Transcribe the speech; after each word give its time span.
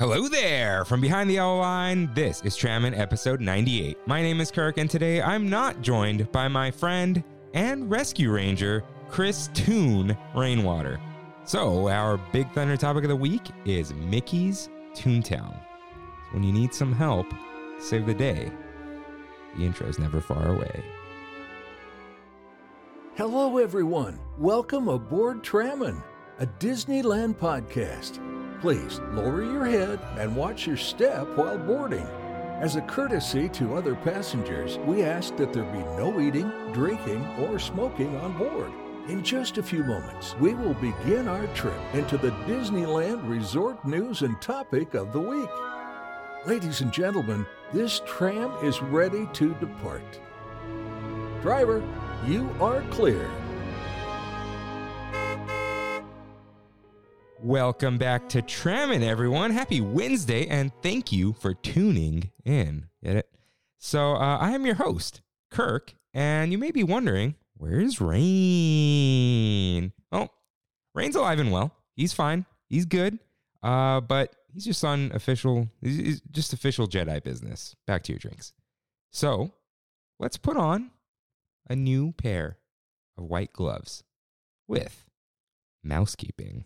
Hello 0.00 0.28
there! 0.28 0.86
From 0.86 1.02
behind 1.02 1.28
the 1.28 1.34
yellow 1.34 1.58
line, 1.58 2.10
this 2.14 2.40
is 2.40 2.56
Trammin 2.56 2.98
episode 2.98 3.42
98. 3.42 3.98
My 4.06 4.22
name 4.22 4.40
is 4.40 4.50
Kirk, 4.50 4.78
and 4.78 4.88
today 4.88 5.20
I'm 5.20 5.50
not 5.50 5.82
joined 5.82 6.32
by 6.32 6.48
my 6.48 6.70
friend 6.70 7.22
and 7.52 7.90
rescue 7.90 8.32
ranger, 8.32 8.82
Chris 9.10 9.50
Toon 9.52 10.16
Rainwater. 10.34 10.98
So, 11.44 11.90
our 11.90 12.16
Big 12.32 12.50
Thunder 12.52 12.78
topic 12.78 13.04
of 13.04 13.10
the 13.10 13.16
week 13.16 13.42
is 13.66 13.92
Mickey's 13.92 14.70
Toontown. 14.94 15.54
When 16.30 16.44
you 16.44 16.52
need 16.54 16.72
some 16.72 16.94
help, 16.94 17.26
save 17.78 18.06
the 18.06 18.14
day. 18.14 18.50
The 19.58 19.66
intro's 19.66 19.98
never 19.98 20.22
far 20.22 20.48
away. 20.48 20.82
Hello, 23.16 23.58
everyone. 23.58 24.18
Welcome 24.38 24.88
aboard 24.88 25.42
Trammin, 25.42 26.02
a 26.38 26.46
Disneyland 26.46 27.34
podcast. 27.34 28.18
Please 28.60 29.00
lower 29.12 29.42
your 29.42 29.64
head 29.64 29.98
and 30.18 30.36
watch 30.36 30.66
your 30.66 30.76
step 30.76 31.26
while 31.34 31.56
boarding. 31.56 32.06
As 32.60 32.76
a 32.76 32.82
courtesy 32.82 33.48
to 33.48 33.74
other 33.74 33.94
passengers, 33.94 34.76
we 34.80 35.02
ask 35.02 35.34
that 35.36 35.54
there 35.54 35.64
be 35.64 35.78
no 35.78 36.20
eating, 36.20 36.50
drinking, 36.72 37.24
or 37.38 37.58
smoking 37.58 38.14
on 38.16 38.36
board. 38.36 38.70
In 39.08 39.24
just 39.24 39.56
a 39.56 39.62
few 39.62 39.82
moments, 39.82 40.36
we 40.38 40.52
will 40.52 40.74
begin 40.74 41.26
our 41.26 41.46
trip 41.54 41.80
into 41.94 42.18
the 42.18 42.32
Disneyland 42.46 43.26
Resort 43.26 43.82
news 43.86 44.20
and 44.20 44.38
topic 44.42 44.92
of 44.92 45.14
the 45.14 45.20
week. 45.20 45.48
Ladies 46.46 46.82
and 46.82 46.92
gentlemen, 46.92 47.46
this 47.72 48.02
tram 48.06 48.52
is 48.62 48.82
ready 48.82 49.26
to 49.32 49.54
depart. 49.54 50.20
Driver, 51.40 51.82
you 52.26 52.54
are 52.60 52.82
clear. 52.90 53.30
Welcome 57.42 57.96
back 57.96 58.28
to 58.30 58.42
Trammin, 58.42 59.02
everyone. 59.02 59.50
Happy 59.50 59.80
Wednesday, 59.80 60.46
and 60.48 60.70
thank 60.82 61.10
you 61.10 61.32
for 61.32 61.54
tuning 61.54 62.30
in. 62.44 62.84
Get 63.02 63.16
it? 63.16 63.30
So, 63.78 64.12
uh, 64.12 64.36
I 64.36 64.50
am 64.50 64.66
your 64.66 64.74
host, 64.74 65.22
Kirk, 65.50 65.94
and 66.12 66.52
you 66.52 66.58
may 66.58 66.70
be 66.70 66.84
wondering, 66.84 67.36
where's 67.56 67.98
Rain? 67.98 69.92
Oh, 70.12 70.28
Rain's 70.94 71.16
alive 71.16 71.38
and 71.38 71.50
well. 71.50 71.72
He's 71.96 72.12
fine. 72.12 72.44
He's 72.68 72.84
good. 72.84 73.18
Uh, 73.62 74.02
but 74.02 74.36
he's 74.52 74.66
just 74.66 74.84
on 74.84 75.10
official, 75.14 75.70
he's 75.80 76.20
just 76.30 76.52
official 76.52 76.86
Jedi 76.86 77.22
business. 77.22 77.74
Back 77.86 78.02
to 78.02 78.12
your 78.12 78.18
drinks. 78.18 78.52
So, 79.12 79.54
let's 80.18 80.36
put 80.36 80.58
on 80.58 80.90
a 81.70 81.74
new 81.74 82.12
pair 82.12 82.58
of 83.16 83.24
white 83.24 83.54
gloves 83.54 84.04
with 84.68 85.06
mousekeeping. 85.82 86.64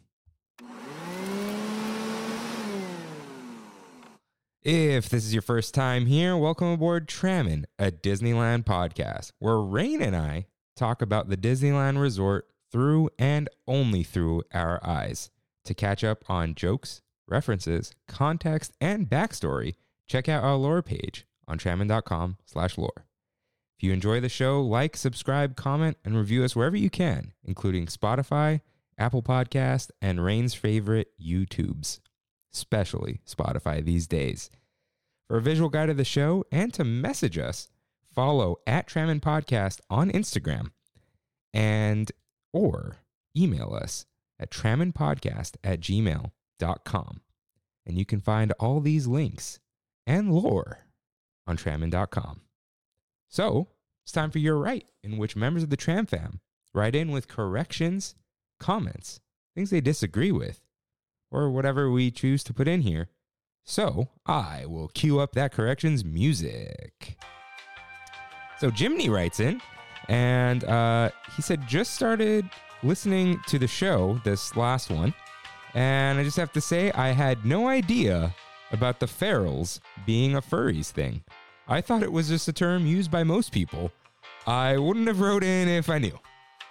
If 4.64 5.10
this 5.10 5.26
is 5.26 5.34
your 5.34 5.42
first 5.42 5.74
time 5.74 6.06
here, 6.06 6.38
welcome 6.38 6.68
aboard 6.68 7.06
Trammin, 7.06 7.64
a 7.78 7.90
Disneyland 7.92 8.64
podcast, 8.64 9.32
where 9.38 9.60
Rain 9.60 10.00
and 10.00 10.16
I 10.16 10.46
talk 10.74 11.02
about 11.02 11.28
the 11.28 11.36
Disneyland 11.36 12.00
resort 12.00 12.48
through 12.72 13.10
and 13.18 13.50
only 13.68 14.02
through 14.02 14.44
our 14.54 14.80
eyes. 14.82 15.28
To 15.66 15.74
catch 15.74 16.02
up 16.02 16.24
on 16.30 16.54
jokes, 16.54 17.02
references, 17.28 17.92
context, 18.08 18.72
and 18.80 19.06
backstory, 19.06 19.74
check 20.08 20.30
out 20.30 20.42
our 20.42 20.56
lore 20.56 20.80
page 20.80 21.26
on 21.46 21.58
trammin.com 21.58 22.38
slash 22.46 22.78
lore. 22.78 23.04
If 23.76 23.84
you 23.84 23.92
enjoy 23.92 24.20
the 24.20 24.30
show, 24.30 24.62
like, 24.62 24.96
subscribe, 24.96 25.56
comment, 25.56 25.98
and 26.06 26.16
review 26.16 26.42
us 26.42 26.56
wherever 26.56 26.78
you 26.78 26.88
can, 26.88 27.34
including 27.44 27.84
Spotify, 27.84 28.62
Apple 28.96 29.22
Podcast, 29.22 29.90
and 30.00 30.24
Rain's 30.24 30.54
favorite 30.54 31.08
YouTubes 31.22 32.00
especially 32.54 33.20
Spotify 33.26 33.84
these 33.84 34.06
days. 34.06 34.48
For 35.28 35.38
a 35.38 35.42
visual 35.42 35.68
guide 35.68 35.90
of 35.90 35.96
the 35.96 36.04
show 36.04 36.44
and 36.52 36.72
to 36.74 36.84
message 36.84 37.38
us, 37.38 37.68
follow 38.14 38.56
at 38.66 38.86
Trammin 38.86 39.20
Podcast 39.20 39.80
on 39.90 40.10
Instagram 40.10 40.70
and 41.52 42.10
or 42.52 42.98
email 43.36 43.74
us 43.74 44.06
at 44.38 44.50
tramminpodcast 44.50 45.56
at 45.62 45.80
gmail.com. 45.80 47.20
And 47.86 47.98
you 47.98 48.04
can 48.04 48.20
find 48.20 48.52
all 48.58 48.80
these 48.80 49.06
links 49.06 49.58
and 50.06 50.32
lore 50.32 50.78
on 51.46 51.56
trammin.com. 51.56 52.40
So 53.28 53.68
it's 54.04 54.12
time 54.12 54.30
for 54.30 54.38
your 54.38 54.56
right, 54.58 54.86
in 55.02 55.16
which 55.16 55.36
members 55.36 55.62
of 55.62 55.70
the 55.70 55.76
Tram 55.76 56.06
fam 56.06 56.40
write 56.72 56.94
in 56.94 57.10
with 57.10 57.28
corrections, 57.28 58.14
comments, 58.58 59.20
things 59.54 59.70
they 59.70 59.80
disagree 59.80 60.32
with, 60.32 60.60
or 61.34 61.50
whatever 61.50 61.90
we 61.90 62.10
choose 62.10 62.44
to 62.44 62.54
put 62.54 62.68
in 62.68 62.82
here. 62.82 63.08
So 63.64 64.08
I 64.24 64.66
will 64.66 64.88
cue 64.88 65.18
up 65.18 65.32
that 65.32 65.52
corrections 65.52 66.04
music. 66.04 67.16
So 68.60 68.70
Jimny 68.70 69.10
writes 69.10 69.40
in, 69.40 69.60
and 70.08 70.64
uh, 70.64 71.10
he 71.34 71.42
said 71.42 71.66
just 71.66 71.94
started 71.94 72.48
listening 72.82 73.40
to 73.48 73.58
the 73.58 73.66
show, 73.66 74.20
this 74.24 74.54
last 74.56 74.90
one, 74.90 75.12
and 75.74 76.18
I 76.18 76.24
just 76.24 76.36
have 76.36 76.52
to 76.52 76.60
say 76.60 76.92
I 76.92 77.08
had 77.08 77.44
no 77.44 77.66
idea 77.66 78.34
about 78.70 79.00
the 79.00 79.06
ferals 79.06 79.80
being 80.06 80.36
a 80.36 80.42
furries 80.42 80.90
thing. 80.90 81.24
I 81.66 81.80
thought 81.80 82.02
it 82.02 82.12
was 82.12 82.28
just 82.28 82.46
a 82.48 82.52
term 82.52 82.86
used 82.86 83.10
by 83.10 83.24
most 83.24 83.50
people. 83.50 83.90
I 84.46 84.76
wouldn't 84.76 85.08
have 85.08 85.20
wrote 85.20 85.42
in 85.42 85.68
if 85.68 85.88
I 85.88 85.98
knew. 85.98 86.18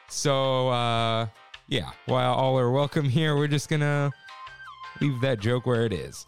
So 0.10 0.70
uh, 0.70 1.28
yeah, 1.68 1.92
while 2.06 2.34
all 2.34 2.60
are 2.60 2.72
welcome 2.72 3.10
here, 3.10 3.36
we're 3.36 3.48
just 3.48 3.70
gonna 3.70 4.12
leave 5.04 5.22
that 5.22 5.40
joke 5.40 5.66
where 5.66 5.86
it 5.86 5.94
is. 5.94 6.26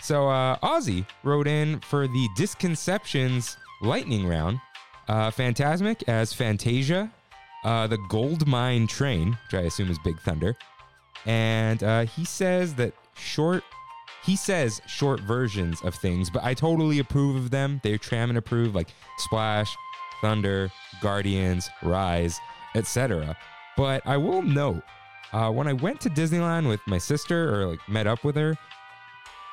So 0.00 0.28
uh, 0.28 0.58
Ozzy 0.58 1.06
wrote 1.24 1.46
in 1.46 1.80
for 1.80 2.06
the 2.06 2.28
Disconceptions 2.36 3.56
lightning 3.82 4.26
round. 4.26 4.60
Uh, 5.08 5.30
Fantasmic 5.30 6.02
as 6.06 6.34
Fantasia, 6.34 7.10
uh, 7.64 7.86
the 7.86 7.96
Gold 8.08 8.46
Mine 8.46 8.86
Train, 8.86 9.38
which 9.46 9.54
I 9.54 9.66
assume 9.66 9.90
is 9.90 9.98
Big 10.00 10.20
Thunder, 10.20 10.54
and 11.24 11.82
uh, 11.82 12.04
he 12.04 12.24
says 12.24 12.74
that 12.74 12.92
short. 13.16 13.64
He 14.24 14.36
says 14.36 14.82
short 14.86 15.20
versions 15.20 15.80
of 15.82 15.94
things, 15.94 16.28
but 16.28 16.44
I 16.44 16.52
totally 16.52 16.98
approve 16.98 17.36
of 17.36 17.50
them. 17.50 17.80
They're 17.82 17.96
tram 17.96 18.28
and 18.28 18.36
approve, 18.36 18.74
like 18.74 18.88
Splash, 19.16 19.74
Thunder, 20.20 20.70
Guardians, 21.00 21.70
Rise, 21.82 22.38
etc. 22.74 23.34
But 23.78 24.02
I 24.06 24.18
will 24.18 24.42
note 24.42 24.82
uh, 25.32 25.50
when 25.50 25.66
I 25.66 25.72
went 25.72 26.00
to 26.02 26.10
Disneyland 26.10 26.68
with 26.68 26.80
my 26.86 26.98
sister 26.98 27.54
or 27.54 27.66
like 27.66 27.88
met 27.88 28.06
up 28.06 28.24
with 28.24 28.36
her, 28.36 28.56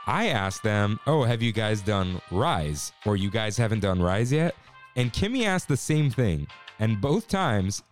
I 0.08 0.28
asked 0.28 0.64
them, 0.64 1.00
"Oh, 1.08 1.24
have 1.24 1.42
you 1.42 1.52
guys 1.52 1.82
done 1.82 2.22
Rise? 2.32 2.94
Or 3.06 3.18
you 3.18 3.30
guys 3.30 3.58
haven't 3.58 3.82
done 3.82 4.02
Rise 4.02 4.32
yet?" 4.32 4.56
And 4.96 5.12
Kimmy 5.12 5.46
asked 5.46 5.68
the 5.68 5.78
same 5.78 6.10
thing, 6.10 6.48
and 6.80 7.02
both 7.02 7.28
times, 7.28 7.84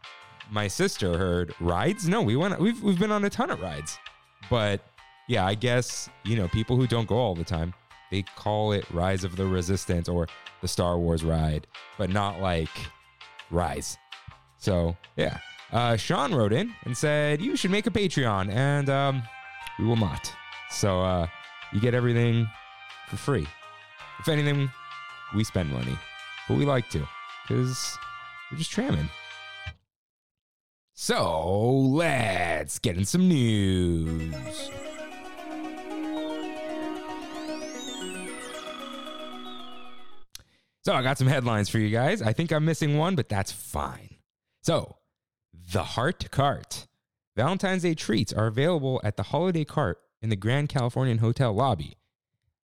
my 0.51 0.67
sister 0.67 1.17
heard 1.17 1.53
rides. 1.59 2.07
No, 2.07 2.21
we 2.21 2.35
went. 2.35 2.59
We've 2.59 2.81
we've 2.81 2.99
been 2.99 3.11
on 3.11 3.25
a 3.25 3.29
ton 3.29 3.49
of 3.49 3.61
rides, 3.61 3.97
but 4.50 4.81
yeah, 5.27 5.45
I 5.45 5.55
guess 5.55 6.09
you 6.23 6.35
know 6.35 6.47
people 6.47 6.75
who 6.77 6.88
don't 6.88 7.07
go 7.07 7.17
all 7.17 7.35
the 7.35 7.44
time, 7.44 7.73
they 8.11 8.21
call 8.35 8.71
it 8.71 8.89
Rise 8.91 9.23
of 9.23 9.35
the 9.35 9.45
Resistance 9.45 10.07
or 10.07 10.27
the 10.61 10.67
Star 10.67 10.97
Wars 10.97 11.23
ride, 11.23 11.67
but 11.97 12.09
not 12.09 12.39
like 12.39 12.69
Rise. 13.50 13.97
So 14.59 14.95
yeah, 15.17 15.39
uh, 15.73 15.97
Sean 15.97 16.34
wrote 16.34 16.53
in 16.53 16.73
and 16.85 16.95
said, 16.95 17.41
You 17.41 17.56
should 17.56 17.72
make 17.72 17.88
a 17.88 17.91
Patreon, 17.91 18.50
and 18.50 18.89
um, 18.89 19.23
we 19.79 19.85
will 19.85 19.95
not. 19.95 20.31
So 20.69 21.01
uh, 21.01 21.28
you 21.73 21.81
get 21.81 21.94
everything 21.94 22.47
for 23.09 23.17
free. 23.17 23.47
If 24.19 24.29
anything, 24.29 24.72
we 25.35 25.44
spend 25.44 25.72
money, 25.72 25.97
but 26.47 26.57
we 26.57 26.66
like 26.66 26.89
to 26.91 27.06
because 27.47 27.97
we're 28.51 28.57
just 28.57 28.72
tramming. 28.72 29.09
So 30.94 31.69
let's 31.72 32.79
get 32.79 32.95
in 32.97 33.06
some 33.06 33.28
news. 33.28 34.69
So 40.86 40.94
I 40.94 41.01
got 41.01 41.18
some 41.18 41.27
headlines 41.27 41.69
for 41.69 41.80
you 41.80 41.89
guys. 41.89 42.21
I 42.21 42.33
think 42.33 42.51
I'm 42.51 42.65
missing 42.65 42.98
one, 42.98 43.15
but 43.15 43.30
that's 43.30 43.51
fine. 43.51 44.18
So, 44.62 44.98
the 45.71 45.83
Heart 45.83 46.30
Cart. 46.31 46.88
Valentine's 47.36 47.83
Day 47.83 47.95
treats 47.95 48.31
are 48.31 48.48
available 48.48 49.01
at 49.04 49.18
the 49.18 49.24
Holiday 49.24 49.65
Cart 49.65 50.00
in 50.21 50.30
the 50.30 50.36
Grand 50.36 50.69
Californian 50.69 51.18
Hotel 51.18 51.54
lobby. 51.54 51.98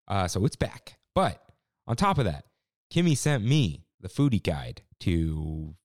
Uh, 0.07 0.27
so 0.27 0.45
it's 0.45 0.55
back. 0.55 0.97
But 1.15 1.41
on 1.87 1.95
top 1.95 2.17
of 2.17 2.25
that, 2.25 2.45
Kimmy 2.93 3.17
sent 3.17 3.43
me 3.43 3.83
the 3.99 4.09
foodie 4.09 4.43
guide 4.43 4.81
to 5.01 5.75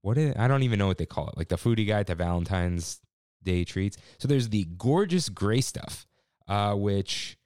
what 0.00 0.16
is, 0.16 0.34
I 0.36 0.48
don't 0.48 0.62
even 0.62 0.78
know 0.78 0.86
what 0.86 0.98
they 0.98 1.06
call 1.06 1.28
it, 1.28 1.36
like 1.36 1.48
the 1.48 1.56
foodie 1.56 1.86
guide 1.86 2.06
to 2.08 2.14
Valentine's 2.14 3.00
Day 3.42 3.64
treats. 3.64 3.96
So 4.18 4.28
there's 4.28 4.48
the 4.48 4.66
gorgeous 4.76 5.28
gray 5.28 5.60
stuff, 5.60 6.06
uh, 6.48 6.74
which 6.74 7.36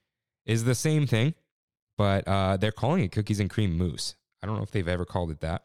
is 0.47 0.65
the 0.65 0.75
same 0.75 1.07
thing, 1.07 1.35
but 1.97 2.27
uh, 2.27 2.57
they're 2.57 2.73
calling 2.73 3.03
it 3.05 3.13
cookies 3.13 3.41
and 3.41 3.51
cream 3.51 3.77
mousse. 3.77 4.15
I 4.43 4.47
don't 4.47 4.57
know 4.57 4.63
if 4.63 4.71
they've 4.71 4.89
ever 4.89 5.05
called 5.05 5.31
it 5.31 5.41
that, 5.41 5.65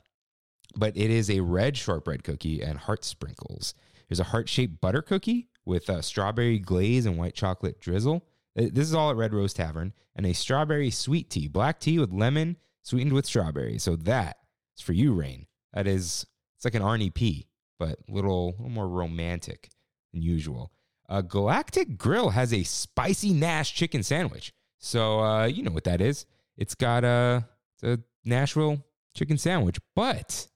but 0.77 0.95
it 0.95 1.09
is 1.09 1.29
a 1.29 1.39
red 1.41 1.75
shortbread 1.77 2.23
cookie 2.23 2.61
and 2.61 2.77
heart 2.77 3.03
sprinkles. 3.03 3.73
There's 4.07 4.19
a 4.19 4.25
heart 4.25 4.47
shaped 4.47 4.79
butter 4.79 5.01
cookie 5.01 5.49
with 5.65 5.89
a 5.89 6.01
strawberry 6.01 6.59
glaze 6.59 7.05
and 7.05 7.17
white 7.17 7.35
chocolate 7.35 7.79
drizzle 7.81 8.23
Uh, 8.57 8.69
This 8.71 8.87
is 8.87 8.93
all 8.93 9.09
at 9.11 9.17
Red 9.17 9.33
Rose 9.33 9.53
Tavern, 9.53 9.93
and 10.15 10.25
a 10.25 10.33
strawberry 10.33 10.89
sweet 10.89 11.29
tea, 11.29 11.47
black 11.47 11.79
tea 11.79 11.99
with 11.99 12.11
lemon, 12.13 12.57
sweetened 12.81 13.13
with 13.13 13.25
strawberry. 13.25 13.77
So 13.77 13.95
that 13.97 14.37
is 14.77 14.83
for 14.83 14.93
you, 14.93 15.13
Rain. 15.13 15.45
That 15.73 15.87
is, 15.87 16.25
it's 16.55 16.65
like 16.65 16.73
an 16.75 16.81
Arnie 16.81 17.13
P, 17.13 17.47
but 17.77 17.99
little, 18.07 18.51
little 18.57 18.69
more 18.69 18.87
romantic 18.87 19.69
than 20.13 20.21
usual. 20.21 20.71
Uh, 21.09 21.21
Galactic 21.21 21.97
Grill 21.97 22.29
has 22.31 22.53
a 22.53 22.63
spicy 22.63 23.33
Nash 23.33 23.73
chicken 23.75 24.03
sandwich. 24.03 24.53
So 24.79 25.19
uh, 25.19 25.45
you 25.45 25.63
know 25.63 25.71
what 25.71 25.83
that 25.83 26.01
is. 26.01 26.25
It's 26.57 26.75
got 26.75 27.03
a, 27.03 27.45
a 27.83 27.99
Nashville 28.25 28.83
chicken 29.13 29.37
sandwich, 29.37 29.77
but, 29.95 30.47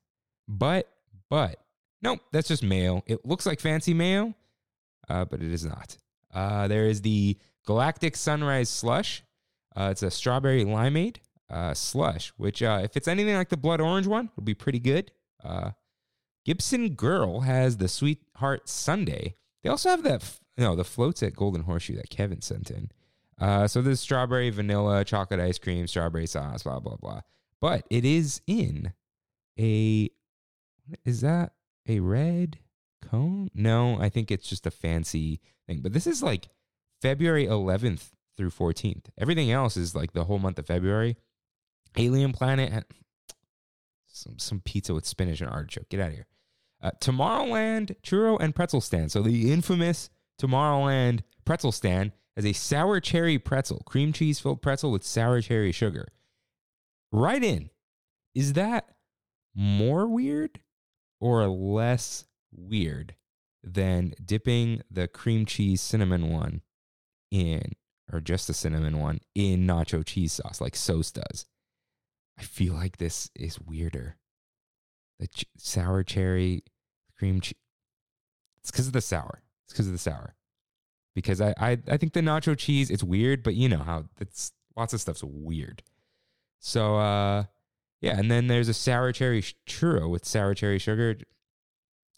but, 0.51 0.91
but, 1.29 1.59
nope, 2.01 2.19
that's 2.31 2.49
just 2.49 2.61
mayo. 2.61 3.03
It 3.07 3.25
looks 3.25 3.45
like 3.45 3.59
fancy 3.59 3.93
mayo, 3.93 4.35
uh, 5.07 5.25
but 5.25 5.41
it 5.41 5.51
is 5.51 5.65
not. 5.65 5.97
Uh, 6.33 6.67
there 6.67 6.85
is 6.85 7.01
the 7.01 7.37
Galactic 7.65 8.17
Sunrise 8.17 8.69
Slush. 8.69 9.23
Uh, 9.75 9.89
it's 9.91 10.03
a 10.03 10.11
strawberry 10.11 10.65
limeade 10.65 11.17
uh, 11.49 11.73
slush, 11.73 12.33
which, 12.35 12.61
uh, 12.61 12.81
if 12.83 12.97
it's 12.97 13.07
anything 13.07 13.35
like 13.35 13.49
the 13.49 13.57
blood 13.57 13.79
orange 13.79 14.07
one, 14.07 14.29
it'll 14.33 14.43
be 14.43 14.53
pretty 14.53 14.79
good. 14.79 15.11
Uh, 15.43 15.71
Gibson 16.45 16.95
Girl 16.95 17.41
has 17.41 17.77
the 17.77 17.87
Sweetheart 17.87 18.67
Sundae. 18.67 19.35
They 19.63 19.69
also 19.69 19.89
have 19.89 20.03
that, 20.03 20.23
f- 20.23 20.41
no, 20.57 20.75
the 20.75 20.83
floats 20.83 21.23
at 21.23 21.35
Golden 21.35 21.63
Horseshoe 21.63 21.95
that 21.95 22.09
Kevin 22.09 22.41
sent 22.41 22.69
in. 22.69 22.91
So 23.67 23.81
there's 23.81 23.99
strawberry, 23.99 24.49
vanilla, 24.49 25.05
chocolate 25.05 25.39
ice 25.39 25.57
cream, 25.57 25.87
strawberry 25.87 26.27
sauce, 26.27 26.63
blah, 26.63 26.79
blah, 26.79 26.97
blah. 26.97 27.21
But 27.59 27.85
it 27.89 28.05
is 28.05 28.41
in 28.45 28.93
a, 29.59 30.09
is 31.05 31.21
that 31.21 31.53
a 31.87 31.99
red 31.99 32.59
cone? 33.01 33.49
No, 33.53 33.99
I 33.99 34.09
think 34.09 34.31
it's 34.31 34.47
just 34.47 34.67
a 34.67 34.71
fancy 34.71 35.41
thing. 35.67 35.81
But 35.81 35.93
this 35.93 36.07
is 36.07 36.21
like 36.23 36.47
February 37.01 37.45
11th 37.45 38.11
through 38.37 38.51
14th. 38.51 39.05
Everything 39.17 39.51
else 39.51 39.77
is 39.77 39.95
like 39.95 40.13
the 40.13 40.25
whole 40.25 40.39
month 40.39 40.59
of 40.59 40.67
February. 40.67 41.17
Alien 41.97 42.31
Planet, 42.31 42.85
some, 44.07 44.39
some 44.39 44.61
pizza 44.61 44.93
with 44.93 45.05
spinach 45.05 45.41
and 45.41 45.49
artichoke. 45.49 45.89
Get 45.89 45.99
out 45.99 46.09
of 46.09 46.13
here. 46.13 46.27
Uh, 46.81 46.91
Tomorrowland 46.99 47.95
churro 48.01 48.37
and 48.39 48.55
pretzel 48.55 48.81
stand. 48.81 49.11
So 49.11 49.21
the 49.21 49.51
infamous 49.51 50.09
Tomorrowland 50.41 51.21
pretzel 51.45 51.71
stand 51.71 52.11
has 52.35 52.45
a 52.45 52.53
sour 52.53 52.99
cherry 52.99 53.37
pretzel, 53.37 53.83
cream 53.85 54.13
cheese 54.13 54.39
filled 54.39 54.61
pretzel 54.61 54.91
with 54.91 55.03
sour 55.03 55.41
cherry 55.41 55.71
sugar. 55.71 56.07
Right 57.11 57.43
in. 57.43 57.69
Is 58.33 58.53
that 58.53 58.89
more 59.53 60.07
weird 60.07 60.59
or 61.21 61.47
less 61.47 62.25
weird 62.51 63.15
than 63.63 64.13
dipping 64.25 64.81
the 64.89 65.07
cream 65.07 65.45
cheese 65.45 65.79
cinnamon 65.79 66.29
one 66.29 66.61
in, 67.29 67.61
or 68.11 68.19
just 68.19 68.47
the 68.47 68.53
cinnamon 68.53 68.99
one 68.99 69.19
in 69.35 69.65
nacho 69.65 70.03
cheese 70.05 70.33
sauce 70.33 70.59
like 70.59 70.75
Sauce 70.75 71.11
does? 71.11 71.45
I 72.37 72.43
feel 72.43 72.73
like 72.73 72.97
this 72.97 73.29
is 73.35 73.61
weirder. 73.61 74.17
The 75.19 75.27
ch- 75.27 75.45
sour 75.57 76.03
cherry 76.03 76.63
cream 77.17 77.39
cheese. 77.39 77.53
It's 78.63 78.71
because 78.71 78.87
of 78.87 78.93
the 78.93 79.01
sour. 79.01 79.43
It's 79.65 79.73
because 79.73 79.87
of 79.87 79.93
the 79.93 79.99
sour. 79.99 80.35
Because 81.13 81.39
I, 81.39 81.53
I 81.57 81.77
I 81.87 81.97
think 81.97 82.13
the 82.13 82.21
nacho 82.21 82.57
cheese 82.57 82.89
it's 82.89 83.03
weird, 83.03 83.43
but 83.43 83.53
you 83.53 83.69
know 83.69 83.83
how 83.83 84.05
it's 84.19 84.53
lots 84.75 84.93
of 84.93 85.01
stuff's 85.01 85.23
weird. 85.23 85.83
So 86.59 86.97
uh 86.97 87.43
yeah, 88.01 88.17
and 88.17 88.29
then 88.29 88.47
there's 88.47 88.67
a 88.67 88.73
sour 88.73 89.11
cherry 89.11 89.43
churro 89.67 90.09
with 90.09 90.25
sour 90.25 90.53
cherry 90.53 90.79
sugar. 90.79 91.17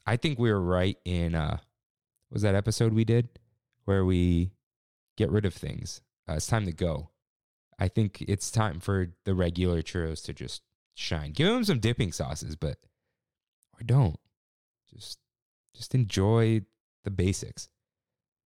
I 0.06 0.18
think 0.18 0.40
we 0.40 0.52
were 0.52 0.62
right 0.62 0.98
in 1.06 1.36
uh 1.36 1.58
was 2.32 2.42
that 2.42 2.56
episode 2.56 2.94
we 2.94 3.06
did 3.06 3.30
where 3.86 4.04
we 4.04 4.52
get 5.18 5.30
rid 5.30 5.46
of 5.46 5.54
things. 5.54 6.02
Uh, 6.28 6.34
it's 6.34 6.48
time 6.48 6.66
to 6.66 6.72
go. 6.72 7.10
I 7.78 7.88
think 7.88 8.22
it's 8.22 8.50
time 8.50 8.80
for 8.80 9.10
the 9.26 9.36
regular 9.36 9.82
churros 9.82 10.24
to 10.26 10.34
just 10.34 10.62
shine. 10.96 11.32
Give 11.32 11.48
them 11.48 11.64
some 11.64 11.80
dipping 11.80 12.12
sauces, 12.12 12.56
but 12.56 12.78
or 13.74 13.84
don't. 13.86 14.20
Just 14.94 15.20
just 15.76 15.94
enjoy 15.94 16.62
the 17.04 17.12
basics. 17.12 17.70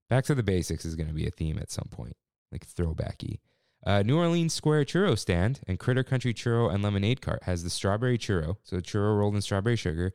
Back 0.09 0.25
to 0.25 0.35
the 0.35 0.43
basics 0.43 0.85
is 0.85 0.95
going 0.95 1.07
to 1.07 1.13
be 1.13 1.27
a 1.27 1.31
theme 1.31 1.59
at 1.59 1.71
some 1.71 1.89
point, 1.91 2.15
like 2.51 2.65
throwbacky. 2.65 3.39
Uh, 3.85 4.03
New 4.03 4.17
Orleans 4.17 4.53
Square 4.53 4.85
Churro 4.85 5.17
Stand 5.17 5.61
and 5.67 5.79
Critter 5.79 6.03
Country 6.03 6.33
Churro 6.33 6.73
and 6.73 6.83
Lemonade 6.83 7.21
Cart 7.21 7.43
has 7.43 7.63
the 7.63 7.69
strawberry 7.69 8.17
churro, 8.17 8.57
so 8.63 8.77
churro 8.77 9.17
rolled 9.17 9.35
in 9.35 9.41
strawberry 9.41 9.75
sugar. 9.75 10.13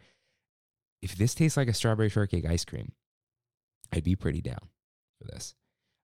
If 1.00 1.16
this 1.16 1.34
tastes 1.34 1.56
like 1.56 1.68
a 1.68 1.74
strawberry 1.74 2.08
shortcake 2.08 2.44
ice 2.44 2.64
cream, 2.64 2.92
I'd 3.92 4.04
be 4.04 4.16
pretty 4.16 4.40
down 4.40 4.68
for 5.18 5.26
this. 5.32 5.54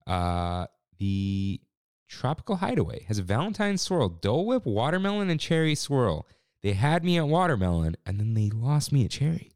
Uh, 0.06 0.66
the 0.98 1.60
Tropical 2.08 2.56
Hideaway 2.56 3.04
has 3.04 3.18
a 3.18 3.22
Valentine's 3.22 3.82
swirl, 3.82 4.08
Dole 4.08 4.46
Whip, 4.46 4.64
watermelon, 4.64 5.28
and 5.28 5.38
cherry 5.38 5.74
swirl. 5.74 6.26
They 6.62 6.72
had 6.72 7.04
me 7.04 7.18
at 7.18 7.28
watermelon 7.28 7.96
and 8.06 8.18
then 8.18 8.34
they 8.34 8.50
lost 8.50 8.92
me 8.92 9.04
at 9.04 9.10
cherry. 9.10 9.52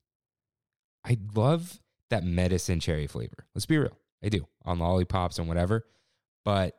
I 1.04 1.18
love 1.34 1.80
that 2.10 2.24
medicine 2.24 2.78
cherry 2.78 3.06
flavor. 3.06 3.46
Let's 3.54 3.66
be 3.66 3.78
real. 3.78 3.96
I 4.22 4.28
do 4.28 4.46
on 4.64 4.78
lollipops 4.78 5.38
and 5.38 5.48
whatever. 5.48 5.84
But 6.44 6.76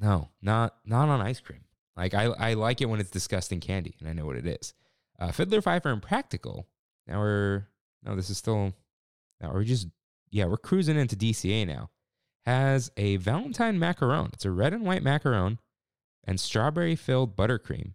no, 0.00 0.30
not 0.42 0.76
not 0.84 1.08
on 1.08 1.20
ice 1.20 1.40
cream. 1.40 1.60
Like 1.96 2.14
I, 2.14 2.24
I 2.24 2.54
like 2.54 2.80
it 2.80 2.86
when 2.86 3.00
it's 3.00 3.10
disgusting 3.10 3.60
candy 3.60 3.96
and 4.00 4.08
I 4.08 4.12
know 4.12 4.26
what 4.26 4.36
it 4.36 4.46
is. 4.46 4.74
Uh, 5.18 5.32
Fiddler 5.32 5.62
Fifer 5.62 5.90
and 5.90 6.02
Practical. 6.02 6.66
Now 7.06 7.20
we're 7.20 7.68
no, 8.04 8.14
this 8.14 8.30
is 8.30 8.38
still 8.38 8.74
now 9.40 9.52
we're 9.52 9.64
just 9.64 9.88
yeah, 10.30 10.46
we're 10.46 10.58
cruising 10.58 10.96
into 10.96 11.16
DCA 11.16 11.66
now. 11.66 11.90
Has 12.44 12.92
a 12.96 13.16
Valentine 13.16 13.78
macaron. 13.78 14.32
It's 14.34 14.44
a 14.44 14.50
red 14.50 14.72
and 14.72 14.84
white 14.84 15.02
macaron 15.02 15.58
and 16.24 16.38
strawberry 16.38 16.94
filled 16.94 17.36
buttercream. 17.36 17.94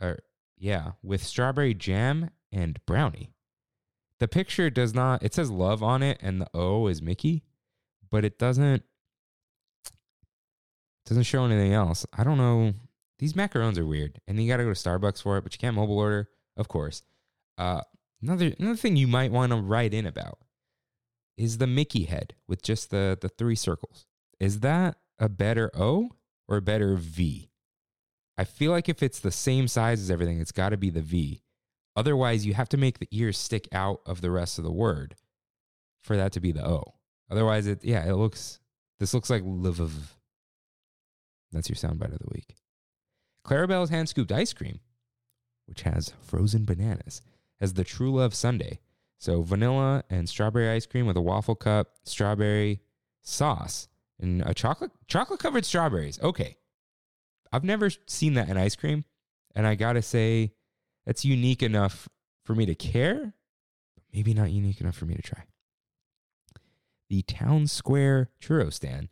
Or 0.00 0.18
yeah, 0.56 0.92
with 1.02 1.24
strawberry 1.24 1.74
jam 1.74 2.30
and 2.52 2.78
brownie. 2.86 3.30
The 4.20 4.28
picture 4.28 4.68
does 4.68 4.94
not 4.94 5.22
it 5.22 5.32
says 5.34 5.50
love 5.50 5.82
on 5.82 6.02
it 6.02 6.18
and 6.20 6.40
the 6.40 6.50
O 6.52 6.86
is 6.86 7.00
Mickey, 7.00 7.44
but 8.10 8.24
it 8.24 8.38
doesn't 8.38 8.84
doesn't 11.08 11.24
show 11.24 11.44
anything 11.44 11.72
else. 11.72 12.06
I 12.16 12.24
don't 12.24 12.38
know. 12.38 12.74
These 13.18 13.32
macarons 13.32 13.78
are 13.78 13.86
weird, 13.86 14.20
and 14.28 14.40
you 14.40 14.48
got 14.48 14.58
to 14.58 14.64
go 14.64 14.72
to 14.72 14.74
Starbucks 14.74 15.22
for 15.22 15.38
it, 15.38 15.42
but 15.42 15.52
you 15.52 15.58
can't 15.58 15.74
mobile 15.74 15.98
order, 15.98 16.28
of 16.56 16.68
course. 16.68 17.02
Uh, 17.56 17.80
another 18.22 18.52
another 18.58 18.76
thing 18.76 18.96
you 18.96 19.08
might 19.08 19.32
want 19.32 19.52
to 19.52 19.58
write 19.58 19.92
in 19.92 20.06
about 20.06 20.38
is 21.36 21.58
the 21.58 21.66
Mickey 21.66 22.04
head 22.04 22.34
with 22.46 22.62
just 22.62 22.90
the 22.90 23.18
the 23.20 23.28
three 23.28 23.56
circles. 23.56 24.06
Is 24.38 24.60
that 24.60 24.96
a 25.18 25.28
better 25.28 25.70
O 25.74 26.10
or 26.46 26.58
a 26.58 26.62
better 26.62 26.94
V? 26.94 27.50
I 28.36 28.44
feel 28.44 28.70
like 28.70 28.88
if 28.88 29.02
it's 29.02 29.18
the 29.18 29.32
same 29.32 29.66
size 29.66 30.00
as 30.00 30.10
everything, 30.10 30.40
it's 30.40 30.52
got 30.52 30.68
to 30.68 30.76
be 30.76 30.90
the 30.90 31.00
V. 31.00 31.42
Otherwise, 31.96 32.46
you 32.46 32.54
have 32.54 32.68
to 32.68 32.76
make 32.76 33.00
the 33.00 33.08
ears 33.10 33.36
stick 33.36 33.66
out 33.72 34.00
of 34.06 34.20
the 34.20 34.30
rest 34.30 34.58
of 34.58 34.64
the 34.64 34.70
word 34.70 35.16
for 36.02 36.16
that 36.16 36.30
to 36.32 36.40
be 36.40 36.52
the 36.52 36.64
O. 36.64 36.94
Otherwise, 37.28 37.66
it 37.66 37.84
yeah, 37.84 38.08
it 38.08 38.14
looks. 38.14 38.60
This 39.00 39.14
looks 39.14 39.30
like 39.30 39.42
liv. 39.44 40.17
That's 41.52 41.68
your 41.68 41.76
soundbite 41.76 42.12
of 42.12 42.18
the 42.18 42.30
week. 42.32 42.56
Clarabelle's 43.44 43.90
hand 43.90 44.08
scooped 44.08 44.32
ice 44.32 44.52
cream, 44.52 44.80
which 45.66 45.82
has 45.82 46.12
frozen 46.20 46.64
bananas, 46.64 47.22
has 47.60 47.74
the 47.74 47.84
True 47.84 48.12
Love 48.12 48.34
Sundae. 48.34 48.78
So 49.18 49.42
vanilla 49.42 50.04
and 50.08 50.28
strawberry 50.28 50.68
ice 50.68 50.86
cream 50.86 51.06
with 51.06 51.16
a 51.16 51.20
waffle 51.20 51.56
cup, 51.56 51.94
strawberry 52.04 52.80
sauce, 53.22 53.88
and 54.20 54.42
a 54.46 54.54
chocolate 54.54 54.92
chocolate 55.08 55.40
covered 55.40 55.64
strawberries. 55.64 56.20
Okay, 56.22 56.56
I've 57.52 57.64
never 57.64 57.90
seen 58.06 58.34
that 58.34 58.48
in 58.48 58.56
ice 58.56 58.76
cream, 58.76 59.04
and 59.54 59.66
I 59.66 59.74
gotta 59.74 60.02
say, 60.02 60.52
that's 61.04 61.24
unique 61.24 61.62
enough 61.62 62.08
for 62.44 62.54
me 62.54 62.66
to 62.66 62.74
care, 62.74 63.34
but 63.94 64.04
maybe 64.12 64.34
not 64.34 64.50
unique 64.50 64.80
enough 64.80 64.96
for 64.96 65.06
me 65.06 65.14
to 65.14 65.22
try. 65.22 65.44
The 67.08 67.22
Town 67.22 67.66
Square 67.66 68.30
Churro 68.40 68.72
Stand, 68.72 69.08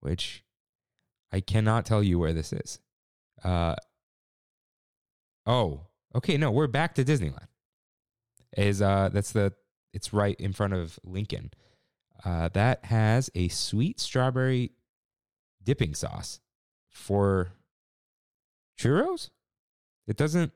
which 0.00 0.43
I 1.34 1.40
cannot 1.40 1.84
tell 1.84 2.00
you 2.00 2.20
where 2.20 2.32
this 2.32 2.52
is. 2.52 2.78
Uh, 3.42 3.74
oh, 5.46 5.80
okay. 6.14 6.36
No, 6.36 6.52
we're 6.52 6.68
back 6.68 6.94
to 6.94 7.04
Disneyland. 7.04 7.48
Is 8.56 8.80
uh, 8.80 9.10
that's 9.12 9.32
the 9.32 9.52
it's 9.92 10.12
right 10.12 10.38
in 10.38 10.52
front 10.52 10.74
of 10.74 10.96
Lincoln. 11.02 11.50
Uh, 12.24 12.50
that 12.50 12.84
has 12.84 13.30
a 13.34 13.48
sweet 13.48 13.98
strawberry 13.98 14.70
dipping 15.60 15.96
sauce 15.96 16.38
for 16.88 17.48
churros. 18.78 19.30
It 20.06 20.16
doesn't. 20.16 20.52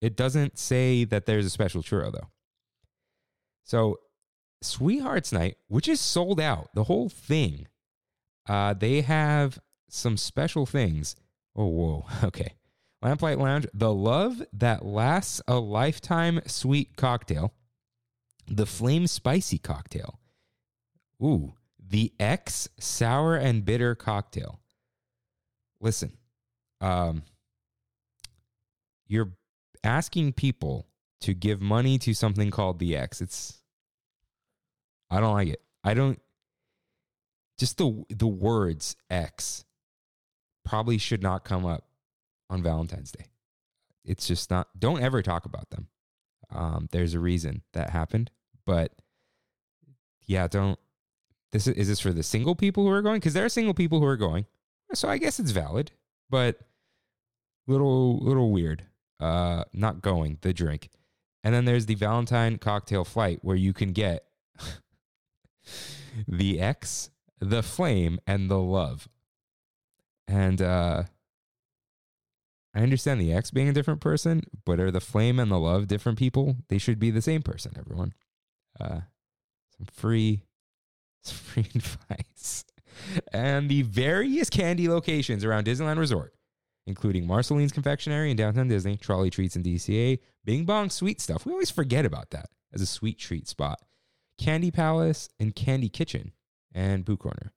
It 0.00 0.16
doesn't 0.16 0.58
say 0.58 1.04
that 1.04 1.26
there's 1.26 1.46
a 1.46 1.50
special 1.50 1.80
churro 1.80 2.10
though. 2.10 2.28
So, 3.62 4.00
Sweethearts 4.62 5.30
Night, 5.30 5.58
which 5.68 5.86
is 5.86 6.00
sold 6.00 6.40
out, 6.40 6.70
the 6.74 6.84
whole 6.84 7.08
thing. 7.08 7.68
Uh, 8.48 8.74
they 8.74 9.02
have 9.02 9.60
some 9.88 10.16
special 10.16 10.66
things. 10.66 11.16
Oh, 11.56 11.66
whoa. 11.66 12.06
Okay. 12.24 12.54
Lamplight 13.02 13.38
Lounge, 13.38 13.66
the 13.72 13.92
love 13.94 14.42
that 14.52 14.84
lasts 14.84 15.40
a 15.46 15.56
lifetime 15.60 16.40
sweet 16.46 16.96
cocktail, 16.96 17.54
the 18.48 18.66
flame 18.66 19.06
spicy 19.06 19.56
cocktail. 19.56 20.18
Ooh, 21.22 21.54
the 21.78 22.12
X 22.18 22.68
Sour 22.80 23.36
and 23.36 23.64
Bitter 23.64 23.94
Cocktail. 23.94 24.58
Listen, 25.80 26.16
um, 26.80 27.22
you're 29.06 29.30
asking 29.84 30.32
people 30.32 30.88
to 31.20 31.34
give 31.34 31.60
money 31.60 31.98
to 31.98 32.14
something 32.14 32.50
called 32.50 32.80
the 32.80 32.96
X. 32.96 33.20
It's, 33.20 33.62
I 35.08 35.20
don't 35.20 35.34
like 35.34 35.48
it. 35.48 35.62
I 35.84 35.94
don't, 35.94 36.20
just 37.58 37.78
the 37.78 38.04
the 38.08 38.26
words 38.26 38.96
X 39.10 39.64
probably 40.68 40.98
should 40.98 41.22
not 41.22 41.44
come 41.44 41.64
up 41.64 41.84
on 42.50 42.62
Valentine's 42.62 43.10
Day. 43.10 43.26
It's 44.04 44.26
just 44.26 44.50
not. 44.50 44.68
Don't 44.78 45.02
ever 45.02 45.22
talk 45.22 45.46
about 45.46 45.70
them. 45.70 45.88
Um, 46.50 46.88
there's 46.92 47.14
a 47.14 47.20
reason 47.20 47.62
that 47.72 47.90
happened, 47.90 48.30
but 48.66 48.92
yeah, 50.26 50.46
don't. 50.46 50.78
This 51.52 51.66
is, 51.66 51.74
is 51.74 51.88
this 51.88 52.00
for 52.00 52.12
the 52.12 52.22
single 52.22 52.54
people 52.54 52.84
who 52.84 52.90
are 52.90 53.02
going? 53.02 53.16
Because 53.16 53.34
there 53.34 53.44
are 53.44 53.50
single 53.50 53.74
people 53.74 54.00
who 54.00 54.06
are 54.06 54.16
going, 54.16 54.46
so 54.92 55.08
I 55.08 55.16
guess 55.18 55.40
it's 55.40 55.50
valid, 55.50 55.92
but 56.28 56.58
little 57.66 58.18
little 58.18 58.50
weird. 58.50 58.84
Uh, 59.20 59.64
not 59.72 60.00
going 60.00 60.38
the 60.42 60.52
drink, 60.52 60.90
and 61.42 61.54
then 61.54 61.64
there's 61.64 61.86
the 61.86 61.94
Valentine 61.94 62.58
cocktail 62.58 63.04
flight 63.04 63.40
where 63.42 63.56
you 63.56 63.72
can 63.72 63.92
get 63.92 64.24
the 66.28 66.60
X, 66.60 67.10
the 67.40 67.62
flame, 67.62 68.20
and 68.26 68.50
the 68.50 68.58
love. 68.58 69.08
And 70.28 70.62
uh 70.62 71.04
I 72.74 72.80
understand 72.80 73.20
the 73.20 73.32
ex 73.32 73.50
being 73.50 73.68
a 73.68 73.72
different 73.72 74.00
person, 74.00 74.42
but 74.64 74.78
are 74.78 74.90
the 74.90 75.00
flame 75.00 75.40
and 75.40 75.50
the 75.50 75.58
love 75.58 75.88
different 75.88 76.18
people? 76.18 76.56
They 76.68 76.78
should 76.78 76.98
be 76.98 77.10
the 77.10 77.22
same 77.22 77.42
person, 77.42 77.72
everyone. 77.76 78.12
Uh 78.78 79.00
some 79.76 79.86
free 79.90 80.42
some 81.22 81.36
free 81.36 81.66
advice. 81.74 82.64
And 83.32 83.68
the 83.68 83.82
various 83.82 84.50
candy 84.50 84.88
locations 84.88 85.44
around 85.44 85.66
Disneyland 85.66 85.98
Resort, 85.98 86.34
including 86.86 87.26
Marceline's 87.26 87.72
Confectionery 87.72 88.30
in 88.30 88.36
downtown 88.36 88.68
Disney, 88.68 88.96
Trolley 88.96 89.30
Treats 89.30 89.56
in 89.56 89.62
DCA, 89.62 90.18
Bing 90.44 90.64
Bong 90.64 90.90
Sweet 90.90 91.20
Stuff. 91.20 91.46
We 91.46 91.52
always 91.52 91.70
forget 91.70 92.04
about 92.04 92.30
that 92.30 92.50
as 92.72 92.82
a 92.82 92.86
sweet 92.86 93.18
treat 93.18 93.48
spot. 93.48 93.80
Candy 94.38 94.70
Palace 94.70 95.28
and 95.38 95.54
Candy 95.54 95.88
Kitchen 95.88 96.32
and 96.72 97.04
Pooh 97.06 97.16
Corner. 97.16 97.52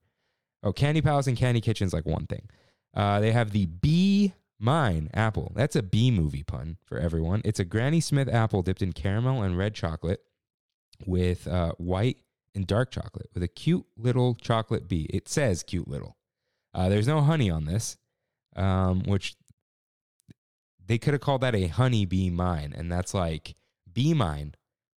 Oh, 0.62 0.72
Candy 0.72 1.00
Palace 1.00 1.26
and 1.26 1.36
Candy 1.36 1.60
Kitchen 1.60 1.86
is 1.86 1.92
like 1.92 2.06
one 2.06 2.26
thing. 2.26 2.48
Uh, 2.94 3.20
they 3.20 3.32
have 3.32 3.50
the 3.50 3.66
Bee 3.66 4.34
Mine 4.58 5.10
apple. 5.12 5.52
That's 5.56 5.74
a 5.74 5.82
B 5.82 6.12
movie 6.12 6.44
pun 6.44 6.76
for 6.84 6.98
everyone. 6.98 7.42
It's 7.44 7.58
a 7.58 7.64
Granny 7.64 8.00
Smith 8.00 8.28
apple 8.28 8.62
dipped 8.62 8.82
in 8.82 8.92
caramel 8.92 9.42
and 9.42 9.58
red 9.58 9.74
chocolate 9.74 10.20
with 11.04 11.48
uh, 11.48 11.72
white 11.78 12.18
and 12.54 12.64
dark 12.66 12.90
chocolate 12.92 13.28
with 13.34 13.42
a 13.42 13.48
cute 13.48 13.86
little 13.96 14.34
chocolate 14.36 14.88
bee. 14.88 15.08
It 15.10 15.28
says 15.28 15.64
cute 15.64 15.88
little. 15.88 16.16
Uh, 16.74 16.88
there's 16.88 17.08
no 17.08 17.20
honey 17.22 17.50
on 17.50 17.64
this, 17.64 17.96
um, 18.54 19.02
which 19.02 19.34
they 20.84 20.98
could 20.98 21.14
have 21.14 21.20
called 21.20 21.40
that 21.40 21.54
a 21.54 21.66
honey 21.66 22.04
bee 22.04 22.30
mine. 22.30 22.72
And 22.76 22.90
that's 22.90 23.14
like 23.14 23.56
bee 23.92 24.14
mine, 24.14 24.54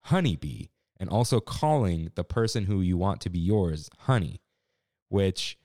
honey 0.07 0.37
bee, 0.37 0.71
and 0.99 1.09
also 1.09 1.41
calling 1.41 2.11
the 2.15 2.25
person 2.25 2.65
who 2.65 2.81
you 2.81 2.97
want 2.97 3.21
to 3.23 3.31
be 3.31 3.39
yours 3.39 3.91
honey, 4.01 4.41
which 5.09 5.59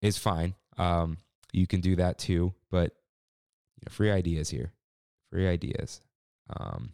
is 0.00 0.18
fine. 0.18 0.54
Um, 0.78 1.18
you 1.52 1.66
can 1.66 1.80
do 1.80 1.96
that 1.96 2.18
too, 2.18 2.54
but 2.70 2.92
you 3.76 3.86
know, 3.86 3.90
free 3.90 4.10
ideas 4.10 4.50
here, 4.50 4.72
free 5.30 5.46
ideas, 5.46 6.00
um, 6.56 6.92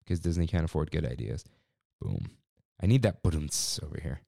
because 0.00 0.20
Disney 0.20 0.46
can't 0.46 0.64
afford 0.64 0.90
good 0.90 1.06
ideas. 1.06 1.44
Boom. 2.00 2.30
I 2.82 2.86
need 2.86 3.02
that 3.02 3.22
boomts 3.22 3.82
over 3.82 3.98
here. 4.02 4.20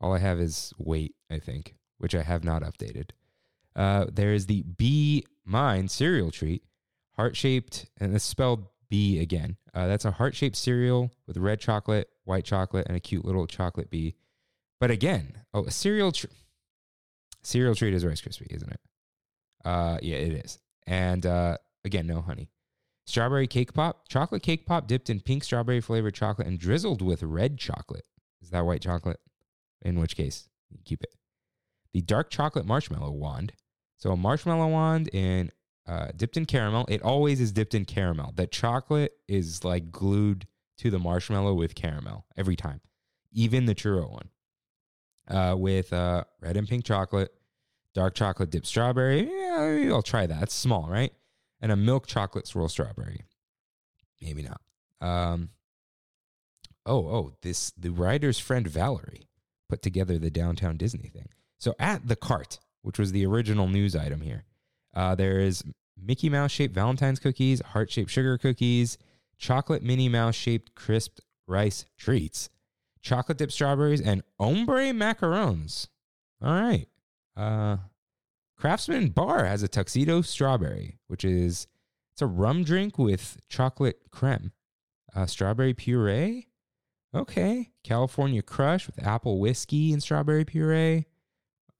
All 0.00 0.12
I 0.12 0.18
have 0.18 0.38
is 0.38 0.72
weight, 0.78 1.14
I 1.30 1.38
think, 1.38 1.76
which 1.98 2.14
I 2.14 2.22
have 2.22 2.44
not 2.44 2.62
updated. 2.62 3.10
Uh, 3.76 4.06
there 4.12 4.32
is 4.32 4.46
the 4.46 4.62
B 4.62 5.24
Mine 5.44 5.88
cereal 5.88 6.30
treat, 6.30 6.64
heart 7.16 7.36
shaped, 7.36 7.86
and 7.98 8.14
it's 8.14 8.24
spelled 8.24 8.66
B 8.88 9.20
again. 9.20 9.56
Uh, 9.74 9.86
that's 9.86 10.04
a 10.04 10.12
heart 10.12 10.34
shaped 10.34 10.56
cereal 10.56 11.10
with 11.26 11.36
red 11.36 11.60
chocolate, 11.60 12.08
white 12.24 12.44
chocolate, 12.44 12.86
and 12.86 12.96
a 12.96 13.00
cute 13.00 13.24
little 13.24 13.46
chocolate 13.46 13.90
bee. 13.90 14.14
But 14.80 14.90
again, 14.90 15.42
oh, 15.52 15.64
a 15.64 15.70
cereal 15.70 16.12
treat. 16.12 16.32
Cereal 17.42 17.74
treat 17.74 17.92
is 17.92 18.06
Rice 18.06 18.22
Krispie, 18.22 18.54
isn't 18.54 18.70
it? 18.70 18.80
Uh, 19.64 19.98
yeah, 20.02 20.16
it 20.16 20.44
is. 20.44 20.58
And 20.86 21.24
uh, 21.24 21.58
again, 21.84 22.06
no 22.06 22.20
honey. 22.20 22.50
Strawberry 23.06 23.46
cake 23.46 23.74
pop, 23.74 24.08
chocolate 24.08 24.42
cake 24.42 24.66
pop 24.66 24.86
dipped 24.86 25.10
in 25.10 25.20
pink 25.20 25.44
strawberry 25.44 25.80
flavored 25.80 26.14
chocolate 26.14 26.46
and 26.46 26.58
drizzled 26.58 27.02
with 27.02 27.22
red 27.22 27.58
chocolate. 27.58 28.06
Is 28.42 28.50
that 28.50 28.64
white 28.64 28.80
chocolate? 28.80 29.20
In 29.82 29.98
which 29.98 30.16
case, 30.16 30.48
keep 30.84 31.02
it. 31.02 31.14
The 31.92 32.00
dark 32.00 32.30
chocolate 32.30 32.66
marshmallow 32.66 33.10
wand. 33.10 33.52
So 33.98 34.10
a 34.12 34.16
marshmallow 34.16 34.68
wand 34.68 35.08
in 35.08 35.50
uh, 35.86 36.08
dipped 36.16 36.36
in 36.36 36.46
caramel. 36.46 36.86
It 36.88 37.02
always 37.02 37.40
is 37.40 37.52
dipped 37.52 37.74
in 37.74 37.84
caramel. 37.84 38.32
That 38.36 38.50
chocolate 38.50 39.12
is 39.28 39.64
like 39.64 39.92
glued 39.92 40.46
to 40.78 40.90
the 40.90 40.98
marshmallow 40.98 41.54
with 41.54 41.74
caramel 41.74 42.24
every 42.36 42.56
time, 42.56 42.80
even 43.32 43.66
the 43.66 43.74
churro 43.74 44.10
one. 44.10 44.28
Uh, 45.26 45.56
with 45.56 45.92
uh, 45.92 46.24
red 46.40 46.56
and 46.56 46.68
pink 46.68 46.84
chocolate, 46.84 47.32
dark 47.94 48.14
chocolate 48.14 48.50
dipped 48.50 48.66
strawberry. 48.66 49.30
Yeah, 49.30 49.92
I'll 49.92 50.02
try 50.02 50.26
that. 50.26 50.42
It's 50.42 50.54
small, 50.54 50.88
right? 50.88 51.12
And 51.60 51.72
a 51.72 51.76
milk 51.76 52.06
chocolate 52.06 52.46
swirl 52.46 52.68
strawberry. 52.68 53.22
Maybe 54.20 54.42
not. 54.42 54.60
Um, 55.00 55.50
oh, 56.84 57.06
oh, 57.06 57.32
this 57.42 57.72
the 57.76 57.90
writer's 57.90 58.38
friend 58.38 58.66
Valerie 58.66 59.28
put 59.68 59.82
together 59.82 60.18
the 60.18 60.30
downtown 60.30 60.76
Disney 60.76 61.08
thing. 61.08 61.28
So 61.58 61.74
at 61.78 62.06
the 62.06 62.16
cart, 62.16 62.58
which 62.82 62.98
was 62.98 63.12
the 63.12 63.24
original 63.24 63.68
news 63.68 63.96
item 63.96 64.20
here, 64.20 64.44
uh, 64.94 65.14
there 65.14 65.38
is 65.38 65.64
Mickey 66.00 66.28
Mouse 66.28 66.50
shaped 66.50 66.74
Valentine's 66.74 67.18
cookies, 67.18 67.62
heart 67.62 67.90
shaped 67.90 68.10
sugar 68.10 68.36
cookies, 68.36 68.98
chocolate 69.38 69.82
Minnie 69.82 70.08
Mouse 70.08 70.34
shaped 70.34 70.74
crisp 70.74 71.18
rice 71.46 71.86
treats, 71.96 72.50
chocolate 73.00 73.38
dipped 73.38 73.52
strawberries, 73.52 74.00
and 74.00 74.22
ombre 74.38 74.92
macarons. 74.92 75.88
All 76.42 76.52
right. 76.52 76.86
Uh, 77.36 77.76
Craftsman 78.56 79.08
Bar 79.08 79.44
has 79.44 79.62
a 79.62 79.68
tuxedo 79.68 80.22
strawberry, 80.22 80.98
which 81.08 81.24
is 81.24 81.66
it's 82.12 82.22
a 82.22 82.26
rum 82.26 82.62
drink 82.64 82.98
with 82.98 83.38
chocolate 83.48 84.00
creme, 84.10 84.52
uh, 85.14 85.26
strawberry 85.26 85.74
puree. 85.74 86.46
Okay, 87.14 87.70
California 87.84 88.42
Crush 88.42 88.86
with 88.86 89.00
apple 89.04 89.38
whiskey 89.38 89.92
and 89.92 90.02
strawberry 90.02 90.44
puree, 90.44 91.06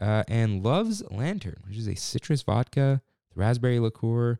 uh, 0.00 0.22
and 0.28 0.62
Love's 0.62 1.02
Lantern, 1.10 1.56
which 1.66 1.76
is 1.76 1.88
a 1.88 1.94
citrus 1.94 2.42
vodka, 2.42 3.00
raspberry 3.34 3.80
liqueur, 3.80 4.38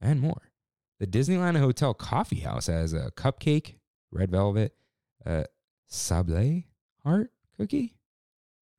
and 0.00 0.20
more. 0.20 0.50
The 0.98 1.06
Disneyland 1.06 1.58
Hotel 1.58 1.94
Coffee 1.94 2.40
House 2.40 2.66
has 2.66 2.92
a 2.92 3.10
cupcake, 3.12 3.76
red 4.10 4.30
velvet, 4.30 4.74
uh, 5.24 5.44
sablé 5.90 6.64
heart 7.02 7.32
cookie. 7.56 7.94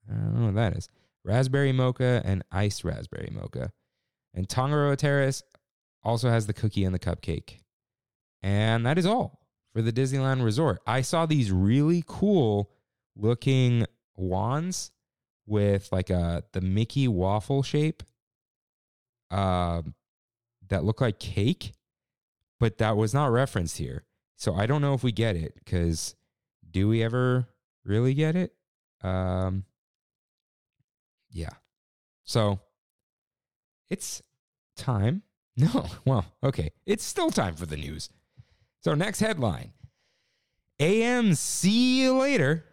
I 0.10 0.14
don't 0.14 0.40
know 0.40 0.46
what 0.48 0.56
that 0.56 0.78
is 0.78 0.90
raspberry 1.24 1.72
mocha, 1.72 2.22
and 2.26 2.44
iced 2.52 2.84
raspberry 2.84 3.30
mocha. 3.32 3.72
And 4.34 4.48
Tangaroa 4.48 4.96
Terrace 4.96 5.44
also 6.04 6.30
has 6.30 6.48
the 6.48 6.54
cookie 6.54 6.84
and 6.84 6.96
the 6.96 7.00
cupcake. 7.00 7.60
And 8.42 8.86
that 8.86 8.98
is 8.98 9.06
all 9.06 9.42
for 9.74 9.82
the 9.82 9.92
Disneyland 9.92 10.44
Resort. 10.44 10.82
I 10.88 11.02
saw 11.02 11.26
these 11.26 11.52
really 11.52 12.04
cool 12.08 12.72
looking 13.16 13.86
wands 14.16 14.92
with 15.46 15.90
like 15.92 16.10
a 16.10 16.44
the 16.54 16.62
Mickey 16.62 17.08
waffle 17.08 17.64
shape 17.64 18.04
uh, 19.30 19.82
that 20.70 20.84
look 20.84 21.02
like 21.02 21.20
cake, 21.20 21.74
but 22.60 22.78
that 22.80 22.98
was 22.98 23.14
not 23.14 23.32
referenced 23.32 23.78
here. 23.78 24.06
So 24.36 24.56
I 24.56 24.66
don't 24.66 24.82
know 24.82 24.94
if 24.94 25.04
we 25.04 25.12
get 25.12 25.36
it 25.36 25.54
because 25.56 26.16
do 26.70 26.88
we 26.88 27.04
ever 27.04 27.48
really 27.86 28.14
get 28.14 28.36
it? 28.36 28.54
Um, 29.04 29.66
yeah. 31.32 31.50
So 32.24 32.60
it's 33.90 34.22
time. 34.76 35.24
No, 35.58 35.86
well, 36.06 36.26
okay. 36.42 36.72
It's 36.86 37.04
still 37.04 37.30
time 37.30 37.56
for 37.56 37.66
the 37.66 37.76
news. 37.76 38.10
So, 38.80 38.96
next 38.96 39.20
headline 39.20 39.74
AM, 40.80 41.36
see 41.36 42.02
you 42.02 42.18
later. 42.18 42.66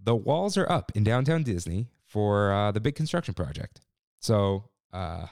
The 0.00 0.14
walls 0.14 0.56
are 0.56 0.70
up 0.70 0.92
in 0.94 1.02
downtown 1.02 1.42
Disney 1.42 1.88
for 2.06 2.52
uh, 2.52 2.70
the 2.70 2.80
big 2.80 2.94
construction 2.94 3.34
project. 3.34 3.80
So, 4.20 4.70
uh, 4.92 5.26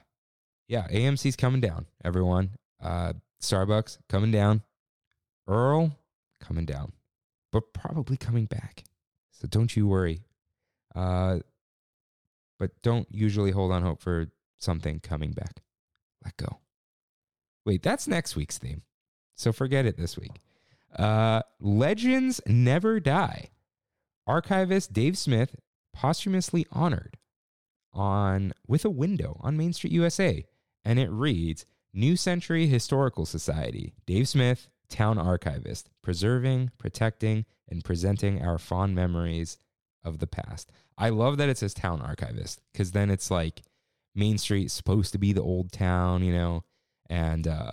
yeah, 0.67 0.89
AMC's 0.89 1.37
coming 1.37 1.61
down, 1.61 1.87
everyone. 2.05 2.51
Uh, 2.83 3.15
Starbucks 3.41 3.99
coming 4.09 4.33
down. 4.33 4.63
Earl 5.47 5.97
coming 6.41 6.67
down, 6.67 6.93
but 7.53 7.73
probably 7.73 8.17
coming 8.17 8.47
back. 8.47 8.83
So, 9.31 9.47
don't 9.47 9.75
you 9.75 9.87
worry. 9.87 10.23
Uh, 10.95 11.39
but 12.61 12.81
don't 12.83 13.09
usually 13.11 13.51
hold 13.51 13.73
on 13.73 13.83
hope 13.83 14.01
for 14.01 14.27
something 14.59 15.01
coming 15.01 15.33
back. 15.33 15.63
Let 16.23 16.37
go. 16.37 16.59
Wait, 17.65 17.83
that's 17.83 18.07
next 18.07 18.37
week's 18.37 18.59
theme. 18.59 18.83
So 19.35 19.51
forget 19.51 19.87
it 19.87 19.97
this 19.97 20.19
week. 20.19 20.41
Uh, 20.97 21.43
Legends 21.59 22.41
never 22.47 23.01
die. 23.01 23.49
Archivist 24.27 24.93
Dave 24.93 25.17
Smith 25.17 25.57
posthumously 25.95 26.67
honored 26.71 27.17
on 27.93 28.53
with 28.69 28.85
a 28.85 28.91
window 28.91 29.41
on 29.41 29.57
Main 29.57 29.73
Street, 29.73 29.93
USA, 29.95 30.45
and 30.85 30.99
it 30.99 31.11
reads 31.11 31.65
New 31.95 32.17
Century 32.17 32.67
Historical 32.67 33.25
Society, 33.25 33.95
Dave 34.07 34.29
Smith, 34.29 34.69
town 34.91 35.19
archivist, 35.19 35.89
preserving, 36.03 36.71
protecting, 36.79 37.47
and 37.69 37.83
presenting 37.83 38.43
our 38.43 38.59
fond 38.59 38.95
memories 38.95 39.57
of 40.05 40.19
the 40.19 40.27
past. 40.27 40.73
I 40.97 41.11
love 41.11 41.37
that 41.39 41.49
it 41.49 41.59
says 41.59 41.75
town 41.75 42.01
archivist 42.01 42.61
because 42.73 42.93
then 42.93 43.11
it's 43.11 43.31
like 43.31 43.63
Main 44.15 44.39
Street 44.39 44.71
supposed 44.71 45.13
to 45.13 45.19
be 45.19 45.33
the 45.33 45.43
old 45.43 45.73
town, 45.73 46.23
you 46.23 46.33
know, 46.33 46.65
and 47.09 47.47
uh, 47.47 47.73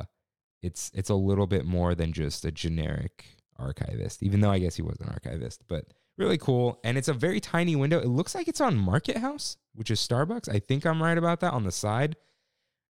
it's 0.62 0.92
it's 0.94 1.10
a 1.10 1.16
little 1.16 1.48
bit 1.48 1.66
more 1.66 1.96
than 1.96 2.14
just 2.14 2.46
a 2.46 2.52
generic 2.52 3.26
archivist, 3.58 4.24
even 4.24 4.40
though 4.40 4.52
I 4.52 4.60
guess 4.60 4.76
he 4.76 4.82
was 4.82 5.00
an 5.00 5.10
archivist, 5.10 5.64
but 5.68 5.86
really 6.18 6.38
cool. 6.38 6.80
And 6.84 6.98
it's 6.98 7.08
a 7.08 7.14
very 7.14 7.40
tiny 7.40 7.76
window. 7.76 8.00
It 8.00 8.08
looks 8.08 8.36
like 8.36 8.48
it's 8.48 8.62
on 8.62 8.78
Market 8.78 9.18
House, 9.18 9.58
which 9.74 9.92
is 9.92 10.00
Starbucks. 10.00 10.50
I 10.50 10.60
think 10.60 10.86
I'm 10.86 11.02
right 11.02 11.18
about 11.18 11.40
that 11.42 11.54
on 11.54 11.64
the 11.64 11.72
side. 11.72 12.16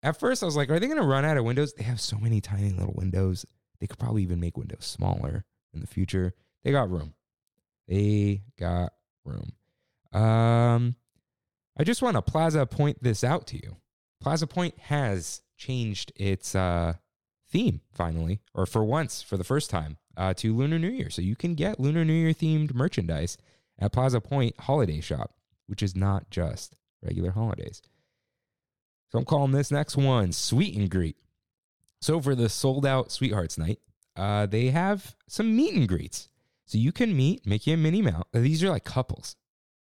At 0.03 0.19
first, 0.19 0.43
I 0.43 0.47
was 0.47 0.57
like, 0.57 0.71
are 0.71 0.79
they 0.79 0.87
going 0.87 1.01
to 1.01 1.07
run 1.07 1.25
out 1.25 1.37
of 1.37 1.45
windows? 1.45 1.73
They 1.73 1.83
have 1.83 2.01
so 2.01 2.19
many 2.19 2.41
tiny 2.41 2.71
little 2.71 2.95
windows. 2.97 3.45
They 3.81 3.89
could 3.89 3.99
probably 3.99 4.23
even 4.23 4.39
make 4.39 4.57
windows 4.57 4.87
smaller 4.87 5.45
in 5.75 5.81
the 5.81 5.89
future. 5.89 6.35
They 6.63 6.71
got 6.71 6.91
room. 6.91 7.15
They 7.89 8.43
got 8.59 8.93
room. 9.29 10.21
Um, 10.21 10.97
I 11.79 11.85
just 11.85 12.03
want 12.03 12.17
to 12.17 12.23
Plaza 12.23 12.67
point 12.67 13.03
this 13.03 13.23
out 13.23 13.47
to 13.49 13.57
you. 13.57 13.77
Plaza 14.21 14.47
Point 14.47 14.79
has 14.79 15.43
changed 15.57 16.13
its 16.17 16.55
uh, 16.55 16.95
theme 17.51 17.81
finally, 17.93 18.41
or 18.55 18.67
for 18.67 18.85
once, 18.85 19.23
for 19.23 19.37
the 19.37 19.45
first 19.45 19.71
time, 19.71 19.97
uh, 20.17 20.35
to 20.35 20.55
Lunar 20.55 20.79
New 20.79 20.89
Year. 20.89 21.11
So 21.11 21.23
you 21.23 21.37
can 21.37 21.55
get 21.55 21.79
Lunar 21.79 22.05
New 22.05 22.13
Year 22.13 22.33
themed 22.33 22.75
merchandise 22.75 23.37
at 23.79 23.93
Plaza 23.93 24.21
Point 24.21 24.59
Holiday 24.59 25.01
Shop, 25.01 25.35
which 25.67 25.83
is 25.83 25.95
not 25.95 26.31
just 26.31 26.75
regular 27.03 27.31
holidays. 27.31 27.81
So 29.11 29.19
I'm 29.19 29.25
calling 29.25 29.53
this 29.53 29.71
next 29.71 29.97
one 29.97 30.33
Sweet 30.33 30.77
and 30.77 30.91
Greet. 30.91 31.17
So 32.01 32.21
for 32.21 32.35
the 32.35 32.49
sold 32.49 32.85
out 32.85 33.11
Sweethearts 33.11 33.57
Night, 33.57 33.79
uh, 34.17 34.47
they 34.47 34.67
have 34.71 35.15
some 35.29 35.57
meet 35.57 35.75
and 35.75 35.89
greets. 35.89 36.29
So 36.69 36.77
you 36.77 36.93
can 36.93 37.17
meet 37.17 37.47
Mickey 37.47 37.73
and 37.73 37.83
Minnie 37.83 38.03
Mouse. 38.03 38.27
These 38.35 38.63
are 38.63 38.69
like 38.69 38.85
couples, 38.85 39.37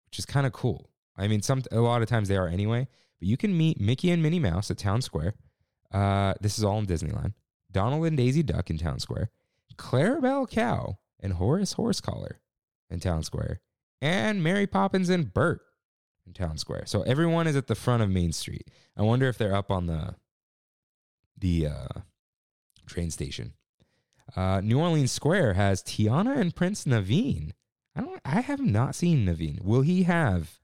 which 0.06 0.20
is 0.20 0.26
kind 0.26 0.46
of 0.46 0.54
cool. 0.54 0.92
I 1.18 1.28
mean, 1.28 1.42
some 1.42 1.64
a 1.72 1.80
lot 1.80 2.04
of 2.04 2.08
times 2.08 2.28
they 2.28 2.38
are 2.38 2.48
anyway. 2.48 2.88
But 3.20 3.28
you 3.28 3.38
can 3.38 3.58
meet 3.58 3.82
Mickey 3.82 4.12
and 4.12 4.22
Minnie 4.22 4.40
Mouse 4.40 4.70
at 4.70 4.78
Town 4.78 5.02
Square. 5.02 5.34
Uh, 5.92 6.36
this 6.42 6.60
is 6.60 6.64
all 6.64 6.78
in 6.78 6.86
Disneyland. 6.86 7.34
Donald 7.72 8.06
and 8.06 8.16
Daisy 8.16 8.44
Duck 8.44 8.70
in 8.70 8.78
Town 8.78 9.00
Square. 9.00 9.32
Clarabelle 9.78 10.48
Cow 10.48 11.00
and 11.20 11.34
Horace 11.34 11.74
Horsecollar 11.74 12.34
in 12.92 13.00
Town 13.00 13.24
Square. 13.24 13.62
And 14.00 14.44
Mary 14.44 14.68
Poppins 14.68 15.10
and 15.10 15.34
Bert 15.34 15.62
in 16.28 16.34
Town 16.34 16.60
Square. 16.60 16.84
So 16.86 17.02
everyone 17.02 17.48
is 17.48 17.56
at 17.56 17.66
the 17.66 17.74
front 17.74 18.04
of 18.04 18.12
Main 18.12 18.32
Street. 18.32 18.70
I 18.96 19.02
wonder 19.02 19.28
if 19.28 19.40
they're 19.40 19.56
up 19.56 19.72
on 19.72 19.88
the 19.88 20.16
the 21.36 21.66
uh, 21.68 22.00
train 22.86 23.10
station. 23.10 23.54
Uh, 24.36 24.62
New 24.62 24.80
Orleans 24.80 25.12
Square 25.12 25.54
has 25.54 25.84
Tiana 25.84 26.38
and 26.38 26.56
Prince 26.56 26.86
Naveen. 26.86 27.52
I 27.96 28.02
don't. 28.02 28.22
I 28.26 28.42
have 28.42 28.60
not 28.60 28.96
seen 28.96 29.26
Naveen. 29.26 29.62
Will 29.62 29.82
he 29.82 30.04
have 30.04 30.60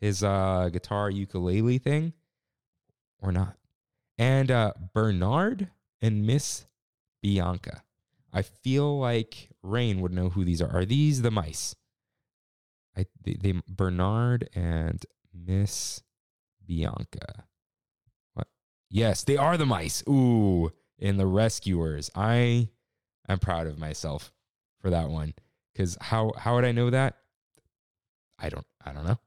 his 0.00 0.22
uh, 0.22 0.68
guitar 0.72 1.10
ukulele 1.10 1.78
thing 1.78 2.12
or 3.20 3.32
not? 3.32 3.56
And 4.18 4.50
uh, 4.50 4.72
Bernard 4.94 5.70
and 6.00 6.26
Miss 6.26 6.66
Bianca. 7.22 7.82
I 8.32 8.42
feel 8.42 8.98
like 8.98 9.48
Rain 9.62 10.00
would 10.00 10.12
know 10.12 10.28
who 10.28 10.44
these 10.44 10.60
are. 10.60 10.70
Are 10.70 10.84
these 10.84 11.22
the 11.22 11.30
mice? 11.30 11.74
I 12.96 13.06
they, 13.22 13.34
they 13.34 13.54
Bernard 13.66 14.48
and 14.54 15.04
Miss 15.34 16.02
Bianca. 16.64 17.44
What? 18.34 18.48
Yes, 18.90 19.24
they 19.24 19.36
are 19.36 19.56
the 19.56 19.66
mice. 19.66 20.04
Ooh, 20.08 20.70
in 20.98 21.16
the 21.16 21.26
rescuers. 21.26 22.10
I 22.14 22.68
am 23.28 23.38
proud 23.38 23.66
of 23.66 23.78
myself 23.78 24.32
for 24.80 24.90
that 24.90 25.08
one. 25.08 25.34
Because 25.72 25.96
how 26.00 26.32
how 26.38 26.54
would 26.54 26.64
I 26.64 26.72
know 26.72 26.90
that? 26.90 27.16
I 28.38 28.48
don't 28.48 28.66
I 28.84 28.92
don't 28.92 29.06
know. 29.06 29.18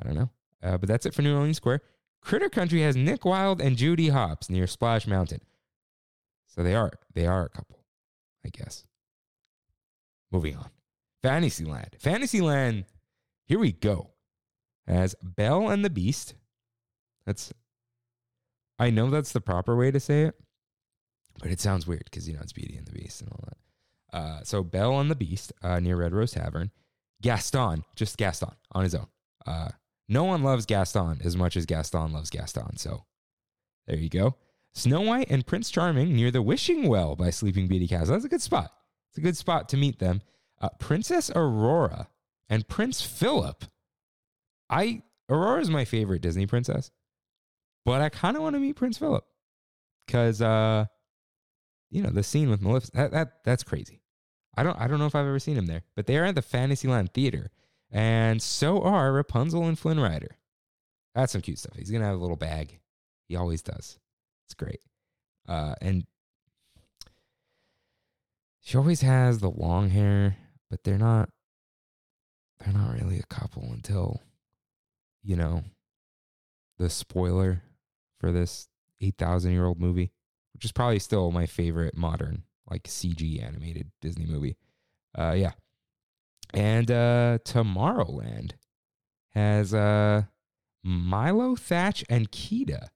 I 0.00 0.04
don't 0.04 0.14
know. 0.14 0.30
Uh, 0.62 0.78
but 0.78 0.88
that's 0.88 1.06
it 1.06 1.14
for 1.14 1.22
New 1.22 1.34
Orleans 1.34 1.56
Square. 1.56 1.82
Critter 2.20 2.48
Country 2.48 2.82
has 2.82 2.96
Nick 2.96 3.24
Wilde 3.24 3.60
and 3.60 3.76
Judy 3.76 4.08
Hopps 4.08 4.48
near 4.48 4.66
Splash 4.66 5.06
Mountain. 5.06 5.40
So 6.46 6.62
they 6.62 6.74
are 6.74 6.92
they 7.14 7.26
are 7.26 7.44
a 7.44 7.48
couple, 7.48 7.84
I 8.44 8.50
guess. 8.50 8.84
Moving 10.30 10.56
on. 10.56 10.70
Fantasyland. 11.22 11.96
Fantasyland, 11.98 12.84
here 13.44 13.58
we 13.58 13.72
go. 13.72 14.10
As 14.86 15.14
Belle 15.22 15.68
and 15.68 15.84
the 15.84 15.90
Beast. 15.90 16.34
That's 17.26 17.52
I 18.78 18.90
know 18.90 19.10
that's 19.10 19.32
the 19.32 19.40
proper 19.40 19.76
way 19.76 19.90
to 19.90 20.00
say 20.00 20.22
it, 20.22 20.34
but 21.40 21.50
it 21.50 21.60
sounds 21.60 21.86
weird 21.86 22.04
because 22.04 22.28
you 22.28 22.34
know 22.34 22.40
it's 22.42 22.52
Beauty 22.52 22.76
and 22.76 22.86
the 22.86 22.92
Beast 22.92 23.20
and 23.20 23.30
all 23.30 23.44
that. 23.44 24.16
Uh, 24.16 24.42
so 24.44 24.62
Belle 24.62 25.00
and 25.00 25.10
the 25.10 25.16
Beast 25.16 25.52
uh, 25.62 25.80
near 25.80 25.96
Red 25.96 26.12
Rose 26.12 26.32
Tavern. 26.32 26.70
Gaston, 27.22 27.84
just 27.96 28.16
Gaston 28.16 28.50
on 28.72 28.82
his 28.82 28.94
own. 28.94 29.06
Uh, 29.46 29.70
no 30.08 30.24
one 30.24 30.42
loves 30.42 30.66
Gaston 30.66 31.20
as 31.24 31.36
much 31.36 31.56
as 31.56 31.66
Gaston 31.66 32.12
loves 32.12 32.30
Gaston. 32.30 32.76
So 32.76 33.04
there 33.86 33.96
you 33.96 34.08
go. 34.08 34.36
Snow 34.74 35.02
White 35.02 35.30
and 35.30 35.46
Prince 35.46 35.70
Charming 35.70 36.14
near 36.14 36.30
the 36.30 36.42
Wishing 36.42 36.88
Well 36.88 37.14
by 37.14 37.30
Sleeping 37.30 37.68
Beauty 37.68 37.86
Castle. 37.86 38.14
That's 38.14 38.24
a 38.24 38.28
good 38.28 38.42
spot. 38.42 38.72
It's 39.10 39.18
a 39.18 39.22
good 39.22 39.36
spot 39.36 39.68
to 39.70 39.76
meet 39.76 39.98
them. 39.98 40.22
Uh, 40.60 40.70
Princess 40.78 41.30
Aurora 41.34 42.08
and 42.48 42.66
Prince 42.68 43.02
Philip. 43.02 43.64
I 44.70 45.02
Aurora 45.28 45.60
is 45.60 45.70
my 45.70 45.84
favorite 45.84 46.22
Disney 46.22 46.46
princess, 46.46 46.90
but 47.84 48.00
I 48.00 48.08
kind 48.08 48.36
of 48.36 48.42
want 48.42 48.54
to 48.54 48.60
meet 48.60 48.76
Prince 48.76 48.98
Philip 48.98 49.24
because 50.06 50.40
uh, 50.40 50.86
you 51.92 52.02
know 52.02 52.10
the 52.10 52.22
scene 52.22 52.50
with 52.50 52.62
Maleficent. 52.62 52.96
That, 52.96 53.10
that 53.12 53.44
that's 53.44 53.62
crazy. 53.62 54.00
I 54.56 54.62
don't 54.62 54.78
I 54.80 54.88
don't 54.88 54.98
know 54.98 55.06
if 55.06 55.14
I've 55.14 55.26
ever 55.26 55.38
seen 55.38 55.56
him 55.56 55.66
there, 55.66 55.82
but 55.94 56.06
they 56.06 56.16
are 56.16 56.24
at 56.24 56.34
the 56.34 56.42
Fantasyland 56.42 57.12
Theater, 57.12 57.50
and 57.90 58.42
so 58.42 58.82
are 58.82 59.12
Rapunzel 59.12 59.66
and 59.66 59.78
Flynn 59.78 60.00
Rider. 60.00 60.36
That's 61.14 61.32
some 61.32 61.42
cute 61.42 61.58
stuff. 61.58 61.76
He's 61.76 61.90
gonna 61.90 62.06
have 62.06 62.16
a 62.16 62.22
little 62.22 62.36
bag. 62.36 62.80
He 63.28 63.36
always 63.36 63.62
does. 63.62 63.98
It's 64.46 64.54
great. 64.54 64.80
Uh, 65.46 65.74
and 65.82 66.06
she 68.60 68.78
always 68.78 69.02
has 69.02 69.40
the 69.40 69.50
long 69.50 69.90
hair, 69.90 70.36
but 70.70 70.84
they're 70.84 70.98
not 70.98 71.28
they're 72.60 72.72
not 72.72 72.94
really 72.94 73.18
a 73.18 73.34
couple 73.34 73.64
until 73.72 74.22
you 75.22 75.36
know 75.36 75.64
the 76.78 76.88
spoiler 76.88 77.62
for 78.18 78.32
this 78.32 78.68
8,000 79.00 79.52
year 79.52 79.66
old 79.66 79.80
movie, 79.80 80.12
which 80.54 80.64
is 80.64 80.72
probably 80.72 80.98
still 80.98 81.30
my 81.30 81.46
favorite 81.46 81.96
modern 81.96 82.44
like 82.70 82.84
CG 82.84 83.42
animated 83.42 83.90
Disney 84.00 84.26
movie. 84.26 84.56
Uh 85.16 85.32
yeah. 85.32 85.52
And 86.54 86.90
uh 86.90 87.38
Tomorrowland 87.44 88.52
has 89.30 89.72
uh 89.74 90.22
Milo, 90.84 91.54
Thatch, 91.54 92.04
and 92.08 92.30
Kida 92.30 92.88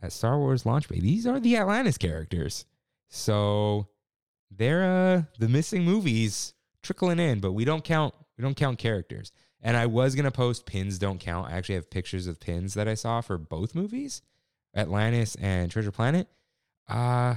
at 0.00 0.12
Star 0.12 0.38
Wars 0.38 0.64
Launch 0.64 0.88
Bay. 0.88 1.00
These 1.00 1.26
are 1.26 1.40
the 1.40 1.56
Atlantis 1.56 1.98
characters. 1.98 2.64
So 3.08 3.88
they're 4.50 4.84
uh 4.84 5.22
the 5.38 5.48
missing 5.48 5.84
movies 5.84 6.54
trickling 6.82 7.18
in, 7.18 7.40
but 7.40 7.52
we 7.52 7.64
don't 7.64 7.84
count 7.84 8.14
we 8.36 8.42
don't 8.42 8.56
count 8.56 8.78
characters. 8.78 9.32
And 9.62 9.76
I 9.76 9.86
was 9.86 10.14
gonna 10.14 10.30
post 10.30 10.66
pins 10.66 10.98
don't 10.98 11.18
count. 11.18 11.48
I 11.48 11.52
actually 11.52 11.76
have 11.76 11.90
pictures 11.90 12.26
of 12.26 12.40
pins 12.40 12.74
that 12.74 12.86
I 12.88 12.94
saw 12.94 13.20
for 13.20 13.38
both 13.38 13.74
movies, 13.74 14.22
Atlantis 14.74 15.34
and 15.36 15.70
Treasure 15.70 15.90
Planet. 15.90 16.28
Uh 16.88 17.36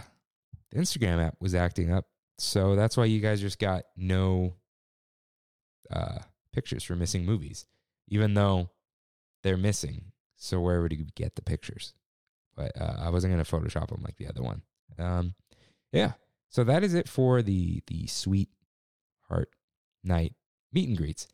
the 0.71 0.79
Instagram 0.79 1.23
app 1.25 1.35
was 1.39 1.55
acting 1.55 1.91
up. 1.91 2.05
So 2.38 2.75
that's 2.75 2.95
why 2.95 3.05
you 3.05 3.19
guys 3.19 3.41
just 3.41 3.59
got 3.59 3.83
no 3.97 4.55
uh 5.91 6.19
pictures 6.53 6.83
for 6.83 6.95
missing 6.95 7.25
movies, 7.25 7.65
even 8.07 8.33
though 8.33 8.69
they're 9.43 9.57
missing. 9.57 10.12
So 10.35 10.59
where 10.59 10.81
would 10.81 10.93
you 10.93 11.05
get 11.15 11.35
the 11.35 11.41
pictures? 11.41 11.93
But 12.55 12.79
uh, 12.79 12.97
I 12.99 13.09
wasn't 13.09 13.33
gonna 13.33 13.43
Photoshop 13.43 13.89
them 13.89 14.01
like 14.03 14.17
the 14.17 14.27
other 14.27 14.41
one. 14.41 14.62
Um, 14.97 15.35
yeah. 15.91 16.13
So 16.49 16.63
that 16.63 16.83
is 16.83 16.93
it 16.93 17.07
for 17.07 17.41
the 17.41 17.81
the 17.88 18.07
sweet 18.07 18.49
heart 19.27 19.49
night 20.03 20.33
meet 20.71 20.89
and 20.89 20.97
greets. 20.97 21.27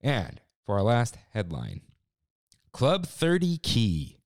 And 0.00 0.40
for 0.64 0.76
our 0.76 0.82
last 0.82 1.18
headline, 1.32 1.82
Club 2.72 3.06
30 3.06 3.58
Key. 3.58 4.18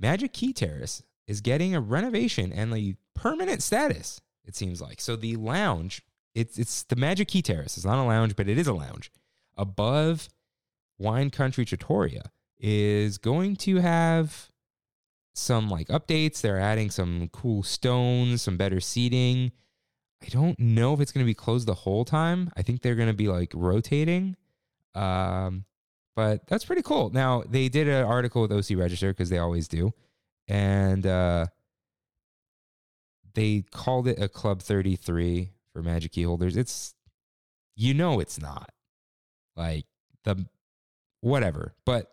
Magic 0.00 0.32
Key 0.32 0.52
Terrace 0.52 1.02
is 1.28 1.40
getting 1.40 1.76
a 1.76 1.80
renovation 1.80 2.52
and 2.52 2.74
a 2.74 2.96
permanent 3.14 3.62
status, 3.62 4.20
it 4.44 4.56
seems 4.56 4.80
like. 4.80 5.00
So 5.00 5.14
the 5.14 5.36
lounge, 5.36 6.02
it's 6.34 6.58
it's 6.58 6.82
the 6.84 6.96
Magic 6.96 7.28
Key 7.28 7.42
Terrace. 7.42 7.76
It's 7.76 7.86
not 7.86 8.02
a 8.02 8.02
lounge, 8.02 8.34
but 8.34 8.48
it 8.48 8.58
is 8.58 8.66
a 8.66 8.72
lounge. 8.72 9.12
Above 9.56 10.28
Wine 10.98 11.30
Country 11.30 11.64
Trattoria 11.64 12.30
is 12.58 13.18
going 13.18 13.54
to 13.56 13.76
have 13.76 14.48
some 15.34 15.68
like 15.68 15.88
updates. 15.88 16.40
They're 16.40 16.58
adding 16.58 16.90
some 16.90 17.28
cool 17.32 17.62
stones, 17.62 18.42
some 18.42 18.56
better 18.56 18.80
seating. 18.80 19.52
I 20.22 20.28
don't 20.30 20.58
know 20.58 20.94
if 20.94 21.00
it's 21.00 21.12
going 21.12 21.24
to 21.24 21.30
be 21.30 21.34
closed 21.34 21.68
the 21.68 21.74
whole 21.74 22.04
time. 22.04 22.50
I 22.56 22.62
think 22.62 22.82
they're 22.82 22.96
going 22.96 23.08
to 23.08 23.14
be 23.14 23.28
like 23.28 23.52
rotating. 23.54 24.34
Um, 24.94 25.64
but 26.16 26.46
that's 26.48 26.64
pretty 26.64 26.82
cool. 26.82 27.10
Now 27.10 27.44
they 27.48 27.68
did 27.68 27.86
an 27.86 28.04
article 28.04 28.42
with 28.42 28.50
OC 28.50 28.76
Register 28.76 29.12
because 29.12 29.30
they 29.30 29.38
always 29.38 29.68
do, 29.68 29.92
and 30.48 31.06
uh, 31.06 31.46
they 33.34 33.64
called 33.70 34.08
it 34.08 34.20
a 34.20 34.28
Club 34.28 34.62
33 34.62 35.50
for 35.72 35.82
Magic 35.82 36.12
Key 36.12 36.22
holders. 36.22 36.56
It's 36.56 36.94
you 37.76 37.94
know 37.94 38.18
it's 38.18 38.40
not 38.40 38.70
like 39.56 39.84
the 40.24 40.46
whatever, 41.20 41.74
but 41.84 42.10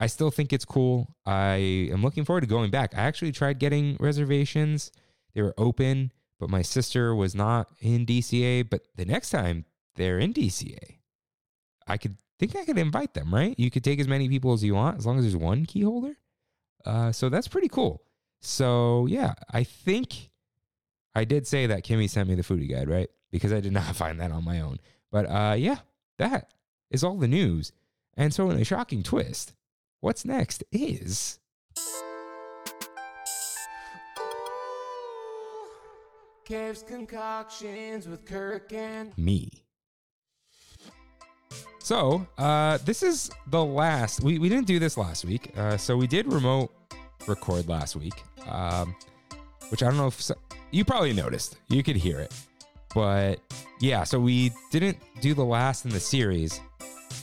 I 0.00 0.08
still 0.08 0.30
think 0.30 0.52
it's 0.52 0.64
cool. 0.64 1.14
I 1.24 1.88
am 1.92 2.02
looking 2.02 2.24
forward 2.24 2.40
to 2.40 2.46
going 2.46 2.70
back. 2.70 2.92
I 2.94 3.02
actually 3.02 3.32
tried 3.32 3.58
getting 3.60 3.96
reservations. 4.00 4.90
They 5.34 5.42
were 5.42 5.54
open, 5.56 6.12
but 6.40 6.50
my 6.50 6.62
sister 6.62 7.14
was 7.14 7.34
not 7.34 7.70
in 7.80 8.04
DCA, 8.04 8.68
but 8.68 8.82
the 8.96 9.04
next 9.04 9.30
time 9.30 9.64
they're 9.94 10.18
in 10.18 10.34
DCA, 10.34 10.98
I 11.86 11.96
could 11.96 12.16
think 12.38 12.56
I 12.56 12.64
could 12.64 12.78
invite 12.78 13.14
them, 13.14 13.32
right? 13.32 13.54
You 13.56 13.70
could 13.70 13.84
take 13.84 14.00
as 14.00 14.08
many 14.08 14.28
people 14.28 14.52
as 14.52 14.64
you 14.64 14.74
want 14.74 14.98
as 14.98 15.06
long 15.06 15.18
as 15.18 15.24
there's 15.24 15.36
one 15.36 15.66
key 15.66 15.82
holder. 15.82 16.16
Uh, 16.84 17.12
so 17.12 17.28
that's 17.28 17.48
pretty 17.48 17.68
cool. 17.68 18.02
So 18.40 19.06
yeah, 19.06 19.34
I 19.50 19.64
think 19.64 20.30
I 21.14 21.24
did 21.24 21.46
say 21.46 21.66
that 21.66 21.84
Kimmy 21.84 22.08
sent 22.08 22.28
me 22.28 22.34
the 22.34 22.42
foodie 22.42 22.70
guide, 22.70 22.88
right? 22.88 23.08
Because 23.30 23.52
I 23.52 23.60
did 23.60 23.72
not 23.80 23.96
find 23.96 24.20
that 24.20 24.32
on 24.32 24.44
my 24.44 24.60
own. 24.60 24.78
But 25.10 25.26
uh, 25.26 25.54
yeah, 25.58 25.78
that 26.18 26.52
is 26.90 27.04
all 27.04 27.18
the 27.18 27.28
news. 27.28 27.72
And 28.14 28.34
so, 28.34 28.50
in 28.50 28.58
a 28.58 28.64
shocking 28.64 29.02
twist, 29.02 29.54
what's 30.00 30.24
next 30.24 30.64
is 30.70 31.38
Kev's 36.44 36.82
concoctions 36.82 38.06
with 38.06 38.26
Kirk 38.26 38.72
and 38.72 39.16
me. 39.16 39.61
So, 41.82 42.24
uh, 42.38 42.78
this 42.84 43.02
is 43.02 43.28
the 43.48 43.62
last. 43.62 44.22
We, 44.22 44.38
we 44.38 44.48
didn't 44.48 44.68
do 44.68 44.78
this 44.78 44.96
last 44.96 45.24
week. 45.24 45.52
Uh, 45.56 45.76
so, 45.76 45.96
we 45.96 46.06
did 46.06 46.32
remote 46.32 46.72
record 47.26 47.68
last 47.68 47.96
week, 47.96 48.14
um, 48.48 48.94
which 49.68 49.82
I 49.82 49.86
don't 49.88 49.96
know 49.96 50.06
if 50.06 50.22
so, 50.22 50.34
you 50.70 50.84
probably 50.84 51.12
noticed. 51.12 51.58
You 51.68 51.82
could 51.82 51.96
hear 51.96 52.20
it. 52.20 52.32
But 52.94 53.40
yeah, 53.80 54.04
so 54.04 54.20
we 54.20 54.52
didn't 54.70 54.96
do 55.20 55.34
the 55.34 55.44
last 55.44 55.84
in 55.84 55.90
the 55.90 55.98
series, 55.98 56.60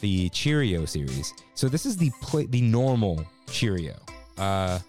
the 0.02 0.28
Cheerio 0.30 0.84
series. 0.84 1.34
So, 1.56 1.70
this 1.70 1.86
is 1.86 1.96
the 1.96 2.12
the 2.50 2.62
normal 2.62 3.26
Cheerio. 3.50 3.96
Uh, 4.38 4.80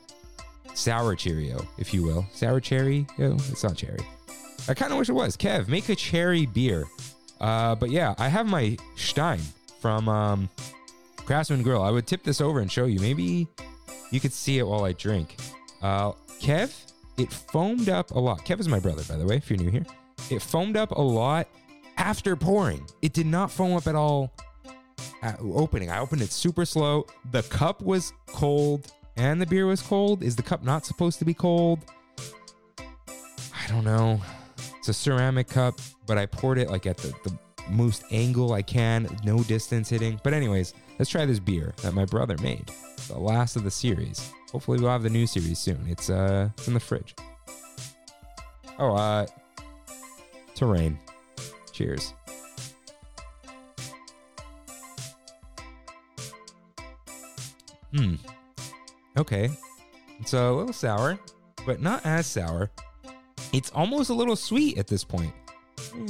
sour 0.74 1.14
Cheerio, 1.14 1.64
if 1.78 1.94
you 1.94 2.02
will. 2.02 2.26
Sour 2.32 2.58
cherry? 2.58 3.06
No, 3.18 3.34
it's 3.34 3.62
not 3.62 3.76
cherry. 3.76 4.00
I 4.68 4.74
kind 4.74 4.90
of 4.90 4.98
wish 4.98 5.08
it 5.08 5.12
was. 5.12 5.36
Kev, 5.36 5.68
make 5.68 5.88
a 5.88 5.94
cherry 5.94 6.46
beer. 6.46 6.86
Uh, 7.40 7.76
but 7.76 7.90
yeah, 7.90 8.16
I 8.18 8.28
have 8.28 8.46
my 8.46 8.76
Stein 8.96 9.40
from 9.80 10.08
um, 10.08 10.48
Craftsman 11.16 11.62
Grill. 11.62 11.82
I 11.82 11.90
would 11.90 12.06
tip 12.06 12.22
this 12.22 12.40
over 12.40 12.60
and 12.60 12.70
show 12.70 12.84
you. 12.84 13.00
Maybe 13.00 13.48
you 14.10 14.20
could 14.20 14.32
see 14.32 14.58
it 14.58 14.66
while 14.66 14.84
I 14.84 14.92
drink. 14.92 15.36
Uh, 15.82 16.12
Kev, 16.40 16.92
it 17.18 17.32
foamed 17.32 17.88
up 17.88 18.10
a 18.10 18.18
lot. 18.18 18.44
Kev 18.44 18.60
is 18.60 18.68
my 18.68 18.78
brother, 18.78 19.02
by 19.08 19.16
the 19.16 19.26
way, 19.26 19.36
if 19.36 19.50
you're 19.50 19.58
new 19.58 19.70
here. 19.70 19.86
It 20.30 20.42
foamed 20.42 20.76
up 20.76 20.92
a 20.92 21.00
lot 21.00 21.48
after 21.96 22.36
pouring. 22.36 22.86
It 23.02 23.12
did 23.12 23.26
not 23.26 23.50
foam 23.50 23.76
up 23.76 23.86
at 23.86 23.94
all 23.94 24.32
at 25.22 25.38
opening. 25.40 25.90
I 25.90 26.00
opened 26.00 26.22
it 26.22 26.32
super 26.32 26.64
slow. 26.64 27.06
The 27.30 27.42
cup 27.44 27.82
was 27.82 28.12
cold 28.26 28.92
and 29.16 29.40
the 29.40 29.46
beer 29.46 29.66
was 29.66 29.82
cold. 29.82 30.22
Is 30.22 30.36
the 30.36 30.42
cup 30.42 30.64
not 30.64 30.86
supposed 30.86 31.18
to 31.18 31.24
be 31.24 31.34
cold? 31.34 31.80
I 32.78 33.68
don't 33.68 33.84
know. 33.84 34.20
It's 34.78 34.88
a 34.88 34.94
ceramic 34.94 35.48
cup, 35.48 35.78
but 36.06 36.16
I 36.16 36.26
poured 36.26 36.58
it 36.58 36.70
like 36.70 36.86
at 36.86 36.96
the, 36.96 37.08
the 37.24 37.38
most 37.70 38.04
angle 38.10 38.52
I 38.52 38.62
can, 38.62 39.08
no 39.24 39.42
distance 39.42 39.88
hitting. 39.88 40.20
But, 40.22 40.34
anyways, 40.34 40.74
let's 40.98 41.10
try 41.10 41.24
this 41.26 41.38
beer 41.38 41.74
that 41.82 41.94
my 41.94 42.04
brother 42.04 42.36
made. 42.38 42.70
The 43.08 43.18
last 43.18 43.56
of 43.56 43.64
the 43.64 43.70
series. 43.70 44.32
Hopefully, 44.52 44.80
we'll 44.80 44.90
have 44.90 45.02
the 45.02 45.10
new 45.10 45.26
series 45.26 45.58
soon. 45.58 45.84
It's 45.88 46.10
uh, 46.10 46.50
it's 46.56 46.68
in 46.68 46.74
the 46.74 46.80
fridge. 46.80 47.14
Oh, 48.78 48.94
uh, 48.94 49.26
terrain. 50.54 50.98
Cheers. 51.72 52.14
Hmm. 57.94 58.14
Okay. 59.16 59.50
It's 60.20 60.34
a 60.34 60.50
little 60.50 60.72
sour, 60.72 61.18
but 61.66 61.80
not 61.80 62.04
as 62.04 62.26
sour. 62.26 62.70
It's 63.52 63.70
almost 63.70 64.10
a 64.10 64.14
little 64.14 64.36
sweet 64.36 64.78
at 64.78 64.86
this 64.86 65.02
point. 65.02 65.32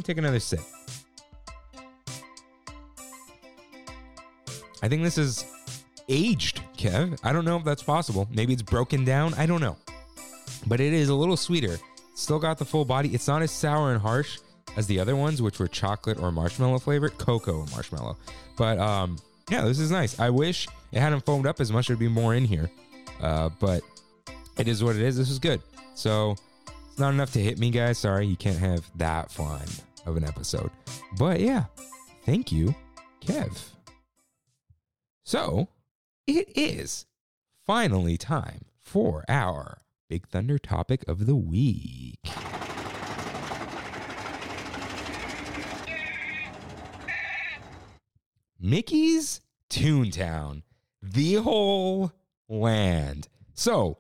Take 0.03 0.18
another 0.18 0.40
sip. 0.40 0.61
I 4.83 4.88
think 4.88 5.03
this 5.03 5.19
is 5.19 5.45
aged, 6.09 6.62
Kev. 6.77 7.19
I 7.23 7.33
don't 7.33 7.45
know 7.45 7.57
if 7.57 7.64
that's 7.64 7.83
possible. 7.83 8.29
Maybe 8.31 8.53
it's 8.53 8.62
broken 8.62 9.05
down. 9.05 9.35
I 9.35 9.47
don't 9.47 9.61
know. 9.61 9.77
But 10.66 10.81
it 10.81 10.93
is 10.93 11.09
a 11.09 11.14
little 11.14 11.37
sweeter. 11.37 11.79
Still 12.14 12.38
got 12.38 12.59
the 12.59 12.64
full 12.64 12.85
body. 12.85 13.11
It's 13.14 13.29
not 13.29 13.43
as 13.43 13.51
sour 13.51 13.93
and 13.93 14.01
harsh 14.01 14.38
as 14.77 14.87
the 14.87 15.01
other 15.01 15.16
ones, 15.16 15.40
which 15.40 15.59
were 15.59 15.69
chocolate 15.69 16.19
or 16.19 16.31
marshmallow 16.31 16.79
flavored, 16.79 17.16
cocoa 17.19 17.62
and 17.62 17.71
marshmallow. 17.71 18.16
But 18.57 18.79
um, 18.79 19.19
yeah, 19.51 19.62
this 19.62 19.79
is 19.79 19.90
nice. 19.90 20.19
I 20.21 20.31
wish 20.31 20.69
it 20.93 21.01
hadn't 21.01 21.25
foamed 21.25 21.47
up 21.47 21.61
as 21.61 21.73
much. 21.73 21.87
There'd 21.87 21.99
be 21.99 22.09
more 22.09 22.35
in 22.35 22.45
here. 22.45 22.71
Uh, 23.21 23.51
but 23.59 23.83
it 24.59 24.69
is 24.69 24.83
what 24.83 24.97
it 24.97 25.03
is. 25.03 25.16
This 25.16 25.31
is 25.31 25.38
good. 25.38 25.61
So 25.95 26.37
it's 26.88 26.99
not 26.99 27.12
enough 27.12 27.33
to 27.35 27.40
hit 27.40 27.59
me, 27.59 27.71
guys. 27.71 27.99
Sorry, 27.99 28.27
you 28.27 28.37
can't 28.37 28.59
have 28.59 28.85
that 28.97 29.31
fun 29.31 29.66
of 30.07 30.16
an 30.16 30.25
episode. 30.25 30.71
But 31.19 31.40
yeah, 31.40 31.64
thank 32.25 32.53
you, 32.53 32.75
Kev. 33.21 33.57
So 35.31 35.69
it 36.27 36.49
is 36.57 37.07
finally 37.64 38.16
time 38.16 38.64
for 38.81 39.25
our 39.29 39.79
Big 40.09 40.27
Thunder 40.27 40.59
topic 40.59 41.07
of 41.07 41.27
the 41.27 41.37
week. 41.37 42.19
Mickey's 48.59 49.40
Toontown, 49.71 50.62
the 51.01 51.35
whole 51.35 52.11
land. 52.49 53.29
So, 53.55 53.99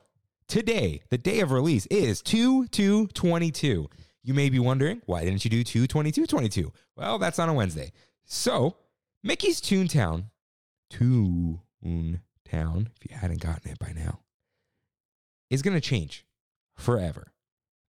today, 0.48 1.02
the 1.10 1.18
day 1.18 1.38
of 1.38 1.52
release 1.52 1.86
is 1.92 2.22
2 2.22 2.66
2 2.66 3.06
22. 3.06 3.88
You 4.24 4.34
may 4.34 4.50
be 4.50 4.58
wondering, 4.58 5.00
why 5.06 5.24
didn't 5.24 5.44
you 5.44 5.50
do 5.50 5.62
2 5.62 5.86
22 5.86 6.26
22? 6.26 6.72
Well, 6.96 7.20
that's 7.20 7.38
on 7.38 7.48
a 7.48 7.54
Wednesday. 7.54 7.92
So, 8.24 8.74
Mickey's 9.22 9.60
Toontown, 9.60 10.24
Toontown, 10.92 11.58
if 12.52 13.08
you 13.08 13.16
hadn't 13.16 13.40
gotten 13.40 13.70
it 13.70 13.78
by 13.78 13.92
now, 13.92 14.20
is 15.48 15.62
going 15.62 15.74
to 15.74 15.80
change 15.80 16.24
forever. 16.76 17.32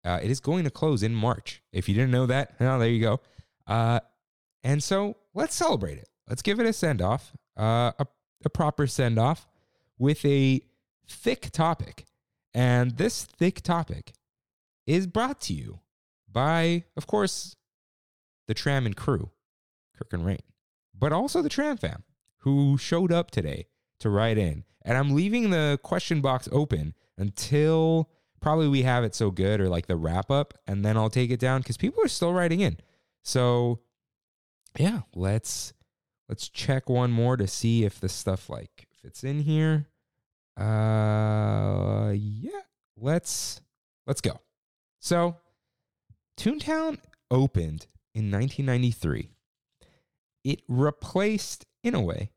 Uh, 0.04 0.20
it 0.22 0.30
is 0.30 0.40
going 0.40 0.64
to 0.64 0.70
close 0.70 1.02
in 1.02 1.14
March. 1.14 1.62
If 1.72 1.88
you 1.88 1.94
didn't 1.94 2.10
know 2.10 2.26
that, 2.26 2.54
oh, 2.60 2.78
there 2.78 2.88
you 2.88 3.00
go. 3.00 3.20
Uh, 3.66 4.00
and 4.62 4.82
so 4.82 5.16
let's 5.34 5.54
celebrate 5.54 5.98
it. 5.98 6.08
Let's 6.28 6.42
give 6.42 6.60
it 6.60 6.66
a 6.66 6.72
send 6.72 7.00
off, 7.02 7.32
uh, 7.58 7.92
a, 7.98 8.06
a 8.44 8.50
proper 8.50 8.86
send 8.86 9.18
off 9.18 9.46
with 9.98 10.24
a 10.24 10.60
thick 11.08 11.50
topic. 11.52 12.04
And 12.54 12.96
this 12.96 13.24
thick 13.24 13.62
topic 13.62 14.12
is 14.86 15.06
brought 15.06 15.40
to 15.42 15.54
you 15.54 15.80
by, 16.30 16.84
of 16.96 17.06
course, 17.06 17.56
the 18.46 18.54
Tram 18.54 18.86
and 18.86 18.96
crew, 18.96 19.30
Kirk 19.96 20.12
and 20.12 20.24
Rain, 20.24 20.42
but 20.98 21.12
also 21.12 21.42
the 21.42 21.48
Tram 21.48 21.76
fam 21.76 22.02
who 22.38 22.78
showed 22.78 23.12
up 23.12 23.30
today 23.30 23.66
to 24.00 24.10
write 24.10 24.38
in. 24.38 24.64
And 24.82 24.96
I'm 24.96 25.14
leaving 25.14 25.50
the 25.50 25.78
question 25.82 26.20
box 26.20 26.48
open 26.52 26.94
until 27.16 28.10
probably 28.40 28.68
we 28.68 28.82
have 28.82 29.04
it 29.04 29.14
so 29.14 29.30
good 29.30 29.60
or 29.60 29.68
like 29.68 29.86
the 29.86 29.96
wrap 29.96 30.30
up, 30.30 30.54
and 30.66 30.84
then 30.84 30.96
I'll 30.96 31.10
take 31.10 31.30
it 31.30 31.40
down 31.40 31.60
because 31.60 31.76
people 31.76 32.02
are 32.02 32.08
still 32.08 32.32
writing 32.32 32.60
in. 32.60 32.78
So 33.22 33.80
yeah, 34.78 35.00
let's 35.14 35.72
let's 36.28 36.48
check 36.48 36.88
one 36.88 37.10
more 37.10 37.36
to 37.36 37.46
see 37.46 37.84
if 37.84 38.00
the 38.00 38.08
stuff 38.08 38.48
like 38.48 38.86
fits 39.02 39.24
in 39.24 39.40
here. 39.40 39.88
Uh 40.58 42.12
yeah, 42.14 42.60
let's 42.96 43.60
let's 44.06 44.20
go. 44.20 44.40
So 45.00 45.36
Toontown 46.38 46.98
opened 47.30 47.86
in 48.14 48.30
1993. 48.30 49.30
It 50.44 50.62
replaced 50.68 51.66
in 51.88 51.94
a 51.94 52.00
way 52.00 52.30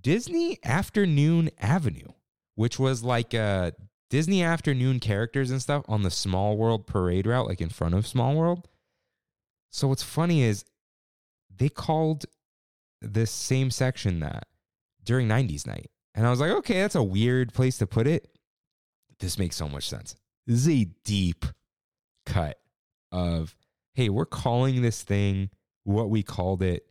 Disney 0.00 0.58
Afternoon 0.64 1.50
Avenue, 1.58 2.08
which 2.54 2.78
was 2.78 3.02
like 3.02 3.32
a 3.34 3.72
Disney 4.10 4.42
afternoon 4.42 5.00
characters 5.00 5.50
and 5.50 5.62
stuff 5.62 5.84
on 5.88 6.02
the 6.02 6.10
Small 6.10 6.56
World 6.56 6.86
parade 6.86 7.26
route, 7.26 7.46
like 7.46 7.62
in 7.62 7.70
front 7.70 7.94
of 7.94 8.06
Small 8.06 8.34
World. 8.34 8.68
So 9.70 9.88
what's 9.88 10.02
funny 10.02 10.42
is 10.42 10.64
they 11.54 11.70
called 11.70 12.26
this 13.00 13.30
same 13.30 13.70
section 13.70 14.20
that 14.20 14.46
during 15.02 15.28
90s 15.28 15.66
night. 15.66 15.90
And 16.14 16.26
I 16.26 16.30
was 16.30 16.40
like, 16.40 16.50
okay, 16.50 16.80
that's 16.80 16.94
a 16.94 17.02
weird 17.02 17.54
place 17.54 17.78
to 17.78 17.86
put 17.86 18.06
it. 18.06 18.28
This 19.18 19.38
makes 19.38 19.56
so 19.56 19.68
much 19.68 19.88
sense. 19.88 20.14
This 20.46 20.58
is 20.58 20.68
a 20.68 20.90
deep 21.04 21.46
cut 22.26 22.58
of, 23.10 23.56
hey, 23.94 24.08
we're 24.08 24.26
calling 24.26 24.82
this 24.82 25.02
thing 25.02 25.48
what 25.84 26.10
we 26.10 26.22
called 26.22 26.62
it 26.62 26.86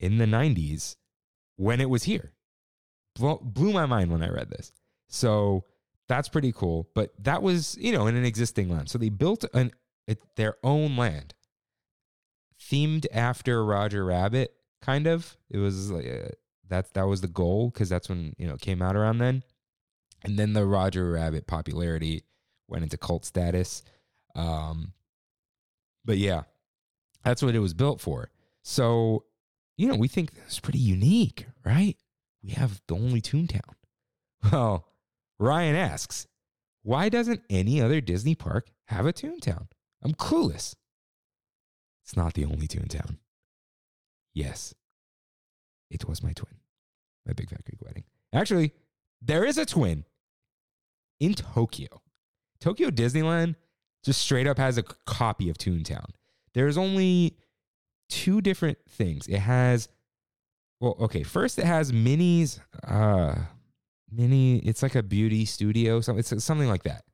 in 0.00 0.18
the 0.18 0.26
90s 0.26 0.96
when 1.56 1.80
it 1.80 1.90
was 1.90 2.04
here. 2.04 2.32
blew, 3.18 3.72
my 3.72 3.86
mind 3.86 4.10
when 4.10 4.22
I 4.22 4.28
read 4.28 4.50
this. 4.50 4.72
So 5.08 5.64
that's 6.08 6.28
pretty 6.28 6.52
cool. 6.52 6.88
But 6.94 7.12
that 7.24 7.42
was, 7.42 7.76
you 7.80 7.92
know, 7.92 8.06
in 8.06 8.16
an 8.16 8.24
existing 8.24 8.68
land. 8.68 8.88
So 8.88 8.98
they 8.98 9.08
built 9.08 9.44
an 9.54 9.72
their 10.36 10.54
own 10.62 10.96
land 10.96 11.34
themed 12.60 13.06
after 13.12 13.64
Roger 13.64 14.04
Rabbit, 14.04 14.54
kind 14.80 15.06
of. 15.06 15.36
It 15.50 15.58
was 15.58 15.90
like 15.90 16.06
uh, 16.06 16.28
that. 16.68 16.94
That 16.94 17.06
was 17.08 17.20
the 17.20 17.28
goal 17.28 17.70
because 17.70 17.88
that's 17.88 18.08
when 18.08 18.34
you 18.38 18.46
know 18.46 18.56
came 18.56 18.82
out 18.82 18.96
around 18.96 19.18
then. 19.18 19.42
And 20.24 20.38
then 20.38 20.52
the 20.52 20.64
Roger 20.64 21.10
Rabbit 21.12 21.46
popularity 21.46 22.24
went 22.68 22.84
into 22.84 22.96
cult 22.96 23.24
status. 23.24 23.82
Um, 24.34 24.92
but 26.04 26.18
yeah, 26.18 26.42
that's 27.24 27.42
what 27.42 27.54
it 27.54 27.60
was 27.60 27.74
built 27.74 28.00
for. 28.00 28.30
So, 28.62 29.24
you 29.76 29.88
know, 29.88 29.96
we 29.96 30.08
think 30.08 30.32
it's 30.46 30.60
pretty 30.60 30.78
unique, 30.78 31.46
right? 31.64 31.96
We 32.42 32.50
have 32.50 32.80
the 32.88 32.94
only 32.94 33.20
Toontown. 33.20 33.74
Well, 34.52 34.86
Ryan 35.38 35.76
asks, 35.76 36.26
why 36.82 37.08
doesn't 37.08 37.42
any 37.50 37.80
other 37.80 38.00
Disney 38.00 38.34
park 38.34 38.68
have 38.86 39.06
a 39.06 39.12
Toontown? 39.12 39.66
I'm 40.02 40.14
clueless. 40.14 40.74
It's 42.04 42.16
not 42.16 42.34
the 42.34 42.44
only 42.44 42.68
Toontown. 42.68 43.18
Yes, 44.32 44.74
it 45.90 46.06
was 46.08 46.22
my 46.22 46.32
twin, 46.32 46.54
my 47.26 47.32
Big 47.32 47.50
Fat 47.50 47.64
Greek 47.64 47.82
wedding. 47.82 48.04
Actually, 48.32 48.72
there 49.20 49.44
is 49.44 49.58
a 49.58 49.66
twin 49.66 50.04
in 51.18 51.34
Tokyo. 51.34 51.88
Tokyo 52.60 52.90
Disneyland 52.90 53.56
just 54.04 54.20
straight 54.20 54.46
up 54.46 54.58
has 54.58 54.78
a 54.78 54.82
copy 54.82 55.50
of 55.50 55.58
Toontown. 55.58 56.10
There's 56.54 56.78
only 56.78 57.36
two 58.08 58.40
different 58.40 58.78
things. 58.88 59.26
It 59.26 59.38
has, 59.38 59.88
well, 60.80 60.96
okay, 61.00 61.22
first 61.22 61.58
it 61.58 61.64
has 61.64 61.92
Minnie's, 61.92 62.60
uh, 62.86 63.34
Minnie, 64.10 64.58
it's 64.58 64.82
like 64.82 64.94
a 64.94 65.02
beauty 65.02 65.44
studio, 65.44 66.00
so 66.00 66.16
it's 66.16 66.44
something 66.44 66.68
like 66.68 66.84
that. 66.84 67.04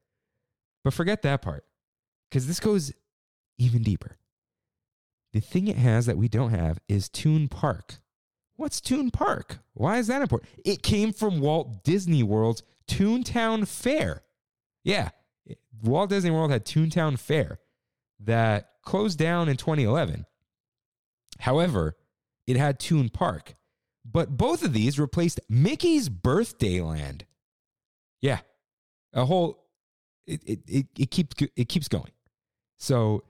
But 0.85 0.93
forget 0.95 1.23
that 1.23 1.43
part 1.43 1.65
because 2.31 2.47
this 2.47 2.61
goes 2.61 2.93
even 3.59 3.83
deeper. 3.83 4.19
The 5.33 5.41
thing 5.41 5.69
it 5.69 5.77
has 5.77 6.07
that 6.07 6.19
we 6.19 6.29
don't 6.29 6.51
have 6.51 6.79
is 6.89 7.09
Toon 7.09 7.49
Park. 7.49 7.95
What's 8.57 8.81
Toon 8.81 9.11
Park? 9.11 9.59
Why 9.73 9.99
is 9.99 10.09
that 10.09 10.23
important? 10.23 10.51
It 10.65 10.83
came 10.83 11.13
from 11.13 11.41
Walt 11.41 11.83
Disney 11.85 12.23
World's 12.23 12.63
Toontown 12.87 13.67
Fair. 13.67 14.23
Yeah, 14.85 15.11
Walt 15.83 16.11
Disney 16.11 16.31
World 16.31 16.51
had 16.51 16.67
Toontown 16.67 17.19
Fair 17.19 17.61
that 18.21 18.71
closed 18.83 19.19
down 19.19 19.49
in 19.49 19.57
2011. 19.57 20.27
However, 21.41 21.97
it 22.47 22.57
had 22.57 22.79
Toon 22.79 23.09
Park, 23.09 23.55
but 24.05 24.37
both 24.37 24.65
of 24.65 24.73
these 24.73 24.99
replaced 24.99 25.41
Mickey's 25.49 26.09
Birthday 26.09 26.81
Land. 26.81 27.25
Yeah, 28.21 28.41
a 29.13 29.25
whole 29.25 29.65
it 30.27 30.43
it 30.45 30.61
it, 30.67 30.87
it 30.99 31.11
keeps 31.11 31.35
it 31.57 31.69
keeps 31.69 31.89
going. 31.89 32.13
So 32.79 33.25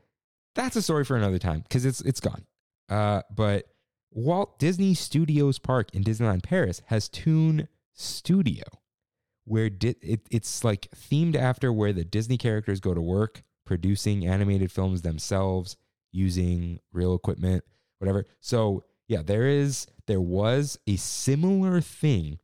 that's 0.54 0.76
a 0.76 0.82
story 0.82 1.04
for 1.04 1.16
another 1.16 1.38
time 1.38 1.60
because 1.60 1.84
it's 1.84 2.00
it's 2.02 2.20
gone. 2.20 2.44
Uh, 2.88 3.22
but 3.34 3.64
Walt 4.10 4.58
Disney 4.58 4.94
Studios 4.94 5.58
Park 5.58 5.94
in 5.94 6.04
Disneyland 6.04 6.42
Paris 6.42 6.82
has 6.86 7.08
Toon 7.08 7.68
Studio, 7.94 8.64
where 9.44 9.70
di- 9.70 9.96
it, 10.02 10.20
it's 10.30 10.64
like 10.64 10.88
themed 10.94 11.36
after 11.36 11.72
where 11.72 11.92
the 11.92 12.04
Disney 12.04 12.36
characters 12.36 12.80
go 12.80 12.92
to 12.92 13.00
work, 13.00 13.42
producing 13.64 14.26
animated 14.26 14.70
films 14.70 15.02
themselves 15.02 15.76
using 16.12 16.78
real 16.92 17.14
equipment, 17.14 17.64
whatever. 18.02 18.26
So 18.40 18.84
yeah, 19.08 19.22
there 19.22 19.46
is 19.46 19.86
there 20.06 20.20
was 20.20 20.78
a 20.86 20.96
similar 20.96 21.80
thing 21.80 22.38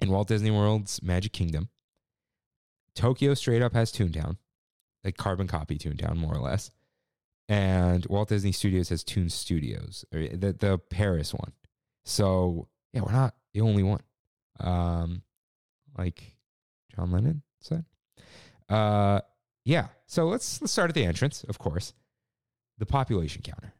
in 0.00 0.10
Walt 0.10 0.28
Disney 0.28 0.50
World's 0.50 1.02
Magic 1.02 1.32
Kingdom. 1.32 1.68
Tokyo 2.94 3.34
straight 3.34 3.62
up 3.62 3.74
has 3.74 3.92
Toontown, 3.92 4.38
like 5.04 5.16
carbon 5.16 5.46
copy 5.46 5.78
Toontown, 5.78 6.16
more 6.16 6.34
or 6.34 6.40
less 6.40 6.70
and 7.48 8.04
Walt 8.06 8.28
Disney 8.28 8.52
Studios 8.52 8.90
has 8.90 9.02
Toon 9.02 9.30
Studios, 9.30 10.04
the 10.12 10.54
the 10.58 10.78
Paris 10.90 11.32
one. 11.32 11.52
So 12.04 12.68
yeah, 12.92 13.00
we're 13.00 13.12
not 13.12 13.34
the 13.54 13.62
only 13.62 13.82
one. 13.82 14.02
Um, 14.60 15.22
like 15.96 16.36
John 16.94 17.10
Lennon 17.10 17.42
said. 17.60 17.84
Uh, 18.68 19.20
yeah. 19.64 19.88
So 20.06 20.26
let's 20.26 20.60
let's 20.60 20.72
start 20.72 20.90
at 20.90 20.94
the 20.94 21.04
entrance, 21.04 21.44
of 21.44 21.58
course. 21.58 21.94
The 22.78 22.86
population 22.86 23.42
counter. 23.42 23.72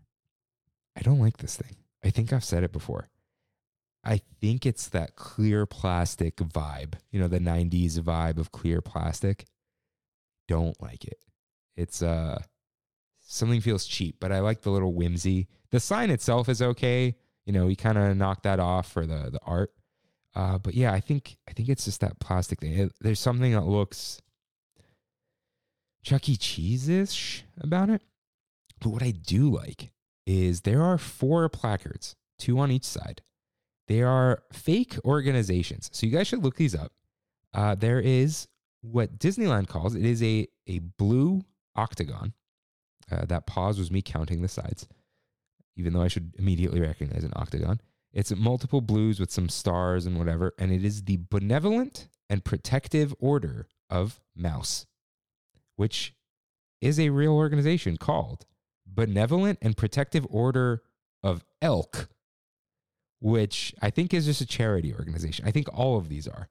I 0.98 1.02
don't 1.02 1.20
like 1.20 1.36
this 1.36 1.56
thing. 1.56 1.76
I 2.04 2.10
think 2.10 2.32
I've 2.32 2.44
said 2.44 2.64
it 2.64 2.72
before. 2.72 3.08
I 4.04 4.20
think 4.40 4.66
it's 4.66 4.88
that 4.88 5.16
clear 5.16 5.64
plastic 5.66 6.36
vibe, 6.36 6.94
you 7.10 7.20
know, 7.20 7.28
the 7.28 7.38
90s 7.38 7.98
vibe 8.00 8.38
of 8.38 8.52
clear 8.52 8.80
plastic. 8.80 9.46
Don't 10.48 10.80
like 10.82 11.04
it. 11.04 11.18
It's 11.76 12.02
uh 12.02 12.42
something 13.20 13.60
feels 13.60 13.86
cheap, 13.86 14.16
but 14.18 14.32
I 14.32 14.40
like 14.40 14.62
the 14.62 14.70
little 14.70 14.94
whimsy. 14.94 15.48
The 15.70 15.80
sign 15.80 16.10
itself 16.10 16.48
is 16.48 16.62
okay. 16.62 17.16
You 17.44 17.52
know, 17.52 17.66
we 17.66 17.76
kind 17.76 17.98
of 17.98 18.16
knocked 18.16 18.44
that 18.44 18.58
off 18.58 18.90
for 18.90 19.06
the 19.06 19.30
the 19.30 19.40
art. 19.44 19.72
Uh, 20.34 20.58
but 20.58 20.74
yeah, 20.74 20.92
I 20.92 21.00
think 21.00 21.36
I 21.48 21.52
think 21.52 21.68
it's 21.68 21.84
just 21.84 22.00
that 22.00 22.18
plastic 22.18 22.60
thing. 22.60 22.72
It, 22.72 22.92
there's 23.00 23.20
something 23.20 23.52
that 23.52 23.66
looks 23.66 24.20
Chuck 26.02 26.28
E. 26.28 26.36
Cheese 26.36 26.88
ish 26.88 27.44
about 27.60 27.90
it. 27.90 28.02
But 28.80 28.90
what 28.90 29.02
I 29.02 29.10
do 29.10 29.50
like 29.50 29.90
is 30.28 30.60
there 30.60 30.82
are 30.82 30.98
four 30.98 31.48
placards, 31.48 32.14
two 32.38 32.58
on 32.58 32.70
each 32.70 32.84
side. 32.84 33.22
They 33.88 34.02
are 34.02 34.42
fake 34.52 34.96
organizations. 35.04 35.88
So 35.92 36.06
you 36.06 36.12
guys 36.12 36.26
should 36.26 36.44
look 36.44 36.56
these 36.56 36.74
up. 36.74 36.92
Uh, 37.54 37.74
there 37.74 37.98
is 37.98 38.46
what 38.82 39.18
Disneyland 39.18 39.68
calls 39.68 39.94
it 39.94 40.04
is 40.04 40.22
a 40.22 40.46
a 40.66 40.80
blue 40.80 41.42
octagon 41.74 42.34
uh, 43.10 43.24
that 43.24 43.46
pause 43.46 43.78
was 43.78 43.90
me 43.90 44.02
counting 44.02 44.42
the 44.42 44.48
sides, 44.48 44.86
even 45.76 45.94
though 45.94 46.02
I 46.02 46.08
should 46.08 46.34
immediately 46.38 46.80
recognize 46.80 47.24
an 47.24 47.32
octagon. 47.34 47.80
It's 48.12 48.34
multiple 48.34 48.82
blues 48.82 49.18
with 49.18 49.30
some 49.30 49.48
stars 49.48 50.04
and 50.04 50.18
whatever, 50.18 50.52
and 50.58 50.70
it 50.70 50.84
is 50.84 51.04
the 51.04 51.20
Benevolent 51.30 52.08
and 52.28 52.44
Protective 52.44 53.14
Order 53.18 53.66
of 53.88 54.20
Mouse, 54.36 54.86
which 55.76 56.14
is 56.82 57.00
a 57.00 57.08
real 57.08 57.32
organization 57.32 57.96
called 57.96 58.44
Benevolent 58.98 59.60
and 59.62 59.76
Protective 59.76 60.26
Order 60.28 60.82
of 61.22 61.44
Elk, 61.62 62.08
which 63.20 63.72
I 63.80 63.90
think 63.90 64.12
is 64.12 64.24
just 64.24 64.40
a 64.40 64.46
charity 64.46 64.92
organization. 64.92 65.46
I 65.46 65.52
think 65.52 65.68
all 65.72 65.96
of 65.96 66.08
these 66.08 66.26
are. 66.26 66.48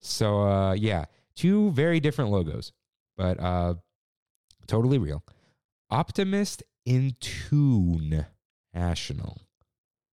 So, 0.00 0.42
uh, 0.42 0.74
yeah, 0.74 1.06
two 1.34 1.72
very 1.72 1.98
different 1.98 2.30
logos, 2.30 2.70
but 3.16 3.40
uh, 3.40 3.74
totally 4.68 4.98
real. 4.98 5.24
Optimist 5.90 6.62
in 6.86 7.16
Tune 7.18 8.26
National 8.72 9.40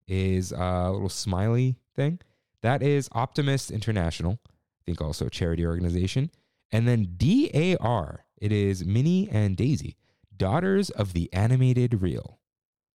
is 0.07 0.53
a 0.53 0.88
little 0.92 1.09
smiley 1.09 1.81
thing. 1.97 2.21
That 2.61 2.85
is 2.85 3.09
Optimist 3.11 3.73
International. 3.73 4.38
I 4.47 4.83
think 4.87 5.01
also 5.01 5.27
a 5.27 5.31
charity 5.31 5.66
organization. 5.66 6.31
And 6.71 6.87
then 6.87 7.16
DAR, 7.16 8.25
it 8.37 8.53
is 8.53 8.85
Minnie 8.85 9.29
and 9.33 9.57
Daisy, 9.57 9.97
Daughters 10.37 10.90
of 10.90 11.12
the 11.12 11.33
Animated 11.33 12.03
Reel. 12.03 12.40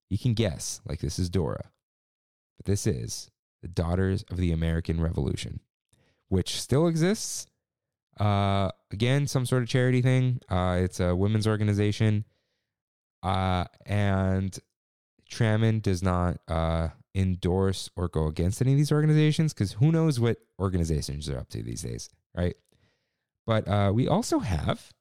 You 0.10 0.18
can 0.18 0.34
guess, 0.34 0.82
like 0.88 1.00
this 1.00 1.20
is 1.20 1.30
Dora, 1.30 1.72
but 2.58 2.66
this 2.66 2.88
is 2.88 3.30
the 3.62 3.68
Daughters 3.68 4.24
of 4.30 4.38
the 4.38 4.52
American 4.52 5.02
Revolution, 5.02 5.60
which 6.30 6.60
still 6.62 6.88
exists. 6.88 7.48
Uh, 8.20 8.70
again, 8.92 9.28
some 9.28 9.46
sort 9.46 9.64
of 9.64 9.70
charity 9.70 10.02
thing. 10.02 10.40
Uh, 10.50 10.78
it's 10.82 11.00
a 11.00 11.16
women's 11.16 11.48
organization. 11.48 12.26
Uh, 13.22 13.66
and 13.86 14.58
Trammin 15.30 15.82
does 15.82 16.02
not 16.02 16.40
uh, 16.48 16.90
endorse 17.14 17.90
or 17.96 18.08
go 18.08 18.28
against 18.28 18.62
any 18.62 18.72
of 18.72 18.78
these 18.78 18.92
organizations 18.92 19.54
because 19.54 19.74
who 19.74 19.92
knows 19.92 20.20
what 20.20 20.38
organizations 20.60 21.30
are 21.30 21.38
up 21.38 21.50
to 21.50 21.62
these 21.64 21.82
days, 21.82 22.10
right? 22.36 22.56
But 23.46 23.68
uh, 23.68 23.92
we 23.94 24.08
also 24.08 24.40
have 24.40 24.92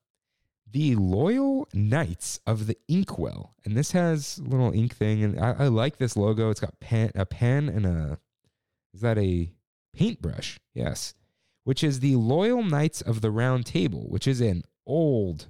the 0.70 0.96
Loyal 0.96 1.68
Knights 1.72 2.40
of 2.46 2.66
the 2.66 2.76
Inkwell, 2.88 3.54
and 3.64 3.76
this 3.76 3.92
has 3.92 4.38
a 4.38 4.48
little 4.48 4.72
ink 4.72 4.94
thing, 4.94 5.22
and 5.22 5.40
I, 5.40 5.52
I 5.58 5.66
like 5.68 5.96
this 5.96 6.16
logo. 6.16 6.50
It's 6.50 6.60
got 6.60 6.80
pen, 6.80 7.12
a 7.14 7.24
pen, 7.24 7.68
and 7.68 7.86
a 7.86 8.18
is 8.94 9.00
that 9.00 9.18
a 9.18 9.52
paintbrush? 9.94 10.58
Yes, 10.74 11.14
which 11.64 11.84
is 11.84 12.00
the 12.00 12.16
Loyal 12.16 12.62
Knights 12.62 13.00
of 13.00 13.20
the 13.20 13.30
Round 13.30 13.64
Table, 13.66 14.06
which 14.08 14.26
is 14.26 14.40
an 14.40 14.62
old 14.86 15.48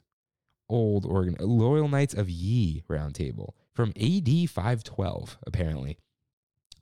old 0.68 1.06
organ 1.06 1.36
Loyal 1.40 1.88
Knights 1.88 2.14
of 2.14 2.28
Ye 2.28 2.82
Round 2.88 3.14
Table 3.14 3.54
from 3.72 3.90
AD 3.90 4.50
512, 4.50 5.38
apparently. 5.46 5.98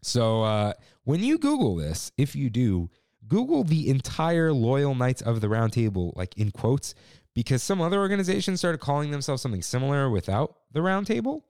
So 0.03 0.43
uh, 0.43 0.73
when 1.05 1.23
you 1.23 1.39
Google 1.39 1.77
this, 1.77 2.13
if 2.17 2.37
you 2.37 2.51
do, 2.51 2.91
Google 3.27 3.65
the 3.65 3.89
entire 3.89 4.53
Loyal 4.53 4.95
Knights 4.95 5.23
of 5.23 5.41
the 5.41 5.49
Round 5.49 5.73
Table, 5.73 6.13
like 6.17 6.37
in 6.37 6.51
quotes, 6.51 6.95
because 7.35 7.63
some 7.63 7.81
other 7.81 7.99
organizations 7.99 8.61
started 8.61 8.79
calling 8.79 9.11
themselves 9.11 9.43
something 9.43 9.63
similar 9.63 10.09
without 10.11 10.57
the 10.73 10.83
Round 10.83 11.07
Table, 11.07 11.45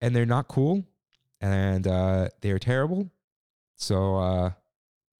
and 0.00 0.14
they're 0.14 0.26
not 0.26 0.48
cool, 0.48 0.84
and 1.40 1.86
uh, 1.86 2.28
they're 2.40 2.58
terrible. 2.58 3.10
So 3.76 4.16
uh, 4.16 4.50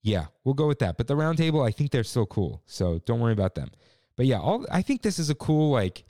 Yeah, 0.01 0.27
we'll 0.43 0.53
go 0.53 0.67
with 0.67 0.79
that. 0.79 0.97
But 0.97 1.07
the 1.07 1.15
round 1.15 1.37
table, 1.39 1.61
I 1.63 1.71
think 1.71 1.91
they're 1.91 2.03
still 2.03 2.25
cool. 2.27 2.61
So 2.67 2.99
don't 3.05 3.19
worry 3.19 3.33
about 3.33 3.55
them. 3.55 3.71
But 4.15 4.27
yeah, 4.27 4.39
all 4.39 4.65
I 4.71 4.81
think 4.81 5.01
this 5.01 5.17
is 5.19 5.29
a 5.29 5.35
cool 5.35 5.71
like 5.71 6.05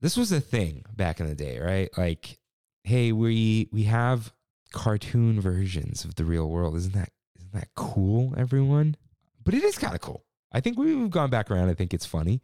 this 0.00 0.16
was 0.16 0.32
a 0.32 0.40
thing 0.40 0.84
back 0.94 1.20
in 1.20 1.26
the 1.26 1.34
day, 1.34 1.58
right? 1.58 1.88
Like, 1.96 2.38
hey, 2.82 3.12
we 3.12 3.68
we 3.72 3.84
have 3.84 4.32
cartoon 4.72 5.40
versions 5.40 6.04
of 6.04 6.16
the 6.16 6.24
real 6.24 6.48
world. 6.50 6.76
Isn't 6.76 6.94
that 6.94 7.10
isn't 7.38 7.52
that 7.52 7.68
cool, 7.76 8.34
everyone? 8.36 8.96
But 9.42 9.54
it 9.54 9.62
is 9.62 9.78
kind 9.78 9.94
of 9.94 10.00
cool. 10.00 10.24
I 10.54 10.60
think 10.60 10.78
we've 10.78 11.10
gone 11.10 11.30
back 11.30 11.50
around. 11.50 11.68
I 11.68 11.74
think 11.74 11.92
it's 11.92 12.06
funny, 12.06 12.40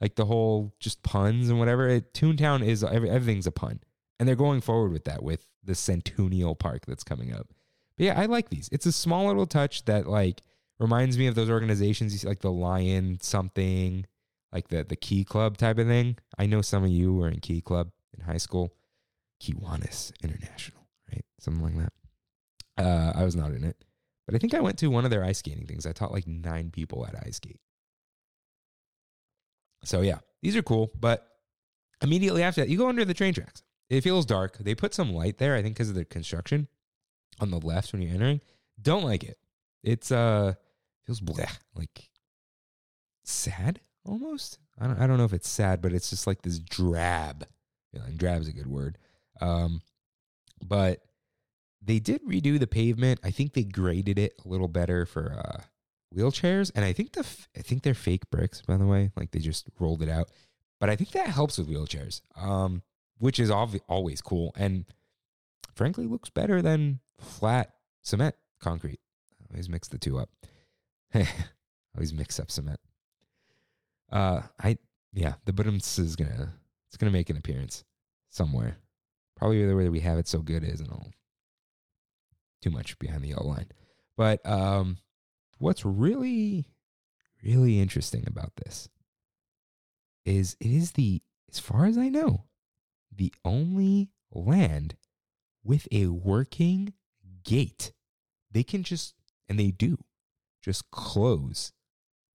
like 0.00 0.16
the 0.16 0.24
whole 0.24 0.72
just 0.80 1.02
puns 1.02 1.50
and 1.50 1.58
whatever. 1.58 1.88
It, 1.88 2.14
Toontown 2.14 2.66
is 2.66 2.82
every, 2.82 3.10
everything's 3.10 3.46
a 3.46 3.52
pun, 3.52 3.80
and 4.18 4.26
they're 4.26 4.34
going 4.34 4.62
forward 4.62 4.92
with 4.92 5.04
that 5.04 5.22
with 5.22 5.46
the 5.62 5.74
CenTOONial 5.74 6.58
Park 6.58 6.86
that's 6.86 7.04
coming 7.04 7.32
up. 7.32 7.48
But 7.96 8.06
yeah, 8.06 8.18
I 8.18 8.24
like 8.24 8.48
these. 8.48 8.68
It's 8.72 8.86
a 8.86 8.92
small 8.92 9.26
little 9.26 9.46
touch 9.46 9.84
that 9.84 10.06
like 10.06 10.40
reminds 10.78 11.18
me 11.18 11.26
of 11.26 11.34
those 11.34 11.50
organizations, 11.50 12.24
like 12.24 12.40
the 12.40 12.50
Lion 12.50 13.18
something, 13.20 14.06
like 14.52 14.68
the 14.68 14.82
the 14.82 14.96
Key 14.96 15.22
Club 15.22 15.58
type 15.58 15.78
of 15.78 15.86
thing. 15.86 16.16
I 16.38 16.46
know 16.46 16.62
some 16.62 16.82
of 16.82 16.90
you 16.90 17.14
were 17.14 17.28
in 17.28 17.40
Key 17.40 17.60
Club 17.60 17.90
in 18.16 18.24
high 18.24 18.38
school, 18.38 18.72
Kiwanis 19.42 20.12
International, 20.24 20.80
right? 21.12 21.24
Something 21.38 21.62
like 21.62 21.76
that. 21.76 21.92
Uh, 22.82 23.12
I 23.14 23.24
was 23.24 23.36
not 23.36 23.50
in 23.50 23.64
it, 23.64 23.76
but 24.30 24.36
I 24.36 24.38
think 24.38 24.54
I 24.54 24.60
went 24.60 24.78
to 24.78 24.88
one 24.88 25.04
of 25.04 25.10
their 25.10 25.24
ice 25.24 25.38
skating 25.38 25.66
things. 25.66 25.86
I 25.86 25.92
taught 25.92 26.12
like 26.12 26.26
nine 26.26 26.70
people 26.70 27.04
at 27.04 27.16
ice 27.26 27.36
skate. 27.36 27.60
So 29.84 30.02
yeah, 30.02 30.18
these 30.42 30.56
are 30.56 30.62
cool. 30.62 30.92
But 30.98 31.26
immediately 32.02 32.42
after 32.42 32.60
that, 32.60 32.68
you 32.68 32.78
go 32.78 32.88
under 32.88 33.04
the 33.04 33.14
train 33.14 33.34
tracks. 33.34 33.62
It 33.88 34.02
feels 34.02 34.24
dark. 34.24 34.58
They 34.58 34.74
put 34.74 34.94
some 34.94 35.12
light 35.12 35.38
there, 35.38 35.56
I 35.56 35.62
think, 35.62 35.74
because 35.74 35.88
of 35.88 35.96
the 35.96 36.04
construction 36.04 36.68
on 37.40 37.50
the 37.50 37.58
left 37.58 37.92
when 37.92 38.02
you're 38.02 38.14
entering. 38.14 38.40
Don't 38.80 39.04
like 39.04 39.24
it. 39.24 39.38
It's 39.82 40.12
uh 40.12 40.54
feels 41.04 41.20
bleh, 41.20 41.58
like 41.74 42.10
sad 43.24 43.80
almost. 44.04 44.58
I 44.78 44.86
don't 44.86 45.00
I 45.00 45.06
don't 45.06 45.18
know 45.18 45.24
if 45.24 45.32
it's 45.32 45.48
sad, 45.48 45.82
but 45.82 45.92
it's 45.92 46.10
just 46.10 46.26
like 46.26 46.42
this 46.42 46.58
drab. 46.58 47.46
feeling. 47.92 48.16
drab 48.16 48.42
is 48.42 48.48
a 48.48 48.52
good 48.52 48.68
word. 48.68 48.96
Um, 49.40 49.80
but 50.62 51.02
they 51.82 51.98
did 51.98 52.22
redo 52.24 52.58
the 52.58 52.66
pavement. 52.66 53.20
I 53.24 53.30
think 53.30 53.54
they 53.54 53.64
graded 53.64 54.18
it 54.18 54.34
a 54.44 54.48
little 54.48 54.68
better 54.68 55.06
for 55.06 55.32
uh, 55.32 55.62
wheelchairs, 56.14 56.70
and 56.74 56.84
I 56.84 56.92
think 56.92 57.12
the 57.12 57.20
f- 57.20 57.48
I 57.56 57.60
think 57.60 57.82
they're 57.82 57.94
fake 57.94 58.30
bricks, 58.30 58.62
by 58.62 58.76
the 58.76 58.86
way. 58.86 59.10
Like 59.16 59.30
they 59.30 59.38
just 59.38 59.68
rolled 59.78 60.02
it 60.02 60.08
out, 60.08 60.30
but 60.78 60.90
I 60.90 60.96
think 60.96 61.10
that 61.12 61.28
helps 61.28 61.58
with 61.58 61.68
wheelchairs, 61.68 62.20
um, 62.36 62.82
which 63.18 63.38
is 63.38 63.50
obvi- 63.50 63.80
always 63.88 64.20
cool, 64.20 64.52
and 64.56 64.84
frankly 65.74 66.06
looks 66.06 66.30
better 66.30 66.60
than 66.60 67.00
flat 67.18 67.74
cement 68.02 68.34
concrete. 68.60 69.00
I 69.40 69.54
always 69.54 69.68
mix 69.68 69.88
the 69.88 69.98
two 69.98 70.18
up. 70.18 70.30
always 71.94 72.12
mix 72.12 72.38
up 72.38 72.50
cement. 72.50 72.80
Uh, 74.12 74.42
I 74.62 74.78
yeah, 75.12 75.34
the 75.44 75.52
bottoms 75.52 75.98
is 75.98 76.16
gonna 76.16 76.52
it's 76.88 76.96
gonna 76.96 77.12
make 77.12 77.30
an 77.30 77.36
appearance 77.36 77.84
somewhere. 78.28 78.76
Probably 79.36 79.64
the 79.64 79.74
way 79.76 79.84
that 79.84 79.90
we 79.90 80.00
have 80.00 80.18
it 80.18 80.28
so 80.28 80.40
good 80.40 80.62
isn't 80.64 80.90
all 80.90 81.06
too 82.60 82.70
much 82.70 82.98
behind 82.98 83.22
the 83.22 83.28
yellow 83.28 83.46
line. 83.46 83.68
But 84.16 84.44
um, 84.46 84.98
what's 85.58 85.84
really, 85.84 86.66
really 87.42 87.80
interesting 87.80 88.24
about 88.26 88.56
this 88.56 88.88
is 90.24 90.56
it 90.60 90.70
is 90.70 90.92
the, 90.92 91.22
as 91.50 91.58
far 91.58 91.86
as 91.86 91.96
I 91.96 92.08
know, 92.08 92.44
the 93.14 93.32
only 93.44 94.10
land 94.30 94.96
with 95.64 95.88
a 95.90 96.06
working 96.06 96.92
gate. 97.44 97.92
They 98.50 98.62
can 98.62 98.82
just, 98.82 99.14
and 99.48 99.58
they 99.58 99.70
do, 99.70 99.98
just 100.62 100.90
close 100.90 101.72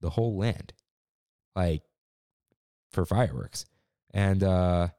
the 0.01 0.11
whole 0.11 0.37
land, 0.37 0.73
like 1.55 1.83
for 2.91 3.05
fireworks. 3.05 3.65
And 4.13 4.43
uh, 4.43 4.89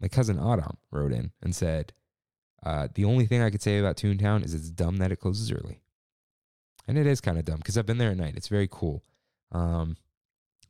my 0.00 0.08
cousin 0.08 0.38
Adam 0.38 0.78
wrote 0.90 1.12
in 1.12 1.32
and 1.42 1.54
said, 1.54 1.92
uh, 2.62 2.88
the 2.94 3.04
only 3.04 3.26
thing 3.26 3.42
I 3.42 3.50
could 3.50 3.62
say 3.62 3.78
about 3.78 3.96
Toontown 3.96 4.44
is 4.44 4.54
it's 4.54 4.70
dumb 4.70 4.96
that 4.98 5.12
it 5.12 5.20
closes 5.20 5.52
early. 5.52 5.80
And 6.86 6.96
it 6.96 7.06
is 7.06 7.20
kind 7.20 7.38
of 7.38 7.44
dumb 7.44 7.58
because 7.58 7.76
I've 7.76 7.86
been 7.86 7.98
there 7.98 8.10
at 8.10 8.16
night. 8.16 8.34
It's 8.36 8.48
very 8.48 8.68
cool. 8.70 9.04
Um, 9.52 9.96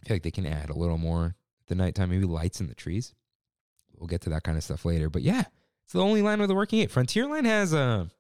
I 0.03 0.09
feel 0.09 0.15
like 0.17 0.23
they 0.23 0.31
can 0.31 0.47
add 0.47 0.71
a 0.71 0.77
little 0.77 0.99
more 0.99 1.37
at 1.61 1.67
the 1.69 1.75
nighttime, 1.75 2.11
maybe 2.11 2.27
lights 2.27 2.61
in 2.61 2.67
the 2.67 2.75
trees. 2.75 3.15
We'll 3.97 4.09
get 4.09 4.21
to 4.23 4.31
that 4.31 4.43
kind 4.43 4.57
of 4.57 4.65
stuff 4.65 4.85
later. 4.85 5.11
But 5.11 5.23
yeah, 5.23 5.45
it's 5.85 5.93
the 5.93 6.03
only 6.03 6.23
line 6.23 6.41
with 6.41 6.51
a 6.51 6.55
working 6.55 6.81
gate. 6.81 6.91
Frontierland 6.91 7.47
has 7.47 7.73
a, 7.73 8.11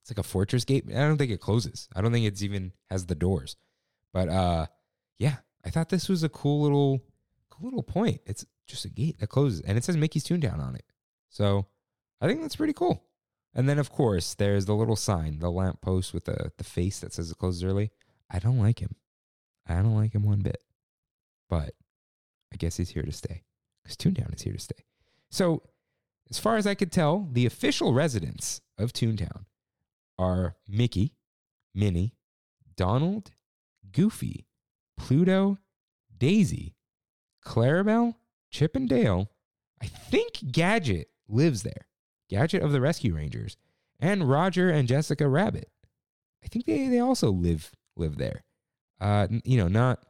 it's 0.00 0.10
like 0.10 0.18
a 0.18 0.22
fortress 0.22 0.64
gate. 0.64 0.84
I 0.88 1.00
don't 1.00 1.16
think 1.16 1.30
it 1.30 1.40
closes. 1.40 1.88
I 1.94 2.00
don't 2.00 2.12
think 2.12 2.26
it's 2.26 2.42
even 2.42 2.72
has 2.90 3.06
the 3.06 3.14
doors. 3.14 3.56
But 4.12 4.28
uh, 4.28 4.66
yeah, 5.18 5.36
I 5.64 5.70
thought 5.70 5.88
this 5.88 6.08
was 6.08 6.22
a 6.22 6.28
cool 6.28 6.62
little, 6.62 7.02
cool 7.50 7.66
little 7.66 7.82
point. 7.82 8.20
It's 8.26 8.44
just 8.66 8.84
a 8.84 8.90
gate 8.90 9.18
that 9.20 9.28
closes, 9.28 9.60
and 9.60 9.78
it 9.78 9.84
says 9.84 9.96
Mickey's 9.96 10.24
Toontown 10.24 10.58
on 10.60 10.74
it. 10.74 10.84
So 11.30 11.66
I 12.22 12.28
think 12.28 12.40
that's 12.40 12.56
pretty 12.56 12.72
cool. 12.72 13.02
And 13.52 13.68
then, 13.68 13.78
of 13.78 13.90
course, 13.90 14.34
there's 14.34 14.64
the 14.64 14.74
little 14.74 14.96
sign, 14.96 15.40
the 15.40 15.50
lamp 15.50 15.80
post 15.82 16.14
with 16.14 16.24
the, 16.24 16.52
the 16.56 16.64
face 16.64 17.00
that 17.00 17.12
says 17.12 17.30
it 17.30 17.36
closes 17.36 17.64
early. 17.64 17.90
I 18.30 18.38
don't 18.38 18.60
like 18.60 18.78
him. 18.78 18.94
I 19.66 19.74
don't 19.74 19.96
like 19.96 20.14
him 20.14 20.22
one 20.22 20.40
bit. 20.40 20.62
But 21.50 21.74
I 22.52 22.56
guess 22.56 22.76
he's 22.76 22.90
here 22.90 23.02
to 23.02 23.12
stay 23.12 23.42
because 23.82 23.96
Toontown 23.96 24.34
is 24.34 24.42
here 24.42 24.52
to 24.52 24.58
stay. 24.58 24.84
So, 25.30 25.64
as 26.30 26.38
far 26.38 26.56
as 26.56 26.66
I 26.66 26.74
could 26.74 26.92
tell, 26.92 27.28
the 27.30 27.44
official 27.44 27.92
residents 27.92 28.60
of 28.78 28.92
Toontown 28.92 29.44
are 30.18 30.56
Mickey, 30.68 31.16
Minnie, 31.74 32.14
Donald, 32.76 33.32
Goofy, 33.90 34.46
Pluto, 34.96 35.58
Daisy, 36.16 36.76
Clarabelle, 37.44 38.14
Chip 38.50 38.76
and 38.76 38.88
Dale. 38.88 39.30
I 39.82 39.86
think 39.86 40.52
Gadget 40.52 41.08
lives 41.28 41.64
there. 41.64 41.88
Gadget 42.32 42.62
of 42.62 42.72
the 42.72 42.80
Rescue 42.80 43.14
Rangers, 43.14 43.58
and 44.00 44.28
Roger 44.28 44.70
and 44.70 44.88
Jessica 44.88 45.28
Rabbit. 45.28 45.68
I 46.42 46.48
think 46.48 46.64
they, 46.64 46.88
they 46.88 46.98
also 46.98 47.30
live 47.30 47.72
live 47.96 48.16
there. 48.16 48.42
Uh, 49.00 49.28
you 49.44 49.58
know, 49.58 49.68
not 49.68 50.00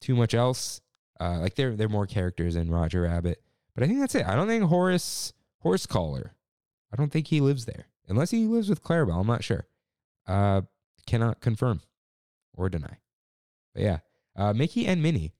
too 0.00 0.14
much 0.14 0.34
else. 0.34 0.80
Uh, 1.20 1.40
like 1.40 1.56
they're 1.56 1.74
they're 1.74 1.88
more 1.88 2.06
characters 2.06 2.54
than 2.54 2.70
Roger 2.70 3.02
Rabbit, 3.02 3.42
but 3.74 3.82
I 3.82 3.86
think 3.86 3.98
that's 3.98 4.14
it. 4.14 4.26
I 4.26 4.36
don't 4.36 4.48
think 4.48 4.64
Horace 4.64 5.32
Horsecollar. 5.64 6.30
I 6.92 6.96
don't 6.96 7.10
think 7.10 7.26
he 7.26 7.40
lives 7.40 7.64
there 7.64 7.86
unless 8.08 8.30
he 8.30 8.46
lives 8.46 8.68
with 8.68 8.82
Clarabelle. 8.82 9.20
I'm 9.20 9.26
not 9.26 9.42
sure. 9.42 9.66
Uh, 10.26 10.62
cannot 11.06 11.40
confirm 11.40 11.80
or 12.54 12.68
deny. 12.68 12.98
But 13.74 13.82
yeah, 13.82 13.98
uh, 14.36 14.52
Mickey 14.52 14.86
and 14.86 15.02
Minnie, 15.02 15.34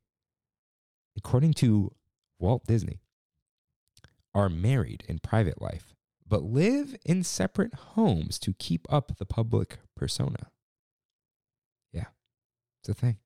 according 1.17 1.55
to 1.55 1.93
Walt 2.41 2.67
Disney, 2.67 3.01
are 4.35 4.49
married 4.49 5.05
in 5.09 5.21
private 5.21 5.63
life, 5.63 5.94
but 6.27 6.43
live 6.43 6.97
in 7.05 7.23
separate 7.23 7.75
homes 7.75 8.39
to 8.41 8.55
keep 8.55 8.87
up 8.91 9.17
the 9.19 9.27
public 9.27 9.79
persona. 9.97 10.51
Yeah, 11.93 12.07
it's 12.81 12.89
a 12.89 12.95
thing. 12.95 13.19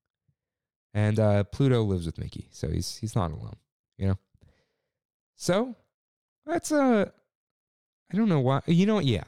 And 0.95 1.21
uh, 1.21 1.45
Pluto 1.45 1.83
lives 1.83 2.07
with 2.07 2.19
Mickey, 2.19 2.49
so 2.51 2.69
he's 2.69 2.97
he's 2.97 3.15
not 3.15 3.31
alone, 3.31 3.57
you 3.99 4.09
know. 4.09 4.19
So 5.37 5.77
that's 6.45 6.73
a, 6.73 6.83
uh, 6.83 7.05
I 8.13 8.17
don't 8.17 8.29
know 8.29 8.41
why. 8.41 8.63
You 8.67 8.87
know? 8.87 8.99
Yeah, 8.99 9.25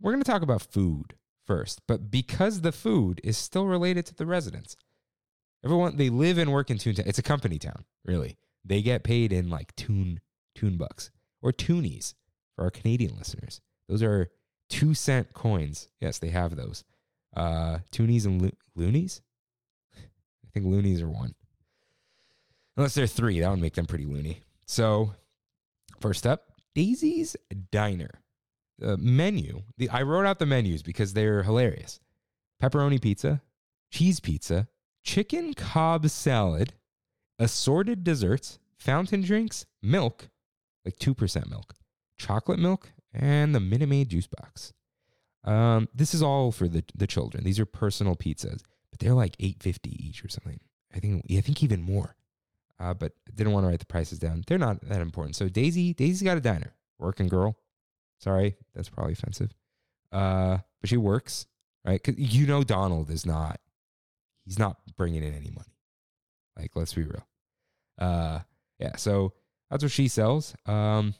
we're 0.00 0.12
gonna 0.12 0.24
talk 0.24 0.42
about 0.42 0.62
food 0.62 1.14
first, 1.46 1.82
but 1.86 2.10
because 2.10 2.62
the 2.62 2.72
food 2.72 3.20
is 3.22 3.36
still 3.36 3.66
related 3.66 4.06
to 4.06 4.14
the 4.14 4.26
residents, 4.26 4.74
everyone 5.64 5.96
they 5.96 6.08
live 6.08 6.38
and 6.38 6.52
work 6.52 6.70
in 6.70 6.78
Toontown. 6.78 7.06
It's 7.06 7.18
a 7.18 7.22
company 7.22 7.58
town, 7.58 7.84
really. 8.04 8.36
They 8.64 8.82
get 8.82 9.04
paid 9.04 9.32
in 9.32 9.48
like 9.48 9.76
tune 9.76 10.20
tune 10.56 10.76
bucks 10.76 11.10
or 11.40 11.52
toonies 11.52 12.14
for 12.56 12.64
our 12.64 12.70
Canadian 12.70 13.16
listeners. 13.16 13.60
Those 13.88 14.02
are 14.02 14.30
two 14.68 14.94
cent 14.94 15.32
coins. 15.32 15.88
Yes, 16.00 16.18
they 16.18 16.30
have 16.30 16.56
those. 16.56 16.84
Uh, 17.36 17.78
toonies 17.92 18.24
and 18.24 18.42
lo- 18.42 18.50
loonies. 18.74 19.20
I 19.96 20.48
think 20.52 20.66
loonies 20.66 21.02
are 21.02 21.08
one. 21.08 21.34
Unless 22.76 22.94
they're 22.94 23.06
three, 23.06 23.40
that 23.40 23.50
would 23.50 23.60
make 23.60 23.74
them 23.74 23.86
pretty 23.86 24.06
loony. 24.06 24.40
So, 24.66 25.14
first 26.00 26.26
up, 26.26 26.52
Daisy's 26.74 27.36
Diner. 27.70 28.10
The 28.78 28.96
menu. 28.98 29.62
The 29.78 29.88
I 29.88 30.02
wrote 30.02 30.26
out 30.26 30.38
the 30.38 30.46
menus 30.46 30.82
because 30.82 31.14
they're 31.14 31.42
hilarious. 31.42 32.00
Pepperoni 32.62 33.00
pizza, 33.00 33.40
cheese 33.90 34.20
pizza, 34.20 34.68
chicken 35.02 35.54
Cobb 35.54 36.08
salad, 36.10 36.74
assorted 37.38 38.04
desserts, 38.04 38.58
fountain 38.78 39.22
drinks, 39.22 39.64
milk, 39.82 40.28
like 40.84 40.96
2% 40.98 41.48
milk, 41.48 41.74
chocolate 42.16 42.58
milk, 42.58 42.92
and 43.12 43.54
the 43.54 43.60
Minute 43.60 43.88
Maid 43.88 44.08
juice 44.08 44.26
box. 44.26 44.72
Um, 45.44 45.88
this 45.94 46.12
is 46.12 46.22
all 46.22 46.50
for 46.52 46.68
the, 46.68 46.84
the 46.94 47.06
children. 47.06 47.44
These 47.44 47.60
are 47.60 47.66
personal 47.66 48.16
pizzas, 48.16 48.62
but 48.90 48.98
they're 48.98 49.14
like 49.14 49.36
850 49.38 50.06
each 50.06 50.24
or 50.24 50.28
something. 50.28 50.60
I 50.94 50.98
think 50.98 51.24
I 51.30 51.40
think 51.40 51.62
even 51.62 51.82
more. 51.82 52.16
Uh, 52.78 52.92
but 52.92 53.12
didn't 53.34 53.52
want 53.52 53.64
to 53.64 53.68
write 53.68 53.78
the 53.78 53.86
prices 53.86 54.18
down. 54.18 54.44
They're 54.46 54.58
not 54.58 54.80
that 54.82 55.00
important. 55.00 55.34
So 55.36 55.48
Daisy, 55.48 55.94
Daisy's 55.94 56.22
got 56.22 56.36
a 56.36 56.42
diner. 56.42 56.74
Working 56.98 57.28
girl. 57.28 57.56
Sorry, 58.18 58.56
that's 58.74 58.88
probably 58.88 59.14
offensive. 59.14 59.54
Uh, 60.12 60.58
but 60.80 60.90
she 60.90 60.96
works, 60.96 61.46
right? 61.86 62.02
Because 62.02 62.18
you 62.18 62.46
know 62.46 62.64
Donald 62.64 63.10
is 63.10 63.24
not, 63.24 63.60
he's 64.44 64.58
not 64.58 64.78
bringing 64.96 65.22
in 65.22 65.34
any 65.34 65.50
money. 65.50 65.74
Like, 66.58 66.72
let's 66.74 66.94
be 66.94 67.02
real. 67.02 67.26
Uh, 67.98 68.40
yeah. 68.78 68.96
So 68.96 69.32
that's 69.70 69.82
what 69.82 69.92
she 69.92 70.08
sells. 70.08 70.54
Um, 70.66 71.14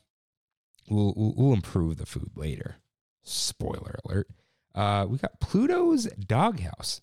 we'll 0.89 1.15
we'll, 1.17 1.35
we'll 1.37 1.53
improve 1.53 1.97
the 1.97 2.07
food 2.07 2.31
later. 2.37 2.77
Spoiler 3.23 3.99
alert. 4.05 4.29
Uh, 4.75 5.07
we 5.09 5.19
got 5.19 5.41
Pluto's 5.41 6.05
Doghouse, 6.15 7.01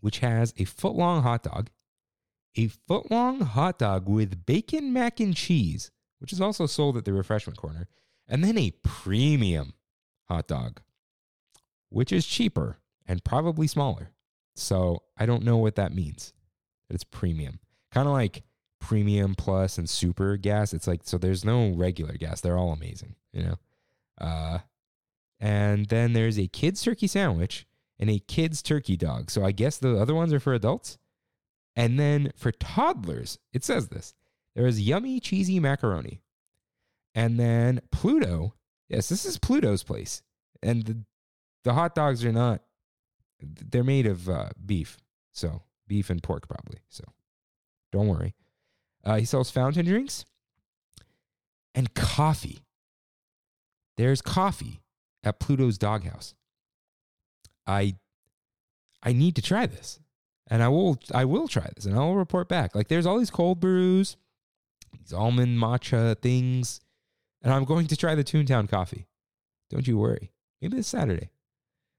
which 0.00 0.18
has 0.18 0.52
a 0.58 0.64
foot 0.64 0.94
long 0.94 1.22
hot 1.22 1.44
dog, 1.44 1.70
a 2.56 2.68
foot 2.68 3.10
long 3.10 3.40
hot 3.40 3.78
dog 3.78 4.08
with 4.08 4.44
bacon 4.44 4.92
mac 4.92 5.20
and 5.20 5.34
cheese, 5.34 5.90
which 6.18 6.32
is 6.32 6.40
also 6.40 6.66
sold 6.66 6.96
at 6.96 7.04
the 7.04 7.12
refreshment 7.12 7.56
corner, 7.56 7.88
and 8.28 8.42
then 8.42 8.58
a 8.58 8.72
premium 8.82 9.74
hot 10.28 10.48
dog, 10.48 10.80
which 11.88 12.12
is 12.12 12.26
cheaper 12.26 12.78
and 13.06 13.24
probably 13.24 13.66
smaller. 13.66 14.10
So 14.54 15.02
I 15.16 15.24
don't 15.24 15.44
know 15.44 15.56
what 15.56 15.76
that 15.76 15.94
means. 15.94 16.32
It's 16.90 17.04
premium. 17.04 17.58
Kind 17.90 18.06
of 18.06 18.12
like 18.12 18.42
premium 18.82 19.34
plus 19.34 19.78
and 19.78 19.88
super 19.88 20.36
gas. 20.36 20.74
It's 20.74 20.86
like 20.86 21.00
so 21.04 21.16
there's 21.16 21.44
no 21.44 21.70
regular 21.70 22.14
gas. 22.14 22.40
They're 22.40 22.58
all 22.58 22.72
amazing, 22.72 23.14
you 23.32 23.42
know. 23.42 23.56
Uh 24.20 24.58
and 25.40 25.86
then 25.86 26.12
there's 26.12 26.38
a 26.38 26.48
kids 26.48 26.82
turkey 26.82 27.06
sandwich 27.06 27.66
and 27.98 28.10
a 28.10 28.18
kids 28.18 28.62
turkey 28.62 28.96
dog. 28.96 29.30
So 29.30 29.44
I 29.44 29.52
guess 29.52 29.78
the 29.78 29.98
other 29.98 30.14
ones 30.14 30.32
are 30.32 30.40
for 30.40 30.54
adults. 30.54 30.98
And 31.74 31.98
then 31.98 32.32
for 32.36 32.52
toddlers, 32.52 33.38
it 33.52 33.64
says 33.64 33.88
this. 33.88 34.14
There 34.54 34.66
is 34.66 34.80
yummy 34.80 35.20
cheesy 35.20 35.58
macaroni. 35.58 36.20
And 37.14 37.40
then 37.40 37.80
Pluto. 37.90 38.54
Yes, 38.88 39.08
this 39.08 39.24
is 39.24 39.38
Pluto's 39.38 39.82
place. 39.82 40.22
And 40.62 40.84
the, 40.84 40.98
the 41.64 41.72
hot 41.72 41.94
dogs 41.94 42.24
are 42.24 42.32
not 42.32 42.62
they're 43.42 43.84
made 43.84 44.06
of 44.06 44.28
uh, 44.28 44.50
beef. 44.64 44.98
So, 45.32 45.62
beef 45.88 46.10
and 46.10 46.22
pork 46.22 46.48
probably. 46.48 46.80
So, 46.88 47.04
don't 47.90 48.08
worry. 48.08 48.34
Uh, 49.04 49.16
he 49.16 49.24
sells 49.24 49.50
fountain 49.50 49.84
drinks 49.84 50.24
and 51.74 51.92
coffee. 51.94 52.60
There's 53.96 54.22
coffee 54.22 54.80
at 55.24 55.40
Pluto's 55.40 55.78
Doghouse. 55.78 56.34
I 57.66 57.96
I 59.02 59.12
need 59.12 59.36
to 59.36 59.42
try 59.42 59.66
this. 59.66 59.98
And 60.48 60.62
I 60.62 60.68
will 60.68 60.98
I 61.14 61.24
will 61.24 61.48
try 61.48 61.68
this 61.74 61.86
and 61.86 61.94
I'll 61.96 62.14
report 62.14 62.48
back. 62.48 62.74
Like 62.74 62.88
there's 62.88 63.06
all 63.06 63.18
these 63.18 63.30
cold 63.30 63.60
brews, 63.60 64.16
these 64.92 65.12
almond 65.12 65.58
matcha 65.58 66.20
things, 66.20 66.80
and 67.42 67.52
I'm 67.52 67.64
going 67.64 67.86
to 67.88 67.96
try 67.96 68.14
the 68.14 68.24
Toontown 68.24 68.68
coffee. 68.68 69.06
Don't 69.70 69.86
you 69.86 69.98
worry. 69.98 70.32
Maybe 70.60 70.76
this 70.76 70.88
Saturday. 70.88 71.30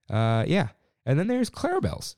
Uh 0.09 0.45
yeah. 0.47 0.69
And 1.05 1.17
then 1.17 1.27
there's 1.27 1.49
Clarabelle's. 1.49 2.15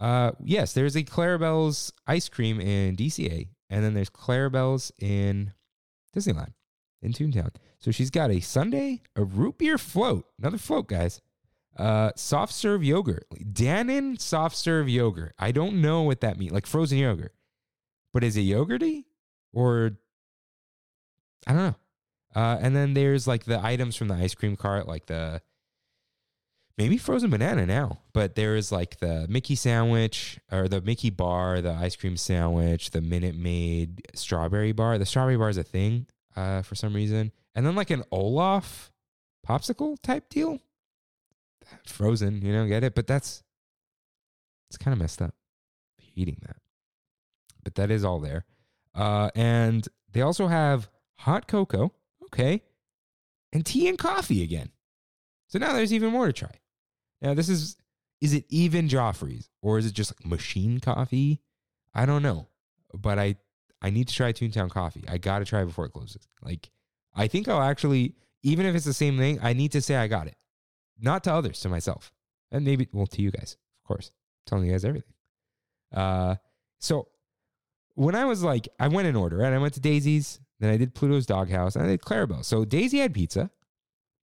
Uh 0.00 0.32
yes, 0.42 0.72
there's 0.74 0.96
a 0.96 1.02
Clarabelle's 1.02 1.92
ice 2.06 2.28
cream 2.28 2.60
in 2.60 2.96
DCA 2.96 3.48
and 3.70 3.84
then 3.84 3.94
there's 3.94 4.10
Clarabelle's 4.10 4.92
in 4.98 5.52
Disneyland 6.16 6.52
in 7.02 7.12
Toontown. 7.12 7.54
So 7.78 7.90
she's 7.90 8.10
got 8.10 8.30
a 8.30 8.40
sundae, 8.40 9.00
a 9.14 9.24
root 9.24 9.58
beer 9.58 9.78
float, 9.78 10.26
another 10.38 10.58
float, 10.58 10.88
guys. 10.88 11.20
Uh, 11.76 12.10
soft 12.16 12.52
serve 12.52 12.82
yogurt, 12.82 13.24
Dannon 13.52 14.20
soft 14.20 14.56
serve 14.56 14.88
yogurt. 14.88 15.32
I 15.38 15.52
don't 15.52 15.80
know 15.80 16.02
what 16.02 16.20
that 16.22 16.36
means, 16.36 16.50
like 16.50 16.66
frozen 16.66 16.98
yogurt, 16.98 17.32
but 18.12 18.24
is 18.24 18.36
it 18.36 18.40
yogurty 18.42 19.04
or 19.52 19.92
I 21.46 21.52
don't 21.52 21.62
know. 21.62 21.74
Uh, 22.34 22.58
and 22.60 22.74
then 22.76 22.94
there's 22.94 23.26
like 23.26 23.44
the 23.44 23.64
items 23.64 23.96
from 23.96 24.08
the 24.08 24.14
ice 24.14 24.34
cream 24.34 24.56
cart, 24.56 24.86
like 24.86 25.06
the 25.06 25.40
maybe 26.78 26.96
frozen 26.96 27.28
banana 27.28 27.66
now, 27.66 27.98
but 28.12 28.36
there 28.36 28.54
is 28.54 28.70
like 28.70 29.00
the 29.00 29.26
Mickey 29.28 29.56
sandwich 29.56 30.38
or 30.50 30.68
the 30.68 30.80
Mickey 30.80 31.10
bar, 31.10 31.60
the 31.60 31.72
ice 31.72 31.96
cream 31.96 32.16
sandwich, 32.16 32.90
the 32.90 33.00
Minute 33.00 33.34
Maid 33.34 34.06
strawberry 34.14 34.72
bar. 34.72 34.96
The 34.96 35.04
strawberry 35.04 35.36
bar 35.36 35.50
is 35.50 35.58
a 35.58 35.64
thing 35.64 36.06
uh, 36.36 36.62
for 36.62 36.76
some 36.76 36.94
reason, 36.94 37.32
and 37.54 37.66
then 37.66 37.74
like 37.74 37.90
an 37.90 38.04
Olaf 38.12 38.92
popsicle 39.46 40.00
type 40.00 40.28
deal. 40.30 40.60
Frozen, 41.84 42.40
you 42.42 42.52
know, 42.52 42.66
get 42.66 42.84
it? 42.84 42.94
But 42.94 43.06
that's 43.06 43.42
it's 44.70 44.78
kind 44.78 44.92
of 44.92 45.00
messed 45.00 45.20
up 45.20 45.34
eating 46.14 46.38
that. 46.42 46.56
But 47.64 47.74
that 47.74 47.90
is 47.90 48.04
all 48.04 48.20
there. 48.20 48.46
Uh, 48.94 49.30
and 49.34 49.86
they 50.12 50.22
also 50.22 50.46
have 50.46 50.88
hot 51.16 51.48
cocoa, 51.48 51.92
okay, 52.24 52.62
and 53.52 53.66
tea 53.66 53.88
and 53.88 53.98
coffee 53.98 54.42
again. 54.42 54.70
So 55.48 55.58
now 55.58 55.72
there's 55.72 55.92
even 55.92 56.12
more 56.12 56.26
to 56.26 56.32
try. 56.32 56.52
Now 57.20 57.34
this 57.34 57.48
is 57.48 57.76
is 58.20 58.34
it 58.34 58.44
even 58.48 58.88
Joffrey's 58.88 59.48
or 59.62 59.78
is 59.78 59.86
it 59.86 59.92
just 59.92 60.12
like 60.12 60.30
machine 60.30 60.80
coffee? 60.80 61.40
I 61.94 62.06
don't 62.06 62.22
know, 62.22 62.48
but 62.92 63.18
I 63.18 63.36
I 63.80 63.90
need 63.90 64.08
to 64.08 64.14
try 64.14 64.32
Toontown 64.32 64.70
coffee. 64.70 65.04
I 65.08 65.18
got 65.18 65.38
to 65.38 65.44
try 65.44 65.64
before 65.64 65.86
it 65.86 65.92
closes. 65.92 66.26
Like 66.42 66.70
I 67.14 67.28
think 67.28 67.48
I'll 67.48 67.62
actually 67.62 68.14
even 68.42 68.66
if 68.66 68.74
it's 68.74 68.84
the 68.84 68.92
same 68.92 69.18
thing, 69.18 69.38
I 69.42 69.52
need 69.52 69.72
to 69.72 69.80
say 69.80 69.96
I 69.96 70.06
got 70.06 70.26
it, 70.26 70.36
not 71.00 71.24
to 71.24 71.32
others, 71.32 71.60
to 71.60 71.68
myself, 71.68 72.12
and 72.50 72.64
maybe 72.64 72.88
well 72.92 73.06
to 73.06 73.22
you 73.22 73.30
guys, 73.30 73.56
of 73.82 73.88
course, 73.88 74.12
telling 74.46 74.66
you 74.66 74.72
guys 74.72 74.84
everything. 74.84 75.14
Uh, 75.92 76.36
so 76.78 77.08
when 77.94 78.14
I 78.14 78.24
was 78.26 78.44
like, 78.44 78.68
I 78.78 78.88
went 78.88 79.08
in 79.08 79.16
order, 79.16 79.38
right? 79.38 79.52
I 79.52 79.58
went 79.58 79.74
to 79.74 79.80
Daisy's, 79.80 80.38
then 80.60 80.70
I 80.70 80.76
did 80.76 80.94
Pluto's 80.94 81.26
Doghouse, 81.26 81.74
and 81.74 81.84
I 81.84 81.88
did 81.88 82.02
Clarabelle. 82.02 82.44
So 82.44 82.64
Daisy 82.64 82.98
had 82.98 83.12
pizza, 83.12 83.50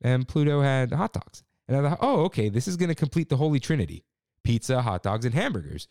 and 0.02 0.28
Pluto 0.28 0.62
had 0.62 0.94
hot 0.94 1.14
dogs. 1.14 1.44
And 1.68 1.78
I 1.78 1.90
thought, 1.90 2.00
oh, 2.02 2.24
okay, 2.26 2.50
this 2.50 2.68
is 2.68 2.78
going 2.78 2.90
to 2.90 2.96
complete 2.96 3.30
the 3.30 3.38
holy 3.38 3.60
trinity 3.60 4.04
pizza, 4.44 4.82
hot 4.82 5.02
dogs, 5.02 5.26
and 5.26 5.34
hamburgers. 5.34 5.88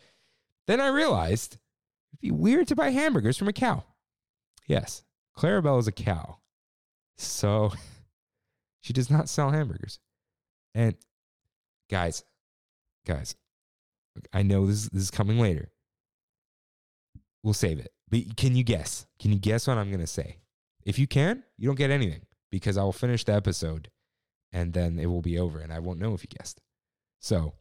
Then 0.66 0.80
I 0.80 0.86
realized 0.86 1.58
it'd 2.12 2.20
be 2.20 2.30
weird 2.30 2.68
to 2.68 2.76
buy 2.76 2.90
hamburgers 2.90 3.36
from 3.36 3.48
a 3.48 3.52
cow. 3.52 3.84
Yes, 4.66 5.02
Clarabelle 5.36 5.80
is 5.80 5.88
a 5.88 5.92
cow. 5.92 6.38
So 7.18 7.72
she 8.80 8.92
does 8.92 9.10
not 9.10 9.28
sell 9.28 9.50
hamburgers. 9.50 9.98
And 10.74 10.94
guys, 11.90 12.24
guys, 13.06 13.34
I 14.32 14.42
know 14.42 14.66
this, 14.66 14.88
this 14.88 15.02
is 15.02 15.10
coming 15.10 15.38
later. 15.38 15.70
We'll 17.42 17.54
save 17.54 17.78
it. 17.78 17.92
But 18.08 18.36
can 18.36 18.56
you 18.56 18.64
guess? 18.64 19.06
Can 19.18 19.32
you 19.32 19.38
guess 19.38 19.66
what 19.66 19.78
I'm 19.78 19.88
going 19.88 20.00
to 20.00 20.06
say? 20.06 20.38
If 20.84 20.98
you 20.98 21.06
can, 21.06 21.42
you 21.58 21.66
don't 21.66 21.76
get 21.76 21.90
anything 21.90 22.22
because 22.50 22.76
I 22.76 22.84
will 22.84 22.92
finish 22.92 23.24
the 23.24 23.34
episode 23.34 23.90
and 24.54 24.72
then 24.72 24.98
it 24.98 25.06
will 25.06 25.20
be 25.20 25.38
over 25.38 25.58
and 25.58 25.72
I 25.72 25.80
won't 25.80 25.98
know 25.98 26.14
if 26.14 26.22
you 26.22 26.28
guessed. 26.28 26.62
So 27.20 27.54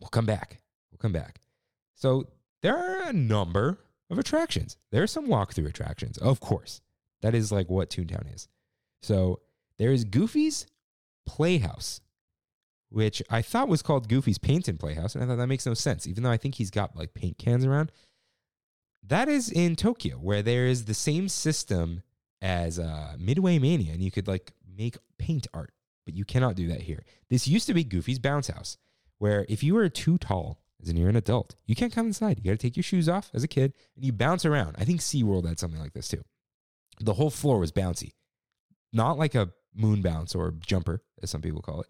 we'll 0.00 0.10
come 0.10 0.26
back. 0.26 0.60
We'll 0.90 0.98
come 0.98 1.12
back. 1.12 1.40
So 1.94 2.28
there 2.60 2.76
are 2.76 3.08
a 3.08 3.12
number 3.12 3.78
of 4.10 4.18
attractions. 4.18 4.76
There 4.90 5.02
are 5.02 5.06
some 5.06 5.28
walkthrough 5.28 5.68
attractions, 5.68 6.18
of 6.18 6.40
course. 6.40 6.80
That 7.22 7.34
is 7.34 7.52
like 7.52 7.70
what 7.70 7.88
Toontown 7.88 8.34
is. 8.34 8.48
So 9.00 9.40
there 9.78 9.92
is 9.92 10.04
Goofy's 10.04 10.66
Playhouse, 11.24 12.00
which 12.90 13.22
I 13.30 13.42
thought 13.42 13.68
was 13.68 13.82
called 13.82 14.08
Goofy's 14.08 14.38
Paint 14.38 14.66
and 14.66 14.80
Playhouse, 14.80 15.14
and 15.14 15.22
I 15.22 15.26
thought 15.26 15.36
that 15.36 15.46
makes 15.46 15.66
no 15.66 15.74
sense, 15.74 16.06
even 16.06 16.22
though 16.22 16.30
I 16.30 16.36
think 16.36 16.56
he's 16.56 16.70
got 16.70 16.96
like 16.96 17.14
paint 17.14 17.38
cans 17.38 17.64
around. 17.64 17.92
That 19.06 19.28
is 19.28 19.50
in 19.50 19.76
Tokyo, 19.76 20.16
where 20.16 20.42
there 20.42 20.66
is 20.66 20.86
the 20.86 20.94
same 20.94 21.28
system 21.28 22.02
as 22.42 22.78
uh, 22.78 23.14
Midway 23.18 23.58
Mania, 23.58 23.92
and 23.92 24.02
you 24.02 24.10
could 24.10 24.26
like 24.26 24.52
make 24.76 24.96
paint 25.18 25.46
art, 25.52 25.72
but 26.08 26.16
you 26.16 26.24
cannot 26.24 26.56
do 26.56 26.68
that 26.68 26.80
here. 26.80 27.04
This 27.28 27.46
used 27.46 27.66
to 27.66 27.74
be 27.74 27.84
Goofy's 27.84 28.18
Bounce 28.18 28.48
House, 28.48 28.78
where 29.18 29.44
if 29.46 29.62
you 29.62 29.74
were 29.74 29.90
too 29.90 30.16
tall, 30.16 30.58
as 30.80 30.88
in 30.88 30.96
you're 30.96 31.10
an 31.10 31.16
adult, 31.16 31.54
you 31.66 31.74
can't 31.74 31.92
come 31.92 32.06
inside. 32.06 32.38
You 32.38 32.44
got 32.44 32.58
to 32.58 32.66
take 32.66 32.78
your 32.78 32.82
shoes 32.82 33.10
off 33.10 33.30
as 33.34 33.44
a 33.44 33.48
kid, 33.48 33.74
and 33.94 34.06
you 34.06 34.12
bounce 34.14 34.46
around. 34.46 34.76
I 34.78 34.86
think 34.86 35.00
SeaWorld 35.00 35.46
had 35.46 35.58
something 35.58 35.78
like 35.78 35.92
this 35.92 36.08
too. 36.08 36.22
The 36.98 37.12
whole 37.12 37.28
floor 37.28 37.58
was 37.58 37.72
bouncy, 37.72 38.12
not 38.90 39.18
like 39.18 39.34
a 39.34 39.50
moon 39.74 40.00
bounce 40.00 40.34
or 40.34 40.52
jumper, 40.52 41.02
as 41.22 41.28
some 41.28 41.42
people 41.42 41.60
call 41.60 41.82
it. 41.82 41.88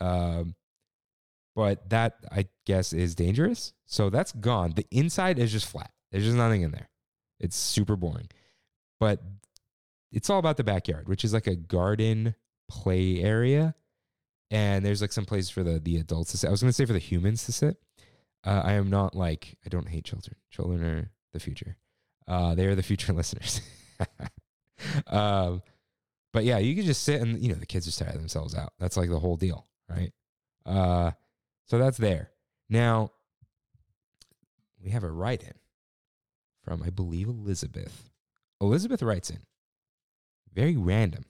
Um, 0.00 0.54
but 1.56 1.90
that 1.90 2.18
I 2.30 2.46
guess 2.64 2.92
is 2.92 3.16
dangerous. 3.16 3.72
So 3.86 4.08
that's 4.08 4.30
gone. 4.30 4.74
The 4.76 4.86
inside 4.92 5.40
is 5.40 5.50
just 5.50 5.66
flat. 5.66 5.90
There's 6.12 6.26
just 6.26 6.36
nothing 6.36 6.62
in 6.62 6.70
there. 6.70 6.90
It's 7.40 7.56
super 7.56 7.96
boring. 7.96 8.28
But 9.00 9.20
it's 10.12 10.30
all 10.30 10.38
about 10.38 10.58
the 10.58 10.64
backyard, 10.64 11.08
which 11.08 11.24
is 11.24 11.34
like 11.34 11.48
a 11.48 11.56
garden 11.56 12.36
play 12.68 13.22
area. 13.22 13.74
And 14.50 14.84
there's 14.84 15.00
like 15.00 15.12
some 15.12 15.26
places 15.26 15.50
for 15.50 15.62
the 15.62 15.78
the 15.78 15.98
adults 15.98 16.30
to 16.32 16.38
sit. 16.38 16.48
I 16.48 16.50
was 16.50 16.62
gonna 16.62 16.72
say 16.72 16.86
for 16.86 16.92
the 16.94 16.98
humans 16.98 17.44
to 17.44 17.52
sit. 17.52 17.76
Uh, 18.44 18.62
I 18.64 18.72
am 18.74 18.88
not 18.88 19.14
like 19.14 19.56
I 19.66 19.68
don't 19.68 19.88
hate 19.88 20.04
children. 20.04 20.36
Children 20.50 20.82
are 20.82 21.10
the 21.32 21.40
future. 21.40 21.76
Uh, 22.26 22.54
they 22.54 22.66
are 22.66 22.74
the 22.74 22.82
future 22.82 23.12
listeners. 23.14 23.60
um, 25.06 25.62
but 26.32 26.44
yeah, 26.44 26.58
you 26.58 26.74
can 26.74 26.84
just 26.84 27.02
sit 27.02 27.20
and 27.20 27.42
you 27.42 27.50
know 27.50 27.58
the 27.58 27.66
kids 27.66 27.84
just 27.84 27.98
tire 27.98 28.12
themselves 28.12 28.54
out. 28.54 28.72
That's 28.78 28.96
like 28.96 29.10
the 29.10 29.18
whole 29.18 29.36
deal, 29.36 29.66
right? 29.88 30.12
Uh, 30.64 31.10
so 31.66 31.78
that's 31.78 31.98
there. 31.98 32.30
Now 32.70 33.10
we 34.82 34.90
have 34.90 35.04
a 35.04 35.10
write 35.10 35.42
in 35.42 35.54
from 36.62 36.82
I 36.82 36.90
believe 36.90 37.28
Elizabeth. 37.28 38.10
Elizabeth 38.60 39.02
writes 39.02 39.30
in. 39.30 39.40
Very 40.52 40.76
random. 40.76 41.24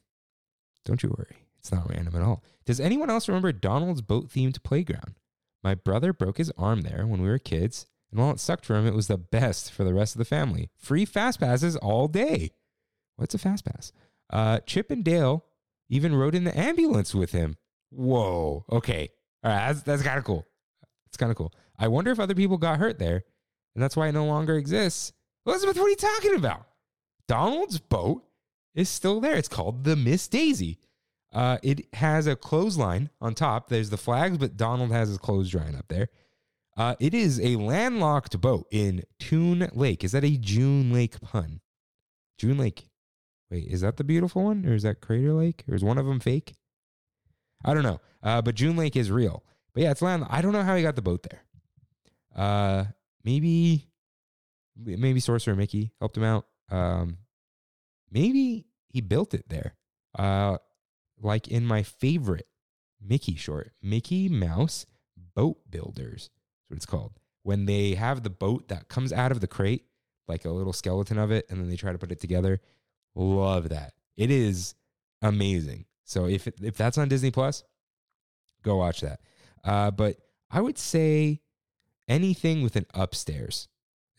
Don't 0.89 1.03
you 1.03 1.15
worry. 1.17 1.37
It's 1.61 1.71
not 1.71 1.89
random 1.89 2.17
at 2.17 2.23
all. 2.23 2.43
Does 2.65 2.81
anyone 2.81 3.11
else 3.11 3.29
remember 3.29 3.53
Donald's 3.53 4.01
boat 4.01 4.31
themed 4.31 4.63
playground? 4.63 5.15
My 5.63 5.75
brother 5.75 6.15
broke 6.15 6.39
his 6.39 6.51
arm 6.57 6.81
there 6.81 7.07
when 7.07 7.21
we 7.21 7.29
were 7.29 7.39
kids, 7.39 7.87
and 8.11 8.19
while 8.19 8.31
it 8.31 8.41
sucked 8.41 8.65
for 8.65 8.75
him, 8.75 8.87
it 8.87 8.95
was 8.95 9.07
the 9.07 9.19
best 9.19 9.71
for 9.71 9.85
the 9.85 9.93
rest 9.93 10.15
of 10.15 10.19
the 10.19 10.25
family. 10.25 10.71
Free 10.79 11.05
fast 11.05 11.41
passes 11.41 11.77
all 11.77 12.09
day. 12.09 12.53
What's 13.17 13.35
a 13.35 13.39
fast 13.39 13.67
pass? 13.67 13.93
Uh, 14.31 14.61
Chip 14.61 14.91
and 14.91 15.05
Dale 15.05 15.45
even 15.91 16.15
rode 16.15 16.35
in 16.35 16.45
the 16.45 16.59
ambulance 16.59 17.15
with 17.15 17.33
him. 17.33 17.57
Whoa. 17.91 18.65
Okay. 18.71 19.11
All 19.45 19.51
right. 19.51 19.69
That's, 19.69 19.83
that's 19.83 20.03
kind 20.03 20.19
of 20.19 20.25
cool. 20.25 20.47
It's 21.07 21.17
kind 21.17 21.31
of 21.31 21.37
cool. 21.37 21.53
I 21.79 21.89
wonder 21.89 22.11
if 22.11 22.21
other 22.21 22.35
people 22.35 22.57
got 22.57 22.79
hurt 22.79 22.99
there, 22.99 23.25
and 23.75 23.83
that's 23.83 23.97
why 23.97 24.09
it 24.09 24.13
no 24.13 24.25
longer 24.25 24.57
exists. 24.57 25.13
Elizabeth, 25.45 25.77
what 25.77 25.87
are 25.87 25.91
you 25.91 25.97
talking 25.97 26.35
about? 26.35 26.67
Donald's 27.27 27.79
boat 27.79 28.25
is 28.79 28.89
still 28.89 29.21
there. 29.21 29.37
It's 29.37 29.49
called 29.49 29.85
the 29.85 29.97
Miss 29.97 30.29
Daisy. 30.29 30.79
Uh, 31.33 31.59
it 31.63 31.95
has 31.95 32.27
a 32.27 32.37
clothesline 32.37 33.11
on 33.21 33.35
top. 33.35 33.69
There's 33.69 33.91
the 33.91 33.97
flags, 33.97 34.39
but 34.39 34.57
Donald 34.57 34.93
has 34.93 35.09
his 35.09 35.19
clothes 35.19 35.51
drying 35.51 35.77
up 35.77 35.89
there. 35.89 36.09
Uh, 36.77 36.95
it 37.01 37.13
is 37.13 37.41
a 37.41 37.57
landlocked 37.57 38.41
boat 38.41 38.67
in 38.71 39.03
Toon 39.19 39.69
Lake. 39.73 40.05
Is 40.05 40.13
that 40.13 40.25
a 40.25 40.37
June 40.37 40.93
Lake 40.93 41.21
pun? 41.21 41.61
June 42.39 42.57
Lake. 42.57 42.89
Wait, 43.51 43.67
is 43.67 43.81
that 43.81 43.97
the 43.97 44.05
beautiful 44.05 44.45
one, 44.45 44.65
or 44.65 44.75
is 44.75 44.85
that 44.85 45.01
Crater 45.01 45.33
Lake, 45.33 45.65
or 45.69 45.75
is 45.75 45.83
one 45.83 45.99
of 45.99 46.07
them 46.07 46.21
fake? 46.21 46.55
I 47.65 47.75
don't 47.75 47.83
know. 47.83 48.01
Uh, 48.23 48.41
but 48.43 48.55
June 48.55 48.77
Lake 48.77 48.95
is 48.95 49.11
real. 49.11 49.43
But 49.75 49.83
yeah, 49.83 49.91
it's 49.91 50.03
land. 50.03 50.25
I 50.31 50.41
don't 50.41 50.53
know 50.53 50.63
how 50.63 50.77
he 50.77 50.83
got 50.83 50.97
the 50.97 51.03
boat 51.03 51.27
there. 51.29 51.43
Uh, 52.37 52.85
maybe, 53.25 53.89
maybe 54.77 55.19
Sorcerer 55.19 55.57
Mickey 55.57 55.93
helped 55.99 56.17
him 56.17 56.25
out. 56.25 56.47
Um, 56.71 57.19
maybe 58.11 58.68
he 58.89 59.01
built 59.01 59.35
it 59.35 59.49
there. 59.49 59.75
Uh, 60.19 60.59
like 61.21 61.49
in 61.49 61.67
my 61.67 61.83
favorite 61.83 62.47
Mickey 63.01 63.35
short, 63.35 63.73
Mickey 63.83 64.29
Mouse 64.29 64.87
Boat 65.35 65.59
Builders. 65.71 66.31
That's 66.31 66.69
what 66.69 66.77
it's 66.77 66.87
called. 66.87 67.13
When 67.43 67.67
they 67.67 67.95
have 67.95 68.23
the 68.23 68.31
boat 68.31 68.69
that 68.69 68.89
comes 68.89 69.13
out 69.13 69.33
of 69.33 69.41
the 69.41 69.47
crate, 69.47 69.85
like 70.27 70.45
a 70.45 70.51
little 70.51 70.73
skeleton 70.73 71.19
of 71.19 71.31
it, 71.31 71.47
and 71.49 71.61
then 71.61 71.71
they 71.71 71.77
try 71.77 71.93
to 71.93 71.99
put 71.99 72.13
it 72.13 72.21
together. 72.21 72.61
Love 73.15 73.71
that. 73.71 73.95
It 74.17 74.31
is 74.31 74.75
amazing. 75.23 75.87
So 76.05 76.27
if 76.27 76.47
if 76.63 76.77
that's 76.77 76.99
on 76.99 77.09
Disney 77.09 77.31
Plus, 77.31 77.65
go 78.63 78.77
watch 78.77 79.01
that. 79.01 79.21
Uh, 79.65 79.91
but 79.91 80.17
I 80.51 80.61
would 80.61 80.79
say 80.79 81.41
anything 82.09 82.63
with 82.63 82.77
an 82.77 82.87
upstairs 82.95 83.69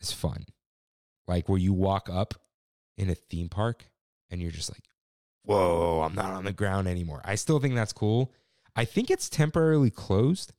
is 0.00 0.12
fun. 0.12 0.46
Like 1.26 1.48
where 1.48 1.58
you 1.58 1.72
walk 1.72 2.08
up 2.10 2.34
in 2.96 3.10
a 3.10 3.14
theme 3.14 3.48
park 3.48 3.89
and 4.30 4.40
you're 4.40 4.50
just 4.50 4.70
like, 4.70 4.84
whoa, 5.44 6.02
I'm 6.02 6.14
not 6.14 6.32
on 6.32 6.44
the 6.44 6.52
ground 6.52 6.88
anymore. 6.88 7.20
I 7.24 7.34
still 7.34 7.58
think 7.58 7.74
that's 7.74 7.92
cool. 7.92 8.32
I 8.76 8.84
think 8.84 9.10
it's 9.10 9.28
temporarily 9.28 9.90
closed, 9.90 10.52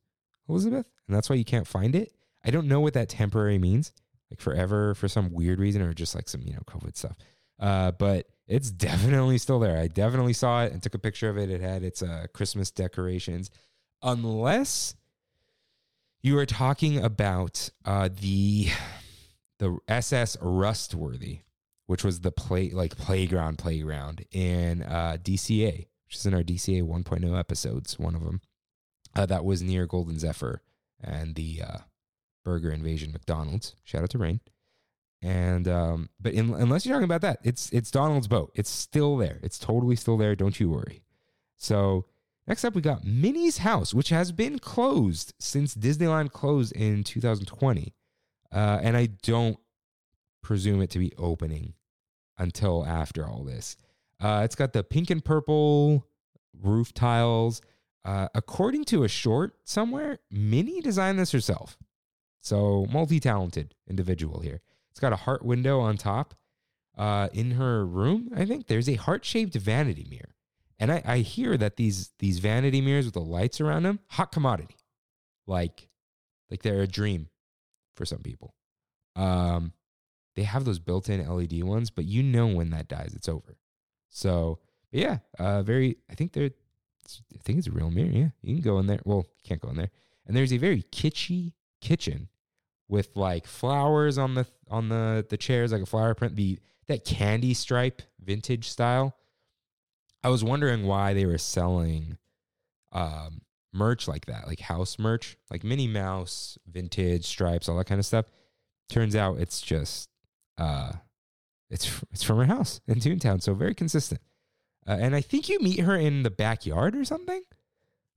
Elizabeth, 0.48 0.86
and 1.06 1.16
that's 1.16 1.30
why 1.30 1.36
you 1.36 1.44
can't 1.44 1.66
find 1.66 1.94
it. 1.94 2.12
I 2.44 2.50
don't 2.50 2.68
know 2.68 2.80
what 2.80 2.94
that 2.94 3.08
temporary 3.08 3.58
means, 3.58 3.92
like 4.30 4.40
forever 4.40 4.94
for 4.94 5.08
some 5.08 5.32
weird 5.32 5.58
reason 5.58 5.82
or 5.82 5.94
just 5.94 6.14
like 6.14 6.28
some, 6.28 6.42
you 6.42 6.52
know, 6.52 6.62
COVID 6.66 6.96
stuff. 6.96 7.16
Uh, 7.58 7.92
but 7.92 8.28
it's 8.46 8.70
definitely 8.70 9.38
still 9.38 9.60
there. 9.60 9.78
I 9.78 9.88
definitely 9.88 10.32
saw 10.32 10.64
it 10.64 10.72
and 10.72 10.82
took 10.82 10.94
a 10.94 10.98
picture 10.98 11.28
of 11.28 11.38
it. 11.38 11.50
It 11.50 11.60
had 11.60 11.82
its 11.82 12.02
uh, 12.02 12.26
Christmas 12.34 12.70
decorations. 12.70 13.50
Unless 14.02 14.96
you 16.22 16.38
are 16.38 16.46
talking 16.46 17.02
about 17.02 17.70
uh, 17.84 18.08
the 18.20 18.68
the 19.58 19.78
SS 19.86 20.36
Rustworthy, 20.40 21.40
which 21.92 22.04
was 22.04 22.20
the 22.20 22.32
play 22.32 22.70
like 22.70 22.96
playground 22.96 23.58
playground 23.58 24.24
in 24.32 24.82
uh, 24.82 25.18
DCA, 25.22 25.88
which 26.06 26.16
is 26.16 26.24
in 26.24 26.32
our 26.32 26.42
DCA 26.42 26.82
1.0 26.82 27.38
episodes. 27.38 27.98
One 27.98 28.14
of 28.14 28.24
them 28.24 28.40
uh, 29.14 29.26
that 29.26 29.44
was 29.44 29.60
near 29.60 29.84
Golden 29.86 30.18
Zephyr 30.18 30.62
and 31.04 31.34
the 31.34 31.60
uh, 31.62 31.78
Burger 32.46 32.70
Invasion 32.72 33.12
McDonald's. 33.12 33.76
Shout 33.84 34.02
out 34.02 34.08
to 34.08 34.16
Rain. 34.16 34.40
And 35.20 35.68
um, 35.68 36.08
but 36.18 36.32
in, 36.32 36.54
unless 36.54 36.86
you're 36.86 36.94
talking 36.94 37.04
about 37.04 37.20
that, 37.20 37.40
it's 37.44 37.68
it's 37.72 37.90
Donald's 37.90 38.26
boat. 38.26 38.52
It's 38.54 38.70
still 38.70 39.18
there. 39.18 39.38
It's 39.42 39.58
totally 39.58 39.96
still 39.96 40.16
there. 40.16 40.34
Don't 40.34 40.58
you 40.58 40.70
worry. 40.70 41.02
So 41.58 42.06
next 42.46 42.64
up, 42.64 42.74
we 42.74 42.80
got 42.80 43.04
Minnie's 43.04 43.58
house, 43.58 43.92
which 43.92 44.08
has 44.08 44.32
been 44.32 44.58
closed 44.58 45.34
since 45.38 45.74
Disneyland 45.74 46.32
closed 46.32 46.72
in 46.72 47.04
2020, 47.04 47.92
uh, 48.50 48.80
and 48.82 48.96
I 48.96 49.10
don't 49.22 49.58
presume 50.42 50.80
it 50.80 50.88
to 50.88 50.98
be 50.98 51.12
opening 51.18 51.74
until 52.42 52.84
after 52.84 53.26
all 53.26 53.44
this. 53.44 53.76
Uh, 54.20 54.42
it's 54.44 54.54
got 54.54 54.72
the 54.72 54.82
pink 54.82 55.10
and 55.10 55.24
purple 55.24 56.06
roof 56.60 56.92
tiles. 56.92 57.62
Uh, 58.04 58.28
according 58.34 58.84
to 58.84 59.04
a 59.04 59.08
short 59.08 59.54
somewhere, 59.64 60.18
Minnie 60.30 60.80
designed 60.80 61.18
this 61.18 61.32
herself. 61.32 61.78
So 62.40 62.86
multi 62.90 63.20
talented 63.20 63.74
individual 63.88 64.40
here. 64.40 64.60
It's 64.90 65.00
got 65.00 65.12
a 65.12 65.16
heart 65.16 65.44
window 65.44 65.80
on 65.80 65.96
top. 65.96 66.34
Uh, 66.98 67.28
in 67.32 67.52
her 67.52 67.86
room, 67.86 68.30
I 68.36 68.44
think 68.44 68.66
there's 68.66 68.88
a 68.88 68.96
heart 68.96 69.24
shaped 69.24 69.54
vanity 69.54 70.06
mirror. 70.10 70.34
And 70.78 70.92
I, 70.92 71.02
I 71.06 71.18
hear 71.18 71.56
that 71.56 71.76
these 71.76 72.10
these 72.18 72.40
vanity 72.40 72.80
mirrors 72.80 73.04
with 73.04 73.14
the 73.14 73.20
lights 73.20 73.60
around 73.60 73.84
them, 73.84 74.00
hot 74.08 74.32
commodity. 74.32 74.76
Like 75.46 75.88
like 76.50 76.62
they're 76.62 76.82
a 76.82 76.88
dream 76.88 77.28
for 77.96 78.04
some 78.04 78.18
people. 78.18 78.54
Um, 79.14 79.72
they 80.34 80.42
have 80.44 80.64
those 80.64 80.78
built-in 80.78 81.26
LED 81.26 81.62
ones, 81.62 81.90
but 81.90 82.04
you 82.04 82.22
know 82.22 82.46
when 82.46 82.70
that 82.70 82.88
dies, 82.88 83.12
it's 83.14 83.28
over. 83.28 83.56
So, 84.08 84.58
yeah, 84.90 85.18
uh, 85.38 85.62
very. 85.62 85.98
I 86.10 86.14
think 86.14 86.32
they're. 86.32 86.50
I 87.34 87.38
think 87.42 87.58
it's 87.58 87.66
a 87.66 87.72
real 87.72 87.90
mirror. 87.90 88.10
Yeah, 88.10 88.28
you 88.42 88.54
can 88.54 88.62
go 88.62 88.78
in 88.78 88.86
there. 88.86 89.00
Well, 89.04 89.26
you 89.36 89.48
can't 89.48 89.60
go 89.60 89.70
in 89.70 89.76
there. 89.76 89.90
And 90.26 90.36
there's 90.36 90.52
a 90.52 90.58
very 90.58 90.82
kitschy 90.84 91.52
kitchen 91.80 92.28
with 92.88 93.16
like 93.16 93.46
flowers 93.46 94.18
on 94.18 94.34
the 94.34 94.46
on 94.70 94.88
the 94.88 95.26
the 95.28 95.36
chairs, 95.36 95.72
like 95.72 95.82
a 95.82 95.86
flower 95.86 96.14
print. 96.14 96.36
The 96.36 96.58
that 96.88 97.04
candy 97.04 97.54
stripe 97.54 98.02
vintage 98.20 98.68
style. 98.68 99.16
I 100.24 100.28
was 100.28 100.44
wondering 100.44 100.86
why 100.86 101.14
they 101.14 101.26
were 101.26 101.38
selling 101.38 102.16
um, 102.92 103.40
merch 103.72 104.06
like 104.06 104.26
that, 104.26 104.46
like 104.46 104.60
house 104.60 104.98
merch, 104.98 105.36
like 105.50 105.64
Minnie 105.64 105.88
Mouse, 105.88 106.58
vintage 106.66 107.24
stripes, 107.24 107.68
all 107.68 107.76
that 107.78 107.86
kind 107.86 107.98
of 107.98 108.06
stuff. 108.06 108.26
Turns 108.88 109.16
out 109.16 109.38
it's 109.38 109.60
just 109.60 110.08
uh, 110.58 110.92
it's 111.70 112.02
it's 112.10 112.22
from 112.22 112.38
her 112.38 112.44
house 112.44 112.80
in 112.86 113.00
Toontown, 113.00 113.42
so 113.42 113.54
very 113.54 113.74
consistent. 113.74 114.20
Uh, 114.86 114.96
and 115.00 115.14
I 115.14 115.20
think 115.20 115.48
you 115.48 115.58
meet 115.60 115.80
her 115.80 115.96
in 115.96 116.22
the 116.22 116.30
backyard 116.30 116.96
or 116.96 117.04
something. 117.04 117.42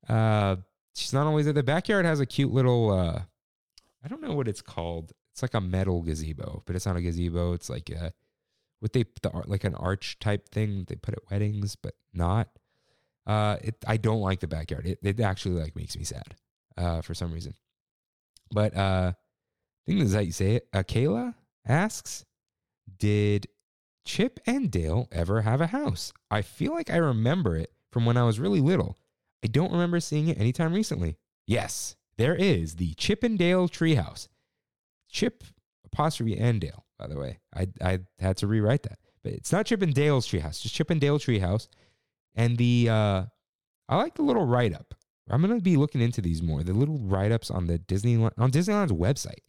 Uh, 0.09 0.57
she's 0.93 1.13
not 1.13 1.27
always 1.27 1.47
at 1.47 1.55
the 1.55 1.63
backyard. 1.63 2.05
Has 2.05 2.19
a 2.19 2.25
cute 2.25 2.51
little 2.51 2.91
uh, 2.91 3.21
I 4.03 4.07
don't 4.07 4.21
know 4.21 4.33
what 4.33 4.47
it's 4.47 4.61
called. 4.61 5.13
It's 5.31 5.41
like 5.41 5.55
a 5.55 5.61
metal 5.61 6.01
gazebo, 6.01 6.63
but 6.65 6.75
it's 6.75 6.85
not 6.85 6.95
a 6.95 7.01
gazebo. 7.01 7.53
It's 7.53 7.69
like 7.69 7.89
a 7.89 8.13
what 8.79 8.93
they 8.93 9.05
the 9.21 9.31
like 9.45 9.63
an 9.63 9.75
arch 9.75 10.19
type 10.19 10.49
thing 10.49 10.85
they 10.87 10.95
put 10.95 11.15
at 11.15 11.31
weddings, 11.31 11.75
but 11.75 11.95
not. 12.13 12.49
Uh, 13.25 13.57
it 13.61 13.75
I 13.87 13.97
don't 13.97 14.21
like 14.21 14.41
the 14.41 14.47
backyard. 14.47 14.85
It 14.85 14.99
it 15.01 15.19
actually 15.19 15.59
like 15.59 15.75
makes 15.75 15.97
me 15.97 16.03
sad, 16.03 16.35
uh, 16.77 17.01
for 17.01 17.13
some 17.13 17.31
reason. 17.31 17.55
But 18.51 18.75
uh, 18.75 19.13
I 19.13 19.81
think 19.87 19.99
this 19.99 20.09
is 20.09 20.15
how 20.15 20.21
you 20.21 20.31
say 20.31 20.55
it. 20.55 20.67
Uh, 20.71 20.83
Kayla 20.83 21.33
asks, 21.65 22.25
"Did 22.97 23.47
Chip 24.05 24.39
and 24.45 24.71
Dale 24.71 25.07
ever 25.11 25.41
have 25.41 25.61
a 25.61 25.67
house? 25.67 26.13
I 26.29 26.41
feel 26.41 26.73
like 26.73 26.89
I 26.89 26.97
remember 26.97 27.55
it 27.55 27.73
from 27.91 28.05
when 28.05 28.17
I 28.17 28.23
was 28.23 28.39
really 28.39 28.61
little. 28.61 28.97
I 29.43 29.47
don't 29.47 29.71
remember 29.71 29.99
seeing 29.99 30.27
it 30.27 30.39
anytime 30.39 30.73
recently. 30.73 31.17
Yes, 31.47 31.95
there 32.17 32.35
is 32.35 32.75
the 32.75 32.93
Chip 32.95 33.23
and 33.23 33.37
Dale 33.37 33.67
treehouse. 33.67 34.27
Chip 35.09 35.43
apostrophe 35.85 36.37
and 36.37 36.59
Dale, 36.61 36.85
by 36.97 37.07
the 37.07 37.17
way. 37.17 37.39
I 37.53 37.67
I 37.81 37.99
had 38.19 38.37
to 38.37 38.47
rewrite 38.47 38.83
that. 38.83 38.99
But 39.23 39.33
it's 39.33 39.51
not 39.51 39.65
Chip 39.65 39.81
and 39.81 39.93
Dale's 39.93 40.27
treehouse, 40.27 40.61
just 40.61 40.75
Chip 40.75 40.89
and 40.89 41.01
Dale 41.01 41.19
treehouse. 41.19 41.67
And 42.35 42.57
the 42.57 42.89
uh 42.89 43.25
I 43.87 43.95
like 43.97 44.15
the 44.15 44.23
little 44.23 44.45
write 44.45 44.73
up. 44.73 44.93
I'm 45.29 45.41
gonna 45.41 45.59
be 45.59 45.77
looking 45.77 46.01
into 46.01 46.21
these 46.21 46.41
more. 46.41 46.63
The 46.63 46.73
little 46.73 46.99
write 46.99 47.31
ups 47.31 47.49
on 47.49 47.67
the 47.67 47.77
Disney 47.77 48.17
on 48.17 48.51
Disneyland's 48.51 48.91
website. 48.91 49.41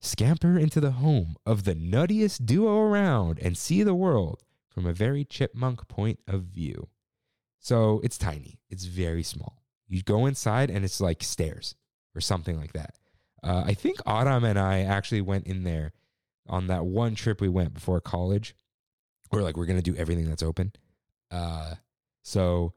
Scamper 0.00 0.58
into 0.58 0.80
the 0.80 0.92
home 0.92 1.36
of 1.44 1.64
the 1.64 1.74
nuttiest 1.74 2.46
duo 2.46 2.78
around 2.78 3.38
and 3.40 3.56
see 3.56 3.82
the 3.82 3.94
world 3.94 4.42
from 4.68 4.86
a 4.86 4.92
very 4.92 5.24
chipmunk 5.24 5.88
point 5.88 6.20
of 6.28 6.42
view. 6.42 6.88
So 7.58 8.00
it's 8.04 8.18
tiny. 8.18 8.60
It's 8.68 8.84
very 8.84 9.22
small. 9.22 9.62
You 9.88 10.02
go 10.02 10.26
inside 10.26 10.70
and 10.70 10.84
it's 10.84 11.00
like 11.00 11.22
stairs 11.22 11.74
or 12.14 12.20
something 12.20 12.58
like 12.58 12.72
that. 12.74 12.94
Uh, 13.42 13.64
I 13.66 13.74
think 13.74 13.98
Autumn 14.06 14.44
and 14.44 14.58
I 14.58 14.80
actually 14.80 15.20
went 15.20 15.46
in 15.46 15.64
there 15.64 15.92
on 16.48 16.66
that 16.68 16.86
one 16.86 17.14
trip 17.14 17.40
we 17.40 17.48
went 17.48 17.74
before 17.74 18.00
college. 18.00 18.54
We're 19.32 19.42
like, 19.42 19.56
we're 19.56 19.66
gonna 19.66 19.82
do 19.82 19.96
everything 19.96 20.28
that's 20.28 20.42
open. 20.42 20.72
Uh, 21.30 21.74
so 22.22 22.74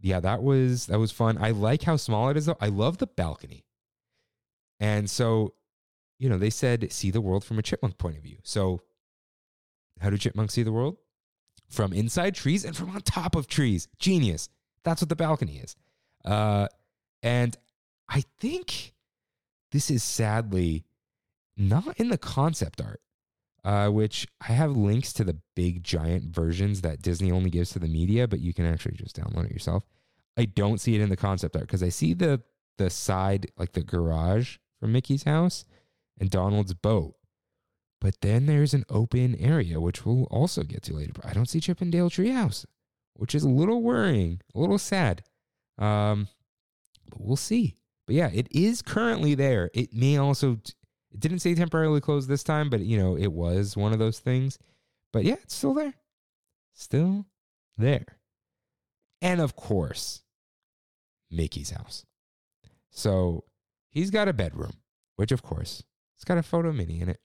yeah, 0.00 0.20
that 0.20 0.42
was 0.42 0.86
that 0.86 0.98
was 0.98 1.12
fun. 1.12 1.38
I 1.40 1.50
like 1.50 1.82
how 1.82 1.96
small 1.96 2.28
it 2.30 2.36
is 2.36 2.46
though. 2.46 2.56
I 2.60 2.68
love 2.68 2.98
the 2.98 3.06
balcony. 3.06 3.64
And 4.78 5.10
so, 5.10 5.52
you 6.20 6.28
know, 6.28 6.38
they 6.38 6.50
said 6.50 6.92
see 6.92 7.10
the 7.10 7.20
world 7.20 7.44
from 7.44 7.58
a 7.58 7.62
chipmunk 7.62 7.98
point 7.98 8.16
of 8.16 8.22
view. 8.22 8.36
So 8.44 8.82
how 10.00 10.10
do 10.10 10.18
chipmunks 10.18 10.54
see 10.54 10.62
the 10.62 10.70
world? 10.70 10.98
From 11.68 11.92
inside 11.92 12.34
trees 12.34 12.64
and 12.64 12.76
from 12.76 12.90
on 12.90 13.00
top 13.00 13.34
of 13.34 13.48
trees. 13.48 13.88
Genius. 13.98 14.50
That's 14.84 15.00
what 15.00 15.08
the 15.08 15.16
balcony 15.16 15.56
is. 15.56 15.76
Uh, 16.24 16.68
and 17.22 17.56
I 18.08 18.22
think 18.38 18.92
this 19.72 19.90
is 19.90 20.04
sadly 20.04 20.84
not 21.56 21.98
in 21.98 22.10
the 22.10 22.18
concept 22.18 22.82
art, 22.82 23.00
uh, 23.64 23.88
which 23.88 24.26
I 24.46 24.52
have 24.52 24.76
links 24.76 25.14
to 25.14 25.24
the 25.24 25.38
big 25.56 25.82
giant 25.82 26.34
versions 26.34 26.82
that 26.82 27.00
Disney 27.00 27.32
only 27.32 27.50
gives 27.50 27.70
to 27.70 27.78
the 27.78 27.88
media, 27.88 28.28
but 28.28 28.40
you 28.40 28.52
can 28.52 28.66
actually 28.66 28.96
just 28.96 29.16
download 29.16 29.46
it 29.46 29.52
yourself. 29.52 29.84
I 30.36 30.44
don't 30.44 30.80
see 30.80 30.94
it 30.94 31.00
in 31.00 31.08
the 31.08 31.16
concept 31.16 31.56
art 31.56 31.66
because 31.66 31.82
I 31.82 31.88
see 31.88 32.12
the 32.12 32.42
the 32.76 32.90
side 32.90 33.50
like 33.58 33.72
the 33.72 33.82
garage 33.82 34.56
from 34.80 34.92
Mickey's 34.92 35.24
house 35.24 35.66
and 36.20 36.30
Donald's 36.30 36.74
boat. 36.74 37.14
But 38.00 38.20
then 38.20 38.46
there's 38.46 38.72
an 38.72 38.84
open 38.88 39.34
area, 39.36 39.80
which 39.80 40.06
we'll 40.06 40.24
also 40.24 40.62
get 40.62 40.82
to 40.84 40.94
later. 40.94 41.12
But 41.14 41.26
I 41.26 41.32
don't 41.32 41.48
see 41.48 41.60
Chip 41.60 41.80
and 41.80 41.90
Dale 41.90 42.08
Treehouse, 42.08 42.64
which 43.14 43.34
is 43.34 43.42
a 43.42 43.48
little 43.48 43.82
worrying, 43.82 44.40
a 44.54 44.60
little 44.60 44.78
sad. 44.78 45.22
Um, 45.78 46.28
but 47.10 47.20
we'll 47.20 47.36
see. 47.36 47.76
But 48.06 48.14
yeah, 48.16 48.30
it 48.32 48.48
is 48.50 48.82
currently 48.82 49.34
there. 49.34 49.70
It 49.74 49.92
may 49.92 50.16
also, 50.16 50.58
it 51.12 51.20
didn't 51.20 51.40
say 51.40 51.54
temporarily 51.54 52.00
closed 52.00 52.28
this 52.28 52.42
time, 52.42 52.70
but 52.70 52.80
you 52.80 52.96
know, 52.96 53.16
it 53.16 53.32
was 53.32 53.76
one 53.76 53.92
of 53.92 53.98
those 53.98 54.18
things. 54.18 54.58
But 55.12 55.24
yeah, 55.24 55.36
it's 55.42 55.54
still 55.54 55.74
there. 55.74 55.94
Still 56.72 57.26
there. 57.76 58.18
And 59.20 59.40
of 59.40 59.56
course, 59.56 60.22
Mickey's 61.30 61.70
house. 61.70 62.06
So 62.90 63.44
he's 63.90 64.10
got 64.10 64.28
a 64.28 64.32
bedroom, 64.32 64.72
which 65.16 65.32
of 65.32 65.42
course, 65.42 65.82
it's 66.20 66.24
got 66.26 66.36
a 66.36 66.42
photo 66.42 66.70
Minnie 66.70 67.00
in 67.00 67.08
it. 67.08 67.18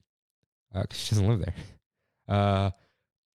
Uh, 0.73 0.83
'cause 0.83 0.97
she 0.97 1.09
doesn't 1.15 1.27
live 1.27 1.39
there. 1.39 1.53
Uh, 2.29 2.71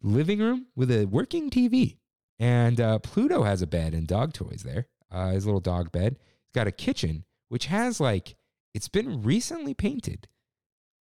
living 0.02 0.38
room 0.38 0.68
with 0.74 0.90
a 0.90 1.04
working 1.04 1.50
TV. 1.50 1.98
And 2.38 2.80
uh, 2.80 2.98
Pluto 3.00 3.42
has 3.42 3.60
a 3.60 3.66
bed 3.66 3.92
and 3.92 4.06
dog 4.06 4.32
toys 4.32 4.62
there. 4.64 4.86
Uh, 5.10 5.32
his 5.32 5.44
little 5.44 5.60
dog 5.60 5.92
bed. 5.92 6.16
He's 6.18 6.54
got 6.54 6.66
a 6.66 6.72
kitchen, 6.72 7.24
which 7.50 7.66
has 7.66 8.00
like, 8.00 8.36
it's 8.72 8.88
been 8.88 9.22
recently 9.22 9.74
painted 9.74 10.28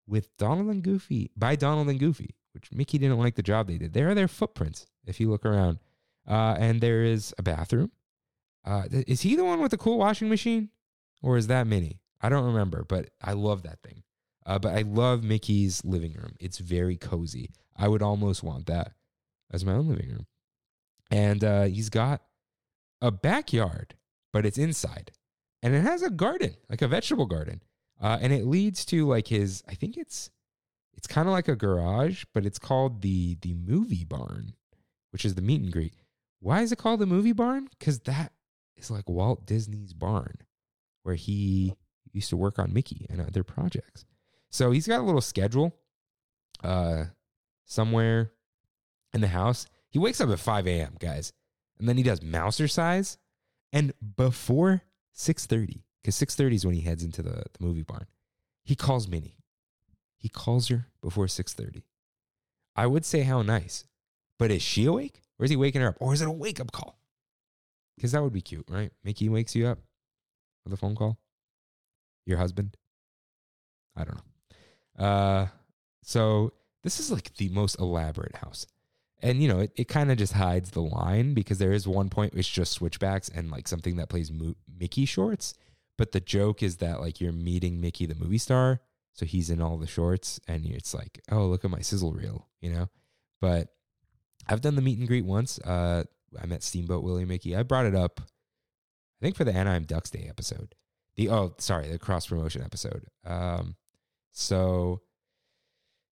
with 0.06 0.34
Donald 0.38 0.68
and 0.68 0.82
Goofy, 0.82 1.30
by 1.36 1.54
Donald 1.54 1.90
and 1.90 2.00
Goofy, 2.00 2.34
which 2.54 2.72
Mickey 2.72 2.96
didn't 2.96 3.18
like 3.18 3.34
the 3.34 3.42
job 3.42 3.66
they 3.66 3.76
did. 3.76 3.92
There 3.92 4.08
are 4.08 4.14
their 4.14 4.26
footprints 4.28 4.86
if 5.04 5.20
you 5.20 5.28
look 5.28 5.44
around. 5.44 5.78
Uh, 6.26 6.56
and 6.58 6.80
there 6.80 7.04
is 7.04 7.34
a 7.36 7.42
bathroom. 7.42 7.92
Uh, 8.64 8.84
is 8.90 9.20
he 9.20 9.36
the 9.36 9.44
one 9.44 9.60
with 9.60 9.70
the 9.72 9.76
cool 9.76 9.98
washing 9.98 10.30
machine? 10.30 10.70
Or 11.22 11.36
is 11.36 11.46
that 11.48 11.66
Minnie? 11.66 12.00
I 12.20 12.30
don't 12.30 12.46
remember, 12.46 12.84
but 12.88 13.10
I 13.22 13.34
love 13.34 13.62
that 13.64 13.82
thing. 13.82 14.02
Uh, 14.46 14.58
but 14.60 14.74
I 14.74 14.82
love 14.82 15.24
Mickey's 15.24 15.84
living 15.84 16.12
room. 16.12 16.36
It's 16.38 16.58
very 16.58 16.96
cozy. 16.96 17.50
I 17.76 17.88
would 17.88 18.00
almost 18.00 18.44
want 18.44 18.66
that 18.66 18.92
as 19.52 19.64
my 19.64 19.72
own 19.72 19.88
living 19.88 20.08
room. 20.08 20.26
And 21.10 21.42
uh, 21.42 21.64
he's 21.64 21.90
got 21.90 22.22
a 23.02 23.10
backyard, 23.10 23.94
but 24.32 24.46
it's 24.46 24.56
inside. 24.56 25.10
And 25.62 25.74
it 25.74 25.82
has 25.82 26.02
a 26.02 26.10
garden, 26.10 26.54
like 26.70 26.80
a 26.80 26.88
vegetable 26.88 27.26
garden. 27.26 27.62
Uh, 28.00 28.18
and 28.20 28.32
it 28.32 28.46
leads 28.46 28.84
to 28.86 29.06
like 29.06 29.26
his, 29.26 29.64
I 29.68 29.74
think 29.74 29.96
it's, 29.96 30.30
it's 30.94 31.06
kind 31.06 31.26
of 31.28 31.32
like 31.32 31.48
a 31.48 31.56
garage, 31.56 32.24
but 32.32 32.46
it's 32.46 32.58
called 32.58 33.02
the 33.02 33.36
the 33.42 33.52
movie 33.54 34.04
barn, 34.04 34.54
which 35.10 35.24
is 35.24 35.34
the 35.34 35.42
meet 35.42 35.60
and 35.60 35.72
greet. 35.72 35.92
Why 36.40 36.62
is 36.62 36.72
it 36.72 36.78
called 36.78 37.00
the 37.00 37.06
movie 37.06 37.32
barn? 37.32 37.68
Because 37.78 37.98
that 38.00 38.32
is 38.76 38.90
like 38.90 39.08
Walt 39.08 39.44
Disney's 39.44 39.92
barn, 39.92 40.38
where 41.02 41.14
he 41.14 41.74
used 42.12 42.30
to 42.30 42.36
work 42.36 42.58
on 42.58 42.72
Mickey 42.72 43.06
and 43.10 43.20
other 43.20 43.44
projects. 43.44 44.06
So 44.50 44.70
he's 44.70 44.86
got 44.86 45.00
a 45.00 45.02
little 45.02 45.20
schedule 45.20 45.74
uh, 46.62 47.04
somewhere 47.64 48.32
in 49.12 49.20
the 49.20 49.28
house. 49.28 49.66
He 49.88 49.98
wakes 49.98 50.20
up 50.20 50.30
at 50.30 50.38
5 50.38 50.66
a.m., 50.66 50.96
guys, 50.98 51.32
and 51.78 51.88
then 51.88 51.96
he 51.96 52.02
does 52.02 52.20
Mousercise. 52.20 53.16
And 53.72 53.92
before 54.16 54.82
6.30, 55.16 55.82
because 56.02 56.16
6.30 56.16 56.54
is 56.54 56.66
when 56.66 56.74
he 56.74 56.82
heads 56.82 57.02
into 57.02 57.22
the, 57.22 57.44
the 57.58 57.64
movie 57.64 57.82
barn, 57.82 58.06
he 58.64 58.74
calls 58.74 59.08
Minnie. 59.08 59.36
He 60.16 60.28
calls 60.28 60.68
her 60.68 60.86
before 61.02 61.26
6.30. 61.26 61.82
I 62.74 62.86
would 62.86 63.04
say 63.04 63.22
how 63.22 63.42
nice. 63.42 63.84
But 64.38 64.50
is 64.50 64.62
she 64.62 64.84
awake? 64.84 65.22
Or 65.38 65.44
is 65.44 65.50
he 65.50 65.56
waking 65.56 65.80
her 65.80 65.88
up? 65.88 65.96
Or 66.00 66.12
is 66.12 66.20
it 66.20 66.28
a 66.28 66.32
wake-up 66.32 66.72
call? 66.72 66.98
Because 67.96 68.12
that 68.12 68.22
would 68.22 68.32
be 68.32 68.42
cute, 68.42 68.66
right? 68.68 68.90
Mickey 69.04 69.28
wakes 69.28 69.54
you 69.54 69.66
up 69.66 69.78
with 70.64 70.72
a 70.72 70.76
phone 70.76 70.94
call. 70.94 71.18
Your 72.26 72.38
husband. 72.38 72.76
I 73.94 74.04
don't 74.04 74.16
know. 74.16 74.22
Uh, 74.98 75.46
so 76.02 76.52
this 76.82 77.00
is 77.00 77.10
like 77.10 77.34
the 77.36 77.48
most 77.48 77.78
elaborate 77.80 78.36
house. 78.36 78.66
And 79.22 79.42
you 79.42 79.48
know, 79.48 79.60
it, 79.60 79.72
it 79.76 79.88
kind 79.88 80.10
of 80.10 80.18
just 80.18 80.34
hides 80.34 80.70
the 80.70 80.82
line 80.82 81.34
because 81.34 81.58
there 81.58 81.72
is 81.72 81.88
one 81.88 82.10
point 82.10 82.34
it's 82.34 82.48
just 82.48 82.72
switchbacks 82.72 83.28
and 83.28 83.50
like 83.50 83.66
something 83.66 83.96
that 83.96 84.08
plays 84.08 84.30
Mo- 84.30 84.56
Mickey 84.78 85.04
shorts. 85.04 85.54
But 85.98 86.12
the 86.12 86.20
joke 86.20 86.62
is 86.62 86.76
that 86.76 87.00
like 87.00 87.20
you're 87.20 87.32
meeting 87.32 87.80
Mickey 87.80 88.06
the 88.06 88.14
movie 88.14 88.38
star, 88.38 88.80
so 89.14 89.24
he's 89.24 89.48
in 89.48 89.62
all 89.62 89.78
the 89.78 89.86
shorts, 89.86 90.38
and 90.46 90.66
it's 90.66 90.92
like, 90.92 91.20
oh, 91.30 91.46
look 91.46 91.64
at 91.64 91.70
my 91.70 91.80
sizzle 91.80 92.12
reel, 92.12 92.46
you 92.60 92.70
know. 92.70 92.90
But 93.40 93.68
I've 94.46 94.60
done 94.60 94.76
the 94.76 94.82
meet 94.82 94.98
and 94.98 95.08
greet 95.08 95.24
once. 95.24 95.58
Uh, 95.60 96.04
I 96.40 96.46
met 96.46 96.62
Steamboat 96.62 97.02
Willie 97.02 97.24
Mickey. 97.24 97.56
I 97.56 97.62
brought 97.62 97.86
it 97.86 97.94
up, 97.94 98.20
I 98.20 99.24
think 99.24 99.36
for 99.36 99.44
the 99.44 99.54
Anaheim 99.54 99.84
Ducks 99.84 100.10
Day 100.10 100.26
episode. 100.28 100.74
The 101.16 101.30
oh, 101.30 101.54
sorry, 101.58 101.88
the 101.88 101.98
cross 101.98 102.26
promotion 102.26 102.62
episode. 102.62 103.06
Um, 103.24 103.76
so 104.36 105.00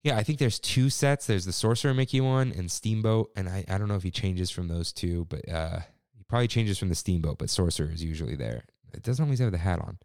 yeah, 0.03 0.17
I 0.17 0.24
think 0.24 0.39
there's 0.39 0.59
two 0.59 0.89
sets. 0.89 1.28
There's 1.28 1.45
the 1.45 1.53
Sorcerer 1.53 1.93
Mickey 1.93 2.21
one 2.21 2.51
and 2.51 2.71
Steamboat, 2.71 3.32
and 3.36 3.49
I, 3.49 3.65
I 3.67 3.78
don't 3.78 3.88
know 3.88 3.95
if 3.95 4.03
he 4.03 4.11
changes 4.11 4.49
from 4.49 4.67
those 4.67 4.93
two, 4.93 5.26
but 5.26 5.47
uh, 5.49 5.80
he 6.15 6.24
probably 6.24 6.47
changes 6.47 6.78
from 6.78 6.89
the 6.89 6.95
Steamboat, 6.95 7.38
but 7.38 7.49
Sorcerer 7.49 7.91
is 7.91 8.03
usually 8.03 8.36
there. 8.36 8.63
It 8.93 9.03
doesn't 9.03 9.24
always 9.24 9.39
have 9.39 9.51
the 9.51 9.57
hat 9.57 9.80
on. 9.80 9.97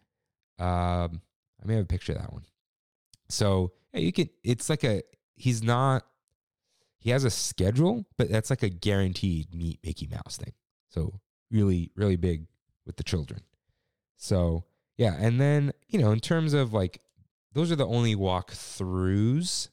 Um, 0.58 1.20
I 1.62 1.66
may 1.66 1.74
have 1.74 1.84
a 1.84 1.86
picture 1.86 2.12
of 2.12 2.18
that 2.18 2.32
one. 2.32 2.44
So 3.28 3.72
yeah, 3.92 4.00
you 4.00 4.12
can. 4.12 4.28
It's 4.42 4.68
like 4.68 4.84
a. 4.84 5.02
He's 5.36 5.62
not. 5.62 6.04
He 6.98 7.10
has 7.10 7.22
a 7.24 7.30
schedule, 7.30 8.04
but 8.16 8.30
that's 8.30 8.50
like 8.50 8.64
a 8.64 8.68
guaranteed 8.68 9.54
meet 9.54 9.78
Mickey 9.84 10.08
Mouse 10.08 10.36
thing. 10.36 10.52
So 10.90 11.20
really, 11.50 11.92
really 11.94 12.16
big 12.16 12.46
with 12.84 12.96
the 12.96 13.04
children. 13.04 13.42
So 14.16 14.64
yeah, 14.96 15.14
and 15.18 15.40
then 15.40 15.72
you 15.88 16.00
know, 16.00 16.10
in 16.10 16.20
terms 16.20 16.54
of 16.54 16.72
like, 16.72 17.00
those 17.58 17.72
are 17.72 17.76
the 17.76 17.86
only 17.86 18.14
walkthroughs, 18.14 19.68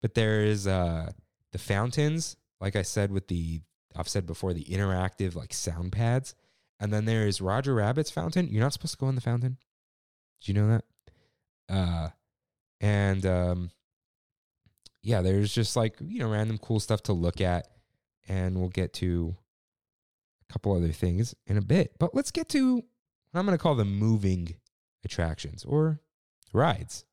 but 0.00 0.14
there 0.14 0.40
is 0.40 0.66
uh 0.66 1.12
the 1.52 1.58
fountains, 1.58 2.34
like 2.62 2.76
I 2.76 2.82
said 2.82 3.12
with 3.12 3.28
the 3.28 3.60
I've 3.94 4.08
said 4.08 4.26
before, 4.26 4.54
the 4.54 4.64
interactive 4.64 5.34
like 5.34 5.52
sound 5.52 5.92
pads, 5.92 6.34
and 6.80 6.90
then 6.90 7.04
there 7.04 7.26
is 7.26 7.42
Roger 7.42 7.74
Rabbit's 7.74 8.10
fountain. 8.10 8.48
You're 8.48 8.62
not 8.62 8.72
supposed 8.72 8.94
to 8.94 8.98
go 8.98 9.10
in 9.10 9.16
the 9.16 9.20
fountain. 9.20 9.58
Did 10.40 10.48
you 10.48 10.54
know 10.54 10.68
that? 10.68 10.84
Uh, 11.68 12.08
and 12.80 13.26
um, 13.26 13.70
yeah, 15.02 15.20
there's 15.20 15.52
just 15.52 15.76
like 15.76 15.96
you 16.00 16.20
know 16.20 16.30
random 16.30 16.56
cool 16.56 16.80
stuff 16.80 17.02
to 17.02 17.12
look 17.12 17.42
at, 17.42 17.68
and 18.28 18.58
we'll 18.58 18.70
get 18.70 18.94
to 18.94 19.36
a 20.48 20.52
couple 20.54 20.74
other 20.74 20.88
things 20.92 21.34
in 21.46 21.58
a 21.58 21.62
bit. 21.62 21.92
But 21.98 22.14
let's 22.14 22.30
get 22.30 22.48
to 22.50 22.76
what 22.76 22.84
I'm 23.34 23.44
going 23.44 23.58
to 23.58 23.62
call 23.62 23.74
the 23.74 23.84
moving 23.84 24.54
attractions 25.04 25.64
or 25.64 26.00
rides, 26.54 27.04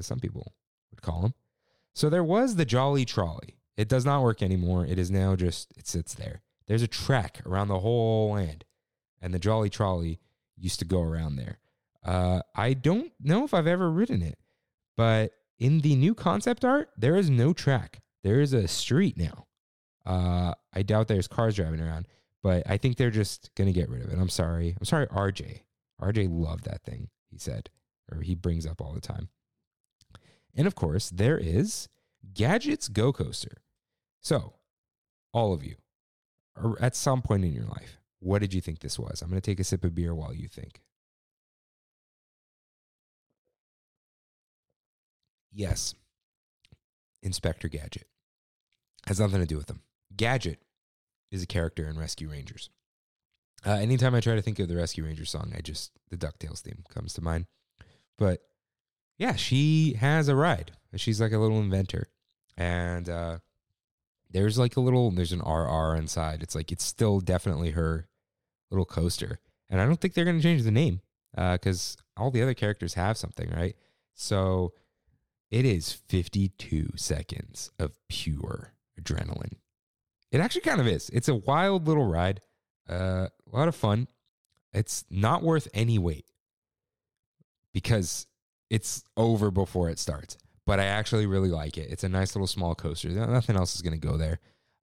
as 0.00 0.06
some 0.06 0.18
people 0.18 0.54
would 0.90 1.02
call 1.02 1.22
them. 1.22 1.34
So 1.94 2.10
there 2.10 2.24
was 2.24 2.56
the 2.56 2.64
Jolly 2.64 3.04
Trolley. 3.04 3.56
It 3.76 3.88
does 3.88 4.04
not 4.04 4.22
work 4.22 4.42
anymore. 4.42 4.84
It 4.84 4.98
is 4.98 5.10
now 5.10 5.36
just 5.36 5.72
it 5.76 5.86
sits 5.86 6.14
there. 6.14 6.42
There's 6.66 6.82
a 6.82 6.88
track 6.88 7.40
around 7.46 7.68
the 7.68 7.80
whole 7.80 8.32
land, 8.32 8.64
and 9.20 9.32
the 9.32 9.38
Jolly 9.38 9.70
Trolley 9.70 10.20
used 10.56 10.78
to 10.80 10.84
go 10.84 11.02
around 11.02 11.36
there. 11.36 11.58
Uh, 12.04 12.42
I 12.54 12.74
don't 12.74 13.12
know 13.20 13.44
if 13.44 13.54
I've 13.54 13.66
ever 13.66 13.90
ridden 13.90 14.22
it, 14.22 14.38
but 14.96 15.32
in 15.58 15.80
the 15.80 15.94
new 15.94 16.14
concept 16.14 16.64
art, 16.64 16.90
there 16.96 17.16
is 17.16 17.30
no 17.30 17.52
track. 17.52 18.00
There 18.22 18.40
is 18.40 18.52
a 18.52 18.68
street 18.68 19.16
now. 19.16 19.46
Uh, 20.06 20.54
I 20.72 20.82
doubt 20.82 21.08
there's 21.08 21.28
cars 21.28 21.56
driving 21.56 21.80
around, 21.80 22.06
but 22.42 22.62
I 22.66 22.76
think 22.76 22.96
they're 22.96 23.10
just 23.10 23.50
gonna 23.54 23.72
get 23.72 23.88
rid 23.88 24.02
of 24.02 24.12
it. 24.12 24.18
I'm 24.18 24.28
sorry. 24.28 24.76
I'm 24.78 24.84
sorry, 24.84 25.06
RJ. 25.08 25.60
RJ 26.00 26.28
loved 26.30 26.64
that 26.64 26.82
thing. 26.82 27.08
He 27.30 27.38
said, 27.38 27.70
or 28.10 28.20
he 28.20 28.34
brings 28.34 28.66
up 28.66 28.80
all 28.80 28.92
the 28.92 29.00
time. 29.00 29.28
And 30.54 30.66
of 30.66 30.74
course, 30.74 31.10
there 31.10 31.38
is 31.38 31.88
Gadget's 32.34 32.88
Go 32.88 33.12
Coaster. 33.12 33.62
So, 34.20 34.54
all 35.32 35.52
of 35.52 35.64
you, 35.64 35.76
at 36.80 36.96
some 36.96 37.22
point 37.22 37.44
in 37.44 37.52
your 37.52 37.64
life, 37.64 38.00
what 38.18 38.40
did 38.40 38.52
you 38.52 38.60
think 38.60 38.80
this 38.80 38.98
was? 38.98 39.22
I'm 39.22 39.30
going 39.30 39.40
to 39.40 39.50
take 39.50 39.60
a 39.60 39.64
sip 39.64 39.84
of 39.84 39.94
beer 39.94 40.14
while 40.14 40.34
you 40.34 40.48
think. 40.48 40.82
Yes, 45.52 45.94
Inspector 47.22 47.66
Gadget 47.68 48.06
has 49.06 49.18
nothing 49.18 49.40
to 49.40 49.46
do 49.46 49.56
with 49.56 49.66
them. 49.66 49.82
Gadget 50.14 50.60
is 51.30 51.42
a 51.42 51.46
character 51.46 51.88
in 51.88 51.98
Rescue 51.98 52.30
Rangers. 52.30 52.70
Uh, 53.64 53.72
anytime 53.72 54.14
I 54.14 54.20
try 54.20 54.34
to 54.34 54.42
think 54.42 54.58
of 54.58 54.68
the 54.68 54.76
Rescue 54.76 55.04
Rangers 55.04 55.30
song, 55.30 55.52
I 55.56 55.60
just 55.60 55.92
the 56.10 56.16
Ducktales 56.16 56.60
theme 56.60 56.84
comes 56.88 57.12
to 57.14 57.22
mind. 57.22 57.46
But 58.16 58.40
yeah, 59.20 59.36
she 59.36 59.92
has 60.00 60.28
a 60.28 60.34
ride. 60.34 60.72
She's 60.96 61.20
like 61.20 61.32
a 61.32 61.38
little 61.38 61.60
inventor, 61.60 62.08
and 62.56 63.06
uh, 63.06 63.38
there's 64.30 64.58
like 64.58 64.78
a 64.78 64.80
little 64.80 65.10
there's 65.10 65.32
an 65.32 65.42
RR 65.42 65.94
inside. 65.94 66.42
It's 66.42 66.54
like 66.54 66.72
it's 66.72 66.84
still 66.84 67.20
definitely 67.20 67.72
her 67.72 68.08
little 68.70 68.86
coaster, 68.86 69.38
and 69.68 69.78
I 69.78 69.84
don't 69.84 70.00
think 70.00 70.14
they're 70.14 70.24
gonna 70.24 70.40
change 70.40 70.62
the 70.62 70.70
name 70.70 71.02
because 71.36 71.98
all 72.16 72.30
the 72.30 72.40
other 72.40 72.54
characters 72.54 72.94
have 72.94 73.18
something, 73.18 73.50
right? 73.50 73.76
So 74.14 74.72
it 75.50 75.66
is 75.66 75.92
52 75.92 76.92
seconds 76.96 77.70
of 77.78 77.98
pure 78.08 78.72
adrenaline. 78.98 79.58
It 80.32 80.40
actually 80.40 80.62
kind 80.62 80.80
of 80.80 80.86
is. 80.86 81.10
It's 81.10 81.28
a 81.28 81.34
wild 81.34 81.86
little 81.86 82.06
ride, 82.06 82.40
uh, 82.88 83.28
a 83.52 83.56
lot 83.56 83.68
of 83.68 83.76
fun. 83.76 84.08
It's 84.72 85.04
not 85.10 85.42
worth 85.42 85.68
any 85.74 85.98
wait 85.98 86.24
because 87.74 88.26
it's 88.70 89.04
over 89.16 89.50
before 89.50 89.90
it 89.90 89.98
starts. 89.98 90.38
But 90.66 90.78
I 90.78 90.84
actually 90.84 91.26
really 91.26 91.50
like 91.50 91.76
it. 91.76 91.90
It's 91.90 92.04
a 92.04 92.08
nice 92.08 92.34
little 92.34 92.46
small 92.46 92.74
coaster. 92.74 93.08
Nothing 93.08 93.56
else 93.56 93.74
is 93.74 93.82
going 93.82 93.98
to 93.98 94.06
go 94.06 94.16
there. 94.16 94.38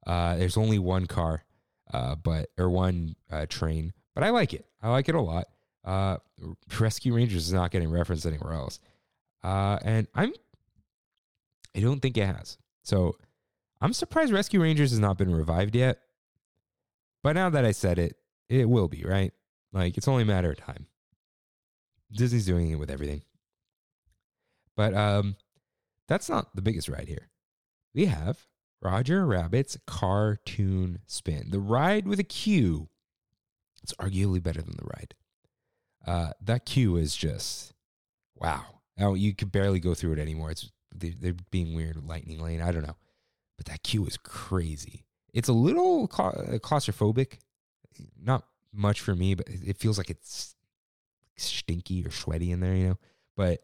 Uh, 0.05 0.35
there's 0.35 0.57
only 0.57 0.79
one 0.79 1.05
car, 1.05 1.43
uh, 1.93 2.15
but 2.15 2.49
or 2.57 2.69
one 2.69 3.15
uh, 3.31 3.45
train, 3.47 3.93
but 4.13 4.23
I 4.23 4.29
like 4.29 4.53
it. 4.53 4.65
I 4.81 4.89
like 4.89 5.09
it 5.09 5.15
a 5.15 5.21
lot. 5.21 5.47
Uh, 5.83 6.17
Rescue 6.79 7.15
Rangers 7.15 7.47
is 7.47 7.53
not 7.53 7.71
getting 7.71 7.89
referenced 7.89 8.25
anywhere 8.25 8.53
else, 8.53 8.79
uh, 9.43 9.79
and 9.83 10.07
I'm. 10.13 10.33
I 11.75 11.79
don't 11.79 12.01
think 12.01 12.17
it 12.17 12.25
has. 12.25 12.57
So 12.83 13.15
I'm 13.81 13.93
surprised 13.93 14.33
Rescue 14.33 14.61
Rangers 14.61 14.91
has 14.91 14.99
not 14.99 15.17
been 15.17 15.33
revived 15.33 15.75
yet. 15.75 15.99
But 17.23 17.33
now 17.33 17.49
that 17.49 17.65
I 17.65 17.71
said 17.71 17.99
it, 17.99 18.15
it 18.49 18.69
will 18.69 18.87
be 18.87 19.03
right. 19.03 19.33
Like 19.73 19.97
it's 19.97 20.07
only 20.07 20.23
a 20.23 20.25
matter 20.25 20.51
of 20.51 20.57
time. 20.57 20.87
Disney's 22.11 22.45
doing 22.45 22.71
it 22.71 22.75
with 22.75 22.89
everything. 22.89 23.21
But 24.77 24.93
um, 24.93 25.35
that's 26.07 26.29
not 26.29 26.55
the 26.55 26.61
biggest 26.61 26.87
ride 26.87 27.09
here. 27.09 27.27
We 27.93 28.05
have 28.05 28.45
Roger 28.81 29.25
Rabbit's 29.25 29.77
Cartoon 29.87 30.99
Spin, 31.07 31.47
the 31.49 31.59
ride 31.59 32.07
with 32.07 32.19
a 32.19 32.23
queue. 32.23 32.87
It's 33.83 33.93
arguably 33.95 34.41
better 34.41 34.61
than 34.61 34.77
the 34.77 34.85
ride. 34.85 35.15
Uh, 36.05 36.31
that 36.41 36.65
queue 36.65 36.95
is 36.95 37.15
just 37.15 37.73
wow. 38.35 38.63
Now 38.97 39.15
you 39.15 39.35
could 39.35 39.51
barely 39.51 39.79
go 39.79 39.93
through 39.93 40.13
it 40.13 40.19
anymore. 40.19 40.51
It's 40.51 40.71
they're, 40.95 41.13
they're 41.19 41.35
being 41.51 41.73
weird 41.73 41.97
Lightning 42.07 42.39
Lane. 42.39 42.61
I 42.61 42.71
don't 42.71 42.85
know, 42.85 42.97
but 43.57 43.65
that 43.65 43.83
queue 43.83 44.05
is 44.05 44.17
crazy. 44.17 45.05
It's 45.33 45.49
a 45.49 45.53
little 45.53 46.07
claustrophobic. 46.07 47.39
Not 48.21 48.45
much 48.71 49.01
for 49.01 49.15
me, 49.15 49.33
but 49.33 49.47
it 49.49 49.77
feels 49.77 49.97
like 49.97 50.11
it's 50.11 50.55
stinky 51.35 52.05
or 52.05 52.11
sweaty 52.11 52.51
in 52.51 52.59
there, 52.59 52.75
you 52.75 52.87
know. 52.89 52.97
But 53.35 53.61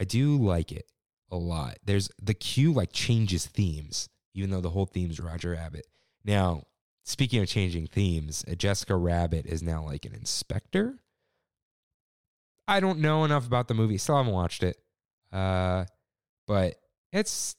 I 0.00 0.04
do 0.04 0.36
like 0.36 0.72
it 0.72 0.86
a 1.30 1.36
lot. 1.36 1.78
There's 1.84 2.10
the 2.20 2.34
queue 2.34 2.72
like 2.72 2.92
changes 2.92 3.46
themes, 3.46 4.08
even 4.34 4.50
though 4.50 4.60
the 4.60 4.70
whole 4.70 4.86
theme's 4.86 5.20
Roger 5.20 5.50
Rabbit. 5.50 5.86
Now, 6.24 6.64
speaking 7.04 7.42
of 7.42 7.48
changing 7.48 7.86
themes, 7.86 8.44
Jessica 8.56 8.96
Rabbit 8.96 9.46
is 9.46 9.62
now 9.62 9.84
like 9.84 10.04
an 10.04 10.14
inspector. 10.14 10.98
I 12.66 12.80
don't 12.80 13.00
know 13.00 13.24
enough 13.24 13.46
about 13.46 13.68
the 13.68 13.74
movie. 13.74 13.98
Still 13.98 14.16
haven't 14.16 14.32
watched 14.32 14.62
it. 14.62 14.78
Uh, 15.32 15.84
but 16.46 16.76
it's 17.12 17.56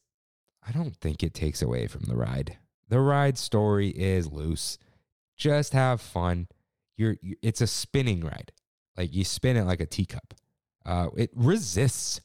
I 0.67 0.71
don't 0.71 0.95
think 0.95 1.21
it 1.21 1.33
takes 1.33 1.61
away 1.61 1.87
from 1.87 2.01
the 2.01 2.15
ride. 2.15 2.57
The 2.89 2.99
ride 2.99 3.37
story 3.37 3.89
is 3.89 4.31
loose. 4.31 4.77
Just 5.37 5.73
have 5.73 6.01
fun. 6.01 6.47
You're, 6.97 7.17
it's 7.41 7.61
a 7.61 7.67
spinning 7.67 8.21
ride. 8.21 8.51
Like 8.97 9.13
you 9.13 9.23
spin 9.23 9.57
it 9.57 9.65
like 9.65 9.81
a 9.81 9.85
teacup. 9.85 10.33
Uh, 10.85 11.09
it 11.17 11.31
resists. 11.35 12.21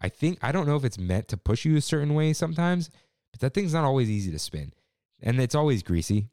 I 0.00 0.08
think 0.08 0.38
I 0.42 0.52
don't 0.52 0.66
know 0.66 0.76
if 0.76 0.84
it's 0.84 0.98
meant 0.98 1.28
to 1.28 1.36
push 1.36 1.64
you 1.64 1.76
a 1.76 1.80
certain 1.80 2.14
way 2.14 2.32
sometimes, 2.32 2.90
but 3.32 3.40
that 3.40 3.54
thing's 3.54 3.74
not 3.74 3.84
always 3.84 4.10
easy 4.10 4.30
to 4.30 4.38
spin, 4.38 4.72
and 5.20 5.40
it's 5.40 5.54
always 5.54 5.82
greasy. 5.82 6.28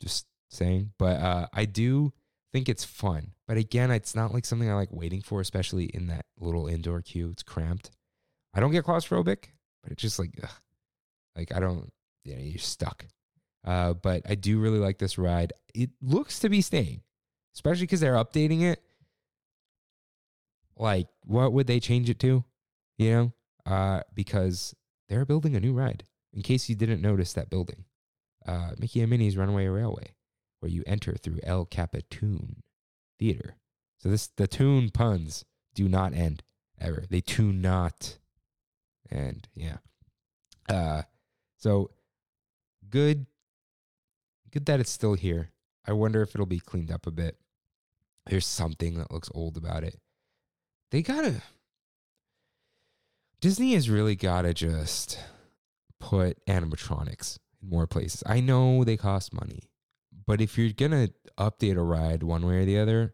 Just 0.00 0.26
saying, 0.50 0.92
but 0.98 1.20
uh, 1.20 1.46
I 1.52 1.64
do 1.64 2.12
think 2.52 2.68
it's 2.68 2.84
fun. 2.84 3.32
But 3.46 3.56
again, 3.56 3.90
it's 3.90 4.14
not 4.14 4.32
like 4.32 4.44
something 4.44 4.70
I 4.70 4.74
like 4.74 4.92
waiting 4.92 5.20
for, 5.20 5.40
especially 5.40 5.86
in 5.86 6.06
that 6.06 6.26
little 6.38 6.66
indoor 6.66 7.02
queue. 7.02 7.30
It's 7.30 7.42
cramped. 7.42 7.90
I 8.54 8.60
don't 8.60 8.70
get 8.70 8.84
claustrophobic, 8.84 9.46
but 9.82 9.92
it's 9.92 10.02
just 10.02 10.18
like, 10.18 10.30
ugh. 10.42 10.50
like 11.36 11.54
I 11.54 11.60
don't, 11.60 11.92
you 12.24 12.36
know, 12.36 12.42
you're 12.42 12.58
stuck. 12.58 13.06
Uh, 13.64 13.94
but 13.94 14.22
I 14.28 14.34
do 14.34 14.60
really 14.60 14.78
like 14.78 14.98
this 14.98 15.18
ride. 15.18 15.52
It 15.74 15.90
looks 16.00 16.38
to 16.40 16.48
be 16.48 16.60
staying, 16.60 17.02
especially 17.54 17.84
because 17.84 18.00
they're 18.00 18.14
updating 18.14 18.62
it. 18.62 18.82
Like, 20.76 21.08
what 21.24 21.52
would 21.52 21.66
they 21.66 21.80
change 21.80 22.08
it 22.10 22.18
to? 22.20 22.44
You 22.98 23.10
know, 23.10 23.32
uh, 23.66 24.00
because 24.14 24.74
they're 25.08 25.24
building 25.24 25.56
a 25.56 25.60
new 25.60 25.72
ride. 25.72 26.04
In 26.32 26.42
case 26.42 26.68
you 26.68 26.74
didn't 26.74 27.02
notice 27.02 27.32
that 27.32 27.50
building, 27.50 27.84
uh, 28.46 28.72
Mickey 28.78 29.00
and 29.00 29.10
Minnie's 29.10 29.36
Runaway 29.36 29.66
Railway, 29.66 30.14
where 30.60 30.70
you 30.70 30.82
enter 30.86 31.14
through 31.14 31.40
El 31.42 31.66
CapiTOON 31.66 32.56
Theater. 33.18 33.56
So 33.98 34.08
this 34.10 34.28
the 34.36 34.46
tune 34.46 34.90
puns 34.90 35.44
do 35.74 35.88
not 35.88 36.14
end 36.14 36.42
ever. 36.80 37.04
They 37.08 37.20
tune 37.20 37.62
not. 37.62 38.18
And 39.10 39.48
yeah. 39.54 39.78
Uh 40.68 41.02
so 41.56 41.90
good 42.90 43.26
good 44.50 44.66
that 44.66 44.80
it's 44.80 44.90
still 44.90 45.14
here. 45.14 45.50
I 45.86 45.92
wonder 45.92 46.22
if 46.22 46.34
it'll 46.34 46.46
be 46.46 46.60
cleaned 46.60 46.90
up 46.90 47.06
a 47.06 47.10
bit. 47.10 47.38
There's 48.26 48.46
something 48.46 48.98
that 48.98 49.10
looks 49.10 49.30
old 49.34 49.56
about 49.56 49.84
it. 49.84 49.98
They 50.90 51.02
gotta 51.02 51.42
Disney 53.44 53.74
has 53.74 53.90
really 53.90 54.16
gotta 54.16 54.54
just 54.54 55.18
put 56.00 56.42
animatronics 56.46 57.38
in 57.62 57.68
more 57.68 57.86
places. 57.86 58.22
I 58.24 58.40
know 58.40 58.84
they 58.84 58.96
cost 58.96 59.34
money, 59.34 59.68
but 60.26 60.40
if 60.40 60.56
you're 60.56 60.72
gonna 60.72 61.10
update 61.36 61.76
a 61.76 61.82
ride 61.82 62.22
one 62.22 62.46
way 62.46 62.62
or 62.62 62.64
the 62.64 62.78
other, 62.78 63.12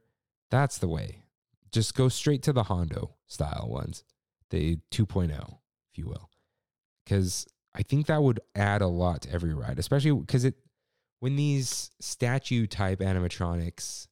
that's 0.49 0.79
the 0.79 0.87
way. 0.87 1.25
Just 1.73 1.97
go 1.97 2.09
straight 2.09 2.45
to 2.45 2.53
the 2.53 2.63
Hondo 2.63 3.17
style 3.27 3.67
ones, 3.69 4.05
the 4.51 4.79
2.0, 4.93 5.33
if 5.91 5.99
you 5.99 6.07
will, 6.07 6.31
because 7.05 7.49
I 7.75 7.83
think 7.83 8.07
that 8.07 8.23
would 8.23 8.39
add 8.55 8.83
a 8.83 8.87
lot 8.87 9.23
to 9.23 9.33
every 9.33 9.53
ride, 9.53 9.81
especially 9.81 10.13
because 10.13 10.45
it 10.45 10.55
when 11.19 11.35
these 11.35 11.91
statue 11.99 12.69
type 12.69 13.01
animatronics 13.01 14.07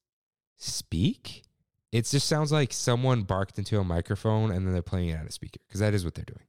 speak, 0.57 1.45
it 1.93 2.05
just 2.05 2.29
sounds 2.29 2.53
like 2.53 2.73
someone 2.73 3.23
barked 3.23 3.59
into 3.59 3.79
a 3.79 3.85
microphone 3.85 4.51
and 4.51 4.67
then 4.67 4.73
they're 4.73 4.83
playing 4.83 5.09
it 5.09 5.21
at 5.21 5.27
a 5.27 5.33
speaker 5.33 5.61
because 5.67 5.81
that 5.81 5.95
is 5.95 6.05
what 6.05 6.15
they're 6.15 6.25
doing 6.25 6.47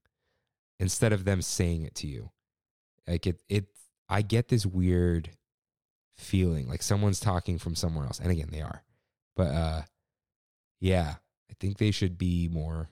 instead 0.79 1.13
of 1.13 1.25
them 1.25 1.41
saying 1.41 1.83
it 1.83 1.95
to 1.95 2.07
you. 2.07 2.31
Like 3.07 3.27
it, 3.27 3.41
it. 3.49 3.65
I 4.07 4.21
get 4.21 4.47
this 4.47 4.65
weird 4.65 5.29
feeling 6.17 6.67
like 6.67 6.81
someone's 6.81 7.19
talking 7.19 7.57
from 7.57 7.75
somewhere 7.75 8.05
else, 8.05 8.19
and 8.19 8.31
again, 8.31 8.49
they 8.51 8.61
are. 8.61 8.83
But 9.35 9.47
uh, 9.47 9.81
yeah, 10.79 11.15
I 11.49 11.53
think 11.59 11.77
they 11.77 11.91
should 11.91 12.17
be 12.17 12.49
more 12.51 12.89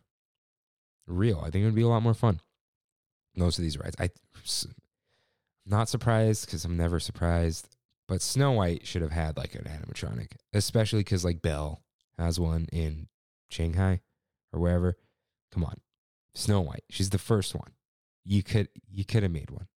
real. 1.06 1.40
I 1.40 1.50
think 1.50 1.64
it 1.64 1.66
would 1.66 1.76
be 1.76 1.82
a 1.82 1.88
lot 1.88 2.04
more 2.04 2.14
fun. 2.14 2.40
Most 3.36 3.58
of 3.58 3.64
these 3.64 3.78
rides, 3.78 3.96
I 4.00 4.10
not 5.66 5.90
surprised 5.90 6.46
because 6.46 6.66
I'm 6.66 6.78
never 6.78 7.00
surprised. 7.00 7.68
But 8.08 8.22
Snow 8.22 8.54
White 8.54 8.88
should 8.88 9.02
have 9.02 9.12
had 9.12 9.36
like 9.38 9.54
an 9.54 9.66
animatronic, 9.66 10.32
especially 10.54 11.02
because 11.02 11.26
like 11.26 11.42
Belle 11.42 11.82
has 12.18 12.40
one 12.40 12.68
in 12.72 13.08
Shanghai 13.50 14.02
or 14.52 14.60
wherever. 14.60 14.98
Come 15.52 15.64
on, 15.64 15.80
Snow 16.36 16.62
White. 16.62 16.84
She's 16.90 17.10
the 17.10 17.18
first 17.18 17.56
one. 17.56 17.72
You 18.26 18.44
could 18.44 18.70
you 18.90 19.06
could 19.06 19.24
have 19.24 19.32
made 19.32 19.50
one. 19.50 19.68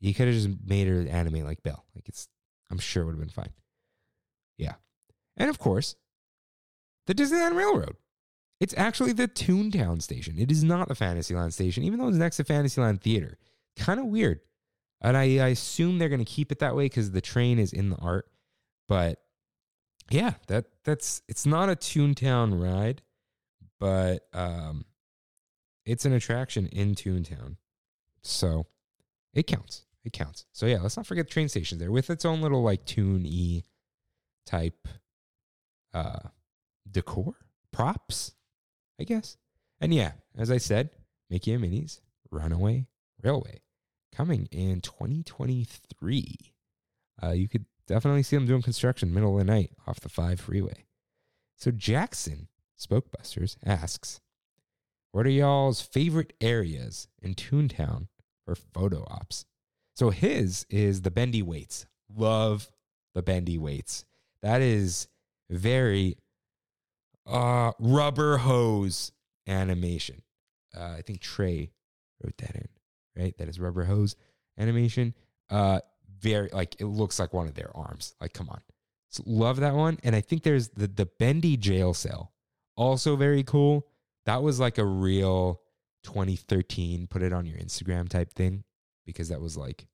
You 0.00 0.14
could 0.14 0.26
have 0.26 0.36
just 0.36 0.48
made 0.64 0.86
her 0.86 1.06
anime 1.08 1.44
like 1.44 1.62
Belle. 1.62 1.84
Like 1.94 2.08
it's, 2.08 2.28
I'm 2.70 2.78
sure 2.78 3.02
it 3.02 3.06
would 3.06 3.16
have 3.16 3.20
been 3.20 3.28
fine. 3.28 3.52
Yeah, 4.56 4.74
and 5.36 5.50
of 5.50 5.58
course, 5.58 5.96
the 7.06 7.14
Disneyland 7.14 7.56
Railroad. 7.56 7.96
It's 8.60 8.74
actually 8.76 9.12
the 9.12 9.28
Toontown 9.28 10.02
station. 10.02 10.36
It 10.36 10.50
is 10.50 10.64
not 10.64 10.88
the 10.88 10.96
Fantasyland 10.96 11.54
station, 11.54 11.84
even 11.84 12.00
though 12.00 12.08
it's 12.08 12.16
next 12.16 12.38
to 12.38 12.44
Fantasyland 12.44 13.00
Theater. 13.00 13.38
Kind 13.76 14.00
of 14.00 14.06
weird. 14.06 14.40
And 15.00 15.16
I, 15.16 15.38
I 15.38 15.48
assume 15.48 15.98
they're 15.98 16.08
going 16.08 16.24
to 16.24 16.24
keep 16.24 16.50
it 16.50 16.58
that 16.58 16.74
way 16.74 16.86
because 16.86 17.12
the 17.12 17.20
train 17.20 17.60
is 17.60 17.72
in 17.72 17.90
the 17.90 17.96
art. 17.96 18.28
But 18.88 19.20
yeah, 20.10 20.34
that 20.46 20.66
that's 20.84 21.22
it's 21.28 21.46
not 21.46 21.68
a 21.68 21.76
Toontown 21.76 22.60
ride, 22.60 23.02
but 23.78 24.26
um, 24.32 24.84
it's 25.84 26.04
an 26.04 26.12
attraction 26.12 26.66
in 26.68 26.94
Toontown, 26.94 27.56
so 28.22 28.66
it 29.34 29.46
counts. 29.46 29.84
It 30.04 30.12
counts. 30.12 30.46
So 30.52 30.66
yeah, 30.66 30.78
let's 30.80 30.96
not 30.96 31.06
forget 31.06 31.26
the 31.26 31.32
train 31.32 31.48
station 31.48 31.78
there 31.78 31.90
with 31.90 32.08
its 32.08 32.24
own 32.24 32.40
little 32.40 32.62
like 32.62 32.84
Toon 32.84 33.26
E 33.26 33.64
type 34.46 34.88
uh 35.92 36.20
decor 36.90 37.34
props, 37.72 38.32
I 38.98 39.04
guess. 39.04 39.36
And 39.80 39.92
yeah, 39.92 40.12
as 40.36 40.50
I 40.50 40.58
said, 40.58 40.90
Mickey 41.28 41.52
and 41.52 41.62
Minnie's 41.62 42.00
Runaway 42.30 42.86
Railway 43.22 43.60
coming 44.14 44.48
in 44.50 44.80
2023. 44.80 46.36
Uh, 47.22 47.30
you 47.30 47.48
could 47.48 47.66
definitely 47.88 48.22
see 48.22 48.36
them 48.36 48.46
doing 48.46 48.62
construction 48.62 49.12
middle 49.12 49.32
of 49.32 49.44
the 49.44 49.52
night 49.52 49.72
off 49.86 49.98
the 49.98 50.08
5 50.08 50.38
freeway. 50.38 50.84
So 51.56 51.72
Jackson, 51.72 52.46
Spokebusters, 52.78 53.56
asks, 53.64 54.20
What 55.10 55.26
are 55.26 55.30
y'all's 55.30 55.80
favorite 55.80 56.34
areas 56.40 57.08
in 57.20 57.34
Toontown 57.34 58.06
for 58.44 58.54
photo 58.54 59.04
ops? 59.10 59.44
So 59.96 60.10
his 60.10 60.64
is 60.70 61.02
the 61.02 61.10
bendy 61.10 61.42
weights. 61.42 61.86
Love 62.14 62.70
the 63.14 63.22
bendy 63.22 63.58
weights. 63.58 64.04
That 64.42 64.62
is 64.62 65.08
very 65.50 66.18
uh, 67.26 67.72
rubber 67.80 68.38
hose 68.38 69.10
animation. 69.48 70.22
Uh, 70.76 70.94
I 70.98 71.02
think 71.02 71.20
Trey 71.20 71.72
wrote 72.22 72.36
that 72.38 72.54
in, 72.54 72.68
right? 73.16 73.36
That 73.38 73.48
is 73.48 73.58
rubber 73.58 73.84
hose 73.84 74.14
animation. 74.56 75.14
Uh, 75.50 75.80
very 76.20 76.48
like 76.52 76.80
it 76.80 76.86
looks 76.86 77.18
like 77.18 77.32
one 77.32 77.46
of 77.46 77.54
their 77.54 77.74
arms. 77.76 78.14
Like, 78.20 78.32
come 78.32 78.48
on, 78.48 78.60
so 79.10 79.22
love 79.26 79.60
that 79.60 79.74
one. 79.74 79.98
And 80.02 80.14
I 80.14 80.20
think 80.20 80.42
there's 80.42 80.68
the 80.68 80.86
the 80.86 81.06
bendy 81.06 81.56
jail 81.56 81.94
cell, 81.94 82.32
also 82.76 83.16
very 83.16 83.42
cool. 83.42 83.86
That 84.26 84.42
was 84.42 84.60
like 84.60 84.78
a 84.78 84.84
real 84.84 85.60
2013 86.04 87.06
put 87.06 87.22
it 87.22 87.32
on 87.32 87.44
your 87.44 87.58
Instagram 87.58 88.08
type 88.08 88.32
thing 88.32 88.64
because 89.04 89.28
that 89.28 89.40
was 89.40 89.56
like 89.56 89.86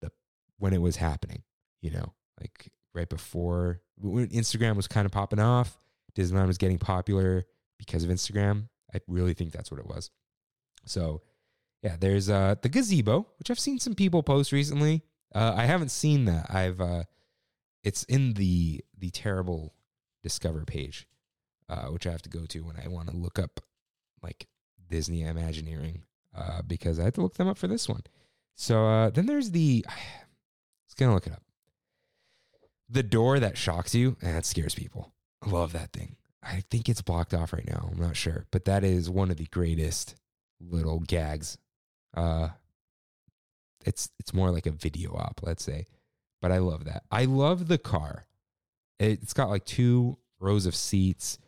the 0.00 0.10
when 0.58 0.72
it 0.72 0.80
was 0.80 0.96
happening, 0.96 1.42
you 1.80 1.90
know, 1.90 2.12
like 2.40 2.70
right 2.94 3.08
before 3.08 3.80
when 3.98 4.28
Instagram 4.28 4.76
was 4.76 4.88
kind 4.88 5.06
of 5.06 5.12
popping 5.12 5.40
off, 5.40 5.78
Disneyland 6.16 6.46
was 6.46 6.58
getting 6.58 6.78
popular 6.78 7.46
because 7.78 8.04
of 8.04 8.10
Instagram. 8.10 8.68
I 8.94 9.00
really 9.08 9.34
think 9.34 9.52
that's 9.52 9.70
what 9.70 9.80
it 9.80 9.86
was. 9.86 10.10
So, 10.84 11.22
yeah, 11.82 11.96
there's 11.98 12.28
uh 12.28 12.56
the 12.60 12.68
gazebo, 12.68 13.26
which 13.38 13.50
I've 13.50 13.58
seen 13.58 13.78
some 13.78 13.94
people 13.94 14.22
post 14.22 14.52
recently. 14.52 15.02
Uh, 15.34 15.54
I 15.56 15.64
haven't 15.64 15.90
seen 15.90 16.24
that. 16.26 16.46
I've 16.50 16.80
uh, 16.80 17.04
it's 17.82 18.02
in 18.04 18.34
the 18.34 18.84
the 18.96 19.10
terrible 19.10 19.74
discover 20.22 20.64
page, 20.64 21.06
uh, 21.68 21.86
which 21.86 22.06
I 22.06 22.10
have 22.10 22.22
to 22.22 22.30
go 22.30 22.46
to 22.46 22.60
when 22.60 22.76
I 22.82 22.88
want 22.88 23.08
to 23.10 23.16
look 23.16 23.38
up 23.38 23.60
like 24.22 24.46
Disney 24.88 25.22
Imagineering, 25.22 26.02
uh, 26.36 26.62
because 26.62 26.98
I 26.98 27.04
had 27.04 27.14
to 27.14 27.22
look 27.22 27.34
them 27.34 27.48
up 27.48 27.58
for 27.58 27.66
this 27.66 27.88
one. 27.88 28.02
So 28.54 28.86
uh, 28.86 29.10
then 29.10 29.26
there's 29.26 29.50
the. 29.50 29.84
Let's 30.86 30.94
gonna 30.98 31.14
look 31.14 31.26
it 31.26 31.32
up. 31.32 31.42
The 32.90 33.02
door 33.02 33.40
that 33.40 33.56
shocks 33.56 33.94
you, 33.94 34.16
and 34.20 34.36
that 34.36 34.44
scares 34.44 34.74
people. 34.74 35.14
I 35.42 35.48
love 35.48 35.72
that 35.72 35.92
thing. 35.94 36.16
I 36.42 36.64
think 36.70 36.88
it's 36.88 37.00
blocked 37.00 37.32
off 37.32 37.54
right 37.54 37.66
now. 37.66 37.88
I'm 37.90 37.98
not 38.00 38.16
sure, 38.16 38.44
but 38.50 38.66
that 38.66 38.84
is 38.84 39.08
one 39.08 39.30
of 39.30 39.38
the 39.38 39.46
greatest 39.46 40.16
little 40.60 41.00
gags. 41.00 41.56
Uh, 42.14 42.48
it's 43.86 44.10
it's 44.18 44.34
more 44.34 44.50
like 44.50 44.66
a 44.66 44.70
video 44.70 45.14
op, 45.14 45.40
let's 45.42 45.64
say, 45.64 45.86
but 46.40 46.52
I 46.52 46.58
love 46.58 46.84
that. 46.84 47.04
I 47.10 47.24
love 47.24 47.68
the 47.68 47.78
car. 47.78 48.26
It's 48.98 49.32
got 49.32 49.50
like 49.50 49.64
two 49.64 50.18
rows 50.40 50.66
of 50.66 50.74
seats. 50.74 51.38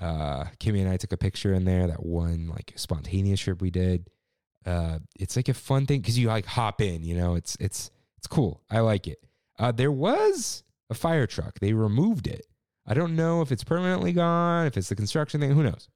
Uh, 0.00 0.44
Kimmy 0.58 0.80
and 0.80 0.88
I 0.88 0.96
took 0.96 1.12
a 1.12 1.16
picture 1.16 1.54
in 1.54 1.64
there. 1.64 1.86
That 1.86 2.04
one 2.04 2.48
like 2.48 2.72
spontaneous 2.76 3.40
trip 3.40 3.60
we 3.60 3.70
did. 3.70 4.08
Uh, 4.64 4.98
it's 5.18 5.36
like 5.36 5.48
a 5.48 5.54
fun 5.54 5.86
thing 5.86 6.00
because 6.00 6.18
you 6.18 6.28
like 6.28 6.46
hop 6.46 6.80
in. 6.80 7.02
You 7.04 7.16
know, 7.16 7.34
it's 7.34 7.56
it's 7.60 7.90
it's 8.18 8.26
cool. 8.26 8.62
I 8.70 8.80
like 8.80 9.06
it. 9.06 9.18
Uh, 9.58 9.72
there 9.72 9.92
was 9.92 10.64
a 10.90 10.94
fire 10.94 11.26
truck. 11.26 11.58
They 11.60 11.72
removed 11.72 12.26
it. 12.26 12.46
I 12.86 12.94
don't 12.94 13.16
know 13.16 13.42
if 13.42 13.50
it's 13.50 13.64
permanently 13.64 14.12
gone, 14.12 14.66
if 14.66 14.76
it's 14.76 14.88
the 14.88 14.94
construction 14.94 15.40
thing, 15.40 15.50
who 15.50 15.64
knows? 15.64 15.88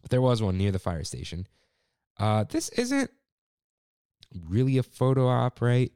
But 0.00 0.10
there 0.10 0.20
was 0.20 0.42
one 0.42 0.58
near 0.58 0.72
the 0.72 0.78
fire 0.78 1.04
station. 1.04 1.46
Uh, 2.18 2.44
this 2.44 2.68
isn't 2.70 3.10
really 4.48 4.78
a 4.78 4.82
photo 4.82 5.28
op, 5.28 5.60
right? 5.60 5.92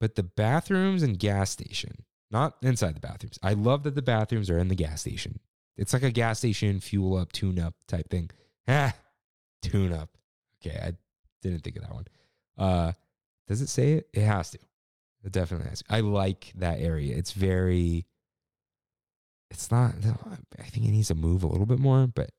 But 0.00 0.14
the 0.14 0.22
bathrooms 0.22 1.02
and 1.02 1.18
gas 1.18 1.50
station, 1.50 2.04
not 2.30 2.56
inside 2.62 2.96
the 2.96 3.00
bathrooms. 3.00 3.38
I 3.42 3.52
love 3.52 3.84
that 3.84 3.94
the 3.94 4.02
bathrooms 4.02 4.50
are 4.50 4.58
in 4.58 4.68
the 4.68 4.74
gas 4.74 5.00
station. 5.00 5.40
It's 5.76 5.92
like 5.92 6.02
a 6.02 6.10
gas 6.10 6.38
station 6.38 6.80
fuel 6.80 7.16
up, 7.16 7.32
tune 7.32 7.58
up 7.58 7.74
type 7.88 8.10
thing. 8.10 8.30
Ah, 8.66 8.94
tune 9.60 9.92
up. 9.92 10.08
Okay, 10.64 10.78
I 10.82 10.94
didn't 11.42 11.62
think 11.62 11.76
of 11.76 11.82
that 11.82 11.92
one. 11.92 12.06
Uh, 12.56 12.92
does 13.46 13.60
it 13.60 13.68
say 13.68 13.92
it? 13.92 14.08
It 14.14 14.22
has 14.22 14.52
to. 14.52 14.58
It 15.22 15.32
definitely 15.32 15.68
has. 15.68 15.80
To. 15.80 15.84
I 15.94 16.00
like 16.00 16.50
that 16.56 16.80
area. 16.80 17.14
It's 17.14 17.32
very 17.32 18.06
it's 19.54 19.70
not. 19.70 19.94
I 20.58 20.62
think 20.64 20.86
it 20.86 20.90
needs 20.90 21.08
to 21.08 21.14
move 21.14 21.42
a 21.42 21.46
little 21.46 21.66
bit 21.66 21.78
more, 21.78 22.06
but 22.06 22.30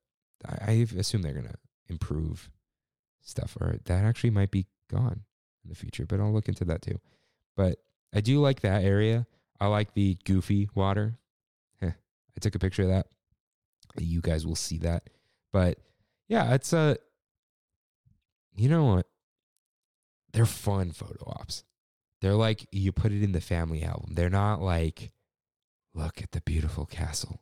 I, 0.45 0.71
I 0.71 0.71
assume 0.97 1.21
they're 1.21 1.33
gonna 1.33 1.55
improve 1.87 2.49
stuff, 3.21 3.57
or 3.59 3.77
that 3.85 4.03
actually 4.03 4.31
might 4.31 4.51
be 4.51 4.67
gone 4.89 5.23
in 5.63 5.69
the 5.69 5.75
future. 5.75 6.05
But 6.05 6.19
I'll 6.19 6.33
look 6.33 6.47
into 6.47 6.65
that 6.65 6.81
too. 6.81 6.99
But 7.55 7.79
I 8.13 8.21
do 8.21 8.39
like 8.39 8.61
that 8.61 8.83
area. 8.83 9.27
I 9.59 9.67
like 9.67 9.93
the 9.93 10.17
goofy 10.25 10.69
water. 10.75 11.17
Heh, 11.81 11.87
I 11.91 12.39
took 12.39 12.55
a 12.55 12.59
picture 12.59 12.83
of 12.83 12.89
that. 12.89 13.07
You 13.97 14.21
guys 14.21 14.45
will 14.45 14.55
see 14.55 14.79
that. 14.79 15.09
But 15.53 15.79
yeah, 16.27 16.53
it's 16.53 16.73
a. 16.73 16.97
You 18.55 18.69
know 18.69 18.85
what? 18.85 19.07
They're 20.33 20.45
fun 20.45 20.91
photo 20.91 21.25
ops. 21.27 21.63
They're 22.21 22.33
like 22.33 22.67
you 22.71 22.91
put 22.91 23.11
it 23.11 23.23
in 23.23 23.31
the 23.31 23.41
family 23.41 23.83
album. 23.83 24.13
They're 24.13 24.29
not 24.29 24.61
like 24.61 25.11
Look 25.95 26.21
at 26.21 26.33
the 26.33 26.41
beautiful 26.41 26.85
castle. 26.85 27.41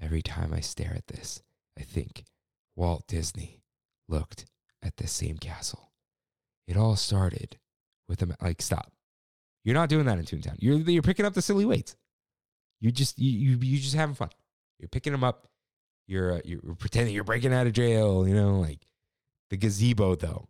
Every 0.00 0.22
time 0.22 0.54
I 0.54 0.60
stare 0.60 0.94
at 0.94 1.08
this, 1.08 1.42
I 1.76 1.82
think 1.82 2.22
Walt 2.76 3.08
Disney 3.08 3.64
looked 4.08 4.46
at 4.80 4.96
the 4.96 5.08
same 5.08 5.38
castle. 5.38 5.89
It 6.70 6.76
all 6.76 6.94
started 6.94 7.58
with 8.08 8.22
a 8.22 8.36
like 8.40 8.62
stop. 8.62 8.92
You're 9.64 9.74
not 9.74 9.88
doing 9.88 10.06
that 10.06 10.18
in 10.18 10.24
Toontown. 10.24 10.54
You're 10.60 10.76
you're 10.76 11.02
picking 11.02 11.26
up 11.26 11.34
the 11.34 11.42
silly 11.42 11.64
weights. 11.64 11.96
You 12.80 12.92
just 12.92 13.18
you 13.18 13.28
you 13.32 13.58
you 13.60 13.80
just 13.80 13.96
having 13.96 14.14
fun. 14.14 14.30
You're 14.78 14.88
picking 14.88 15.10
them 15.12 15.24
up. 15.24 15.48
You're 16.06 16.34
uh, 16.34 16.40
you're 16.44 16.76
pretending 16.76 17.12
you're 17.12 17.24
breaking 17.24 17.52
out 17.52 17.66
of 17.66 17.72
jail. 17.72 18.26
You 18.26 18.36
know, 18.36 18.60
like 18.60 18.86
the 19.50 19.56
gazebo 19.56 20.14
though. 20.14 20.48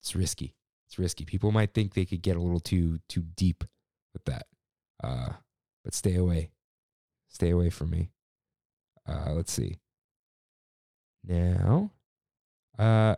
It's 0.00 0.14
risky. 0.14 0.54
It's 0.86 0.96
risky. 0.96 1.24
People 1.24 1.50
might 1.50 1.74
think 1.74 1.94
they 1.94 2.04
could 2.04 2.22
get 2.22 2.36
a 2.36 2.40
little 2.40 2.60
too 2.60 3.00
too 3.08 3.24
deep 3.34 3.64
with 4.12 4.24
that. 4.26 4.46
Uh, 5.02 5.30
but 5.82 5.92
stay 5.92 6.14
away. 6.14 6.50
Stay 7.30 7.50
away 7.50 7.70
from 7.70 7.90
me. 7.90 8.10
Uh, 9.04 9.32
let's 9.32 9.52
see. 9.52 9.78
Now, 11.24 11.90
uh, 12.78 13.16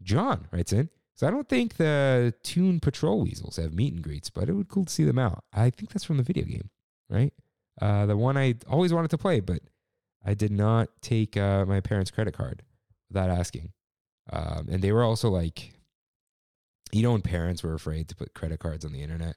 John 0.00 0.46
writes 0.52 0.72
in. 0.72 0.90
So 1.16 1.28
I 1.28 1.30
don't 1.30 1.48
think 1.48 1.76
the 1.76 2.34
Toon 2.42 2.80
Patrol 2.80 3.22
Weasels 3.22 3.56
have 3.56 3.72
meet 3.72 3.94
and 3.94 4.02
greets, 4.02 4.30
but 4.30 4.48
it 4.48 4.52
would 4.52 4.68
cool 4.68 4.84
to 4.84 4.92
see 4.92 5.04
them 5.04 5.18
out. 5.18 5.44
I 5.52 5.70
think 5.70 5.90
that's 5.92 6.04
from 6.04 6.16
the 6.16 6.24
video 6.24 6.44
game, 6.44 6.70
right? 7.08 7.32
Uh, 7.80 8.06
the 8.06 8.16
one 8.16 8.36
I 8.36 8.56
always 8.68 8.92
wanted 8.92 9.10
to 9.12 9.18
play, 9.18 9.40
but 9.40 9.60
I 10.24 10.34
did 10.34 10.50
not 10.50 10.88
take 11.02 11.36
uh, 11.36 11.64
my 11.66 11.80
parents' 11.80 12.10
credit 12.10 12.34
card 12.34 12.62
without 13.10 13.30
asking. 13.30 13.72
Um, 14.32 14.68
and 14.70 14.82
they 14.82 14.90
were 14.90 15.04
also 15.04 15.28
like, 15.28 15.74
you 16.92 17.02
know, 17.02 17.12
when 17.12 17.22
parents 17.22 17.62
were 17.62 17.74
afraid 17.74 18.08
to 18.08 18.16
put 18.16 18.34
credit 18.34 18.58
cards 18.58 18.84
on 18.84 18.92
the 18.92 19.02
internet, 19.02 19.36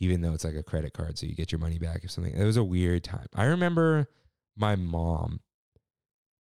even 0.00 0.20
though 0.20 0.32
it's 0.32 0.44
like 0.44 0.56
a 0.56 0.62
credit 0.62 0.92
card, 0.92 1.18
so 1.18 1.26
you 1.26 1.34
get 1.34 1.52
your 1.52 1.60
money 1.60 1.78
back 1.78 2.04
or 2.04 2.08
something. 2.08 2.34
It 2.34 2.44
was 2.44 2.56
a 2.56 2.64
weird 2.64 3.04
time. 3.04 3.26
I 3.34 3.44
remember 3.44 4.08
my 4.56 4.76
mom, 4.76 5.40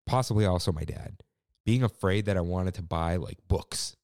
possibly 0.05 0.45
also 0.45 0.71
my 0.71 0.83
dad, 0.83 1.17
being 1.65 1.83
afraid 1.83 2.25
that 2.25 2.37
I 2.37 2.41
wanted 2.41 2.73
to 2.75 2.81
buy 2.81 3.15
like 3.15 3.37
books, 3.47 3.95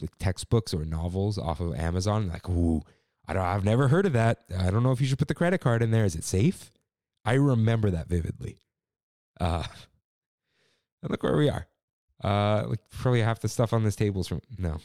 like 0.00 0.16
textbooks 0.18 0.74
or 0.74 0.84
novels 0.84 1.38
off 1.38 1.60
of 1.60 1.74
Amazon. 1.74 2.28
Like, 2.28 2.48
ooh, 2.48 2.82
I 3.26 3.32
don't, 3.32 3.44
I've 3.44 3.64
never 3.64 3.88
heard 3.88 4.06
of 4.06 4.12
that. 4.12 4.44
I 4.56 4.70
don't 4.70 4.82
know 4.82 4.92
if 4.92 5.00
you 5.00 5.06
should 5.06 5.18
put 5.18 5.28
the 5.28 5.34
credit 5.34 5.60
card 5.60 5.82
in 5.82 5.90
there. 5.90 6.04
Is 6.04 6.14
it 6.14 6.24
safe? 6.24 6.70
I 7.24 7.34
remember 7.34 7.90
that 7.90 8.08
vividly. 8.08 8.60
Uh, 9.40 9.64
and 11.02 11.10
look 11.10 11.22
where 11.22 11.36
we 11.36 11.48
are. 11.48 11.66
Uh, 12.22 12.64
like 12.68 12.80
probably 12.90 13.20
half 13.20 13.40
the 13.40 13.48
stuff 13.48 13.72
on 13.72 13.84
this 13.84 13.96
table 13.96 14.22
is 14.22 14.28
from 14.28 14.40
no, 14.58 14.78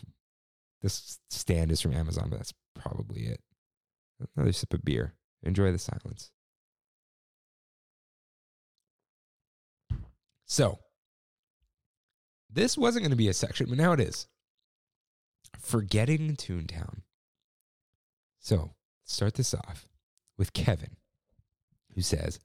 this 0.82 1.20
stand 1.30 1.72
is 1.72 1.80
from 1.80 1.94
Amazon, 1.94 2.28
but 2.30 2.38
that's 2.38 2.54
probably 2.76 3.22
it. 3.22 3.42
Another 4.36 4.52
sip 4.52 4.74
of 4.74 4.84
beer. 4.84 5.14
Enjoy 5.44 5.72
the 5.72 5.80
silence. 5.80 6.32
So, 10.46 10.80
this 12.52 12.78
wasn't 12.78 13.04
going 13.04 13.12
to 13.12 13.16
be 13.16 13.30
a 13.30 13.34
section, 13.34 13.68
but 13.70 13.78
now 13.78 13.94
it 13.94 14.02
is. 14.02 14.28
Forgetting 15.60 16.36
Toontown. 16.36 17.02
So, 18.40 18.72
start 19.06 19.36
this 19.36 19.54
off 19.54 19.88
with 20.38 20.54
Kevin, 20.54 20.98
who 21.94 22.02
says, 22.02 22.40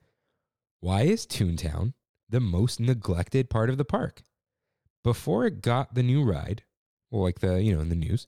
Why 0.81 1.03
is 1.03 1.27
Toontown 1.27 1.95
the 2.29 2.41
most 2.41 2.81
neglected 2.81 3.49
part 3.49 3.71
of 3.71 3.79
the 3.79 3.85
park? 3.85 4.23
Before 5.03 5.47
it 5.47 5.63
got 5.63 5.95
the 5.95 6.03
new 6.03 6.25
ride, 6.25 6.65
well, 7.11 7.23
like 7.23 7.41
the, 7.41 7.63
you 7.63 7.75
know, 7.75 7.81
in 7.81 7.89
the 7.89 7.95
news, 7.95 8.27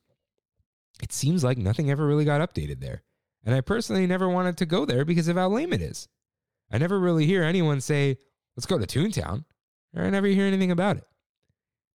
it 1.02 1.12
seems 1.12 1.44
like 1.44 1.58
nothing 1.58 1.90
ever 1.90 2.06
really 2.06 2.24
got 2.24 2.40
updated 2.40 2.80
there. 2.80 3.02
And 3.44 3.54
I 3.54 3.60
personally 3.60 4.06
never 4.06 4.28
wanted 4.28 4.56
to 4.58 4.66
go 4.66 4.84
there 4.84 5.04
because 5.04 5.28
of 5.28 5.36
how 5.36 5.48
lame 5.48 5.72
it 5.72 5.82
is. 5.82 6.08
I 6.70 6.78
never 6.78 6.98
really 6.98 7.26
hear 7.26 7.42
anyone 7.42 7.80
say, 7.80 8.18
let's 8.56 8.66
go 8.66 8.78
to 8.78 8.86
Toontown. 8.86 9.44
Or 9.96 10.04
I 10.04 10.10
never 10.10 10.26
hear 10.26 10.46
anything 10.46 10.70
about 10.70 10.98
it. 10.98 11.04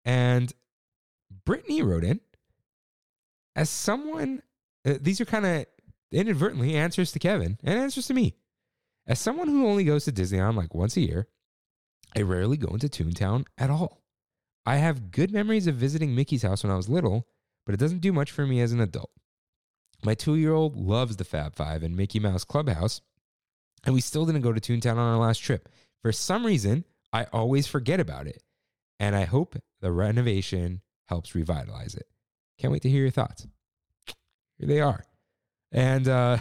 And 0.03 0.51
Brittany 1.45 1.81
wrote 1.81 2.03
in, 2.03 2.19
as 3.55 3.69
someone, 3.69 4.41
uh, 4.85 4.95
these 5.01 5.21
are 5.21 5.25
kind 5.25 5.45
of 5.45 5.65
inadvertently 6.11 6.75
answers 6.75 7.11
to 7.11 7.19
Kevin 7.19 7.57
and 7.63 7.79
answers 7.79 8.07
to 8.07 8.13
me. 8.13 8.35
As 9.05 9.19
someone 9.19 9.47
who 9.47 9.67
only 9.67 9.83
goes 9.83 10.05
to 10.05 10.11
Disneyland 10.11 10.55
like 10.55 10.73
once 10.73 10.95
a 10.95 11.01
year, 11.01 11.27
I 12.15 12.21
rarely 12.21 12.57
go 12.57 12.73
into 12.73 12.87
Toontown 12.87 13.45
at 13.57 13.69
all. 13.69 14.01
I 14.65 14.77
have 14.77 15.11
good 15.11 15.31
memories 15.31 15.67
of 15.67 15.75
visiting 15.75 16.15
Mickey's 16.15 16.43
house 16.43 16.63
when 16.63 16.71
I 16.71 16.77
was 16.77 16.87
little, 16.87 17.27
but 17.65 17.73
it 17.73 17.79
doesn't 17.79 18.01
do 18.01 18.13
much 18.13 18.31
for 18.31 18.45
me 18.45 18.61
as 18.61 18.71
an 18.71 18.79
adult. 18.79 19.11
My 20.03 20.15
two 20.15 20.35
year 20.35 20.53
old 20.53 20.75
loves 20.75 21.17
the 21.17 21.23
Fab 21.23 21.55
Five 21.55 21.83
and 21.83 21.95
Mickey 21.95 22.19
Mouse 22.19 22.43
Clubhouse, 22.43 23.01
and 23.85 23.93
we 23.93 24.01
still 24.01 24.25
didn't 24.25 24.41
go 24.41 24.53
to 24.53 24.61
Toontown 24.61 24.93
on 24.93 25.13
our 25.13 25.17
last 25.17 25.39
trip. 25.39 25.69
For 26.01 26.11
some 26.11 26.45
reason, 26.45 26.85
I 27.11 27.25
always 27.33 27.67
forget 27.67 27.99
about 27.99 28.27
it, 28.27 28.41
and 28.99 29.15
I 29.15 29.25
hope 29.25 29.55
the 29.81 29.91
renovation 29.91 30.81
helps 31.07 31.35
revitalize 31.35 31.95
it. 31.95 32.07
Can't 32.63 32.71
wait 32.71 32.83
to 32.83 32.89
hear 32.89 33.01
your 33.01 33.11
thoughts. 33.11 33.45
Here 34.57 34.69
they 34.69 34.79
are. 34.79 35.03
And 35.73 36.07
uh 36.07 36.37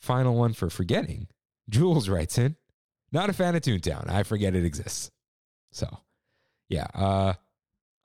final 0.00 0.34
one 0.34 0.54
for 0.54 0.68
forgetting. 0.68 1.28
Jules 1.68 2.08
writes 2.08 2.36
in, 2.36 2.56
not 3.12 3.30
a 3.30 3.32
fan 3.32 3.54
of 3.54 3.62
Toontown. 3.62 4.10
I 4.10 4.24
forget 4.24 4.56
it 4.56 4.64
exists. 4.64 5.12
So, 5.70 5.86
yeah, 6.68 6.88
uh 6.96 7.34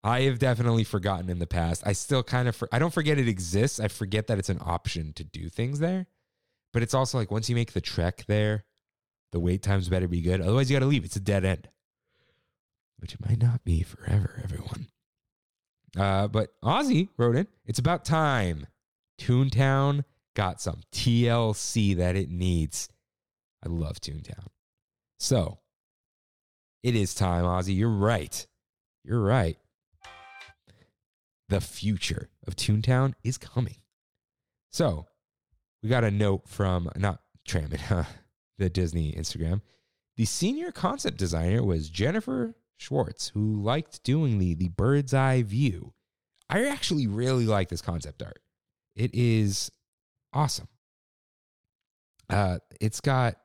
I 0.03 0.21
have 0.21 0.37
definitely 0.37 0.83
forgotten 0.83 1.31
in 1.31 1.39
the 1.39 1.47
past. 1.47 1.81
I 1.83 1.93
still 1.93 2.21
kind 2.21 2.47
of 2.47 2.55
for, 2.55 2.69
I 2.71 2.77
don't 2.77 2.93
forget 2.93 3.17
it 3.17 3.27
exists. 3.27 3.79
I 3.79 3.87
forget 3.87 4.27
that 4.27 4.37
it's 4.37 4.49
an 4.49 4.61
option 4.61 5.13
to 5.13 5.23
do 5.23 5.49
things 5.49 5.79
there. 5.79 6.05
But 6.73 6.83
it's 6.83 6.93
also 6.93 7.17
like 7.17 7.31
once 7.31 7.49
you 7.49 7.55
make 7.55 7.73
the 7.73 7.81
trek 7.81 8.25
there, 8.27 8.65
the 9.31 9.39
wait 9.39 9.63
times 9.63 9.89
better 9.89 10.07
be 10.07 10.21
good. 10.21 10.41
Otherwise, 10.41 10.69
you 10.69 10.75
got 10.75 10.81
to 10.81 10.85
leave. 10.85 11.05
It's 11.05 11.15
a 11.15 11.19
dead 11.21 11.43
end, 11.43 11.69
which 12.99 13.15
it 13.15 13.27
might 13.27 13.41
not 13.41 13.65
be 13.65 13.81
forever, 13.81 14.39
everyone. 14.43 14.89
Uh, 15.97 16.27
but 16.27 16.53
Ozzy 16.63 17.09
wrote 17.17 17.35
in, 17.35 17.47
it's 17.65 17.79
about 17.79 18.05
time. 18.05 18.67
Toontown 19.19 20.03
got 20.35 20.61
some 20.61 20.81
TLC 20.91 21.95
that 21.97 22.15
it 22.15 22.29
needs. 22.29 22.89
I 23.65 23.69
love 23.69 23.99
Toontown. 24.01 24.47
So 25.19 25.59
it 26.83 26.95
is 26.95 27.15
time, 27.15 27.45
Ozzy. 27.45 27.75
You're 27.75 27.89
right. 27.89 28.45
You're 29.03 29.21
right. 29.21 29.57
The 31.49 31.61
future 31.61 32.29
of 32.47 32.55
Toontown 32.55 33.13
is 33.23 33.37
coming. 33.37 33.77
So 34.71 35.07
we 35.81 35.89
got 35.89 36.03
a 36.03 36.11
note 36.11 36.47
from 36.47 36.89
not 36.95 37.21
Trammin, 37.47 37.79
huh? 37.79 38.03
the 38.57 38.69
Disney 38.69 39.13
Instagram. 39.13 39.61
The 40.17 40.25
senior 40.25 40.71
concept 40.71 41.17
designer 41.17 41.63
was 41.63 41.89
Jennifer 41.89 42.55
Schwartz, 42.77 43.29
who 43.29 43.61
liked 43.61 44.03
doing 44.03 44.37
the 44.37 44.53
the 44.53 44.69
bird's 44.69 45.13
eye 45.13 45.41
view. 45.43 45.93
I 46.49 46.65
actually 46.65 47.07
really 47.07 47.45
like 47.45 47.69
this 47.69 47.81
concept 47.81 48.21
art. 48.21 48.39
It 48.95 49.13
is 49.13 49.71
awesome. 50.33 50.67
Uh, 52.29 52.59
it's 52.79 53.01
got 53.01 53.35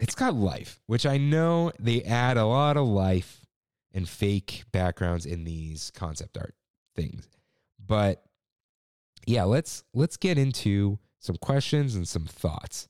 it's 0.00 0.14
got 0.14 0.34
life, 0.34 0.80
which 0.86 1.06
I 1.06 1.18
know 1.18 1.72
they 1.78 2.02
add 2.02 2.36
a 2.36 2.46
lot 2.46 2.76
of 2.76 2.86
life 2.86 3.46
and 3.92 4.08
fake 4.08 4.64
backgrounds 4.72 5.24
in 5.24 5.44
these 5.44 5.90
concept 5.94 6.36
art 6.36 6.54
things. 6.96 7.28
But 7.84 8.22
yeah, 9.26 9.44
let's 9.44 9.84
let's 9.94 10.16
get 10.16 10.38
into 10.38 10.98
some 11.20 11.36
questions 11.36 11.94
and 11.94 12.06
some 12.06 12.26
thoughts 12.26 12.88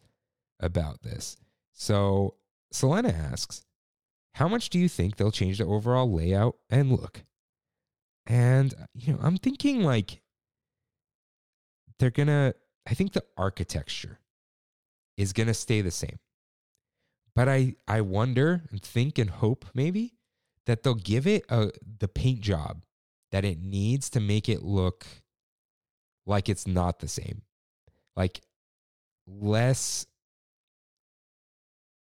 about 0.61 1.03
this. 1.03 1.37
So 1.73 2.35
Selena 2.73 3.11
asks, 3.11 3.65
how 4.35 4.49
much 4.49 4.69
do 4.69 4.79
you 4.79 4.89
think 4.89 5.17
they'll 5.17 5.31
change 5.31 5.59
the 5.59 5.65
overall 5.65 6.11
layout 6.11 6.57
and 6.69 6.91
look? 6.91 7.23
And 8.27 8.75
uh, 8.75 8.87
you 8.95 9.13
know, 9.13 9.21
I'm 9.23 9.37
thinking 9.37 9.83
like 9.83 10.21
they're 11.99 12.11
gonna 12.11 12.55
I 12.87 12.95
think 12.95 13.13
the 13.13 13.25
architecture 13.37 14.19
is 15.17 15.33
gonna 15.33 15.55
stay 15.55 15.81
the 15.81 15.91
same. 15.91 16.19
But 17.35 17.49
I 17.49 17.77
I 17.87 18.01
wonder 18.01 18.63
and 18.71 18.83
think 18.83 19.19
and 19.19 19.31
hope 19.31 19.67
maybe 19.73 20.15
that 20.67 20.83
they'll 20.83 20.95
give 20.95 21.27
it 21.27 21.45
a 21.49 21.71
the 21.99 22.09
paint 22.09 22.41
job 22.41 22.85
that 23.31 23.45
it 23.45 23.61
needs 23.61 24.11
to 24.11 24.21
make 24.21 24.49
it 24.49 24.63
look 24.63 25.07
like 26.27 26.49
it's 26.49 26.67
not 26.67 26.99
the 26.99 27.09
same. 27.09 27.43
Like 28.17 28.41
less 29.27 30.07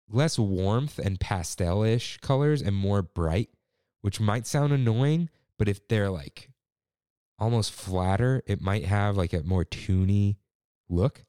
less 0.08 0.38
warmth 0.38 0.98
and 0.98 1.20
pastel-ish 1.20 2.18
colors 2.18 2.62
and 2.62 2.74
more 2.74 3.02
bright, 3.02 3.50
which 4.02 4.20
might 4.20 4.46
sound 4.46 4.72
annoying, 4.72 5.28
but 5.58 5.68
if 5.68 5.86
they're 5.88 6.10
like 6.10 6.50
almost 7.38 7.72
flatter, 7.72 8.42
it 8.46 8.60
might 8.60 8.84
have 8.84 9.16
like 9.16 9.32
a 9.32 9.42
more 9.42 9.64
toony 9.64 10.36
look. 10.88 11.24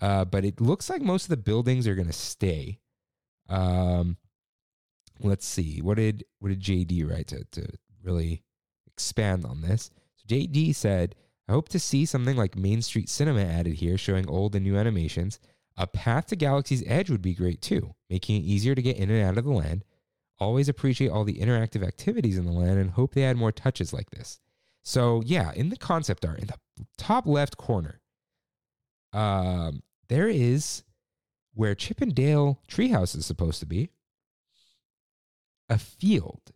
Uh, 0.00 0.24
but 0.24 0.44
it 0.44 0.60
looks 0.60 0.90
like 0.90 1.02
most 1.02 1.24
of 1.24 1.30
the 1.30 1.36
buildings 1.36 1.86
are 1.86 1.94
gonna 1.94 2.12
stay. 2.12 2.80
Um, 3.48 4.16
let's 5.20 5.46
see. 5.46 5.80
What 5.80 5.96
did 5.96 6.24
what 6.40 6.48
did 6.48 6.60
JD 6.60 7.08
write 7.08 7.28
to 7.28 7.44
to 7.52 7.68
really 8.02 8.42
expand 8.86 9.44
on 9.44 9.60
this? 9.60 9.90
So 10.16 10.24
JD 10.26 10.74
said, 10.74 11.14
"I 11.48 11.52
hope 11.52 11.68
to 11.70 11.78
see 11.78 12.04
something 12.04 12.36
like 12.36 12.56
Main 12.56 12.82
Street 12.82 13.08
Cinema 13.08 13.42
added 13.42 13.74
here, 13.74 13.96
showing 13.96 14.28
old 14.28 14.56
and 14.56 14.64
new 14.64 14.76
animations. 14.76 15.38
A 15.76 15.86
path 15.86 16.26
to 16.26 16.36
Galaxy's 16.36 16.84
Edge 16.86 17.10
would 17.10 17.22
be 17.22 17.34
great 17.34 17.62
too, 17.62 17.94
making 18.10 18.36
it 18.36 18.46
easier 18.46 18.74
to 18.74 18.82
get 18.82 18.96
in 18.96 19.10
and 19.10 19.22
out 19.22 19.38
of 19.38 19.44
the 19.44 19.50
land. 19.50 19.84
Always 20.38 20.68
appreciate 20.68 21.08
all 21.10 21.24
the 21.24 21.38
interactive 21.38 21.86
activities 21.86 22.36
in 22.36 22.44
the 22.44 22.52
land, 22.52 22.78
and 22.78 22.90
hope 22.90 23.14
they 23.14 23.24
add 23.24 23.36
more 23.36 23.52
touches 23.52 23.92
like 23.92 24.10
this." 24.10 24.40
So 24.82 25.22
yeah, 25.24 25.52
in 25.52 25.68
the 25.68 25.76
concept 25.76 26.24
art, 26.24 26.40
in 26.40 26.48
the 26.48 26.58
top 26.98 27.26
left 27.26 27.56
corner, 27.56 28.00
um, 29.12 29.82
there 30.08 30.28
is 30.28 30.82
where 31.54 31.74
Chip 31.74 32.00
and 32.00 32.14
Dale 32.14 32.60
Treehouse 32.68 33.16
is 33.16 33.26
supposed 33.26 33.60
to 33.60 33.66
be 33.66 33.90
a 35.68 35.78
field. 35.78 36.52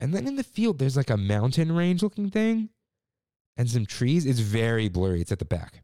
And 0.00 0.14
then 0.14 0.26
in 0.26 0.36
the 0.36 0.44
field, 0.44 0.78
there's 0.78 0.96
like 0.96 1.10
a 1.10 1.16
mountain 1.16 1.72
range 1.72 2.02
looking 2.02 2.30
thing 2.30 2.70
and 3.56 3.70
some 3.70 3.86
trees. 3.86 4.26
It's 4.26 4.40
very 4.40 4.88
blurry. 4.88 5.20
It's 5.20 5.32
at 5.32 5.38
the 5.38 5.44
back. 5.44 5.82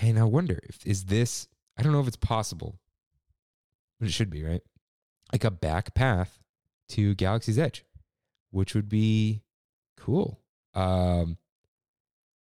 And 0.00 0.18
I 0.18 0.24
wonder 0.24 0.58
if 0.64 0.84
is 0.86 1.04
this, 1.04 1.48
I 1.76 1.82
don't 1.82 1.92
know 1.92 2.00
if 2.00 2.08
it's 2.08 2.16
possible, 2.16 2.78
but 3.98 4.08
it 4.08 4.12
should 4.12 4.30
be, 4.30 4.42
right? 4.42 4.62
Like 5.32 5.44
a 5.44 5.50
back 5.50 5.94
path 5.94 6.38
to 6.90 7.14
Galaxy's 7.14 7.58
Edge, 7.58 7.84
which 8.50 8.74
would 8.74 8.88
be 8.88 9.42
cool. 9.96 10.40
Um, 10.74 11.38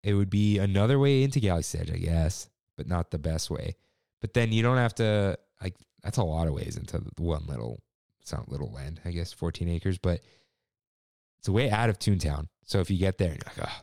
it 0.03 0.13
would 0.13 0.29
be 0.29 0.57
another 0.57 0.99
way 0.99 1.23
into 1.23 1.39
Galaxy's 1.39 1.81
Edge, 1.81 1.91
I 1.91 1.97
guess, 1.97 2.49
but 2.77 2.87
not 2.87 3.11
the 3.11 3.19
best 3.19 3.49
way. 3.49 3.75
But 4.21 4.33
then 4.33 4.51
you 4.51 4.63
don't 4.63 4.77
have 4.77 4.95
to 4.95 5.37
like 5.61 5.75
that's 6.01 6.17
a 6.17 6.23
lot 6.23 6.47
of 6.47 6.53
ways 6.53 6.77
into 6.77 6.99
the 6.99 7.21
one 7.21 7.45
little 7.45 7.81
it's 8.21 8.31
not 8.31 8.49
little 8.49 8.71
land, 8.71 9.01
I 9.03 9.11
guess, 9.11 9.33
14 9.33 9.67
acres, 9.67 9.97
but 9.97 10.21
it's 11.39 11.49
a 11.49 11.51
way 11.51 11.69
out 11.69 11.89
of 11.89 11.99
Toontown. 11.99 12.47
So 12.65 12.79
if 12.79 12.89
you 12.89 12.97
get 12.97 13.17
there 13.17 13.29
you're 13.29 13.37
like, 13.45 13.67
oh, 13.67 13.81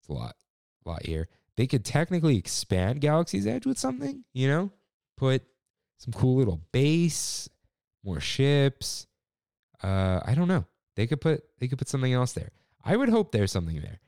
it's 0.00 0.08
a 0.08 0.12
lot, 0.12 0.34
a 0.84 0.88
lot 0.88 1.06
here. 1.06 1.28
They 1.56 1.66
could 1.66 1.84
technically 1.84 2.38
expand 2.38 3.00
Galaxy's 3.00 3.46
Edge 3.46 3.66
with 3.66 3.78
something, 3.78 4.24
you 4.32 4.48
know, 4.48 4.70
put 5.16 5.42
some 5.98 6.12
cool 6.12 6.36
little 6.36 6.60
base, 6.72 7.48
more 8.04 8.20
ships. 8.20 9.06
Uh, 9.82 10.20
I 10.24 10.34
don't 10.34 10.48
know. 10.48 10.64
They 10.96 11.06
could 11.06 11.20
put 11.20 11.44
they 11.58 11.68
could 11.68 11.78
put 11.78 11.88
something 11.88 12.12
else 12.12 12.32
there. 12.32 12.50
I 12.84 12.96
would 12.96 13.08
hope 13.08 13.32
there's 13.32 13.52
something 13.52 13.80
there. 13.80 14.00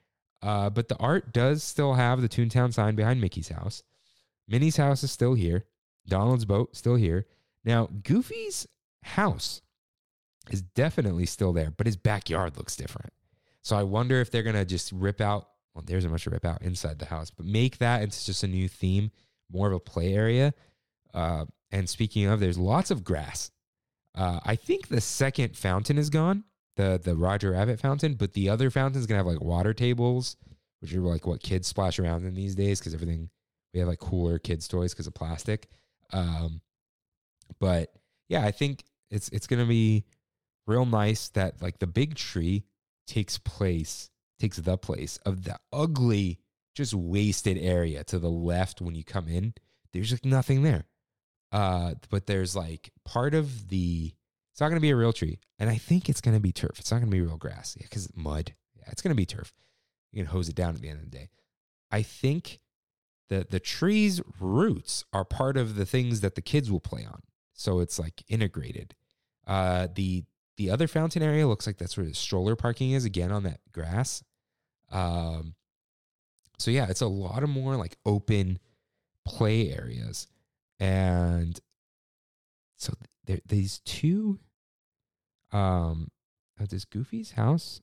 Uh, 0.43 0.69
but 0.71 0.89
the 0.89 0.97
art 0.97 1.33
does 1.33 1.63
still 1.63 1.95
have 1.95 2.21
the 2.21 2.29
Toontown 2.29 2.73
sign 2.73 2.95
behind 2.95 3.21
Mickey's 3.21 3.49
house. 3.49 3.83
Minnie's 4.47 4.77
house 4.77 5.03
is 5.03 5.11
still 5.11 5.35
here. 5.35 5.65
Donald's 6.07 6.45
boat 6.45 6.77
still 6.77 6.97
here. 6.97 7.27
Now, 7.65 7.89
Goofy's 8.03 8.67
house 9.03 9.63
is 10.51 10.61
definitely 10.61 11.25
still 11.25 11.55
there, 11.55 11.71
but 11.71 11.87
his 11.87 11.97
backyard 11.97 12.59
looks 12.59 12.77
different. 12.77 13.13
So 13.63 13.77
I 13.77 13.85
wonder 13.85 14.21
if 14.21 14.31
they're 14.31 14.43
gonna 14.43 14.67
just 14.67 14.93
rip 14.93 15.21
out. 15.21 15.49
Well, 15.75 15.85
there's 15.87 16.05
a 16.05 16.09
bunch 16.09 16.27
of 16.27 16.33
rip 16.33 16.45
out 16.45 16.63
inside 16.63 16.99
the 16.99 17.07
house, 17.07 17.31
but 17.31 17.47
make 17.47 17.79
that 17.79 18.03
into 18.03 18.25
just 18.25 18.45
a 18.45 18.49
new 18.49 18.69
theme, 18.69 19.11
more 19.51 19.67
of 19.69 19.73
a 19.75 19.81
play 19.81 20.15
area. 20.15 20.55
Uh, 21.13 21.47
and 21.73 21.89
speaking 21.89 22.27
of, 22.27 22.41
there's 22.41 22.59
lots 22.59 22.91
of 22.91 23.03
grass. 23.03 23.51
Uh, 24.15 24.39
I 24.45 24.55
think 24.55 24.89
the 24.89 25.01
second 25.01 25.57
fountain 25.57 25.99
is 25.99 26.11
gone, 26.11 26.45
the 26.77 27.01
the 27.03 27.17
Roger 27.17 27.51
Rabbit 27.51 27.81
fountain, 27.81 28.15
but 28.15 28.33
the 28.33 28.49
other 28.49 28.71
fountain's 28.71 29.07
gonna 29.07 29.19
have 29.19 29.27
like 29.27 29.41
water 29.41 29.75
tables, 29.75 30.37
which 30.81 30.95
are 30.95 31.01
like 31.01 31.27
what 31.27 31.43
kids 31.43 31.67
splash 31.67 31.99
around 31.99 32.25
in 32.25 32.35
these 32.35 32.55
days 32.55 32.79
because 32.79 32.95
everything 32.95 33.29
we 33.73 33.81
have 33.81 33.89
like 33.89 33.99
cooler 33.99 34.39
kids 34.39 34.69
toys 34.69 34.93
because 34.93 35.09
of 35.09 35.15
plastic. 35.15 35.67
Um, 36.13 36.61
but 37.59 37.93
yeah, 38.29 38.45
I 38.45 38.53
think 38.53 38.85
it's 39.11 39.29
it's 39.31 39.49
gonna 39.49 39.67
be 39.67 40.05
real 40.69 40.87
nice 40.87 41.29
that 41.31 41.61
like 41.61 41.81
the 41.81 41.89
big 41.89 42.15
tree 42.15 42.65
takes 43.09 43.39
place 43.39 44.11
takes 44.39 44.57
the 44.57 44.77
place 44.77 45.19
of 45.25 45.45
the 45.45 45.59
ugly 45.73 46.39
just 46.75 46.93
wasted 46.95 47.57
area 47.59 48.03
to 48.05 48.19
the 48.19 48.31
left 48.31 48.81
when 48.81 48.95
you 48.95 49.05
come 49.05 49.29
in 49.29 49.55
there's 49.95 50.11
like 50.11 50.25
nothing 50.25 50.63
there. 50.63 50.85
Uh 51.53 51.95
but 52.11 52.27
there's 52.27 52.55
like 52.55 52.91
part 53.05 53.33
of 53.33 53.69
the 53.69 54.13
it's 54.53 54.61
not 54.61 54.69
going 54.69 54.77
to 54.77 54.81
be 54.81 54.91
a 54.91 54.97
real 54.97 55.13
tree 55.13 55.39
and 55.59 55.71
i 55.71 55.77
think 55.77 56.09
it's 56.09 56.21
going 56.21 56.37
to 56.37 56.41
be 56.41 56.53
turf. 56.53 56.79
It's 56.79 56.91
not 56.91 56.99
going 56.99 57.11
to 57.11 57.17
be 57.17 57.23
real 57.23 57.37
grass. 57.37 57.77
Yeah 57.79 57.87
because 57.89 58.09
mud. 58.17 58.55
Yeah 58.77 58.89
it's 58.89 59.01
going 59.01 59.13
to 59.13 59.17
be 59.17 59.27
turf. 59.27 59.55
You 60.13 60.23
can 60.23 60.33
hose 60.33 60.49
it 60.49 60.57
down 60.57 60.75
at 60.75 60.81
the 60.81 60.89
end 60.89 60.99
of 60.99 61.11
the 61.11 61.17
day. 61.17 61.31
I 61.91 62.03
think 62.03 62.59
the 63.29 63.47
the 63.49 63.61
tree's 63.61 64.21
roots 64.41 65.05
are 65.13 65.25
part 65.25 65.57
of 65.57 65.77
the 65.77 65.87
things 65.87 66.21
that 66.21 66.35
the 66.35 66.43
kids 66.43 66.71
will 66.71 66.81
play 66.81 67.05
on. 67.05 67.23
So 67.53 67.79
it's 67.79 67.99
like 67.99 68.25
integrated. 68.29 68.97
Uh 69.47 69.87
the 69.95 70.25
the 70.57 70.71
other 70.71 70.87
fountain 70.87 71.23
area 71.23 71.47
looks 71.47 71.67
like 71.67 71.79
that's 71.79 71.97
where 71.97 72.07
the 72.07 72.15
stroller 72.15 72.57
parking 72.57 72.93
is 72.93 73.05
again 73.05 73.33
on 73.33 73.43
that 73.45 73.61
grass. 73.73 74.23
Um, 74.91 75.55
so 76.59 76.71
yeah, 76.71 76.87
it's 76.89 77.01
a 77.01 77.07
lot 77.07 77.43
of 77.43 77.49
more 77.49 77.77
like 77.77 77.97
open 78.07 78.59
play 79.25 79.73
areas, 79.73 80.29
and 80.79 81.59
so 82.77 82.95
there 83.25 83.41
these 83.47 83.81
two. 83.85 84.39
Um, 85.53 86.09
oh, 86.61 86.67
does 86.67 86.85
Goofy's 86.85 87.33
house? 87.33 87.81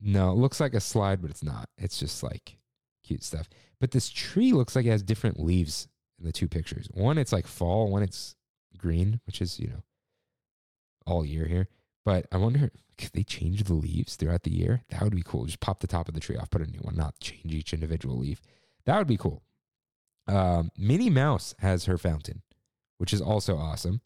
No, 0.00 0.30
it 0.32 0.36
looks 0.36 0.60
like 0.60 0.74
a 0.74 0.80
slide, 0.80 1.20
but 1.20 1.30
it's 1.30 1.42
not. 1.42 1.68
It's 1.76 1.98
just 1.98 2.22
like 2.22 2.58
cute 3.02 3.22
stuff. 3.22 3.48
But 3.80 3.90
this 3.90 4.10
tree 4.10 4.52
looks 4.52 4.76
like 4.76 4.86
it 4.86 4.90
has 4.90 5.02
different 5.02 5.40
leaves 5.40 5.88
in 6.18 6.24
the 6.24 6.32
two 6.32 6.48
pictures. 6.48 6.88
One, 6.92 7.18
it's 7.18 7.32
like 7.32 7.46
fall. 7.46 7.90
One, 7.90 8.02
it's 8.02 8.34
green, 8.76 9.20
which 9.26 9.42
is 9.42 9.58
you 9.58 9.68
know 9.68 9.82
all 11.10 11.24
year 11.24 11.46
here. 11.46 11.68
But 12.04 12.26
I 12.32 12.36
wonder 12.38 12.70
could 12.98 13.12
they 13.12 13.22
change 13.22 13.64
the 13.64 13.74
leaves 13.74 14.16
throughout 14.16 14.42
the 14.44 14.52
year? 14.52 14.82
That 14.90 15.02
would 15.02 15.14
be 15.14 15.22
cool. 15.24 15.46
Just 15.46 15.60
pop 15.60 15.80
the 15.80 15.86
top 15.86 16.08
of 16.08 16.14
the 16.14 16.20
tree 16.20 16.36
off, 16.36 16.50
put 16.50 16.62
a 16.62 16.70
new 16.70 16.80
one, 16.80 16.96
not 16.96 17.18
change 17.20 17.52
each 17.52 17.72
individual 17.72 18.16
leaf. 18.16 18.40
That 18.86 18.98
would 18.98 19.06
be 19.06 19.16
cool. 19.16 19.42
Um, 20.26 20.70
Minnie 20.76 21.10
Mouse 21.10 21.54
has 21.58 21.86
her 21.86 21.98
fountain, 21.98 22.42
which 22.98 23.12
is 23.12 23.20
also 23.20 23.56
awesome. 23.56 24.00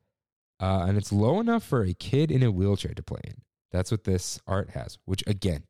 Uh, 0.60 0.84
and 0.88 0.96
it's 0.96 1.12
low 1.12 1.40
enough 1.40 1.64
for 1.64 1.82
a 1.82 1.94
kid 1.94 2.30
in 2.30 2.42
a 2.42 2.50
wheelchair 2.50 2.94
to 2.94 3.02
play 3.02 3.20
in. 3.24 3.42
That's 3.72 3.90
what 3.90 4.04
this 4.04 4.40
art 4.46 4.70
has, 4.70 4.98
which 5.04 5.24
again, 5.26 5.64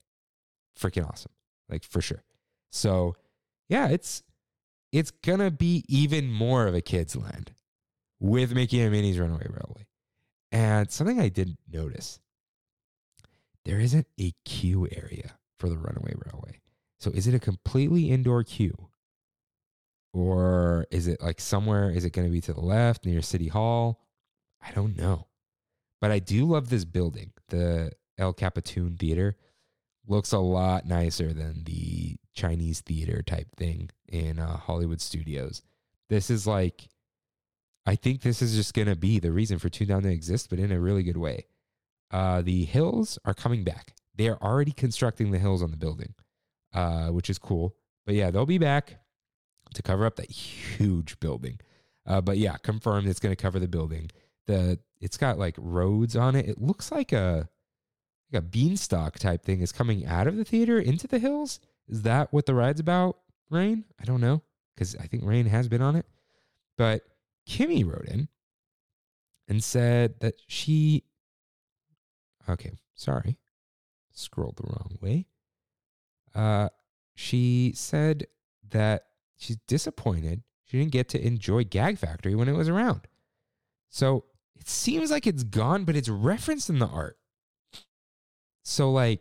freaking 0.79 1.09
awesome. 1.09 1.33
Like 1.69 1.85
for 1.85 2.03
sure. 2.03 2.23
So 2.71 3.15
yeah, 3.69 3.89
it's 3.89 4.23
it's 4.93 5.11
gonna 5.11 5.51
be 5.51 5.85
even 5.89 6.31
more 6.31 6.67
of 6.67 6.75
a 6.75 6.83
kid's 6.83 7.17
land 7.17 7.53
with 8.21 8.53
Mickey 8.53 8.81
and 8.81 8.93
Minnie's 8.93 9.19
Runaway 9.19 9.47
Railway. 9.49 9.87
And 10.55 10.89
something 10.89 11.19
I 11.19 11.31
didn't 11.31 11.59
notice, 11.69 12.21
there 13.65 13.81
isn't 13.81 14.07
a 14.21 14.33
queue 14.45 14.87
area 14.93 15.33
for 15.59 15.69
the 15.69 15.77
Runaway 15.77 16.15
Railway. 16.15 16.61
So 17.01 17.11
is 17.11 17.27
it 17.27 17.35
a 17.35 17.41
completely 17.41 18.13
indoor 18.13 18.45
queue? 18.45 18.89
Or 20.13 20.87
is 20.93 21.09
it 21.09 21.21
like 21.21 21.41
somewhere? 21.41 21.91
Is 21.91 22.05
it 22.05 22.13
going 22.13 22.29
to 22.29 22.33
be 22.33 22.41
to 22.43 22.53
the 22.53 22.61
left 22.61 23.05
near 23.05 23.21
City 23.21 23.49
Hall? 23.49 24.01
I 24.63 24.71
don't 24.71 24.97
know. 24.97 25.27
But 26.01 26.13
I 26.13 26.21
do 26.21 26.45
love 26.45 26.71
this 26.71 26.85
building. 26.85 27.33
The 27.49 27.91
El 28.17 28.33
CapiTOON 28.33 28.97
Theater 28.97 29.37
looks 30.07 30.31
a 30.31 30.39
lot 30.39 30.87
nicer 30.87 31.33
than 31.33 31.65
the 31.65 32.15
Chinese 32.33 32.81
theater 32.81 33.23
type 33.23 33.49
thing 33.57 33.91
in 34.07 34.39
uh, 34.39 34.57
Hollywood 34.57 35.01
studios. 35.01 35.63
This 36.09 36.31
is 36.31 36.47
like, 36.47 36.87
I 37.87 37.97
think 37.97 38.23
this 38.23 38.41
is 38.41 38.55
just 38.55 38.75
going 38.75 38.89
to 38.89 38.97
be 38.97 39.19
the 39.19 39.33
reason 39.33 39.59
for 39.59 39.69
Toontown 39.69 40.03
to 40.03 40.11
exist, 40.11 40.49
but 40.51 40.59
in 40.59 40.73
a 40.73 40.81
really 40.81 41.03
good 41.03 41.17
way. 41.17 41.47
Uh, 42.11 42.43
the 42.43 42.65
hills 42.65 43.19
are 43.25 43.35
coming 43.35 43.65
back. 43.65 43.95
They 44.15 44.29
are 44.29 44.39
already 44.41 44.73
constructing 44.73 45.31
the 45.31 45.39
hills 45.39 45.63
on 45.63 45.71
the 45.71 45.77
building, 45.77 46.15
uh, 46.73 47.09
which 47.09 47.29
is 47.29 47.39
cool. 47.39 47.75
But 48.07 48.15
yeah, 48.15 48.31
they'll 48.31 48.47
be 48.47 48.59
back 48.59 48.99
to 49.75 49.83
cover 49.83 50.07
up 50.07 50.17
that 50.17 50.31
huge 50.31 51.19
building. 51.21 51.59
Uh, 52.07 52.21
but 52.21 52.39
yeah, 52.39 52.57
confirmed 52.57 53.09
it's 53.09 53.21
going 53.21 53.35
to 53.35 53.43
cover 53.43 53.59
the 53.59 53.69
building. 53.69 54.11
The 54.47 54.79
it's 55.01 55.17
got 55.17 55.39
like 55.39 55.57
roads 55.59 56.17
on 56.17 56.37
it. 56.37 56.49
It 56.49 56.61
looks 56.61 56.93
like 56.93 57.13
a 57.13 57.49
like 58.33 58.43
a 58.43 58.43
beanstalk 58.43 59.19
type 59.19 59.43
thing 59.43 59.61
is 59.61 59.73
coming 59.73 60.07
out 60.07 60.27
of 60.27 60.37
the 60.37 60.45
theater 60.45 60.79
into 60.79 61.07
the 61.07 61.19
hills. 61.19 61.61
Is 61.89 62.03
that 62.03 62.33
what 62.33 62.47
the 62.47 62.55
ride's 62.55 62.81
about? 62.81 63.19
Rain? 63.51 63.85
I 64.01 64.05
don't 64.05 64.21
know 64.21 64.43
because 64.75 64.97
I 64.97 65.07
think 65.07 65.25
Rain 65.25 65.47
has 65.47 65.69
been 65.69 65.83
on 65.83 65.97
it. 65.97 66.07
But 66.77 67.03
Kimmy 67.49 67.85
wrote 67.85 68.07
in 68.07 68.29
and 69.49 69.63
said 69.63 70.21
that 70.21 70.35
she. 70.47 71.05
Okay, 72.49 72.73
sorry, 72.95 73.39
scrolled 74.13 74.57
the 74.57 74.65
wrong 74.65 74.99
way. 75.01 75.27
Uh, 76.35 76.69
she 77.15 77.73
said 77.75 78.27
that 78.71 79.05
she's 79.37 79.57
disappointed 79.67 80.43
she 80.75 80.79
didn't 80.79 80.93
get 80.93 81.09
to 81.11 81.25
enjoy 81.25 81.65
Gag 81.65 81.99
Factory 81.99 82.35
when 82.35 82.49
it 82.49 82.57
was 82.57 82.69
around. 82.69 83.03
So 83.91 84.25
it 84.57 84.69
seems 84.69 85.11
like 85.11 85.27
it's 85.27 85.45
gone, 85.45 85.85
but 85.85 85.97
it's 85.97 86.09
referenced 86.09 86.71
in 86.71 86.79
the 86.79 86.87
art. 86.87 87.17
So, 88.65 88.91
like, 88.91 89.21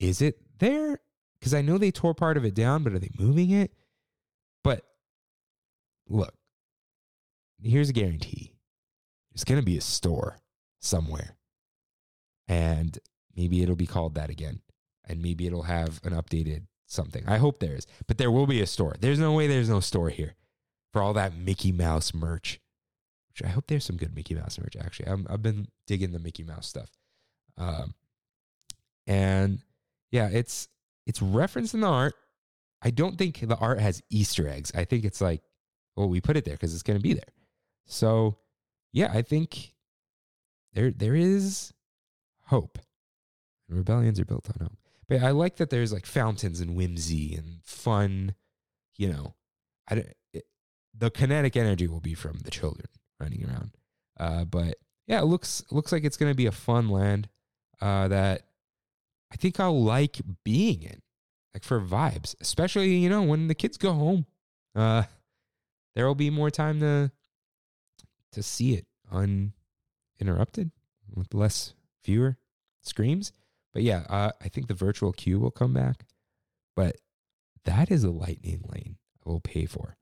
is 0.00 0.22
it 0.22 0.40
there? 0.58 0.98
Because 1.38 1.54
I 1.54 1.62
know 1.62 1.78
they 1.78 1.90
tore 1.90 2.14
part 2.14 2.36
of 2.36 2.44
it 2.44 2.54
down, 2.54 2.82
but 2.82 2.94
are 2.94 2.98
they 2.98 3.10
moving 3.18 3.50
it? 3.50 3.72
But 4.62 4.84
look, 6.08 6.34
here's 7.64 7.90
a 7.90 7.94
guarantee 7.94 8.52
there's 9.32 9.44
going 9.44 9.60
to 9.60 9.64
be 9.64 9.76
a 9.76 9.82
store 9.82 10.38
somewhere. 10.80 11.36
And 12.46 12.96
maybe 13.36 13.62
it'll 13.62 13.74
be 13.74 13.86
called 13.86 14.14
that 14.14 14.30
again. 14.30 14.60
And 15.06 15.22
maybe 15.22 15.46
it'll 15.46 15.64
have 15.64 16.00
an 16.04 16.12
updated 16.12 16.66
something. 16.86 17.24
I 17.26 17.38
hope 17.38 17.60
there 17.60 17.74
is, 17.74 17.86
but 18.06 18.18
there 18.18 18.30
will 18.30 18.46
be 18.46 18.60
a 18.60 18.66
store. 18.66 18.94
There's 18.98 19.18
no 19.18 19.32
way 19.32 19.46
there's 19.46 19.68
no 19.68 19.80
store 19.80 20.10
here 20.10 20.34
for 20.92 21.02
all 21.02 21.12
that 21.14 21.36
Mickey 21.36 21.72
Mouse 21.72 22.14
merch. 22.14 22.60
Which 23.28 23.42
I 23.44 23.52
hope 23.52 23.66
there's 23.66 23.84
some 23.84 23.96
good 23.96 24.14
Mickey 24.14 24.34
Mouse 24.34 24.58
merch. 24.58 24.76
Actually, 24.76 25.08
i 25.08 25.32
have 25.32 25.42
been 25.42 25.66
digging 25.86 26.12
the 26.12 26.20
Mickey 26.20 26.44
Mouse 26.44 26.68
stuff, 26.68 26.88
um, 27.58 27.94
and 29.08 29.58
yeah, 30.12 30.28
it's 30.28 30.68
it's 31.04 31.20
referenced 31.20 31.74
in 31.74 31.80
the 31.80 31.88
art. 31.88 32.14
I 32.80 32.90
don't 32.90 33.18
think 33.18 33.40
the 33.40 33.56
art 33.56 33.80
has 33.80 34.02
Easter 34.08 34.48
eggs. 34.48 34.70
I 34.74 34.84
think 34.84 35.04
it's 35.04 35.20
like, 35.20 35.42
well, 35.96 36.08
we 36.08 36.20
put 36.20 36.36
it 36.36 36.44
there 36.44 36.54
because 36.54 36.74
it's 36.74 36.84
going 36.84 36.98
to 36.98 37.02
be 37.02 37.14
there. 37.14 37.33
So, 37.86 38.38
yeah, 38.92 39.10
I 39.12 39.22
think 39.22 39.74
there 40.72 40.90
there 40.90 41.14
is 41.14 41.72
hope. 42.46 42.78
Rebellions 43.68 44.20
are 44.20 44.24
built 44.24 44.48
on 44.48 44.66
hope. 44.66 44.78
But 45.08 45.22
I 45.22 45.30
like 45.30 45.56
that 45.56 45.70
there's 45.70 45.92
like 45.92 46.06
fountains 46.06 46.60
and 46.60 46.76
whimsy 46.76 47.34
and 47.34 47.62
fun. 47.62 48.34
You 48.96 49.12
know, 49.12 49.34
I 49.88 50.04
it, 50.32 50.46
the 50.96 51.10
kinetic 51.10 51.56
energy 51.56 51.86
will 51.86 52.00
be 52.00 52.14
from 52.14 52.38
the 52.44 52.50
children 52.50 52.86
running 53.20 53.44
around. 53.44 53.76
Uh, 54.18 54.44
but 54.44 54.76
yeah, 55.06 55.20
it 55.20 55.26
looks 55.26 55.62
looks 55.70 55.92
like 55.92 56.04
it's 56.04 56.16
gonna 56.16 56.34
be 56.34 56.46
a 56.46 56.52
fun 56.52 56.88
land 56.88 57.28
uh, 57.80 58.08
that 58.08 58.42
I 59.32 59.36
think 59.36 59.58
I'll 59.58 59.82
like 59.82 60.20
being 60.44 60.82
in, 60.82 61.02
like 61.52 61.64
for 61.64 61.80
vibes, 61.80 62.34
especially 62.40 62.94
you 62.96 63.08
know 63.08 63.22
when 63.22 63.48
the 63.48 63.54
kids 63.54 63.76
go 63.76 63.92
home. 63.92 64.26
Uh, 64.74 65.04
there 65.94 66.06
will 66.06 66.14
be 66.14 66.30
more 66.30 66.50
time 66.50 66.80
to 66.80 67.10
to 68.34 68.42
see 68.42 68.74
it 68.74 68.86
uninterrupted 69.10 70.70
with 71.14 71.34
less 71.34 71.74
fewer 72.02 72.36
screams. 72.82 73.32
But 73.72 73.82
yeah, 73.82 74.04
uh, 74.08 74.32
I 74.42 74.48
think 74.48 74.68
the 74.68 74.74
virtual 74.74 75.12
queue 75.12 75.40
will 75.40 75.50
come 75.50 75.72
back. 75.72 76.04
But 76.76 76.96
that 77.64 77.90
is 77.90 78.04
a 78.04 78.10
lightning 78.10 78.62
lane 78.68 78.96
I 79.24 79.30
will 79.30 79.40
pay 79.40 79.66
for 79.66 79.96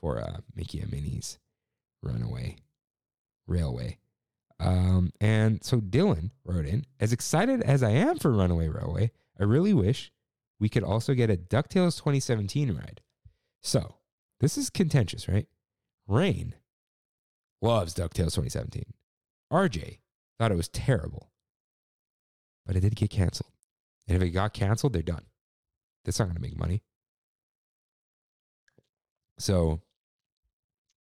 for 0.00 0.20
uh, 0.20 0.38
Mickey 0.54 0.80
and 0.80 0.90
Minnie's 0.90 1.38
Runaway 2.02 2.56
Railway. 3.46 3.98
Um, 4.60 5.12
and 5.20 5.62
so 5.64 5.80
Dylan 5.80 6.30
wrote 6.44 6.66
in, 6.66 6.84
as 7.00 7.12
excited 7.12 7.62
as 7.62 7.82
I 7.82 7.90
am 7.90 8.18
for 8.18 8.30
Runaway 8.30 8.68
Railway, 8.68 9.10
I 9.38 9.44
really 9.44 9.74
wish 9.74 10.12
we 10.60 10.68
could 10.68 10.84
also 10.84 11.14
get 11.14 11.30
a 11.30 11.36
DuckTales 11.36 11.98
2017 11.98 12.72
ride. 12.72 13.00
So 13.62 13.96
this 14.40 14.56
is 14.56 14.70
contentious, 14.70 15.28
right? 15.28 15.48
Rain 16.06 16.54
loves 17.64 17.94
DuckTales 17.94 18.34
2017. 18.34 18.84
RJ 19.52 19.98
thought 20.38 20.52
it 20.52 20.56
was 20.56 20.68
terrible 20.68 21.30
but 22.66 22.76
it 22.76 22.80
did 22.80 22.96
get 22.96 23.10
canceled. 23.10 23.50
And 24.06 24.16
if 24.16 24.22
it 24.22 24.30
got 24.30 24.52
canceled, 24.52 24.92
they're 24.92 25.02
done. 25.02 25.24
That's 26.04 26.18
not 26.18 26.26
going 26.26 26.36
to 26.36 26.42
make 26.42 26.58
money. 26.58 26.82
So, 29.38 29.80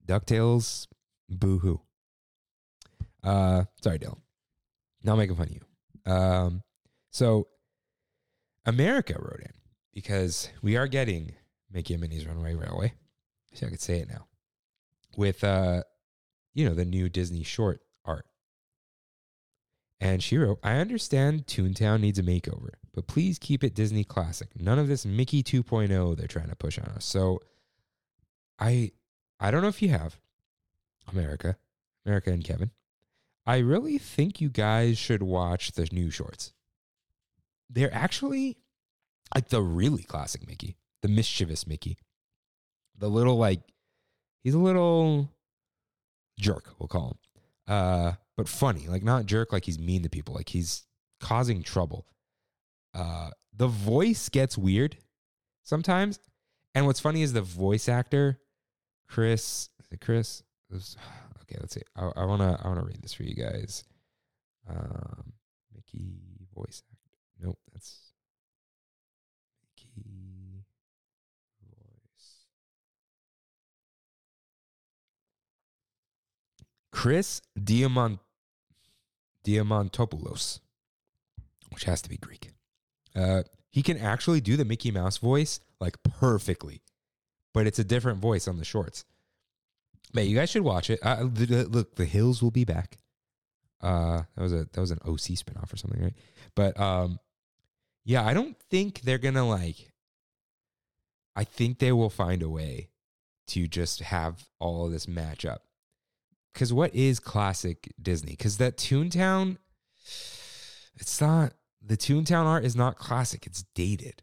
DuckTales, 0.07 0.87
boo 1.29 1.59
hoo. 1.59 1.81
Uh, 3.23 3.65
sorry, 3.83 3.99
Dylan. 3.99 4.21
Not 5.05 5.17
making 5.17 5.37
fun 5.37 5.49
of 5.49 5.53
you. 5.53 6.13
Um, 6.13 6.63
so, 7.11 7.49
America 8.65 9.15
wrote 9.19 9.41
in 9.41 9.53
because 9.93 10.49
we 10.63 10.77
are 10.77 10.87
getting 10.87 11.35
Mickey 11.71 11.95
and 11.95 12.01
Minnie's 12.01 12.27
Runaway 12.27 12.55
Railway. 12.55 12.95
See, 13.55 13.67
I 13.67 13.71
could 13.71 13.81
say 13.81 13.99
it 13.99 14.09
now. 14.09 14.27
With, 15.17 15.45
uh, 15.45 15.83
you 16.55 16.69
know, 16.69 16.75
the 16.75 16.85
new 16.85 17.09
Disney 17.09 17.43
short 17.43 17.81
art. 18.05 18.27
And 20.01 20.23
she 20.23 20.37
wrote, 20.37 20.59
I 20.63 20.77
understand 20.77 21.47
Toontown 21.47 22.01
needs 22.01 22.19
a 22.19 22.23
makeover, 22.23 22.71
but 22.93 23.07
please 23.07 23.39
keep 23.39 23.63
it 23.63 23.75
Disney 23.75 24.05
classic. 24.05 24.49
None 24.59 24.79
of 24.79 24.89
this 24.89 25.07
Mickey 25.07 25.43
2.0 25.43 26.17
they're 26.17 26.27
trying 26.27 26.49
to 26.49 26.57
push 26.57 26.79
on 26.79 26.87
us. 26.87 27.05
So 27.05 27.41
I 28.59 28.93
I 29.39 29.51
don't 29.51 29.63
know 29.63 29.69
if 29.69 29.83
you 29.83 29.89
have 29.89 30.21
America, 31.11 31.57
America 32.05 32.31
and 32.31 32.45
Kevin. 32.45 32.71
I 33.45 33.59
really 33.59 33.99
think 33.99 34.41
you 34.41 34.49
guys 34.49 34.99
should 34.99 35.23
watch 35.23 35.73
the 35.73 35.89
new 35.91 36.11
shorts. 36.11 36.53
They're 37.69 37.93
actually 37.93 38.59
like 39.35 39.49
the 39.49 39.63
really 39.63 40.03
classic 40.03 40.47
Mickey, 40.47 40.77
the 41.01 41.09
mischievous 41.09 41.67
Mickey. 41.67 41.99
The 42.97 43.09
little 43.09 43.37
like 43.37 43.61
he's 44.45 44.55
a 44.55 44.59
little 44.59 45.29
jerk, 46.43 46.75
we'll 46.79 46.89
call 46.89 47.09
him. 47.09 47.19
Uh 47.75 48.13
but 48.37 48.49
funny, 48.49 48.89
like 48.89 49.03
not 49.03 49.27
jerk, 49.27 49.53
like 49.53 49.65
he's 49.65 49.79
mean 49.79 50.03
to 50.03 50.09
people, 50.09 50.35
like 50.35 50.49
he's 50.49 50.85
causing 51.21 51.63
trouble. 51.63 52.07
Uh, 52.95 53.31
the 53.55 53.69
voice 53.69 54.29
gets 54.29 54.57
weird 54.57 54.97
sometimes, 55.63 56.19
and 56.75 56.87
what's 56.87 57.01
funny 57.01 57.23
is 57.23 57.33
the 57.33 57.43
voice 57.43 57.89
actor, 57.89 58.41
Chris. 59.09 59.69
Chris? 60.01 60.43
Okay, 61.43 61.59
let's 61.61 61.75
see. 61.75 61.83
I, 61.97 62.11
I 62.17 62.25
wanna 62.25 62.59
I 62.65 62.69
wanna 62.69 62.85
read 62.85 63.03
this 63.03 63.13
for 63.13 63.25
you 63.25 63.35
guys. 63.35 63.85
Um, 64.71 65.35
Mickey 65.75 66.47
voice 66.55 66.83
act. 66.91 67.17
Nope, 67.39 67.59
that's 67.75 68.12
Chris 76.93 77.41
Diamant 77.59 78.21
Diamantopoulos, 79.45 80.61
which 81.71 81.85
has 81.85 82.03
to 82.03 82.09
be 82.09 82.17
Greek. 82.17 82.51
Uh, 83.17 83.43
he 83.71 83.83
can 83.83 83.99
actually 83.99 84.41
do 84.41 84.57
the 84.57 84.65
Mickey 84.65 84.91
Mouse 84.91 85.19
voice 85.19 85.59
like 85.81 86.03
perfectly, 86.03 86.83
but 87.53 87.67
it's 87.67 87.79
a 87.79 87.85
different 87.85 88.21
voice 88.21 88.47
on 88.47 88.59
the 88.59 88.65
shorts. 88.65 89.05
But 90.13 90.27
you 90.27 90.37
guys 90.37 90.51
should 90.51 90.63
watch 90.63 90.91
it. 90.91 91.01
Uh, 91.03 91.23
look, 91.23 91.97
the 91.97 92.05
Hills 92.05 92.43
will 92.43 92.51
be 92.51 92.65
back. 92.65 92.99
Uh, 93.81 94.23
that 94.37 94.43
was 94.43 94.53
a 94.53 94.69
that 94.73 94.79
was 94.79 94.91
an 94.91 95.01
OC 95.05 95.39
spinoff 95.39 95.73
or 95.73 95.77
something, 95.77 96.01
right? 96.01 96.15
But 96.55 96.79
um, 96.79 97.19
yeah, 98.05 98.25
I 98.25 98.35
don't 98.35 98.57
think 98.71 99.01
they're 99.01 99.19
gonna 99.19 99.49
like. 99.49 99.91
I 101.35 101.45
think 101.45 101.79
they 101.79 101.93
will 101.93 102.11
find 102.11 102.43
a 102.43 102.49
way 102.49 102.91
to 103.49 103.67
just 103.67 104.01
have 104.01 104.45
all 104.61 104.87
of 104.87 104.93
this 104.93 105.09
match 105.09 105.45
up. 105.45 105.65
Because 106.53 106.73
what 106.73 106.95
is 106.95 107.19
classic 107.19 107.93
Disney? 108.01 108.33
Because 108.33 108.59
that 108.59 108.77
Toontown, 108.77 109.57
it's 110.95 111.21
not 111.21 111.55
the 111.85 111.97
Toontown 111.97 112.45
art 112.45 112.65
is 112.65 112.77
not 112.77 112.97
classic. 112.97 113.47
It's 113.47 113.65
dated. 113.75 114.23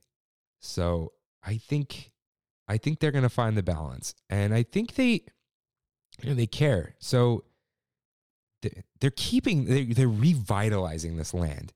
So 0.60 1.14
I 1.44 1.58
think, 1.58 2.12
I 2.68 2.78
think 2.78 3.00
they're 3.00 3.12
gonna 3.12 3.30
find 3.30 3.58
the 3.58 3.64
balance, 3.64 4.14
and 4.30 4.54
I 4.54 4.64
think 4.64 4.96
they, 4.96 5.24
you 6.22 6.30
know, 6.30 6.34
they 6.34 6.48
care. 6.48 6.96
So 7.00 7.46
they- 8.62 8.84
they're 9.00 9.12
keeping, 9.12 9.66
they're, 9.66 9.86
they're 9.86 10.08
revitalizing 10.08 11.18
this 11.18 11.34
land. 11.34 11.74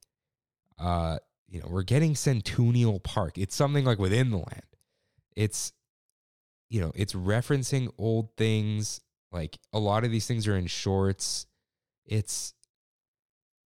Uh, 0.78 1.18
you 1.48 1.62
know, 1.62 1.68
we're 1.70 1.84
getting 1.84 2.14
CenTOONial 2.14 3.04
Park. 3.04 3.38
It's 3.38 3.56
something 3.56 3.86
like 3.86 4.00
within 4.00 4.32
the 4.32 4.38
land. 4.38 4.66
It's, 5.36 5.72
you 6.70 6.82
know, 6.82 6.92
it's 6.96 7.14
referencing 7.14 7.90
old 7.98 8.36
things. 8.36 9.00
Like 9.34 9.58
a 9.74 9.80
lot 9.80 10.04
of 10.04 10.12
these 10.12 10.28
things 10.28 10.48
are 10.48 10.56
in 10.56 10.68
shorts. 10.68 11.48
It's 12.06 12.54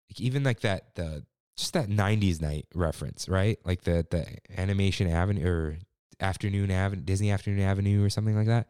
like 0.09 0.21
even 0.21 0.45
like 0.45 0.61
that 0.61 0.95
the 0.95 1.25
just 1.57 1.73
that 1.73 1.89
90s 1.89 2.41
night 2.41 2.67
reference, 2.75 3.29
right? 3.29 3.59
Like 3.65 3.83
the 3.83 4.07
the 4.09 4.27
animation 4.57 5.09
avenue 5.09 5.47
or 5.47 5.79
afternoon 6.21 6.71
avenue 6.71 7.03
Disney 7.03 7.31
afternoon 7.31 7.61
avenue 7.61 8.05
or 8.05 8.11
something 8.11 8.37
like 8.37 8.47
that. 8.47 8.69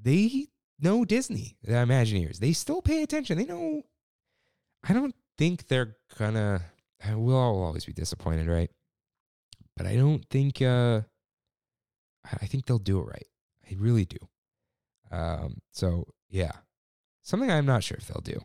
They 0.00 0.46
know 0.80 1.04
Disney, 1.04 1.56
the 1.62 1.72
Imagineers. 1.72 2.38
They 2.38 2.52
still 2.52 2.82
pay 2.82 3.02
attention. 3.02 3.36
They 3.38 3.44
know 3.44 3.82
I 4.88 4.92
don't 4.92 5.14
think 5.36 5.68
they're 5.68 5.96
gonna 6.18 6.62
we'll 7.10 7.36
all 7.36 7.62
always 7.62 7.84
be 7.84 7.92
disappointed, 7.92 8.48
right? 8.48 8.70
But 9.76 9.86
I 9.86 9.96
don't 9.96 10.24
think 10.30 10.62
uh 10.62 11.02
I 12.24 12.38
I 12.42 12.46
think 12.46 12.64
they'll 12.64 12.78
do 12.78 13.00
it 13.00 13.04
right. 13.04 13.26
I 13.70 13.74
really 13.78 14.04
do. 14.04 14.18
Um, 15.14 15.58
so 15.70 16.08
yeah, 16.28 16.52
something 17.22 17.50
I'm 17.50 17.66
not 17.66 17.84
sure 17.84 17.96
if 17.96 18.08
they'll 18.08 18.20
do. 18.20 18.40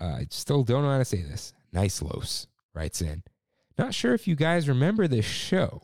Uh, 0.00 0.18
I 0.20 0.26
still 0.30 0.62
don't 0.62 0.82
know 0.82 0.90
how 0.90 0.98
to 0.98 1.04
say 1.04 1.22
this. 1.22 1.54
Nice 1.72 2.02
Los 2.02 2.46
writes 2.74 3.00
in. 3.00 3.22
Not 3.78 3.94
sure 3.94 4.14
if 4.14 4.28
you 4.28 4.36
guys 4.36 4.68
remember 4.68 5.08
this 5.08 5.24
show, 5.24 5.82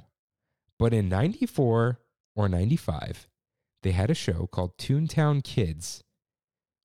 but 0.78 0.93
in 0.93 1.09
94 1.09 1.98
or 2.34 2.48
95, 2.48 3.28
they 3.82 3.93
had 3.93 4.10
a 4.10 4.14
show 4.14 4.47
called 4.47 4.76
Toontown 4.78 5.43
Kids. 5.43 6.02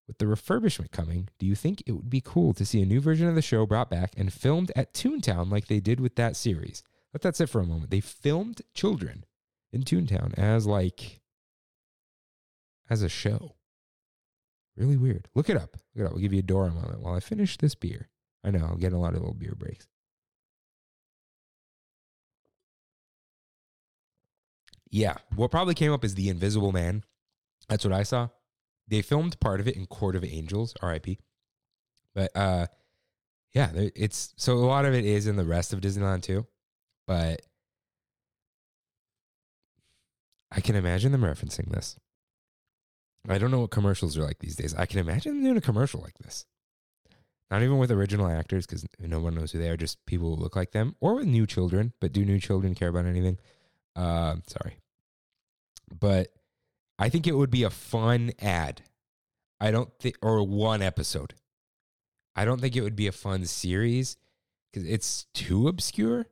With 0.08 0.20
the 0.20 0.26
refurbishment 0.26 0.92
coming, 0.92 1.28
do 1.38 1.46
you 1.46 1.56
think 1.56 1.84
it 1.86 1.92
would 1.92 2.10
be 2.10 2.22
cool 2.22 2.54
to 2.54 2.66
see 2.66 2.82
a 2.82 2.86
new 2.86 3.02
version 3.02 3.28
of 3.28 3.36
the 3.36 3.42
show 3.42 3.66
brought 3.66 3.90
back 3.90 4.14
and 4.16 4.32
filmed 4.32 4.72
at 4.74 4.94
Toontown 4.94 5.52
like 5.52 5.68
they 5.68 5.82
did 5.82 6.00
with 6.00 6.16
that 6.16 6.38
series? 6.38 6.82
Let 7.14 7.24
that 7.24 7.36
sit 7.36 7.50
for 7.50 7.60
a 7.60 7.66
moment. 7.66 7.92
They 7.92 8.00
filmed 8.00 8.62
children 8.74 9.26
in 9.74 9.84
Toontown 9.84 10.34
as 10.38 10.66
like 10.66 11.20
as 12.90 13.02
a 13.02 13.10
show. 13.10 13.56
Really 14.76 14.98
weird. 14.98 15.28
Look 15.34 15.50
it 15.50 15.58
up. 15.58 15.76
Look 15.96 16.04
it 16.04 16.06
up. 16.06 16.12
We'll 16.14 16.22
give 16.22 16.34
you 16.34 16.40
a 16.40 16.44
door 16.44 16.68
a 16.68 16.72
moment 16.72 17.02
while 17.02 17.16
I 17.16 17.20
finish 17.20 17.58
this 17.58 17.76
beer. 17.76 18.10
I 18.44 18.52
know 18.52 18.66
I'm 18.66 18.80
getting 18.80 18.98
a 18.98 19.02
lot 19.02 19.14
of 19.14 19.20
little 19.20 19.34
beer 19.34 19.56
breaks. 19.58 19.88
Yeah, 24.90 25.16
what 25.36 25.52
probably 25.52 25.74
came 25.74 25.92
up 25.92 26.06
is 26.06 26.16
the 26.16 26.30
Invisible 26.30 26.72
Man. 26.72 27.04
That's 27.68 27.84
what 27.84 27.94
I 27.94 28.04
saw. 28.04 28.30
They 28.88 29.02
filmed 29.02 29.40
part 29.40 29.60
of 29.60 29.68
it 29.68 29.76
in 29.76 29.86
Court 29.86 30.16
of 30.16 30.24
Angels, 30.24 30.74
R.I.P. 30.82 31.20
But 32.16 32.32
uh, 32.36 32.68
yeah, 33.54 33.72
it's 33.74 34.34
so 34.38 34.54
a 34.54 34.66
lot 34.66 34.86
of 34.86 34.94
it 34.94 35.04
is 35.04 35.28
in 35.28 35.36
the 35.36 35.44
rest 35.44 35.74
of 35.74 35.82
Disneyland 35.82 36.22
too. 36.22 36.46
But 37.06 37.42
I 40.52 40.62
can 40.62 40.76
imagine 40.76 41.12
them 41.12 41.22
referencing 41.22 41.70
this. 41.70 41.98
I 43.28 43.38
don't 43.38 43.52
know 43.52 43.62
what 43.62 43.72
commercials 43.72 44.18
are 44.18 44.24
like 44.24 44.40
these 44.40 44.56
days. 44.56 44.74
I 44.76 44.86
can 44.86 45.00
imagine 45.00 45.34
them 45.34 45.44
doing 45.44 45.58
a 45.58 45.62
commercial 45.62 46.02
like 46.02 46.18
this. 46.20 46.46
Not 47.50 47.62
even 47.62 47.78
with 47.78 47.92
original 47.92 48.28
actors 48.28 48.66
because 48.66 48.86
no 49.00 49.20
one 49.20 49.36
knows 49.36 49.52
who 49.52 49.60
they 49.60 49.70
are, 49.70 49.78
just 49.78 50.06
people 50.06 50.36
who 50.36 50.42
look 50.42 50.56
like 50.56 50.72
them, 50.72 50.96
or 51.00 51.16
with 51.16 51.28
new 51.28 51.46
children. 51.46 51.94
But 52.02 52.12
do 52.12 52.26
new 52.26 52.40
children 52.40 52.76
care 52.76 52.90
about 52.90 53.06
anything? 53.06 53.38
Uh, 53.96 54.36
sorry. 54.48 54.78
But 55.98 56.34
I 57.00 57.10
think 57.10 57.26
it 57.26 57.36
would 57.36 57.52
be 57.52 57.64
a 57.64 57.70
fun 57.70 58.32
ad. 58.42 58.82
I 59.60 59.72
don't 59.72 59.90
think, 60.00 60.18
or 60.22 60.44
one 60.44 60.82
episode. 60.82 61.36
I 62.36 62.46
don't 62.46 62.62
think 62.62 62.76
it 62.76 62.82
would 62.82 62.96
be 62.96 63.08
a 63.08 63.14
fun 63.14 63.46
series 63.46 64.18
because 64.72 64.88
it's 64.88 65.26
too 65.34 65.68
obscure. 65.68 66.28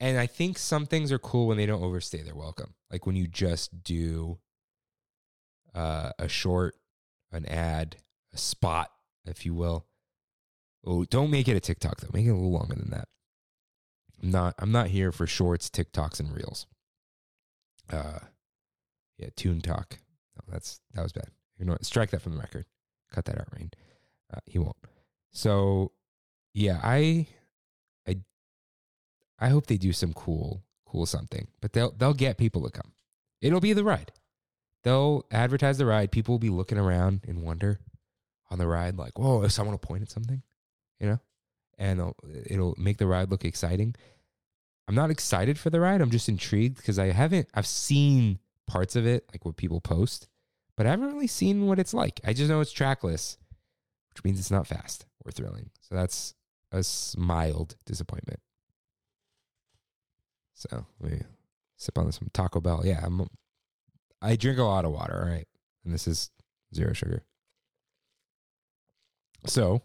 And 0.00 0.18
I 0.18 0.26
think 0.26 0.58
some 0.58 0.86
things 0.86 1.10
are 1.12 1.18
cool 1.18 1.46
when 1.46 1.56
they 1.56 1.66
don't 1.66 1.82
overstay 1.82 2.22
their 2.22 2.34
welcome. 2.34 2.74
Like 2.90 3.06
when 3.06 3.16
you 3.16 3.26
just 3.26 3.82
do 3.82 4.38
uh, 5.74 6.10
a 6.18 6.28
short, 6.28 6.74
an 7.30 7.46
ad, 7.46 7.96
a 8.32 8.38
spot, 8.38 8.90
if 9.24 9.46
you 9.46 9.54
will. 9.54 9.86
Oh, 10.84 11.04
don't 11.04 11.30
make 11.30 11.48
it 11.48 11.56
a 11.56 11.60
TikTok 11.60 12.00
though. 12.00 12.10
Make 12.12 12.26
it 12.26 12.30
a 12.30 12.34
little 12.34 12.52
longer 12.52 12.74
than 12.74 12.90
that. 12.90 13.08
I'm 14.22 14.30
not. 14.30 14.54
I'm 14.58 14.72
not 14.72 14.88
here 14.88 15.12
for 15.12 15.26
shorts, 15.26 15.68
TikToks, 15.68 16.20
and 16.20 16.34
reels. 16.34 16.66
Uh, 17.90 18.20
yeah, 19.18 19.28
Toon 19.36 19.60
Talk. 19.60 19.98
No, 20.36 20.52
that's 20.52 20.80
that 20.94 21.02
was 21.02 21.12
bad. 21.12 21.28
Ignore 21.58 21.76
it. 21.76 21.86
Strike 21.86 22.10
that 22.10 22.22
from 22.22 22.34
the 22.34 22.40
record. 22.40 22.66
Cut 23.10 23.24
that 23.26 23.38
out, 23.38 23.48
Rain. 23.56 23.70
Uh, 24.32 24.40
he 24.46 24.58
won't. 24.58 24.76
So, 25.32 25.92
yeah, 26.54 26.80
I, 26.82 27.26
I, 28.06 28.18
I 29.38 29.48
hope 29.48 29.66
they 29.66 29.76
do 29.76 29.92
some 29.92 30.12
cool, 30.12 30.62
cool 30.86 31.06
something. 31.06 31.48
But 31.60 31.72
they'll 31.72 31.92
they'll 31.92 32.14
get 32.14 32.38
people 32.38 32.62
to 32.62 32.70
come. 32.70 32.92
It'll 33.40 33.60
be 33.60 33.72
the 33.72 33.84
ride. 33.84 34.12
They'll 34.84 35.24
advertise 35.30 35.78
the 35.78 35.86
ride. 35.86 36.10
People 36.10 36.34
will 36.34 36.40
be 36.40 36.50
looking 36.50 36.78
around 36.78 37.20
in 37.26 37.42
wonder 37.42 37.80
on 38.50 38.58
the 38.58 38.66
ride, 38.66 38.98
like, 38.98 39.18
"Whoa!" 39.18 39.42
If 39.42 39.52
someone 39.52 39.72
will 39.72 39.78
point 39.78 40.02
at 40.02 40.10
something, 40.10 40.42
you 40.98 41.06
know, 41.08 41.20
and 41.78 42.12
it'll, 42.46 42.74
make 42.78 42.98
the 42.98 43.06
ride 43.06 43.30
look 43.30 43.44
exciting. 43.44 43.94
I'm 44.88 44.94
not 44.94 45.10
excited 45.10 45.58
for 45.58 45.70
the 45.70 45.80
ride. 45.80 46.00
I'm 46.00 46.10
just 46.10 46.28
intrigued 46.28 46.76
because 46.76 46.98
I 46.98 47.06
haven't. 47.12 47.48
I've 47.54 47.66
seen 47.66 48.38
parts 48.66 48.96
of 48.96 49.06
it, 49.06 49.24
like 49.32 49.44
what 49.44 49.56
people 49.56 49.80
post, 49.80 50.28
but 50.76 50.86
I 50.86 50.90
haven't 50.90 51.12
really 51.12 51.26
seen 51.28 51.66
what 51.66 51.78
it's 51.78 51.94
like. 51.94 52.20
I 52.24 52.32
just 52.32 52.50
know 52.50 52.60
it's 52.60 52.72
trackless, 52.72 53.38
which 54.10 54.24
means 54.24 54.38
it's 54.38 54.50
not 54.50 54.66
fast 54.66 55.06
or 55.24 55.30
thrilling. 55.30 55.70
So 55.80 55.94
that's 55.94 56.34
a 56.72 56.84
mild 57.16 57.76
disappointment. 57.86 58.40
So 60.54 60.86
let 61.00 61.12
me 61.12 61.20
sip 61.76 61.98
on 61.98 62.10
some 62.12 62.28
Taco 62.32 62.60
Bell. 62.60 62.82
Yeah, 62.84 63.00
I'm. 63.02 63.28
I 64.22 64.36
drink 64.36 64.58
a 64.58 64.62
lot 64.62 64.84
of 64.84 64.92
water. 64.92 65.20
All 65.22 65.30
right, 65.30 65.48
and 65.84 65.92
this 65.92 66.06
is 66.06 66.30
zero 66.74 66.92
sugar. 66.92 67.24
So, 69.46 69.82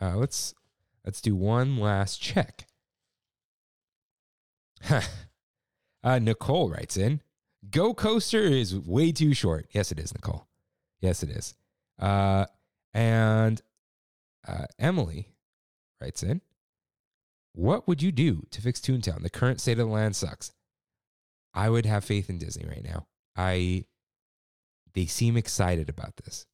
uh, 0.00 0.16
let's 0.16 0.54
let's 1.04 1.22
do 1.22 1.34
one 1.34 1.78
last 1.78 2.20
check. 2.20 2.66
uh, 6.04 6.18
Nicole 6.18 6.68
writes 6.70 6.98
in, 6.98 7.22
"Go 7.70 7.94
coaster 7.94 8.42
is 8.42 8.78
way 8.78 9.12
too 9.12 9.32
short." 9.32 9.66
Yes, 9.70 9.90
it 9.90 9.98
is, 9.98 10.12
Nicole. 10.12 10.46
Yes, 11.00 11.22
it 11.22 11.30
is. 11.30 11.54
Uh, 11.98 12.44
and 12.92 13.62
uh, 14.46 14.66
Emily 14.78 15.34
writes 16.02 16.22
in, 16.22 16.42
"What 17.54 17.88
would 17.88 18.02
you 18.02 18.12
do 18.12 18.42
to 18.50 18.60
fix 18.60 18.78
Toontown? 18.78 19.22
The 19.22 19.30
current 19.30 19.60
state 19.60 19.78
of 19.78 19.86
the 19.88 19.92
land 19.92 20.16
sucks." 20.16 20.52
I 21.54 21.68
would 21.68 21.84
have 21.84 22.04
faith 22.04 22.30
in 22.30 22.38
Disney 22.38 22.66
right 22.66 22.82
now. 22.82 23.06
I 23.36 23.84
they 24.94 25.06
seem 25.06 25.36
excited 25.36 25.88
about 25.88 26.16
this. 26.16 26.46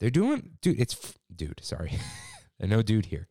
They're 0.00 0.10
doing, 0.10 0.50
dude. 0.60 0.80
It's 0.80 1.14
dude. 1.34 1.60
Sorry, 1.62 1.92
no 2.60 2.82
dude 2.82 3.06
here, 3.06 3.28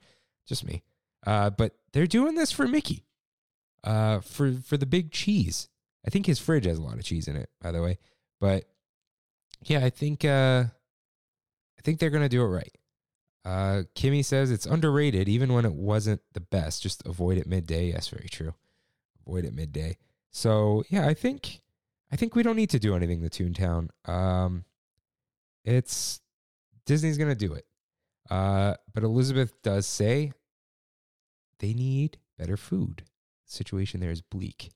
just 0.48 0.66
me. 0.66 0.84
Uh, 1.26 1.50
but 1.50 1.76
they're 1.94 2.08
doing 2.08 2.36
this 2.36 2.52
for 2.52 2.68
Mickey. 2.68 3.06
Uh, 3.84 4.22
for 4.22 4.54
for 4.54 4.78
the 4.78 4.86
big 4.86 5.12
cheese. 5.12 5.70
I 6.06 6.10
think 6.10 6.26
his 6.26 6.40
fridge 6.40 6.66
has 6.66 6.78
a 6.78 6.82
lot 6.82 6.98
of 6.98 7.04
cheese 7.04 7.28
in 7.28 7.36
it, 7.36 7.50
by 7.62 7.72
the 7.72 7.82
way. 7.82 7.98
But 8.40 8.66
yeah, 9.64 9.86
I 9.86 9.90
think 9.90 10.26
uh, 10.26 10.66
I 10.68 11.82
think 11.84 12.00
they're 12.00 12.10
gonna 12.10 12.30
do 12.30 12.44
it 12.44 12.48
right. 12.48 12.76
Uh, 13.45 13.84
Kimmy 13.95 14.24
says 14.24 14.52
it's 14.52 14.66
underrated, 14.66 15.28
even 15.28 15.52
when 15.52 15.66
it 15.66 15.74
wasn't 15.74 16.22
the 16.34 16.40
best. 16.40 16.82
Just 16.82 17.06
avoid 17.06 17.38
it 17.38 17.48
midday. 17.48 17.90
Yes, 17.90 18.08
very 18.08 18.30
true. 18.30 18.54
Avoid 19.26 19.45
it 19.45 19.54
midday. 19.54 19.98
So 20.32 20.84
yeah, 20.90 21.06
I 21.08 21.14
think 21.14 21.62
I 22.14 22.15
think 22.15 22.35
we 22.35 22.44
don't 22.44 22.56
need 22.56 22.69
to 22.69 22.80
do 22.80 22.95
anything 22.95 23.27
to 23.27 23.30
Toontown. 23.30 23.90
Um, 24.07 24.65
it's 25.65 26.22
Disney's 26.85 27.18
gonna 27.18 27.34
do 27.34 27.53
it. 27.53 27.65
Uh, 28.30 28.76
but 28.94 29.02
Elizabeth 29.02 29.52
does 29.64 29.88
say 29.88 30.31
they 31.57 31.73
need 31.73 32.19
better 32.38 32.56
food. 32.56 33.02
The 33.48 33.52
situation 33.52 33.99
there 33.99 34.11
is 34.11 34.22
bleak, 34.22 34.69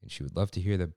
and 0.00 0.10
she 0.10 0.22
would 0.22 0.34
love 0.34 0.50
to 0.52 0.62
hear 0.62 0.78
the 0.78 0.92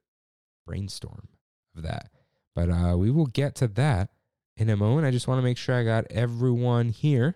brainstorm 0.66 1.28
of 1.76 1.84
that. 1.84 2.10
But 2.56 2.70
uh, 2.70 2.96
we 2.98 3.12
will 3.12 3.26
get 3.26 3.56
to 3.56 3.68
that 3.68 4.12
in 4.56 4.70
a 4.70 4.78
moment. 4.78 5.06
I 5.06 5.12
just 5.12 5.28
want 5.28 5.40
to 5.40 5.44
make 5.44 5.58
sure 5.58 5.76
I 5.76 5.84
got 5.84 6.06
everyone 6.10 6.88
here. 6.88 7.36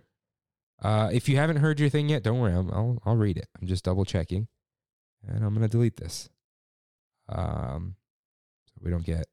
Uh, 0.81 1.09
if 1.11 1.27
you 1.27 1.35
haven't 1.35 1.57
heard 1.57 1.77
your 1.77 1.89
thing 1.89 2.07
yet, 2.07 2.23
don't 2.23 2.39
worry. 2.39 2.53
I'll, 2.53 2.71
I'll, 2.71 2.99
I'll 3.05 3.17
read 3.17 3.35
it. 3.35 3.49
I'm 3.59 3.67
just 3.67 3.83
double 3.83 4.05
checking, 4.05 4.47
and 5.27 5.43
I'm 5.43 5.53
gonna 5.53 5.67
delete 5.67 5.97
this. 5.97 6.29
Um, 7.27 7.97
we 8.81 8.89
don't 8.89 9.05
get 9.05 9.27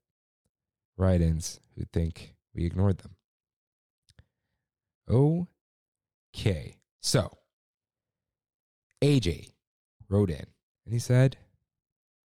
write-ins 0.96 1.60
who 1.76 1.84
think 1.92 2.34
we 2.54 2.64
ignored 2.64 2.98
them. 2.98 3.16
Okay, 5.08 6.76
so 7.00 7.38
AJ 9.02 9.52
wrote 10.08 10.30
in 10.30 10.46
and 10.84 10.92
he 10.92 10.98
said, 10.98 11.36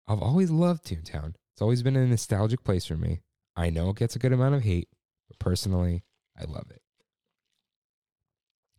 I've 0.07 0.21
always 0.21 0.49
loved 0.49 0.85
Toontown. 0.85 1.33
It's 1.53 1.61
always 1.61 1.83
been 1.83 1.95
a 1.95 2.05
nostalgic 2.07 2.63
place 2.63 2.85
for 2.85 2.95
me. 2.95 3.21
I 3.55 3.69
know 3.69 3.89
it 3.89 3.97
gets 3.97 4.15
a 4.15 4.19
good 4.19 4.31
amount 4.31 4.55
of 4.55 4.63
hate, 4.63 4.87
but 5.27 5.39
personally, 5.39 6.03
I 6.39 6.45
love 6.45 6.71
it. 6.71 6.81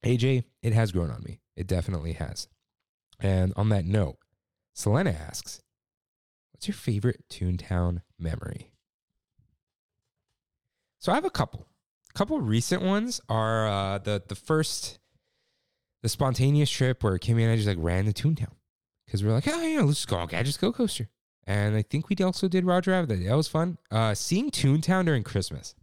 AJ, 0.02 0.44
it 0.62 0.72
has 0.72 0.92
grown 0.92 1.10
on 1.10 1.22
me. 1.22 1.40
It 1.56 1.66
definitely 1.66 2.14
has. 2.14 2.48
And 3.18 3.52
on 3.54 3.68
that 3.68 3.84
note, 3.84 4.16
Selena 4.74 5.10
asks, 5.10 5.60
What's 6.60 6.68
your 6.68 6.74
favorite 6.74 7.24
Toontown 7.30 8.02
memory? 8.18 8.70
So 10.98 11.10
I 11.10 11.14
have 11.14 11.24
a 11.24 11.30
couple. 11.30 11.66
A 12.14 12.18
couple 12.18 12.38
recent 12.38 12.82
ones 12.82 13.18
are 13.30 13.66
uh, 13.66 13.96
the 13.96 14.22
the 14.28 14.34
first 14.34 14.98
the 16.02 16.10
spontaneous 16.10 16.68
trip 16.68 17.02
where 17.02 17.16
Kimmy 17.16 17.44
and 17.44 17.50
I 17.50 17.56
just 17.56 17.66
like 17.66 17.78
ran 17.80 18.04
to 18.04 18.12
Toontown 18.12 18.52
because 19.06 19.24
we 19.24 19.30
are 19.30 19.32
like, 19.32 19.48
oh 19.48 19.62
yeah, 19.62 19.80
let's 19.80 20.04
go 20.04 20.16
on 20.16 20.28
Gadget's 20.28 20.58
Go 20.58 20.70
Coaster. 20.70 21.08
And 21.46 21.74
I 21.76 21.80
think 21.80 22.10
we 22.10 22.16
also 22.22 22.46
did 22.46 22.66
Roger 22.66 22.90
Rabbit. 22.90 23.08
That, 23.08 23.24
that 23.24 23.36
was 23.38 23.48
fun. 23.48 23.78
Uh, 23.90 24.12
seeing 24.12 24.50
Toontown 24.50 25.06
during 25.06 25.22
Christmas. 25.22 25.74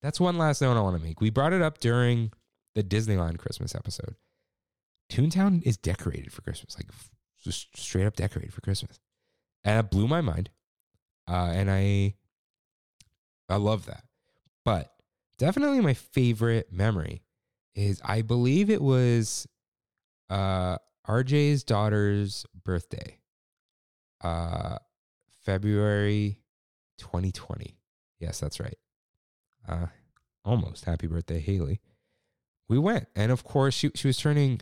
That's 0.00 0.18
one 0.18 0.38
last 0.38 0.62
note 0.62 0.78
I 0.78 0.80
want 0.80 0.96
to 0.96 1.06
make. 1.06 1.20
We 1.20 1.28
brought 1.28 1.52
it 1.52 1.60
up 1.60 1.80
during 1.80 2.32
the 2.74 2.82
Disneyland 2.82 3.36
Christmas 3.36 3.74
episode. 3.74 4.14
Toontown 5.10 5.62
is 5.64 5.76
decorated 5.76 6.32
for 6.32 6.40
Christmas, 6.40 6.78
like 6.78 6.88
just 7.42 7.76
straight 7.76 8.06
up 8.06 8.16
decorated 8.16 8.54
for 8.54 8.62
Christmas, 8.62 8.98
and 9.64 9.78
it 9.78 9.90
blew 9.90 10.08
my 10.08 10.20
mind. 10.20 10.50
Uh, 11.28 11.50
and 11.54 11.70
I, 11.70 12.14
I 13.48 13.56
love 13.56 13.86
that. 13.86 14.04
But 14.64 14.92
definitely 15.38 15.80
my 15.80 15.94
favorite 15.94 16.72
memory 16.72 17.22
is 17.74 18.00
I 18.04 18.22
believe 18.22 18.70
it 18.70 18.82
was 18.82 19.46
uh, 20.30 20.76
RJ's 21.06 21.64
daughter's 21.64 22.46
birthday, 22.64 23.18
uh, 24.22 24.78
February 25.44 26.38
2020. 26.98 27.76
Yes, 28.20 28.40
that's 28.40 28.60
right. 28.60 28.76
Uh, 29.68 29.86
almost 30.44 30.84
happy 30.84 31.06
birthday, 31.06 31.40
Haley. 31.40 31.80
We 32.68 32.78
went, 32.78 33.08
and 33.14 33.32
of 33.32 33.44
course, 33.44 33.74
she 33.74 33.90
she 33.94 34.06
was 34.06 34.16
turning 34.16 34.60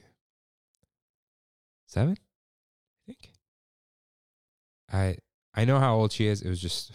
seven. 1.87 2.17
I 4.93 5.17
I 5.55 5.65
know 5.65 5.79
how 5.79 5.97
old 5.97 6.13
she 6.13 6.27
is. 6.27 6.43
It 6.43 6.49
was 6.49 6.61
just 6.61 6.93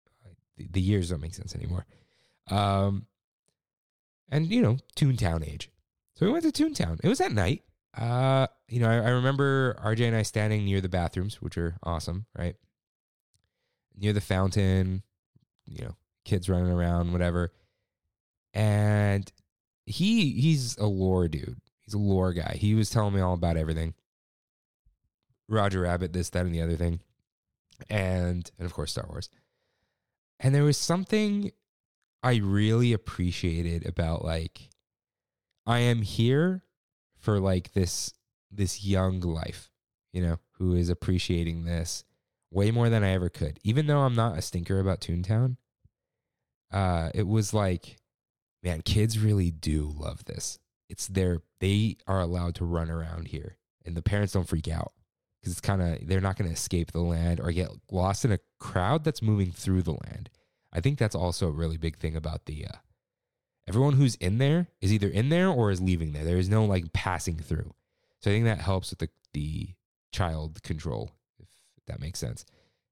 the, 0.56 0.80
years 0.80 1.10
don't 1.10 1.20
make 1.20 1.34
sense 1.34 1.54
anymore. 1.54 1.86
Um, 2.50 3.06
and 4.30 4.46
you 4.46 4.62
know, 4.62 4.78
Toontown 4.96 5.46
age. 5.46 5.70
So 6.16 6.26
we 6.26 6.32
went 6.32 6.44
to 6.44 6.52
Toontown. 6.52 7.00
It 7.02 7.08
was 7.08 7.20
at 7.20 7.32
night. 7.32 7.62
Uh, 7.96 8.46
you 8.68 8.80
know, 8.80 8.88
I, 8.88 8.96
I 8.96 9.10
remember 9.10 9.74
RJ 9.74 10.06
and 10.06 10.16
I 10.16 10.22
standing 10.22 10.64
near 10.64 10.80
the 10.80 10.88
bathrooms, 10.88 11.40
which 11.40 11.56
are 11.56 11.76
awesome, 11.82 12.26
right? 12.36 12.54
Near 13.96 14.12
the 14.12 14.20
fountain, 14.20 15.02
you 15.66 15.84
know, 15.84 15.96
kids 16.24 16.48
running 16.48 16.70
around, 16.70 17.12
whatever. 17.12 17.52
And 18.54 19.30
he 19.86 20.32
he's 20.32 20.76
a 20.76 20.86
lore 20.86 21.28
dude. 21.28 21.60
He's 21.80 21.94
a 21.94 21.98
lore 21.98 22.32
guy. 22.32 22.56
He 22.58 22.74
was 22.74 22.90
telling 22.90 23.14
me 23.14 23.20
all 23.20 23.34
about 23.34 23.56
everything. 23.56 23.94
Roger 25.48 25.80
Rabbit, 25.80 26.12
this, 26.12 26.30
that, 26.30 26.44
and 26.44 26.54
the 26.54 26.60
other 26.60 26.76
thing. 26.76 27.00
And 27.88 28.50
and 28.58 28.66
of 28.66 28.74
course 28.74 28.92
Star 28.92 29.06
Wars. 29.08 29.28
And 30.40 30.54
there 30.54 30.64
was 30.64 30.76
something 30.76 31.52
I 32.22 32.36
really 32.36 32.92
appreciated 32.92 33.86
about 33.86 34.24
like 34.24 34.68
I 35.66 35.80
am 35.80 36.02
here 36.02 36.64
for 37.18 37.38
like 37.40 37.72
this 37.72 38.12
this 38.50 38.84
young 38.84 39.20
life, 39.20 39.70
you 40.12 40.22
know, 40.22 40.38
who 40.52 40.74
is 40.74 40.88
appreciating 40.88 41.64
this 41.64 42.04
way 42.50 42.70
more 42.70 42.88
than 42.88 43.04
I 43.04 43.10
ever 43.12 43.28
could. 43.28 43.58
Even 43.62 43.86
though 43.86 44.00
I'm 44.00 44.14
not 44.14 44.38
a 44.38 44.42
stinker 44.42 44.80
about 44.80 45.00
Toontown, 45.00 45.56
uh, 46.72 47.10
it 47.14 47.26
was 47.26 47.52
like, 47.52 47.98
man, 48.62 48.80
kids 48.82 49.18
really 49.18 49.50
do 49.50 49.92
love 49.94 50.24
this. 50.24 50.58
It's 50.88 51.06
their 51.06 51.42
they 51.60 51.98
are 52.06 52.20
allowed 52.20 52.54
to 52.56 52.64
run 52.64 52.90
around 52.90 53.28
here, 53.28 53.58
and 53.84 53.96
the 53.96 54.02
parents 54.02 54.32
don't 54.32 54.48
freak 54.48 54.68
out 54.68 54.92
because 55.40 55.52
it's 55.52 55.60
kind 55.60 55.82
of 55.82 56.06
they're 56.06 56.20
not 56.20 56.36
going 56.36 56.48
to 56.48 56.54
escape 56.54 56.92
the 56.92 57.00
land 57.00 57.40
or 57.40 57.52
get 57.52 57.70
lost 57.90 58.24
in 58.24 58.32
a 58.32 58.38
crowd 58.58 59.04
that's 59.04 59.22
moving 59.22 59.52
through 59.52 59.82
the 59.82 59.92
land. 59.92 60.30
I 60.72 60.80
think 60.80 60.98
that's 60.98 61.14
also 61.14 61.48
a 61.48 61.52
really 61.52 61.76
big 61.76 61.96
thing 61.96 62.16
about 62.16 62.46
the 62.46 62.66
uh, 62.66 62.78
everyone 63.66 63.94
who's 63.94 64.16
in 64.16 64.38
there 64.38 64.68
is 64.80 64.92
either 64.92 65.08
in 65.08 65.28
there 65.28 65.48
or 65.48 65.70
is 65.70 65.80
leaving 65.80 66.12
there. 66.12 66.24
There 66.24 66.38
is 66.38 66.48
no 66.48 66.64
like 66.64 66.92
passing 66.92 67.38
through. 67.38 67.74
So 68.20 68.30
I 68.30 68.34
think 68.34 68.44
that 68.46 68.60
helps 68.60 68.90
with 68.90 68.98
the 68.98 69.08
the 69.32 69.68
child 70.12 70.62
control, 70.62 71.12
if 71.38 71.48
that 71.86 72.00
makes 72.00 72.18
sense. 72.18 72.44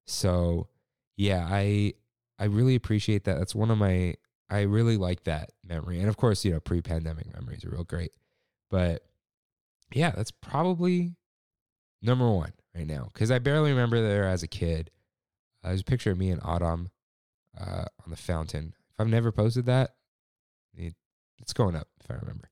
So 0.07 0.69
yeah, 1.17 1.47
I 1.51 1.95
I 2.39 2.45
really 2.45 2.75
appreciate 2.75 3.25
that. 3.25 3.39
That's 3.39 3.55
one 3.55 3.71
of 3.71 3.79
my 3.79 4.15
I 4.49 4.61
really 4.63 4.97
like 4.97 5.25
that 5.25 5.51
memory. 5.67 5.99
And 5.99 6.09
of 6.09 6.17
course, 6.17 6.45
you 6.45 6.53
know, 6.53 6.61
pre-pandemic 6.61 7.33
memories 7.35 7.65
are 7.65 7.71
real 7.71 7.85
great. 7.85 8.13
But 8.71 9.03
yeah, 9.93 10.11
that's 10.11 10.31
probably 10.31 11.17
number 12.07 12.31
one 12.31 12.53
right 12.75 12.87
now. 12.87 13.11
Cause 13.15 13.31
I 13.31 13.39
barely 13.39 13.71
remember 13.71 14.01
there 14.01 14.25
as 14.25 14.43
a 14.43 14.49
kid. 14.49 14.91
Uh, 15.63 15.69
there's 15.69 15.81
a 15.81 15.85
picture 15.85 16.11
of 16.11 16.19
me 16.19 16.31
and 16.31 16.41
Autumn 16.45 16.91
uh, 17.59 17.85
on 18.05 18.11
the 18.11 18.17
fountain. 18.17 18.75
If 18.91 19.01
I've 19.01 19.09
never 19.09 19.33
posted 19.33 19.67
that, 19.67 19.95
it, 20.75 20.95
it's 21.39 21.53
going 21.53 21.77
up 21.77 21.89
if 22.03 22.11
I 22.11 22.15
remember. 22.15 22.51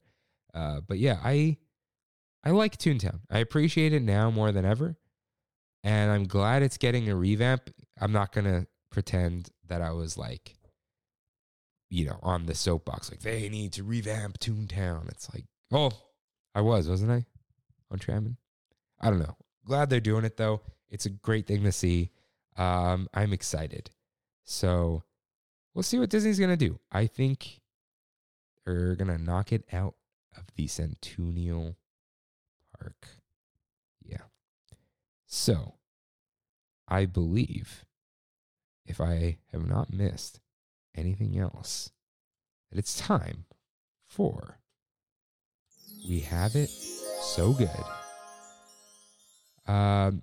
Uh, 0.53 0.81
but 0.87 0.99
yeah, 0.99 1.19
I 1.23 1.59
I 2.45 2.51
like 2.51 2.77
Toontown. 2.77 3.21
I 3.31 3.39
appreciate 3.39 3.93
it 3.93 4.03
now 4.03 4.31
more 4.31 4.53
than 4.53 4.65
ever, 4.65 4.97
and 5.83 6.11
I'm 6.11 6.25
glad 6.25 6.63
it's 6.63 6.77
getting 6.77 7.09
a 7.09 7.17
revamp. 7.17 7.71
I'm 8.01 8.13
not 8.13 8.33
gonna 8.33 8.67
pretend 8.91 9.51
that 9.69 9.81
I 9.81 9.93
was 9.93 10.19
like, 10.19 10.55
you 11.91 12.07
know, 12.07 12.19
on 12.23 12.47
the 12.47 12.55
soapbox 12.55 13.11
like 13.11 13.21
they 13.21 13.49
need 13.49 13.73
to 13.75 13.85
revamp 13.85 14.39
Toontown. 14.39 15.09
It's 15.09 15.33
like, 15.35 15.45
oh, 15.73 15.91
I 16.55 16.61
was, 16.61 16.89
wasn't 16.89 17.13
I, 17.13 17.25
on 17.91 17.99
Trammin? 17.99 18.37
I 19.01 19.11
don't 19.11 19.19
know. 19.19 19.37
Glad 19.65 19.91
they're 19.91 20.01
doing 20.01 20.25
it 20.25 20.37
though. 20.37 20.61
It's 20.91 21.07
a 21.07 21.11
great 21.11 21.47
thing 21.47 21.65
to 21.65 21.73
see. 21.73 22.11
Um, 22.57 23.09
I'm 23.13 23.33
excited. 23.33 23.91
So 24.45 25.03
we'll 25.75 25.83
see 25.83 25.99
what 25.99 26.11
Disney's 26.11 26.39
to 26.51 26.57
do. 26.57 26.79
I 26.93 27.07
think 27.07 27.61
they're 28.65 28.95
to 29.09 29.23
knock 29.23 29.53
it 29.53 29.65
out 29.73 29.95
of 30.37 30.45
the 30.57 30.67
CenTOONial 30.67 31.77
Park. 32.79 33.09
Yeah. 34.03 34.27
So 35.27 35.75
I 36.87 37.07
believe, 37.07 37.85
if 38.87 39.01
I 39.01 39.39
have 39.53 39.67
not 39.67 39.93
missed 39.93 40.41
anything 40.95 41.39
else, 41.39 41.91
that 42.71 42.79
it's 42.79 42.99
time 42.99 43.47
for 44.07 44.59
We 46.09 46.21
Have 46.21 46.55
It 46.55 46.69
So 46.69 47.53
Good. 47.53 48.04
Um, 49.67 50.23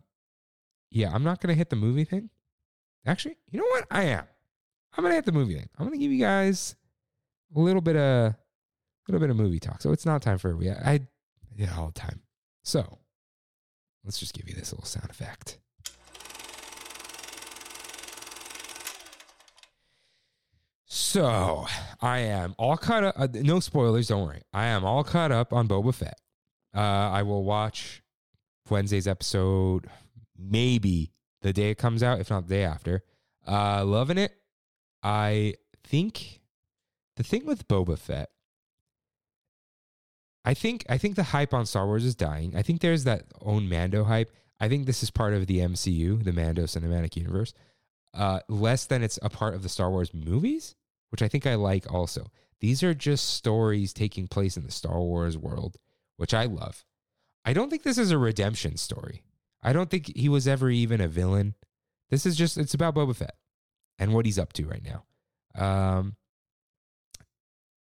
yeah, 0.90 1.12
I'm 1.14 1.24
not 1.24 1.42
to 1.42 1.54
hit 1.54 1.70
the 1.70 1.76
movie 1.76 2.04
thing 2.04 2.30
Actually, 3.06 3.38
you 3.50 3.60
know 3.60 3.66
what? 3.66 3.86
I 3.90 4.04
am. 4.04 4.26
I'm 4.96 5.04
gonna 5.04 5.16
hit 5.16 5.26
the 5.26 5.32
movie 5.32 5.56
thing. 5.56 5.70
I'm 5.78 5.86
gonna 5.86 5.98
give 5.98 6.12
you 6.12 6.20
guys 6.20 6.76
a 7.56 7.60
little 7.60 7.82
bit 7.82 7.96
of 7.96 8.34
a 8.34 8.38
little 9.08 9.20
bit 9.20 9.30
of 9.30 9.38
movie 9.38 9.60
talk. 9.60 9.82
So 9.82 9.92
it's 9.92 10.06
not 10.06 10.22
time 10.22 10.38
for 10.38 10.56
we. 10.56 10.70
I, 10.70 10.74
I 10.94 11.00
did 11.56 11.70
all 11.76 11.88
the 11.88 12.00
time. 12.00 12.22
So 12.64 13.00
let's 14.04 14.20
just 14.20 14.34
give 14.34 14.48
you 14.48 14.54
this 14.54 14.72
little 14.72 14.86
sound 14.86 15.10
effect. 15.10 15.58
So 20.86 21.66
I 22.02 22.20
am 22.20 22.54
all 22.60 22.78
caught 22.78 23.04
up. 23.04 23.16
Uh, 23.18 23.28
no 23.34 23.60
spoilers, 23.60 24.10
don't 24.10 24.26
worry. 24.26 24.44
I 24.54 24.68
am 24.68 24.86
all 24.86 25.04
caught 25.04 25.32
up 25.32 25.54
on 25.54 25.68
Boba 25.68 25.94
Fett. 25.94 26.20
Uh, 26.76 26.80
I 26.80 27.24
will 27.24 27.44
watch 27.44 28.04
Wednesday's 28.72 29.08
episode, 29.08 29.88
maybe 30.38 31.12
the 31.42 31.54
day 31.54 31.70
it 31.72 31.78
comes 31.78 32.02
out, 32.02 32.20
if 32.20 32.30
not 32.30 32.48
the 32.48 32.56
day 32.56 32.64
after. 32.64 33.04
Uh, 33.48 33.84
loving 33.86 34.18
it. 34.18 34.34
I 35.04 35.56
think 35.84 36.42
the 37.18 37.24
thing 37.24 37.46
with 37.46 37.68
Boba 37.68 37.98
Fett, 37.98 38.30
I 40.44 40.54
think 40.54 40.86
I 40.90 40.98
think 40.98 41.16
the 41.16 41.24
hype 41.24 41.54
on 41.54 41.66
Star 41.66 41.86
Wars 41.86 42.06
is 42.06 42.16
dying. 42.16 42.56
I 42.56 42.62
think 42.62 42.82
there's 42.82 43.04
that 43.04 43.26
own 43.42 43.70
Mando 43.70 44.04
hype. 44.04 44.32
I 44.60 44.70
think 44.70 44.86
this 44.86 45.04
is 45.04 45.12
part 45.12 45.34
of 45.34 45.48
the 45.48 45.60
MCU, 45.60 46.24
the 46.24 46.34
Mando 46.34 46.64
Cinematic 46.64 47.16
Universe, 47.16 47.54
uh, 48.14 48.40
less 48.48 48.86
than 48.86 49.04
it's 49.04 49.20
a 49.22 49.30
part 49.30 49.56
of 49.56 49.64
the 49.64 49.70
Star 49.70 49.90
Wars 49.90 50.14
movies, 50.14 50.76
which 51.10 51.22
I 51.22 51.28
think 51.28 51.46
I 51.46 51.56
like 51.56 51.92
also. 51.92 52.32
These 52.60 52.84
are 52.84 52.94
just 52.94 53.34
stories 53.34 53.92
taking 53.92 54.28
place 54.28 54.56
in 54.58 54.64
the 54.64 54.72
Star 54.72 55.00
Wars 55.00 55.38
world, 55.38 55.78
which 56.18 56.34
I 56.34 56.46
love. 56.46 56.86
I 57.44 57.54
don't 57.54 57.70
think 57.70 57.84
this 57.84 57.98
is 57.98 58.12
a 58.12 58.18
redemption 58.18 58.78
story. 58.78 59.24
I 59.64 59.74
don't 59.74 59.90
think 59.90 60.16
he 60.16 60.30
was 60.30 60.48
ever 60.48 60.70
even 60.70 61.02
a 61.02 61.08
villain. 61.08 61.56
This 62.10 62.26
is 62.26 62.36
just 62.36 62.58
it's 62.58 62.74
about 62.74 62.96
Boba 62.96 63.16
Fett 63.16 63.36
and 64.00 64.14
what 64.14 64.26
he's 64.26 64.40
up 64.40 64.54
to 64.54 64.66
right 64.66 64.84
now. 64.84 65.04
Um, 65.56 66.16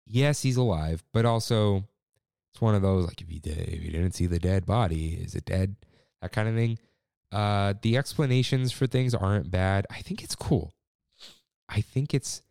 yes, 0.06 0.42
he's 0.42 0.58
alive, 0.58 1.04
but 1.14 1.26
also 1.26 1.86
it's 2.54 2.62
one 2.62 2.76
of 2.76 2.82
those 2.82 3.06
like 3.06 3.22
if 3.22 3.32
you 3.32 3.40
did, 3.40 3.58
if 3.58 3.84
you 3.84 3.92
didn't 3.92 4.14
see 4.14 4.28
the 4.28 4.40
dead 4.40 4.66
body, 4.66 5.16
is 5.16 5.36
it 5.36 5.46
dead? 5.46 5.76
That 6.22 6.32
kind 6.32 6.48
of 6.48 6.56
thing. 6.56 6.78
Uh, 7.32 7.74
the 7.82 7.98
explanations 7.98 8.72
for 8.72 8.86
things 8.86 9.16
aren't 9.16 9.50
bad. 9.50 9.88
I 9.90 10.02
think 10.02 10.24
it's 10.24 10.36
cool. 10.36 10.74
I 11.68 11.82
think 11.82 12.14
it's 12.14 12.44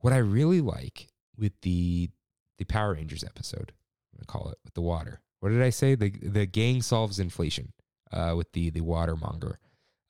what 0.00 0.12
I 0.12 0.18
really 0.18 0.60
like 0.60 1.08
with 1.38 1.52
the 1.62 2.10
the 2.58 2.64
Power 2.64 2.94
Rangers 2.94 3.22
episode. 3.22 3.72
I'm 4.12 4.18
gonna 4.18 4.26
call 4.26 4.50
it 4.50 4.58
with 4.64 4.74
the 4.74 4.80
water. 4.80 5.20
What 5.46 5.52
did 5.52 5.62
I 5.62 5.70
say? 5.70 5.94
The 5.94 6.10
the 6.10 6.44
gang 6.44 6.82
solves 6.82 7.20
inflation 7.20 7.72
uh, 8.12 8.34
with 8.36 8.50
the 8.50 8.70
the 8.70 8.80
watermonger. 8.80 9.58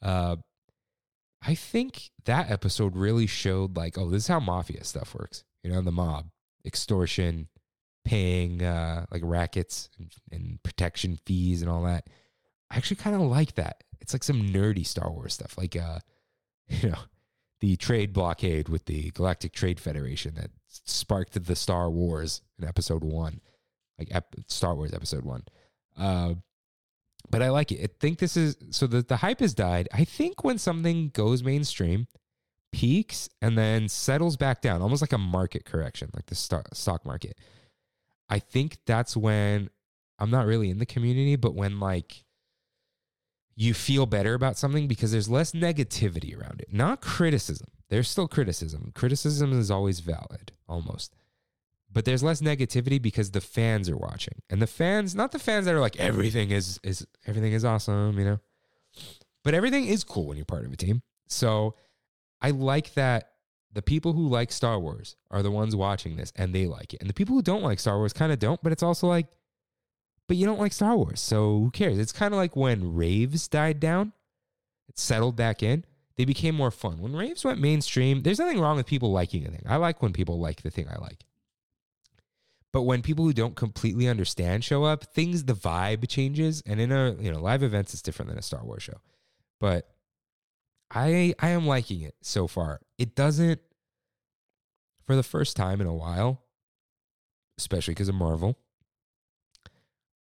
Uh, 0.01 0.37
I 1.43 1.55
think 1.55 2.09
that 2.25 2.51
episode 2.51 2.97
really 2.97 3.27
showed 3.27 3.77
like, 3.77 3.99
oh, 3.99 4.09
this 4.09 4.23
is 4.23 4.29
how 4.29 4.41
mafia 4.41 4.83
stuff 4.83 5.15
works. 5.15 5.45
You 5.63 5.73
know, 5.73 5.83
the 5.83 5.93
mob, 5.93 6.31
extortion, 6.65 7.49
paying 8.03 8.63
uh, 8.63 9.05
like 9.11 9.21
rackets 9.23 9.91
and, 9.99 10.11
and 10.33 10.63
protection 10.63 11.19
fees 11.27 11.61
and 11.61 11.71
all 11.71 11.83
that. 11.83 12.09
I 12.71 12.79
actually 12.79 12.97
kind 12.97 13.15
of 13.15 13.21
like 13.21 13.57
that. 13.57 13.85
It's 14.01 14.15
like 14.15 14.25
some 14.25 14.41
nerdy 14.41 14.87
Star 14.87 15.11
Wars 15.11 15.35
stuff, 15.35 15.59
like 15.59 15.77
uh, 15.77 15.99
you 16.69 16.89
know, 16.89 16.99
the 17.61 17.77
trade 17.77 18.15
blockade 18.15 18.71
with 18.71 18.87
the 18.87 19.11
Galactic 19.11 19.53
Trade 19.53 19.81
Federation 19.81 20.37
that 20.37 20.51
sparked 20.67 21.45
the 21.45 21.57
Star 21.57 21.91
Wars 21.91 22.41
in 22.59 22.67
Episode 22.67 23.05
One, 23.05 23.43
like 23.99 24.09
ep- 24.11 24.35
Star 24.49 24.75
Wars 24.75 24.93
Episode 24.93 25.25
One. 25.25 25.45
Uh, 25.97 26.35
but 27.31 27.43
I 27.43 27.51
like 27.51 27.73
it. 27.73 27.83
I 27.83 27.89
think 28.01 28.19
this 28.19 28.37
is 28.37 28.57
so 28.71 28.87
the 28.87 29.03
the 29.03 29.17
hype 29.17 29.41
has 29.41 29.55
died. 29.55 29.89
I 29.93 30.05
think 30.05 30.45
when 30.45 30.59
something 30.59 31.11
goes 31.11 31.43
mainstream, 31.43 32.07
peaks 32.73 33.29
and 33.41 33.57
then 33.57 33.89
settles 33.89 34.37
back 34.37 34.61
down, 34.61 34.83
almost 34.83 35.03
like 35.03 35.13
a 35.13 35.19
market 35.19 35.65
correction, 35.65 36.11
like 36.15 36.27
the 36.27 36.35
stock 36.35 36.69
stock 36.75 37.05
market. 37.05 37.39
I 38.29 38.39
think 38.39 38.79
that's 38.87 39.17
when 39.17 39.71
I'm 40.19 40.31
not 40.31 40.47
really 40.47 40.71
in 40.71 40.79
the 40.79 40.87
community, 40.87 41.37
but 41.37 41.55
when 41.55 41.81
like 41.81 42.25
you 43.55 43.73
feel 43.73 44.05
better 44.07 44.35
about 44.35 44.59
something 44.59 44.87
because 44.87 45.13
there's 45.13 45.29
less 45.29 45.53
negativity 45.53 46.39
around 46.39 46.61
it, 46.61 46.69
not 46.73 47.01
criticism. 47.01 47.69
There's 47.89 48.09
still 48.09 48.29
criticism. 48.29 48.93
Criticism 48.95 49.59
is 49.59 49.71
always 49.71 50.01
valid, 50.01 50.53
almost. 50.69 51.15
But 51.97 52.05
there's 52.05 52.23
less 52.23 52.43
negativity 52.43 53.01
because 53.01 53.31
the 53.31 53.41
fans 53.41 53.89
are 53.89 53.97
watching. 53.97 54.43
And 54.51 54.61
the 54.61 54.67
fans, 54.67 55.15
not 55.15 55.33
the 55.33 55.39
fans 55.39 55.65
that 55.65 55.75
are 55.75 55.81
like 55.81 55.97
everything 55.97 56.51
is 56.51 56.79
is 56.83 57.07
everything 57.27 57.55
is 57.55 57.65
awesome, 57.65 58.19
you 58.19 58.25
know. 58.27 58.39
But 59.43 59.55
everything 59.55 59.87
is 59.87 60.05
cool 60.05 60.27
when 60.27 60.37
you're 60.37 60.45
part 60.45 60.67
of 60.67 60.73
a 60.75 60.77
team. 60.77 61.01
So 61.27 61.75
I 62.43 62.51
like 62.51 62.93
that 62.95 63.31
the 63.73 63.81
people 63.81 64.13
who 64.13 64.29
like 64.29 64.53
Star 64.53 64.79
Wars 64.79 65.17
are 65.31 65.43
the 65.43 65.51
ones 65.51 65.75
watching 65.75 66.17
this 66.17 66.35
and 66.37 66.55
they 66.55 66.67
like 66.67 66.93
it. 66.93 67.01
And 67.01 67.09
the 67.09 67.15
people 67.15 67.35
who 67.35 67.41
don't 67.41 67.63
like 67.63 67.81
Star 67.81 67.97
Wars 67.97 68.13
kind 68.13 68.31
of 68.31 68.39
don't, 68.39 68.63
but 68.63 68.73
it's 68.73 68.83
also 68.83 69.07
like 69.07 69.29
but 70.29 70.37
you 70.37 70.45
don't 70.45 70.61
like 70.61 70.75
Star 70.75 70.99
Wars, 70.99 71.19
so 71.19 71.61
who 71.61 71.71
cares? 71.71 71.99
It's 71.99 72.13
kind 72.13 72.35
of 72.35 72.37
like 72.37 72.57
when 72.57 72.95
raves 72.95 73.49
died 73.49 73.81
down, 73.81 74.13
it 74.87 74.99
settled 74.99 75.35
back 75.37 75.63
in. 75.63 75.87
They 76.17 76.27
became 76.27 76.57
more 76.57 76.71
fun. 76.71 77.01
When 77.01 77.17
raves 77.17 77.43
went 77.43 77.59
mainstream, 77.59 78.23
there's 78.23 78.39
nothing 78.39 78.61
wrong 78.61 78.77
with 78.77 78.85
people 78.85 79.13
liking 79.13 79.47
a 79.47 79.51
thing. 79.51 79.63
I 79.67 79.77
like 79.77 80.03
when 80.03 80.13
people 80.13 80.39
like 80.39 80.61
the 80.61 80.71
thing 80.71 80.89
I 80.91 80.99
like. 81.01 81.26
But 82.73 82.83
when 82.83 83.03
people 83.03 83.25
who 83.25 83.33
don't 83.33 83.57
completely 83.57 84.09
understand 84.09 84.65
show 84.65 84.85
up, 84.85 85.05
things 85.15 85.45
the 85.45 85.55
vibe 85.55 86.09
changes. 86.09 86.63
And 86.67 86.81
in 86.81 86.93
a 86.93 87.15
you 87.19 87.33
know 87.33 87.41
live 87.41 87.63
events, 87.63 87.93
it's 87.93 88.03
different 88.03 88.29
than 88.31 88.39
a 88.39 88.43
Star 88.43 88.65
Wars 88.65 88.83
show. 88.83 89.01
But 89.61 89.89
I 90.91 91.35
I 91.39 91.51
am 91.51 91.67
liking 91.67 92.03
it 92.03 92.15
so 92.23 92.47
far. 92.47 92.81
It 92.99 93.15
doesn't 93.15 93.61
for 95.07 95.17
the 95.17 95.23
first 95.23 95.57
time 95.57 95.81
in 95.81 95.87
a 95.87 95.95
while, 95.95 96.43
especially 97.59 97.93
because 97.93 98.09
of 98.09 98.15
Marvel. 98.15 98.59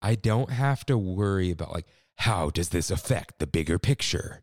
I 0.00 0.14
don't 0.14 0.50
have 0.50 0.84
to 0.86 0.98
worry 0.98 1.50
about 1.50 1.72
like 1.72 1.86
how 2.16 2.50
does 2.50 2.68
this 2.68 2.90
affect 2.90 3.38
the 3.38 3.46
bigger 3.46 3.78
picture? 3.78 4.42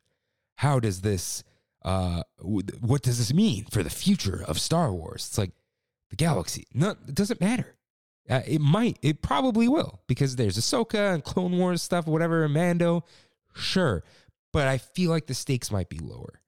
How 0.57 0.79
does 0.79 1.01
this 1.01 1.43
uh 1.83 2.23
what 2.39 3.01
does 3.01 3.17
this 3.19 3.33
mean 3.33 3.65
for 3.71 3.83
the 3.83 3.89
future 3.89 4.43
of 4.47 4.59
Star 4.59 4.91
Wars? 4.91 5.27
It's 5.27 5.37
like 5.37 5.51
the 6.09 6.15
galaxy. 6.15 6.65
No, 6.73 6.91
it 7.07 7.15
doesn't 7.15 7.39
matter. 7.39 7.77
Uh, 8.31 8.41
it 8.47 8.61
might, 8.61 8.97
it 9.01 9.21
probably 9.21 9.67
will 9.67 10.01
because 10.07 10.37
there's 10.37 10.57
Ahsoka 10.57 11.13
and 11.13 11.21
Clone 11.21 11.57
Wars 11.57 11.83
stuff, 11.83 12.07
whatever, 12.07 12.47
Mando, 12.47 13.03
sure. 13.53 14.03
But 14.53 14.67
I 14.67 14.77
feel 14.77 15.11
like 15.11 15.27
the 15.27 15.33
stakes 15.33 15.69
might 15.69 15.89
be 15.89 15.99
lower. 15.99 16.41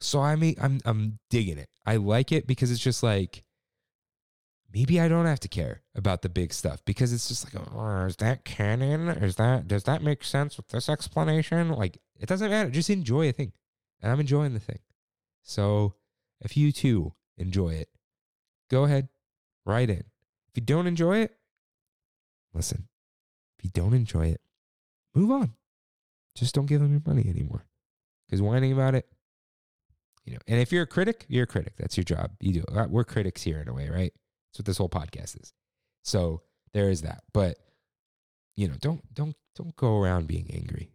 So 0.00 0.20
I 0.20 0.36
mean, 0.36 0.54
I'm 0.60 0.80
I'm 0.84 1.18
digging 1.30 1.58
it. 1.58 1.68
I 1.84 1.96
like 1.96 2.30
it 2.30 2.46
because 2.46 2.70
it's 2.70 2.80
just 2.80 3.02
like 3.02 3.42
maybe 4.72 5.00
I 5.00 5.08
don't 5.08 5.26
have 5.26 5.40
to 5.40 5.48
care 5.48 5.82
about 5.94 6.22
the 6.22 6.28
big 6.28 6.52
stuff 6.52 6.84
because 6.84 7.12
it's 7.12 7.28
just 7.28 7.44
like, 7.44 7.64
oh, 7.74 8.04
is 8.04 8.16
that 8.16 8.44
canon? 8.44 9.08
Is 9.08 9.36
that 9.36 9.66
does 9.66 9.84
that 9.84 10.02
make 10.02 10.22
sense 10.24 10.56
with 10.56 10.68
this 10.68 10.88
explanation? 10.88 11.70
Like, 11.70 11.98
it 12.20 12.28
doesn't 12.28 12.50
matter. 12.50 12.70
Just 12.70 12.90
enjoy 12.90 13.28
a 13.28 13.32
thing, 13.32 13.52
and 14.02 14.12
I'm 14.12 14.20
enjoying 14.20 14.52
the 14.52 14.60
thing. 14.60 14.80
So, 15.42 15.94
if 16.40 16.56
you 16.56 16.70
too 16.70 17.14
enjoy 17.38 17.70
it, 17.74 17.88
go 18.70 18.84
ahead, 18.84 19.08
write 19.64 19.90
in. 19.90 20.04
If 20.54 20.60
you 20.60 20.66
don't 20.66 20.86
enjoy 20.86 21.18
it, 21.18 21.34
listen. 22.52 22.86
If 23.58 23.64
you 23.64 23.70
don't 23.74 23.92
enjoy 23.92 24.28
it, 24.28 24.40
move 25.14 25.32
on. 25.32 25.54
Just 26.36 26.54
don't 26.54 26.66
give 26.66 26.80
them 26.80 26.92
your 26.92 27.02
money 27.04 27.28
anymore. 27.28 27.66
Because 28.26 28.40
whining 28.40 28.72
about 28.72 28.94
it, 28.94 29.08
you 30.24 30.32
know. 30.32 30.38
And 30.46 30.60
if 30.60 30.70
you're 30.70 30.84
a 30.84 30.86
critic, 30.86 31.26
you're 31.28 31.42
a 31.42 31.48
critic. 31.48 31.74
That's 31.76 31.96
your 31.96 32.04
job. 32.04 32.30
You 32.38 32.52
do. 32.52 32.64
it. 32.68 32.90
We're 32.90 33.02
critics 33.02 33.42
here 33.42 33.58
in 33.58 33.68
a 33.68 33.74
way, 33.74 33.88
right? 33.88 34.12
That's 34.52 34.60
what 34.60 34.66
this 34.66 34.78
whole 34.78 34.88
podcast 34.88 35.40
is. 35.42 35.52
So 36.04 36.42
there 36.72 36.88
is 36.88 37.02
that. 37.02 37.24
But 37.32 37.58
you 38.56 38.68
know, 38.68 38.74
don't 38.80 39.02
don't 39.12 39.34
don't 39.56 39.74
go 39.74 39.98
around 39.98 40.28
being 40.28 40.48
angry. 40.54 40.92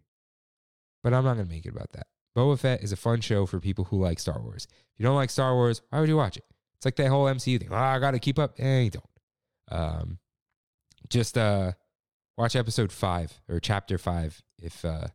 But 1.03 1.13
I'm 1.13 1.25
not 1.25 1.35
gonna 1.35 1.49
make 1.49 1.65
it 1.65 1.73
about 1.73 1.91
that. 1.93 2.07
Boba 2.37 2.57
Fett 2.57 2.81
is 2.81 2.93
a 2.93 2.97
fun 2.97 3.19
show 3.19 3.45
for 3.45 3.59
people 3.59 3.83
who 3.85 4.01
like 4.01 4.19
Star 4.19 4.41
Wars. 4.41 4.67
If 4.69 4.99
you 4.99 5.05
don't 5.05 5.15
like 5.15 5.29
Star 5.29 5.53
Wars, 5.53 5.81
why 5.89 5.99
would 5.99 6.07
you 6.07 6.15
watch 6.15 6.37
it? 6.37 6.45
It's 6.77 6.85
like 6.85 6.95
that 6.95 7.09
whole 7.09 7.25
MCU 7.25 7.59
thing. 7.59 7.67
Oh, 7.71 7.75
I 7.75 7.99
gotta 7.99 8.19
keep 8.19 8.39
up. 8.39 8.55
Eh, 8.57 8.79
you 8.81 8.89
don't. 8.91 9.08
Um, 9.71 10.19
just 11.09 11.37
uh, 11.37 11.73
watch 12.37 12.55
episode 12.55 12.91
five 12.91 13.41
or 13.49 13.59
chapter 13.59 13.97
five 13.97 14.41
if 14.61 14.83
uh, 14.83 15.07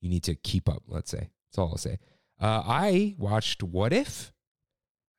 you 0.00 0.08
need 0.08 0.24
to 0.24 0.34
keep 0.34 0.68
up. 0.68 0.82
Let's 0.86 1.10
say 1.10 1.30
that's 1.50 1.58
all 1.58 1.70
I'll 1.70 1.78
say. 1.78 1.98
Uh, 2.40 2.62
I 2.66 3.14
watched 3.18 3.62
What 3.62 3.92
If, 3.92 4.32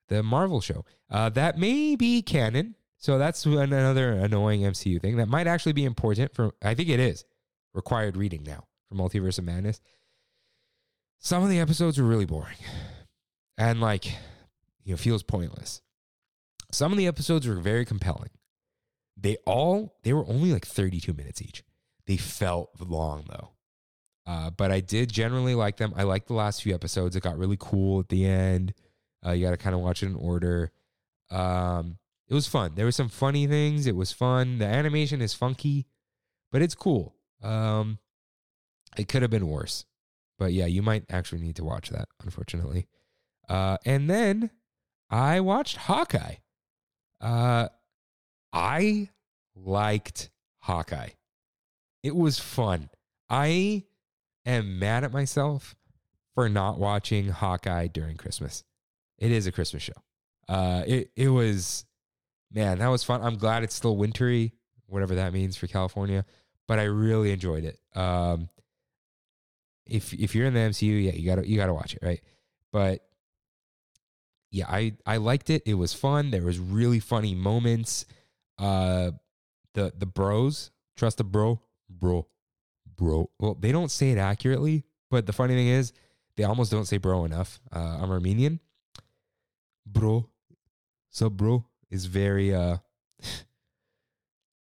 the 0.10 0.24
Marvel 0.24 0.62
show. 0.62 0.84
Uh, 1.10 1.30
that 1.30 1.58
may 1.58 1.96
be 1.96 2.22
canon, 2.22 2.76
so 2.98 3.18
that's 3.18 3.46
another 3.46 4.12
annoying 4.12 4.62
MCU 4.62 5.02
thing 5.02 5.18
that 5.18 5.30
might 5.30 5.48
actually 5.48 5.74
be 5.74 5.86
important 5.86 6.34
for. 6.34 6.52
I 6.62 6.74
think 6.74 6.90
it 6.90 7.00
is 7.00 7.24
required 7.74 8.18
reading 8.18 8.44
now 8.44 8.66
for 8.90 8.96
Multiverse 8.96 9.38
of 9.38 9.46
Madness. 9.46 9.80
Some 11.20 11.44
of 11.44 11.50
the 11.50 11.60
episodes 11.60 11.98
are 11.98 12.04
really 12.04 12.26
boring, 12.26 12.58
and 13.58 13.80
like 13.80 14.06
you 14.84 14.94
know 14.94 14.98
feels 14.98 15.24
pointless. 15.24 15.83
Some 16.74 16.92
of 16.92 16.98
the 16.98 17.08
episodes 17.08 17.48
were 17.48 17.56
very 17.56 17.86
compelling. 17.86 18.30
They 19.16 19.38
all 19.46 19.96
they 20.04 20.14
were 20.14 20.26
only 20.28 20.52
like 20.52 20.66
32 20.66 21.14
minutes 21.14 21.42
each. 21.42 21.64
They 22.08 22.18
felt 22.18 22.72
long 22.80 23.26
though. 23.30 23.52
Uh, 24.26 24.50
but 24.50 24.72
I 24.72 24.80
did 24.80 25.12
generally 25.12 25.54
like 25.54 25.78
them. 25.78 25.94
I 25.96 26.04
liked 26.04 26.28
the 26.28 26.34
last 26.34 26.64
few 26.64 26.74
episodes. 26.74 27.16
It 27.16 27.24
got 27.24 27.38
really 27.38 27.58
cool 27.60 28.00
at 28.00 28.10
the 28.10 28.26
end. 28.26 28.74
Uh, 29.26 29.32
you 29.32 29.46
got 29.46 29.52
to 29.52 29.58
kind 29.58 29.76
of 29.76 29.82
watch 29.82 30.02
it 30.02 30.08
in 30.08 30.16
order. 30.16 30.72
Um, 31.30 31.98
it 32.28 32.34
was 32.34 32.48
fun. 32.48 32.72
There 32.76 32.86
were 32.86 32.92
some 32.92 33.10
funny 33.10 33.48
things. 33.48 33.86
It 33.86 33.96
was 33.96 34.12
fun. 34.12 34.60
The 34.60 34.66
animation 34.66 35.22
is 35.22 35.34
funky, 35.34 35.88
but 36.52 36.62
it's 36.62 36.76
cool. 36.76 37.16
Um, 37.42 38.00
it 38.98 39.08
could 39.08 39.22
have 39.22 39.32
been 39.32 39.48
worse, 39.48 39.86
but 40.40 40.54
yeah, 40.54 40.66
you 40.66 40.82
might 40.82 41.04
actually 41.10 41.42
need 41.42 41.58
to 41.58 41.64
watch 41.64 41.90
that. 41.90 42.08
Unfortunately, 42.24 42.88
uh, 43.50 43.78
and 43.86 44.10
then 44.10 44.52
I 45.10 45.42
watched 45.42 45.78
Hawkeye. 45.78 46.36
Uh, 47.24 47.70
I 48.52 49.10
liked 49.56 50.30
Hawkeye. 50.60 51.12
It 52.04 52.16
was 52.16 52.38
fun. 52.38 52.90
I 53.30 53.84
am 54.46 54.78
mad 54.78 55.06
at 55.06 55.14
myself 55.14 55.74
for 56.36 56.50
not 56.50 56.78
watching 56.78 57.30
Hawkeye 57.30 57.88
during 57.88 58.18
Christmas. 58.18 58.66
It 59.18 59.32
is 59.32 59.48
a 59.48 59.54
Christmas 59.54 59.84
show. 59.84 59.94
Uh, 60.50 60.84
it 60.86 61.12
it 61.16 61.30
was, 61.30 61.86
man, 62.52 62.80
that 62.80 62.88
was 62.88 63.06
fun. 63.06 63.22
I'm 63.24 63.38
glad 63.38 63.64
it's 63.64 63.76
still 63.76 63.96
wintry, 63.96 64.54
whatever 64.88 65.16
that 65.16 65.32
means 65.32 65.56
for 65.56 65.68
California. 65.68 66.26
But 66.68 66.80
I 66.80 66.84
really 66.84 67.32
enjoyed 67.32 67.64
it. 67.64 67.80
Um, 67.98 68.50
if 69.86 70.14
if 70.14 70.36
you're 70.36 70.48
in 70.48 70.54
the 70.54 70.60
MCU, 70.60 71.06
yeah, 71.06 71.14
you 71.14 71.26
gotta 71.26 71.48
you 71.48 71.56
gotta 71.56 71.74
watch 71.74 71.94
it, 71.94 72.00
right? 72.04 72.22
But 72.74 73.02
yeah, 74.54 74.68
I 74.70 74.94
I 75.04 75.18
liked 75.18 75.50
it. 75.50 75.64
It 75.66 75.74
was 75.74 75.94
fun. 75.96 76.30
There 76.30 76.44
was 76.44 76.60
really 76.60 77.00
funny 77.00 77.34
moments. 77.34 78.06
Uh, 78.60 79.12
the 79.74 79.92
the 79.98 80.06
bros 80.06 80.70
trust 80.96 81.18
the 81.18 81.24
bro, 81.24 81.60
bro, 81.90 82.28
bro. 82.96 83.32
Well, 83.40 83.56
they 83.56 83.72
don't 83.72 83.90
say 83.90 84.12
it 84.12 84.20
accurately, 84.20 84.86
but 85.10 85.26
the 85.26 85.34
funny 85.34 85.56
thing 85.56 85.68
is, 85.68 85.92
they 86.38 86.44
almost 86.44 86.72
don't 86.72 86.86
say 86.86 86.98
bro 86.98 87.26
enough. 87.26 87.60
Uh, 87.76 87.98
I'm 88.00 88.12
Armenian. 88.12 88.60
Bro, 89.88 90.30
so 91.10 91.32
bro 91.32 91.66
is 91.90 92.06
very 92.06 92.54
uh. 92.54 92.78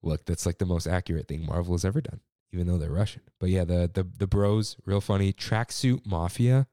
look, 0.03 0.23
that's 0.23 0.45
like 0.45 0.59
the 0.59 0.67
most 0.67 0.85
accurate 0.85 1.27
thing 1.27 1.47
Marvel 1.47 1.73
has 1.73 1.83
ever 1.83 1.99
done, 1.99 2.19
even 2.51 2.67
though 2.67 2.77
they're 2.77 2.91
Russian. 2.91 3.23
But 3.39 3.49
yeah, 3.49 3.63
the 3.63 3.89
the 3.91 4.07
the 4.19 4.27
bros, 4.27 4.77
real 4.85 5.01
funny. 5.01 5.33
Tracksuit 5.33 6.05
Mafia, 6.05 6.67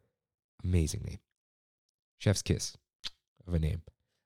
amazing 0.63 1.01
name. 1.07 1.21
Chef's 2.19 2.43
kiss 2.43 2.77
of 3.47 3.55
a 3.55 3.59
name. 3.59 3.83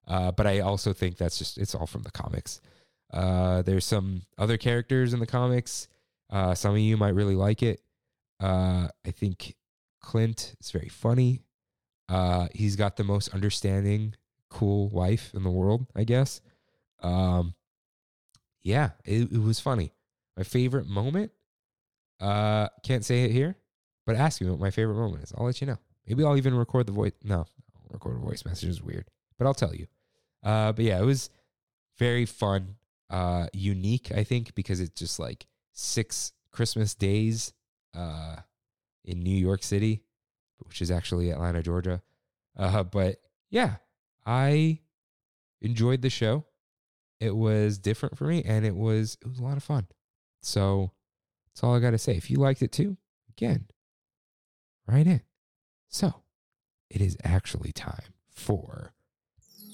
Uh, 0.06 0.32
but 0.32 0.46
I 0.46 0.60
also 0.60 0.92
think 0.92 1.16
that's 1.16 1.38
just 1.38 1.58
it's 1.58 1.74
all 1.74 1.86
from 1.86 2.02
the 2.02 2.10
comics. 2.10 2.60
Uh, 3.12 3.62
there's 3.62 3.84
some 3.84 4.22
other 4.38 4.56
characters 4.56 5.12
in 5.12 5.20
the 5.20 5.26
comics. 5.26 5.88
Uh, 6.30 6.54
some 6.54 6.72
of 6.72 6.78
you 6.78 6.96
might 6.96 7.14
really 7.14 7.34
like 7.34 7.62
it. 7.62 7.80
Uh, 8.40 8.88
I 9.06 9.10
think 9.10 9.56
Clint 10.00 10.54
is 10.60 10.70
very 10.70 10.88
funny. 10.88 11.42
Uh, 12.08 12.48
he's 12.54 12.76
got 12.76 12.96
the 12.96 13.04
most 13.04 13.28
understanding, 13.34 14.14
cool 14.48 14.88
wife 14.88 15.32
in 15.34 15.42
the 15.42 15.50
world, 15.50 15.86
I 15.94 16.04
guess. 16.04 16.40
Um, 17.02 17.54
yeah, 18.62 18.90
it, 19.04 19.32
it 19.32 19.42
was 19.42 19.60
funny. 19.60 19.92
My 20.36 20.42
favorite 20.42 20.86
moment, 20.86 21.32
uh, 22.20 22.68
can't 22.82 23.04
say 23.04 23.24
it 23.24 23.30
here, 23.30 23.56
but 24.06 24.16
ask 24.16 24.40
me 24.40 24.50
what 24.50 24.58
my 24.58 24.70
favorite 24.70 24.96
moment 24.96 25.22
is. 25.24 25.32
I'll 25.36 25.46
let 25.46 25.60
you 25.60 25.66
know. 25.66 25.78
Maybe 26.06 26.24
I'll 26.24 26.36
even 26.36 26.54
record 26.54 26.86
the 26.86 26.92
voice. 26.92 27.12
No, 27.22 27.46
record 27.90 28.16
a 28.16 28.20
voice 28.20 28.44
message 28.44 28.68
is 28.68 28.82
weird, 28.82 29.06
but 29.38 29.46
I'll 29.46 29.54
tell 29.54 29.74
you. 29.74 29.86
Uh, 30.42 30.72
but 30.72 30.84
yeah, 30.84 30.98
it 30.98 31.04
was 31.04 31.30
very 31.98 32.26
fun, 32.26 32.76
uh, 33.10 33.46
unique. 33.52 34.10
I 34.12 34.24
think 34.24 34.54
because 34.54 34.80
it's 34.80 34.98
just 34.98 35.18
like 35.18 35.46
six 35.72 36.32
Christmas 36.52 36.94
days, 36.94 37.52
uh, 37.94 38.36
in 39.04 39.20
New 39.20 39.36
York 39.36 39.62
City, 39.62 40.02
which 40.58 40.82
is 40.82 40.90
actually 40.90 41.30
Atlanta, 41.30 41.62
Georgia. 41.62 42.02
Uh, 42.56 42.82
but 42.82 43.20
yeah, 43.50 43.76
I 44.26 44.80
enjoyed 45.60 46.02
the 46.02 46.10
show. 46.10 46.44
It 47.18 47.34
was 47.34 47.78
different 47.78 48.16
for 48.16 48.24
me, 48.24 48.42
and 48.44 48.64
it 48.64 48.74
was 48.74 49.18
it 49.20 49.28
was 49.28 49.38
a 49.38 49.42
lot 49.42 49.56
of 49.56 49.62
fun. 49.62 49.86
So 50.42 50.92
that's 51.48 51.62
all 51.62 51.74
I 51.74 51.80
got 51.80 51.90
to 51.90 51.98
say. 51.98 52.16
If 52.16 52.30
you 52.30 52.38
liked 52.38 52.62
it 52.62 52.72
too, 52.72 52.96
again, 53.30 53.66
write 54.86 55.06
in. 55.06 55.22
So 55.88 56.14
it 56.90 57.00
is 57.00 57.16
actually 57.24 57.72
time 57.72 58.14
for 58.30 58.92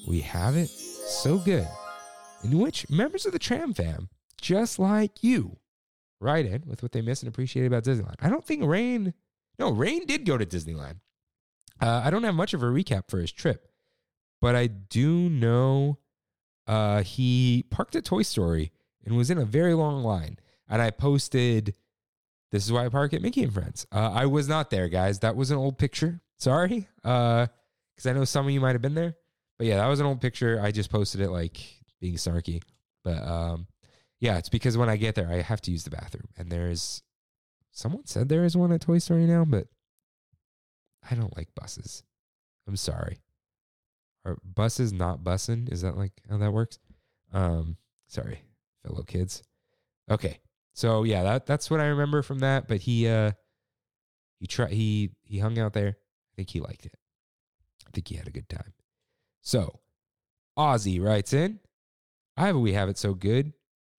We 0.06 0.20
Have 0.20 0.56
It 0.56 0.68
So 0.68 1.38
Good, 1.38 1.68
in 2.44 2.58
which 2.58 2.88
members 2.90 3.26
of 3.26 3.32
the 3.32 3.38
Tram 3.38 3.74
fam, 3.74 4.08
just 4.40 4.78
like 4.78 5.24
you, 5.24 5.58
write 6.20 6.46
in 6.46 6.64
with 6.66 6.82
what 6.82 6.92
they 6.92 7.00
miss 7.02 7.22
and 7.22 7.28
appreciate 7.28 7.66
about 7.66 7.84
Disneyland. 7.84 8.16
I 8.20 8.28
don't 8.28 8.44
think 8.44 8.64
Rain, 8.64 9.14
no, 9.58 9.70
Rain 9.70 10.06
did 10.06 10.24
go 10.24 10.36
to 10.36 10.46
Disneyland. 10.46 11.00
Uh, 11.80 12.02
I 12.04 12.10
don't 12.10 12.24
have 12.24 12.34
much 12.34 12.54
of 12.54 12.62
a 12.62 12.66
recap 12.66 13.08
for 13.08 13.18
his 13.18 13.32
trip, 13.32 13.68
but 14.40 14.54
I 14.54 14.66
do 14.66 15.28
know 15.28 15.98
uh, 16.66 17.02
he 17.02 17.64
parked 17.70 17.96
at 17.96 18.04
Toy 18.04 18.22
Story 18.22 18.72
and 19.04 19.16
was 19.16 19.30
in 19.30 19.38
a 19.38 19.44
very 19.44 19.74
long 19.74 20.02
line. 20.02 20.38
And 20.68 20.82
I 20.82 20.90
posted, 20.90 21.74
"This 22.50 22.64
is 22.64 22.72
why 22.72 22.86
I 22.86 22.88
park 22.88 23.12
at 23.14 23.22
Mickey 23.22 23.42
and 23.42 23.52
Friends." 23.52 23.86
Uh, 23.92 24.10
I 24.12 24.26
was 24.26 24.48
not 24.48 24.70
there, 24.70 24.88
guys. 24.88 25.20
That 25.20 25.36
was 25.36 25.50
an 25.50 25.58
old 25.58 25.78
picture. 25.78 26.20
Sorry, 26.38 26.86
because 27.02 28.06
I 28.06 28.12
know 28.12 28.24
some 28.24 28.46
of 28.46 28.50
you 28.50 28.60
might 28.60 28.72
have 28.74 28.82
been 28.82 28.94
there. 28.94 29.14
But 29.58 29.66
yeah, 29.66 29.76
that 29.76 29.86
was 29.86 30.00
an 30.00 30.06
old 30.06 30.20
picture. 30.20 30.60
I 30.62 30.70
just 30.70 30.90
posted 30.90 31.20
it 31.20 31.30
like 31.30 31.58
being 32.00 32.14
snarky. 32.14 32.62
But 33.04 33.22
um, 33.22 33.66
yeah, 34.20 34.36
it's 34.38 34.48
because 34.48 34.76
when 34.76 34.88
I 34.90 34.96
get 34.96 35.14
there, 35.14 35.28
I 35.30 35.40
have 35.40 35.60
to 35.62 35.70
use 35.70 35.84
the 35.84 35.90
bathroom, 35.90 36.28
and 36.36 36.50
there's 36.50 37.02
someone 37.72 38.06
said 38.06 38.28
there 38.28 38.44
is 38.44 38.56
one 38.56 38.72
at 38.72 38.80
Toy 38.80 38.98
Story 38.98 39.26
now, 39.26 39.44
but 39.44 39.66
I 41.08 41.14
don't 41.14 41.36
like 41.36 41.54
buses. 41.54 42.02
I'm 42.66 42.76
sorry. 42.76 43.20
Are 44.24 44.38
buses 44.44 44.92
not 44.92 45.22
bussing? 45.22 45.72
Is 45.72 45.82
that 45.82 45.96
like 45.96 46.12
how 46.28 46.36
that 46.38 46.52
works? 46.52 46.78
Um, 47.32 47.76
sorry, 48.08 48.42
fellow 48.84 49.02
kids. 49.04 49.42
Okay, 50.10 50.40
so 50.74 51.04
yeah, 51.04 51.22
that 51.22 51.46
that's 51.46 51.70
what 51.70 51.80
I 51.80 51.86
remember 51.86 52.22
from 52.22 52.40
that. 52.40 52.66
But 52.66 52.80
he 52.80 53.08
uh 53.08 53.32
he 54.40 54.46
tried 54.46 54.72
he 54.72 55.10
he 55.22 55.38
hung 55.38 55.58
out 55.58 55.72
there. 55.72 55.96
Think 56.36 56.50
he 56.50 56.60
liked 56.60 56.86
it. 56.86 56.94
I 57.86 57.90
think 57.92 58.08
he 58.08 58.16
had 58.16 58.28
a 58.28 58.32
good 58.32 58.48
time. 58.48 58.74
So 59.42 59.80
Ozzy 60.58 61.02
writes 61.02 61.32
in, 61.32 61.60
I 62.36 62.46
have 62.46 62.56
a 62.56 62.58
we 62.58 62.74
have 62.74 62.88
it 62.88 62.98
so 62.98 63.14
good 63.14 63.52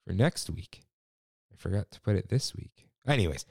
for 0.06 0.14
next 0.14 0.50
week. 0.50 0.82
I 1.52 1.56
forgot 1.56 1.90
to 1.92 2.02
put 2.02 2.16
it 2.16 2.30
this 2.30 2.56
week. 2.56 2.88
Anyways, 3.08 3.46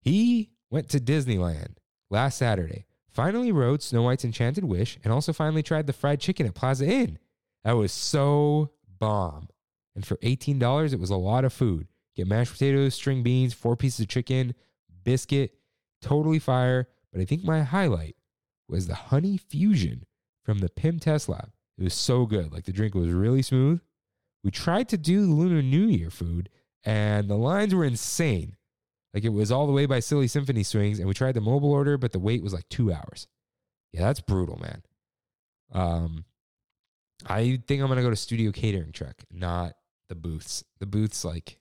he 0.00 0.50
went 0.70 0.88
to 0.90 1.00
Disneyland 1.00 1.76
last 2.10 2.38
Saturday. 2.38 2.86
Finally 3.08 3.50
rode 3.50 3.82
Snow 3.82 4.02
White's 4.02 4.24
Enchanted 4.24 4.64
Wish 4.64 4.98
and 5.02 5.12
also 5.12 5.32
finally 5.32 5.62
tried 5.62 5.86
the 5.86 5.92
fried 5.92 6.20
chicken 6.20 6.46
at 6.46 6.54
Plaza 6.54 6.86
Inn. 6.86 7.18
That 7.64 7.72
was 7.72 7.90
so 7.90 8.70
bomb. 8.98 9.48
And 9.96 10.06
for 10.06 10.16
$18, 10.18 10.92
it 10.92 11.00
was 11.00 11.10
a 11.10 11.16
lot 11.16 11.44
of 11.44 11.52
food. 11.52 11.88
Get 12.14 12.28
mashed 12.28 12.52
potatoes, 12.52 12.94
string 12.94 13.22
beans, 13.22 13.54
four 13.54 13.76
pieces 13.76 14.00
of 14.00 14.08
chicken, 14.08 14.54
biscuit, 15.02 15.54
totally 16.00 16.38
fire. 16.38 16.86
But 17.12 17.20
I 17.20 17.24
think 17.24 17.42
my 17.42 17.62
highlight 17.62 18.14
was 18.68 18.86
the 18.86 18.94
honey 18.94 19.36
fusion 19.36 20.04
from 20.44 20.58
the 20.58 20.68
Pym 20.68 20.98
Test 20.98 21.28
Lab. 21.28 21.50
It 21.76 21.84
was 21.84 21.94
so 21.94 22.26
good. 22.26 22.52
Like 22.52 22.64
the 22.64 22.72
drink 22.72 22.94
was 22.94 23.10
really 23.10 23.42
smooth. 23.42 23.80
We 24.44 24.50
tried 24.50 24.88
to 24.90 24.98
do 24.98 25.26
the 25.26 25.32
Lunar 25.32 25.62
New 25.62 25.86
Year 25.86 26.10
food, 26.10 26.48
and 26.84 27.28
the 27.28 27.36
lines 27.36 27.74
were 27.74 27.84
insane. 27.84 28.56
Like 29.14 29.24
it 29.24 29.30
was 29.30 29.50
all 29.50 29.66
the 29.66 29.72
way 29.72 29.86
by 29.86 30.00
Silly 30.00 30.28
Symphony 30.28 30.62
Swings, 30.62 30.98
and 30.98 31.08
we 31.08 31.14
tried 31.14 31.32
the 31.32 31.40
mobile 31.40 31.72
order, 31.72 31.96
but 31.96 32.12
the 32.12 32.18
wait 32.18 32.42
was 32.42 32.52
like 32.52 32.68
two 32.68 32.92
hours. 32.92 33.26
Yeah, 33.92 34.02
that's 34.02 34.20
brutal, 34.20 34.58
man. 34.58 34.82
Um, 35.72 36.24
I 37.26 37.60
think 37.66 37.82
I'm 37.82 37.88
gonna 37.88 38.02
go 38.02 38.10
to 38.10 38.16
Studio 38.16 38.52
Catering 38.52 38.92
Truck, 38.92 39.16
not 39.30 39.74
the 40.08 40.14
booths. 40.14 40.64
The 40.78 40.86
booths, 40.86 41.24
like, 41.24 41.58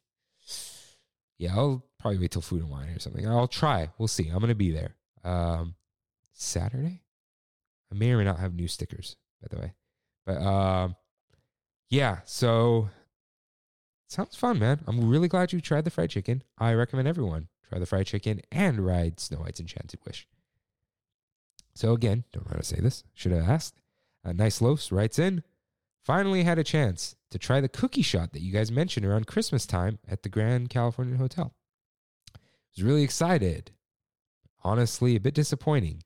yeah, 1.37 1.55
I'll 1.55 1.83
probably 1.99 2.19
wait 2.19 2.31
till 2.31 2.41
Food 2.41 2.61
and 2.61 2.69
Wine 2.69 2.89
or 2.89 2.99
something. 2.99 3.27
I'll 3.27 3.47
try. 3.47 3.89
We'll 3.97 4.07
see. 4.07 4.29
I'm 4.29 4.39
gonna 4.39 4.55
be 4.55 4.71
there. 4.71 4.95
Um, 5.23 5.75
Saturday. 6.37 7.03
I 7.91 7.95
may 7.95 8.11
or 8.11 8.17
may 8.17 8.23
not 8.23 8.39
have 8.39 8.53
new 8.53 8.67
stickers, 8.67 9.15
by 9.41 9.47
the 9.49 9.61
way. 9.61 9.73
But 10.25 10.41
um, 10.41 10.95
yeah. 11.89 12.19
So 12.25 12.89
sounds 14.07 14.35
fun, 14.35 14.59
man. 14.59 14.81
I'm 14.87 15.09
really 15.09 15.27
glad 15.27 15.53
you 15.53 15.61
tried 15.61 15.83
the 15.83 15.89
fried 15.89 16.09
chicken. 16.09 16.43
I 16.57 16.73
recommend 16.73 17.07
everyone 17.07 17.47
try 17.67 17.79
the 17.79 17.85
fried 17.85 18.07
chicken 18.07 18.41
and 18.51 18.85
ride 18.85 19.19
Snow 19.19 19.39
White's 19.39 19.59
Enchanted 19.59 19.99
Wish. 20.05 20.27
So 21.75 21.93
again, 21.93 22.23
don't 22.31 22.45
know 22.45 22.51
how 22.51 22.57
to 22.57 22.65
say 22.65 22.79
this. 22.79 23.03
Should 23.13 23.33
have 23.33 23.49
asked. 23.49 23.81
Uh, 24.23 24.31
nice 24.31 24.59
Loafs 24.59 24.91
writes 24.91 25.19
in. 25.19 25.43
Finally 26.03 26.43
had 26.43 26.57
a 26.57 26.63
chance 26.63 27.15
to 27.29 27.37
try 27.37 27.59
the 27.59 27.67
cookie 27.67 28.01
shot 28.01 28.31
that 28.31 28.41
you 28.41 28.51
guys 28.51 28.71
mentioned 28.71 29.05
around 29.05 29.27
Christmas 29.27 29.65
time 29.65 29.99
at 30.07 30.23
the 30.23 30.29
Grand 30.29 30.69
Californian 30.69 31.17
Hotel. 31.17 31.53
I 32.33 32.39
Was 32.75 32.83
really 32.83 33.03
excited. 33.03 33.71
Honestly, 34.63 35.15
a 35.15 35.19
bit 35.19 35.33
disappointing. 35.33 36.03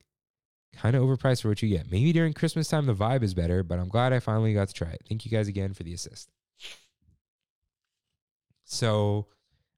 Kind 0.76 0.96
of 0.96 1.02
overpriced 1.02 1.42
for 1.42 1.48
what 1.48 1.62
you 1.62 1.68
get. 1.68 1.90
Maybe 1.90 2.12
during 2.12 2.32
Christmas 2.32 2.68
time 2.68 2.86
the 2.86 2.94
vibe 2.94 3.22
is 3.22 3.34
better, 3.34 3.62
but 3.62 3.78
I'm 3.78 3.88
glad 3.88 4.12
I 4.12 4.20
finally 4.20 4.54
got 4.54 4.68
to 4.68 4.74
try 4.74 4.88
it. 4.88 5.02
Thank 5.08 5.24
you 5.24 5.30
guys 5.30 5.48
again 5.48 5.74
for 5.74 5.82
the 5.82 5.92
assist. 5.92 6.30
So 8.64 9.26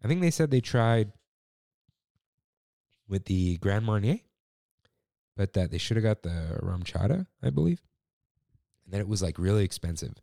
I 0.03 0.09
think 0.09 0.21
they 0.21 0.31
said 0.31 0.51
they 0.51 0.61
tried 0.61 1.13
with 3.09 3.25
the 3.25 3.57
Grand 3.59 3.85
Marnier, 3.85 4.19
but 5.37 5.53
that 5.55 5.71
they 5.71 5.79
should 5.79 5.97
have 5.97 6.05
got 6.05 6.23
the 6.23 6.59
RumChata, 6.63 7.27
I 7.43 7.51
believe. 7.51 7.83
And 8.85 8.95
then 8.95 9.01
it 9.01 9.09
was 9.09 9.23
like 9.23 9.39
really 9.39 9.65
expensive. 9.65 10.15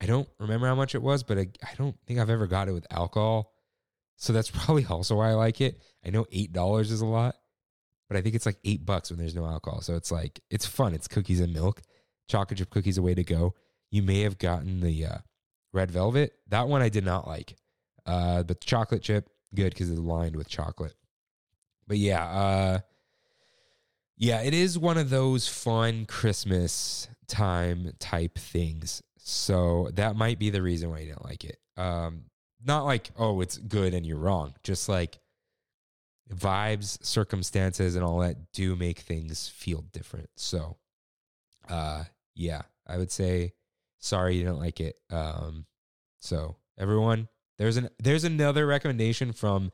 I 0.00 0.06
don't 0.06 0.28
remember 0.38 0.66
how 0.66 0.74
much 0.74 0.94
it 0.94 1.02
was, 1.02 1.22
but 1.22 1.38
I, 1.38 1.48
I 1.62 1.74
don't 1.78 1.96
think 2.06 2.18
I've 2.18 2.30
ever 2.30 2.46
got 2.46 2.68
it 2.68 2.72
with 2.72 2.86
alcohol. 2.90 3.52
So 4.16 4.32
that's 4.32 4.50
probably 4.52 4.84
also 4.84 5.16
why 5.16 5.30
I 5.30 5.34
like 5.34 5.60
it. 5.60 5.80
I 6.04 6.10
know 6.10 6.24
$8 6.24 6.80
is 6.80 7.00
a 7.00 7.06
lot, 7.06 7.36
but 8.12 8.18
I 8.18 8.22
think 8.22 8.34
it's 8.34 8.44
like 8.44 8.58
eight 8.66 8.84
bucks 8.84 9.08
when 9.08 9.18
there's 9.18 9.34
no 9.34 9.46
alcohol. 9.46 9.80
So 9.80 9.96
it's 9.96 10.12
like, 10.12 10.40
it's 10.50 10.66
fun. 10.66 10.92
It's 10.92 11.08
cookies 11.08 11.40
and 11.40 11.50
milk. 11.50 11.80
chocolate 12.28 12.58
chip 12.58 12.68
cookies 12.68 12.98
a 12.98 13.02
way 13.02 13.14
to 13.14 13.24
go. 13.24 13.54
You 13.90 14.02
may 14.02 14.20
have 14.20 14.36
gotten 14.36 14.80
the 14.80 15.06
uh, 15.06 15.18
red 15.72 15.90
velvet. 15.90 16.34
That 16.48 16.68
one 16.68 16.82
I 16.82 16.90
did 16.90 17.06
not 17.06 17.26
like. 17.26 17.56
Uh, 18.04 18.42
but 18.42 18.60
the 18.60 18.66
chocolate 18.66 19.00
chip, 19.00 19.30
good 19.54 19.70
because 19.70 19.90
it's 19.90 19.98
lined 19.98 20.36
with 20.36 20.46
chocolate. 20.46 20.94
But 21.86 21.96
yeah, 21.96 22.24
uh, 22.24 22.78
yeah, 24.18 24.42
it 24.42 24.52
is 24.52 24.78
one 24.78 24.98
of 24.98 25.08
those 25.08 25.48
fun 25.48 26.04
Christmas 26.04 27.08
time 27.28 27.92
type 27.98 28.38
things. 28.38 29.02
So 29.16 29.88
that 29.94 30.16
might 30.16 30.38
be 30.38 30.50
the 30.50 30.60
reason 30.60 30.90
why 30.90 30.98
you 30.98 31.06
didn't 31.06 31.24
like 31.24 31.44
it. 31.44 31.58
Um, 31.78 32.24
not 32.62 32.84
like, 32.84 33.10
oh, 33.16 33.40
it's 33.40 33.56
good 33.56 33.94
and 33.94 34.04
you're 34.04 34.18
wrong. 34.18 34.52
Just 34.62 34.86
like 34.90 35.18
vibes, 36.34 37.02
circumstances, 37.04 37.94
and 37.94 38.04
all 38.04 38.18
that 38.20 38.52
do 38.52 38.76
make 38.76 39.00
things 39.00 39.48
feel 39.48 39.82
different. 39.92 40.30
So, 40.36 40.76
uh, 41.68 42.04
yeah, 42.34 42.62
I 42.86 42.98
would 42.98 43.10
say 43.10 43.52
sorry 43.98 44.36
you 44.36 44.44
didn't 44.44 44.58
like 44.58 44.80
it. 44.80 44.96
Um, 45.10 45.66
so 46.20 46.56
everyone, 46.78 47.28
there's 47.58 47.76
an 47.76 47.88
there's 47.98 48.24
another 48.24 48.66
recommendation 48.66 49.32
from 49.32 49.72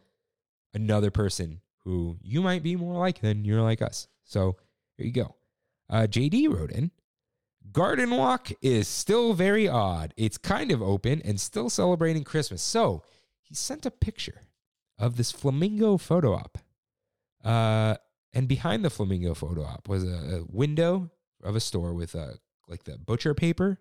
another 0.74 1.10
person 1.10 1.60
who 1.84 2.18
you 2.22 2.42
might 2.42 2.62
be 2.62 2.76
more 2.76 2.98
like 2.98 3.20
than 3.20 3.44
you're 3.44 3.62
like 3.62 3.82
us. 3.82 4.08
So 4.24 4.56
there 4.96 5.06
you 5.06 5.12
go. 5.12 5.36
Uh, 5.90 6.06
JD 6.08 6.52
wrote 6.52 6.70
in. 6.70 6.90
Garden 7.72 8.10
Walk 8.10 8.50
is 8.62 8.88
still 8.88 9.34
very 9.34 9.68
odd. 9.68 10.14
It's 10.16 10.38
kind 10.38 10.70
of 10.70 10.80
open 10.80 11.20
and 11.22 11.40
still 11.40 11.68
celebrating 11.68 12.24
Christmas. 12.24 12.62
So 12.62 13.02
he 13.42 13.54
sent 13.54 13.84
a 13.84 13.90
picture 13.90 14.42
of 14.98 15.16
this 15.16 15.32
flamingo 15.32 15.96
photo 15.96 16.34
op. 16.34 16.58
Uh, 17.44 17.96
and 18.32 18.48
behind 18.48 18.84
the 18.84 18.90
flamingo 18.90 19.34
photo 19.34 19.64
op 19.64 19.88
was 19.88 20.04
a, 20.04 20.40
a 20.40 20.44
window 20.48 21.10
of 21.42 21.56
a 21.56 21.60
store 21.60 21.94
with 21.94 22.14
a, 22.14 22.38
like 22.68 22.84
the 22.84 22.98
butcher 22.98 23.34
paper, 23.34 23.78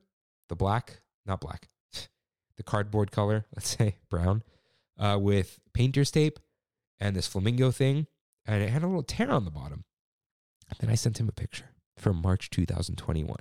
the 0.50 0.56
black, 0.56 1.02
not 1.26 1.42
black, 1.42 1.70
the 2.58 2.64
cardboard 2.64 3.12
color, 3.12 3.46
let's 3.56 3.76
say 3.78 3.98
brown, 4.10 4.44
uh, 4.98 5.18
with 5.20 5.60
painter's 5.74 6.12
tape 6.12 6.40
and 7.00 7.16
this 7.16 7.28
flamingo 7.28 7.72
thing. 7.72 8.08
And 8.46 8.64
it 8.64 8.70
had 8.70 8.84
a 8.84 8.88
little 8.88 9.04
tear 9.04 9.32
on 9.32 9.46
the 9.46 9.52
bottom. 9.52 9.84
And 10.70 10.78
then 10.80 10.90
I 10.90 10.96
sent 10.96 11.20
him 11.20 11.28
a 11.28 11.34
picture 11.34 11.72
from 11.98 12.22
March 12.22 12.50
2021, 12.50 13.36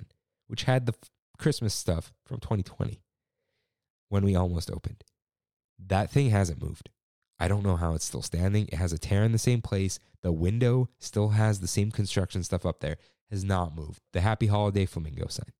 which 0.47 0.63
had 0.63 0.85
the 0.85 0.93
f- 1.01 1.09
Christmas 1.37 1.73
stuff 1.73 2.11
from 2.25 2.39
2020 2.39 3.01
when 4.09 4.25
we 4.25 4.35
almost 4.35 4.71
opened. 4.71 5.03
That 5.79 6.09
thing 6.09 6.29
hasn't 6.29 6.61
moved. 6.61 6.89
I 7.39 7.47
don't 7.47 7.63
know 7.63 7.75
how 7.75 7.93
it's 7.93 8.05
still 8.05 8.21
standing. 8.21 8.67
It 8.67 8.75
has 8.75 8.93
a 8.93 8.97
tear 8.97 9.23
in 9.23 9.31
the 9.31 9.37
same 9.37 9.61
place. 9.61 9.99
The 10.21 10.31
window 10.31 10.89
still 10.99 11.29
has 11.29 11.59
the 11.59 11.67
same 11.67 11.91
construction 11.91 12.43
stuff 12.43 12.65
up 12.65 12.79
there. 12.79 12.97
Has 13.29 13.43
not 13.43 13.75
moved. 13.75 14.01
The 14.13 14.21
Happy 14.21 14.47
Holiday 14.47 14.85
Flamingo 14.85 15.27
sign. 15.27 15.51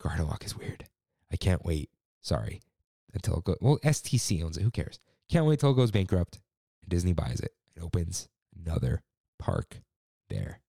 Garden 0.00 0.26
Walk 0.26 0.44
is 0.44 0.56
weird. 0.56 0.84
I 1.32 1.36
can't 1.36 1.64
wait. 1.64 1.90
Sorry. 2.20 2.60
Until 3.14 3.38
it 3.38 3.44
goes. 3.44 3.56
Well, 3.60 3.78
STC 3.82 4.44
owns 4.44 4.58
it. 4.58 4.62
Who 4.62 4.70
cares? 4.70 5.00
Can't 5.28 5.46
wait 5.46 5.60
till 5.60 5.70
it 5.70 5.76
goes 5.76 5.90
bankrupt 5.90 6.40
Disney 6.90 7.12
buys 7.12 7.40
it 7.40 7.54
and 7.74 7.84
opens 7.84 8.28
another 8.54 9.02
park 9.38 9.80
there. 10.28 10.60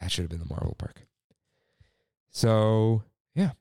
That 0.00 0.10
should 0.10 0.22
have 0.22 0.30
been 0.30 0.40
the 0.40 0.52
Marvel 0.52 0.74
park. 0.76 1.06
So, 2.30 3.02
yeah. 3.34 3.52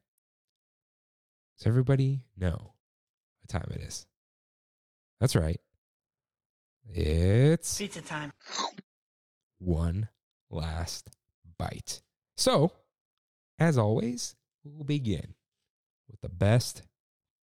Does 1.58 1.68
everybody 1.68 2.22
know 2.36 2.74
what 3.41 3.49
time 3.49 3.70
it 3.72 3.82
is? 3.82 4.08
That's 5.22 5.35
right. 5.35 5.61
It's 6.89 7.77
Pizza 7.77 8.02
time. 8.02 8.34
one 9.60 10.10
last 10.49 11.11
bite. 11.60 12.02
So, 12.38 12.72
as 13.60 13.77
always, 13.77 14.35
we'll 14.64 14.84
begin 14.84 15.35
with 16.10 16.22
the 16.22 16.30
best 16.30 16.81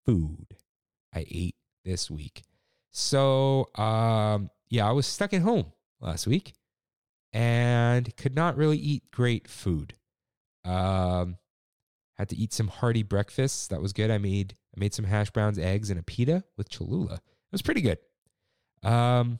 food 0.05 0.57
I 1.15 1.25
ate 1.31 1.55
this 1.85 2.11
week. 2.11 2.43
So, 2.91 3.69
um, 3.77 4.51
yeah, 4.69 4.89
I 4.89 4.91
was 4.91 5.07
stuck 5.07 5.33
at 5.33 5.43
home 5.43 5.67
last 6.01 6.27
week 6.27 6.55
and 7.33 8.15
could 8.17 8.35
not 8.35 8.57
really 8.57 8.79
eat 8.79 9.05
great 9.13 9.47
food. 9.47 9.95
Um, 10.65 11.37
had 12.15 12.29
to 12.31 12.37
eat 12.37 12.53
some 12.53 12.67
hearty 12.67 13.05
breakfasts. 13.05 13.69
That 13.69 13.81
was 13.81 13.93
good. 13.93 14.11
I 14.11 14.19
made 14.19 14.55
I 14.77 14.81
made 14.81 14.95
some 14.95 15.05
hash 15.05 15.31
browns, 15.31 15.61
eggs, 15.61 15.91
and 15.91 16.01
a 16.01 16.03
pita 16.03 16.43
with 16.57 16.71
Cholula. 16.71 17.21
It 17.51 17.53
was 17.53 17.63
pretty 17.63 17.81
good. 17.81 17.99
Um, 18.83 19.39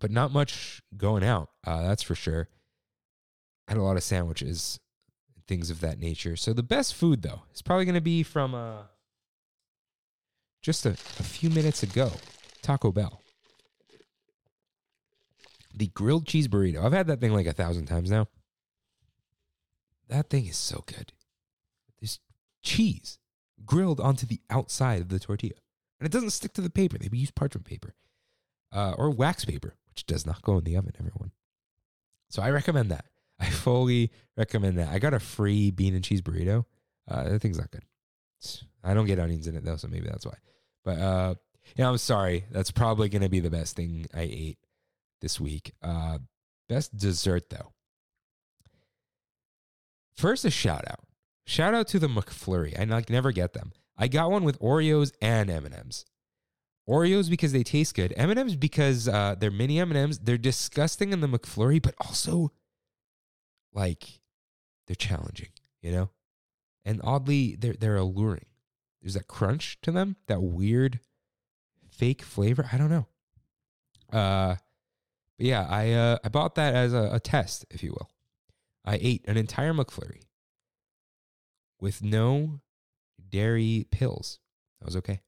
but 0.00 0.10
not 0.10 0.32
much 0.32 0.82
going 0.96 1.24
out. 1.24 1.50
Uh, 1.64 1.82
that's 1.82 2.02
for 2.02 2.14
sure. 2.14 2.48
I 3.68 3.72
Had 3.72 3.78
a 3.78 3.82
lot 3.82 3.96
of 3.96 4.02
sandwiches, 4.02 4.80
things 5.46 5.70
of 5.70 5.80
that 5.80 5.98
nature. 5.98 6.36
So 6.36 6.52
the 6.52 6.62
best 6.62 6.94
food 6.94 7.22
though 7.22 7.42
is 7.54 7.62
probably 7.62 7.84
going 7.84 7.94
to 7.94 8.00
be 8.00 8.22
from 8.22 8.54
uh, 8.54 8.82
just 10.60 10.84
a, 10.86 10.90
a 10.90 10.94
few 11.22 11.50
minutes 11.50 11.82
ago, 11.82 12.10
Taco 12.62 12.90
Bell. 12.92 13.20
The 15.76 15.88
grilled 15.88 16.26
cheese 16.26 16.48
burrito. 16.48 16.84
I've 16.84 16.92
had 16.92 17.06
that 17.06 17.20
thing 17.20 17.32
like 17.32 17.46
a 17.46 17.52
thousand 17.52 17.86
times 17.86 18.10
now. 18.10 18.28
That 20.08 20.30
thing 20.30 20.46
is 20.46 20.56
so 20.56 20.84
good. 20.86 21.12
This 22.00 22.18
cheese 22.62 23.18
grilled 23.64 24.00
onto 24.00 24.26
the 24.26 24.40
outside 24.50 25.00
of 25.00 25.08
the 25.08 25.18
tortilla. 25.18 25.54
And 26.00 26.06
it 26.06 26.12
doesn't 26.12 26.30
stick 26.30 26.52
to 26.54 26.60
the 26.60 26.70
paper. 26.70 26.98
They 26.98 27.08
use 27.16 27.30
parchment 27.30 27.66
paper 27.66 27.94
uh, 28.72 28.94
or 28.98 29.10
wax 29.10 29.44
paper, 29.44 29.76
which 29.88 30.06
does 30.06 30.26
not 30.26 30.42
go 30.42 30.58
in 30.58 30.64
the 30.64 30.76
oven, 30.76 30.92
everyone. 30.98 31.30
So 32.30 32.42
I 32.42 32.50
recommend 32.50 32.90
that. 32.90 33.04
I 33.40 33.46
fully 33.50 34.10
recommend 34.36 34.78
that. 34.78 34.88
I 34.88 34.98
got 34.98 35.14
a 35.14 35.20
free 35.20 35.70
bean 35.70 35.94
and 35.94 36.04
cheese 36.04 36.22
burrito. 36.22 36.64
Uh, 37.08 37.24
that 37.24 37.40
thing's 37.40 37.58
not 37.58 37.70
good. 37.70 37.84
It's- 38.40 38.64
I 38.82 38.92
don't 38.92 39.06
get 39.06 39.18
onions 39.18 39.46
in 39.46 39.56
it 39.56 39.64
though, 39.64 39.76
so 39.76 39.88
maybe 39.88 40.06
that's 40.06 40.26
why. 40.26 40.36
But 40.84 40.98
uh, 40.98 41.34
yeah, 41.76 41.88
I'm 41.88 41.96
sorry. 41.96 42.44
That's 42.50 42.70
probably 42.70 43.08
going 43.08 43.22
to 43.22 43.30
be 43.30 43.40
the 43.40 43.48
best 43.50 43.76
thing 43.76 44.04
I 44.12 44.22
ate 44.22 44.58
this 45.22 45.40
week. 45.40 45.72
Uh, 45.80 46.18
best 46.68 46.94
dessert 46.96 47.48
though. 47.48 47.72
First, 50.16 50.44
a 50.44 50.50
shout 50.50 50.84
out. 50.88 51.00
Shout 51.46 51.74
out 51.74 51.88
to 51.88 51.98
the 51.98 52.08
McFlurry. 52.08 52.78
I 52.78 52.84
like 52.84 53.10
never 53.10 53.32
get 53.32 53.52
them. 53.54 53.72
I 53.96 54.08
got 54.08 54.30
one 54.30 54.44
with 54.44 54.58
Oreos 54.60 55.12
and 55.20 55.50
M 55.50 55.64
and 55.64 55.74
M's. 55.74 56.04
Oreos 56.88 57.30
because 57.30 57.52
they 57.52 57.62
taste 57.62 57.94
good. 57.94 58.12
M 58.16 58.30
and 58.30 58.38
M's 58.38 58.56
because 58.56 59.08
uh, 59.08 59.34
they're 59.38 59.50
mini 59.50 59.78
M 59.78 59.90
and 59.90 59.98
M's. 59.98 60.18
They're 60.18 60.36
disgusting 60.36 61.12
in 61.12 61.20
the 61.20 61.26
McFlurry, 61.26 61.80
but 61.80 61.94
also 62.00 62.52
like 63.72 64.20
they're 64.86 64.94
challenging. 64.94 65.50
You 65.80 65.92
know, 65.92 66.10
and 66.84 67.00
oddly 67.04 67.56
they're 67.56 67.74
they're 67.74 67.96
alluring. 67.96 68.46
There's 69.00 69.14
that 69.14 69.28
crunch 69.28 69.78
to 69.82 69.92
them, 69.92 70.16
that 70.26 70.42
weird 70.42 71.00
fake 71.90 72.22
flavor. 72.22 72.68
I 72.72 72.78
don't 72.78 72.90
know. 72.90 73.06
Uh, 74.12 74.56
but 75.36 75.46
yeah, 75.46 75.66
I 75.68 75.92
uh, 75.92 76.18
I 76.24 76.28
bought 76.28 76.54
that 76.56 76.74
as 76.74 76.92
a, 76.92 77.10
a 77.12 77.20
test, 77.20 77.66
if 77.70 77.82
you 77.82 77.92
will. 77.92 78.10
I 78.84 78.98
ate 79.00 79.24
an 79.26 79.36
entire 79.36 79.72
McFlurry 79.72 80.22
with 81.80 82.02
no 82.02 82.60
dairy 83.34 83.86
pills. 83.90 84.38
That 84.80 84.86
was 84.86 84.96
okay. 84.96 85.20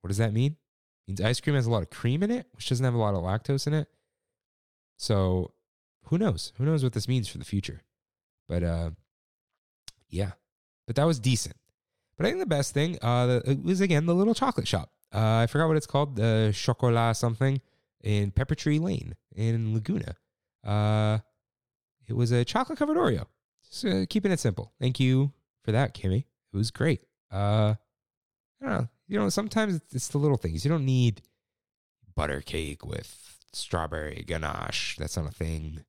What 0.00 0.08
does 0.08 0.18
that 0.18 0.32
mean? 0.32 0.52
It 0.52 1.08
means 1.08 1.20
ice 1.20 1.40
cream 1.40 1.54
has 1.56 1.66
a 1.66 1.70
lot 1.70 1.82
of 1.82 1.90
cream 1.90 2.22
in 2.22 2.30
it, 2.30 2.46
which 2.52 2.68
doesn't 2.68 2.84
have 2.84 2.94
a 2.94 2.98
lot 2.98 3.14
of 3.14 3.22
lactose 3.22 3.66
in 3.66 3.74
it. 3.74 3.88
So 4.96 5.52
who 6.04 6.18
knows? 6.18 6.52
Who 6.56 6.64
knows 6.64 6.82
what 6.82 6.92
this 6.92 7.08
means 7.08 7.28
for 7.28 7.38
the 7.38 7.44
future? 7.44 7.82
But 8.48 8.62
uh, 8.62 8.90
yeah, 10.08 10.32
but 10.86 10.96
that 10.96 11.04
was 11.04 11.18
decent. 11.18 11.56
But 12.16 12.26
I 12.26 12.30
think 12.30 12.40
the 12.40 12.46
best 12.46 12.72
thing 12.72 12.98
uh, 13.02 13.40
was 13.62 13.80
again 13.80 14.06
the 14.06 14.14
little 14.14 14.34
chocolate 14.34 14.68
shop. 14.68 14.90
Uh, 15.12 15.42
I 15.42 15.46
forgot 15.46 15.68
what 15.68 15.76
it's 15.76 15.86
called, 15.86 16.16
the 16.16 16.52
Chocolat 16.54 17.16
something 17.16 17.60
in 18.02 18.30
Pepper 18.30 18.54
Tree 18.54 18.78
Lane 18.78 19.14
in 19.34 19.74
Laguna. 19.74 20.16
Uh, 20.64 21.18
it 22.06 22.14
was 22.14 22.32
a 22.32 22.44
chocolate 22.44 22.78
covered 22.78 22.96
Oreo. 22.96 23.26
Just 23.64 23.84
uh, 23.84 24.06
keeping 24.08 24.32
it 24.32 24.40
simple. 24.40 24.72
Thank 24.80 25.00
you 25.00 25.32
for 25.64 25.72
that, 25.72 25.94
Kimmy. 25.94 26.24
It 26.54 26.56
was 26.56 26.70
great. 26.70 27.00
Uh, 27.32 27.74
I 28.62 28.64
don't 28.64 28.70
know. 28.70 28.88
You 29.08 29.18
know, 29.18 29.28
sometimes 29.28 29.80
it's, 29.92 30.08
the 30.08 30.18
little 30.18 30.36
things. 30.36 30.64
You 30.64 30.70
don't 30.70 30.86
need 30.86 31.22
butter 32.14 32.40
cake 32.40 32.86
with 32.86 33.40
strawberry 33.52 34.24
ganache. 34.26 34.96
That's 34.96 35.16
not 35.16 35.26
a 35.26 35.32
thing. 35.32 35.84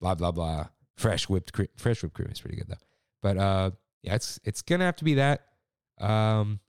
Blah 0.00 0.14
blah 0.14 0.32
blah. 0.32 0.68
Fresh 0.96 1.28
whipped 1.28 1.52
cream. 1.52 1.68
Fresh 1.76 2.02
whipped 2.02 2.14
cream 2.14 2.30
is 2.32 2.40
pretty 2.40 2.56
good 2.56 2.68
though. 2.68 2.74
But 3.22 3.36
uh, 3.36 3.70
yeah, 4.02 4.14
it's 4.14 4.40
it's 4.42 4.62
gonna 4.62 4.86
have 4.86 4.96
to 4.96 5.04
be 5.04 5.14
that. 5.14 5.42
Um, 6.00 6.60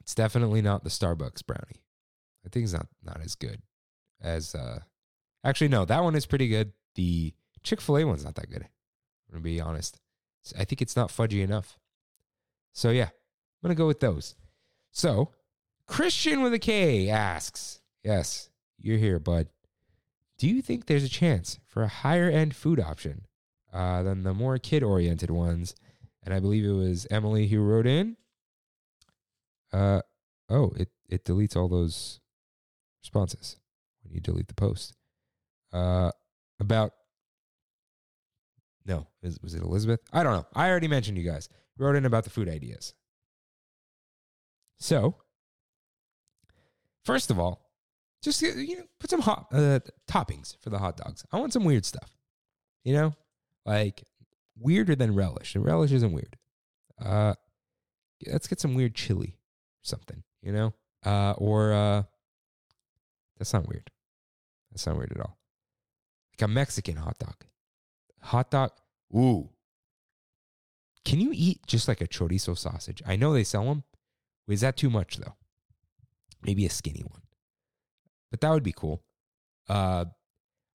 it's 0.00 0.14
definitely 0.14 0.62
not 0.62 0.82
the 0.82 0.90
Starbucks 0.90 1.46
brownie. 1.46 1.84
I 2.44 2.48
think 2.48 2.64
it's 2.64 2.72
not 2.72 2.88
not 3.04 3.20
as 3.22 3.36
good 3.36 3.62
as 4.20 4.54
uh. 4.54 4.80
Actually, 5.44 5.68
no, 5.68 5.84
that 5.84 6.02
one 6.02 6.16
is 6.16 6.26
pretty 6.26 6.48
good. 6.48 6.72
The 6.96 7.34
Chick 7.62 7.80
Fil 7.80 7.98
A 7.98 8.04
one's 8.04 8.24
not 8.24 8.34
that 8.34 8.50
good. 8.50 8.62
I'm 8.62 9.32
gonna 9.32 9.42
be 9.42 9.60
honest. 9.60 10.00
I 10.58 10.64
think 10.64 10.82
it's 10.82 10.96
not 10.96 11.08
fudgy 11.08 11.42
enough. 11.42 11.78
So 12.72 12.90
yeah, 12.90 13.04
I'm 13.04 13.10
gonna 13.62 13.74
go 13.74 13.86
with 13.86 14.00
those. 14.00 14.34
So 14.90 15.30
Christian 15.86 16.42
with 16.42 16.54
a 16.54 16.58
K 16.58 17.08
asks, 17.08 17.80
yes, 18.02 18.50
you're 18.78 18.98
here, 18.98 19.18
bud. 19.18 19.48
Do 20.38 20.48
you 20.48 20.62
think 20.62 20.86
there's 20.86 21.04
a 21.04 21.08
chance 21.08 21.60
for 21.66 21.82
a 21.82 21.88
higher 21.88 22.28
end 22.28 22.56
food 22.56 22.80
option 22.80 23.26
uh, 23.72 24.02
than 24.02 24.22
the 24.22 24.34
more 24.34 24.58
kid 24.58 24.82
oriented 24.82 25.30
ones. 25.30 25.74
And 26.22 26.34
I 26.34 26.40
believe 26.40 26.64
it 26.64 26.72
was 26.72 27.06
Emily 27.10 27.48
who 27.48 27.60
wrote 27.62 27.86
in. 27.86 28.16
Uh, 29.72 30.02
oh, 30.48 30.72
it, 30.76 30.88
it 31.08 31.24
deletes 31.24 31.56
all 31.56 31.68
those 31.68 32.20
responses 33.02 33.56
when 34.02 34.12
you 34.12 34.20
delete 34.20 34.48
the 34.48 34.54
post. 34.54 34.94
Uh, 35.72 36.12
about 36.60 36.92
no, 38.86 39.06
is, 39.22 39.38
was 39.42 39.54
it 39.54 39.62
Elizabeth? 39.62 40.00
I 40.12 40.22
don't 40.22 40.32
know. 40.32 40.46
I 40.54 40.68
already 40.68 40.88
mentioned 40.88 41.18
you 41.18 41.28
guys 41.28 41.48
wrote 41.78 41.96
in 41.96 42.04
about 42.04 42.24
the 42.24 42.30
food 42.30 42.48
ideas. 42.48 42.94
So, 44.78 45.16
first 47.04 47.30
of 47.30 47.38
all, 47.38 47.70
just 48.22 48.42
you 48.42 48.76
know, 48.76 48.84
put 48.98 49.10
some 49.10 49.20
hot 49.20 49.46
uh, 49.52 49.80
toppings 50.08 50.56
for 50.60 50.70
the 50.70 50.78
hot 50.78 50.96
dogs. 50.96 51.24
I 51.32 51.38
want 51.38 51.52
some 51.52 51.64
weird 51.64 51.84
stuff. 51.84 52.16
You 52.84 52.94
know, 52.94 53.14
like 53.64 54.02
weirder 54.58 54.94
than 54.96 55.14
relish. 55.14 55.54
And 55.54 55.64
relish 55.64 55.92
isn't 55.92 56.12
weird. 56.12 56.36
Uh, 57.00 57.34
let's 58.26 58.46
get 58.48 58.60
some 58.60 58.74
weird 58.74 58.94
chili 58.94 59.36
something. 59.82 60.22
You 60.42 60.52
know, 60.52 60.74
uh, 61.04 61.32
or 61.32 61.72
uh, 61.72 62.02
that's 63.38 63.52
not 63.52 63.68
weird. 63.68 63.90
That's 64.70 64.86
not 64.86 64.96
weird 64.96 65.12
at 65.12 65.20
all. 65.20 65.38
Like 66.32 66.48
a 66.48 66.48
Mexican 66.48 66.96
hot 66.96 67.18
dog. 67.18 67.36
Hot 68.22 68.50
dog. 68.50 68.70
Ooh. 69.14 69.50
Can 71.04 71.20
you 71.20 71.30
eat 71.34 71.66
just 71.66 71.88
like 71.88 72.00
a 72.00 72.06
chorizo 72.06 72.56
sausage? 72.56 73.02
I 73.06 73.16
know 73.16 73.32
they 73.32 73.44
sell 73.44 73.64
them. 73.64 73.84
Is 74.48 74.60
that 74.60 74.76
too 74.76 74.90
much 74.90 75.16
though? 75.16 75.34
Maybe 76.42 76.66
a 76.66 76.70
skinny 76.70 77.02
one. 77.02 77.22
But 78.30 78.40
that 78.40 78.50
would 78.50 78.62
be 78.62 78.72
cool. 78.72 79.02
Uh 79.68 80.06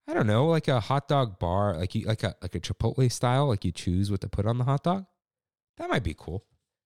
I 0.09 0.13
don't 0.13 0.27
know, 0.27 0.47
like 0.47 0.69
a 0.69 0.79
hot 0.79 1.09
dog 1.09 1.37
bar, 1.37 1.75
like 1.75 1.93
you 1.93 2.05
like 2.05 2.23
a 2.23 2.35
like 2.41 2.55
a 2.55 2.59
Chipotle 2.59 3.11
style, 3.11 3.47
like 3.47 3.65
you 3.65 3.71
choose 3.71 4.09
what 4.09 4.21
to 4.21 4.29
put 4.29 4.45
on 4.45 4.57
the 4.57 4.63
hot 4.63 4.83
dog. 4.83 5.05
That 5.77 5.89
might 5.89 6.03
be 6.03 6.15
cool. 6.17 6.45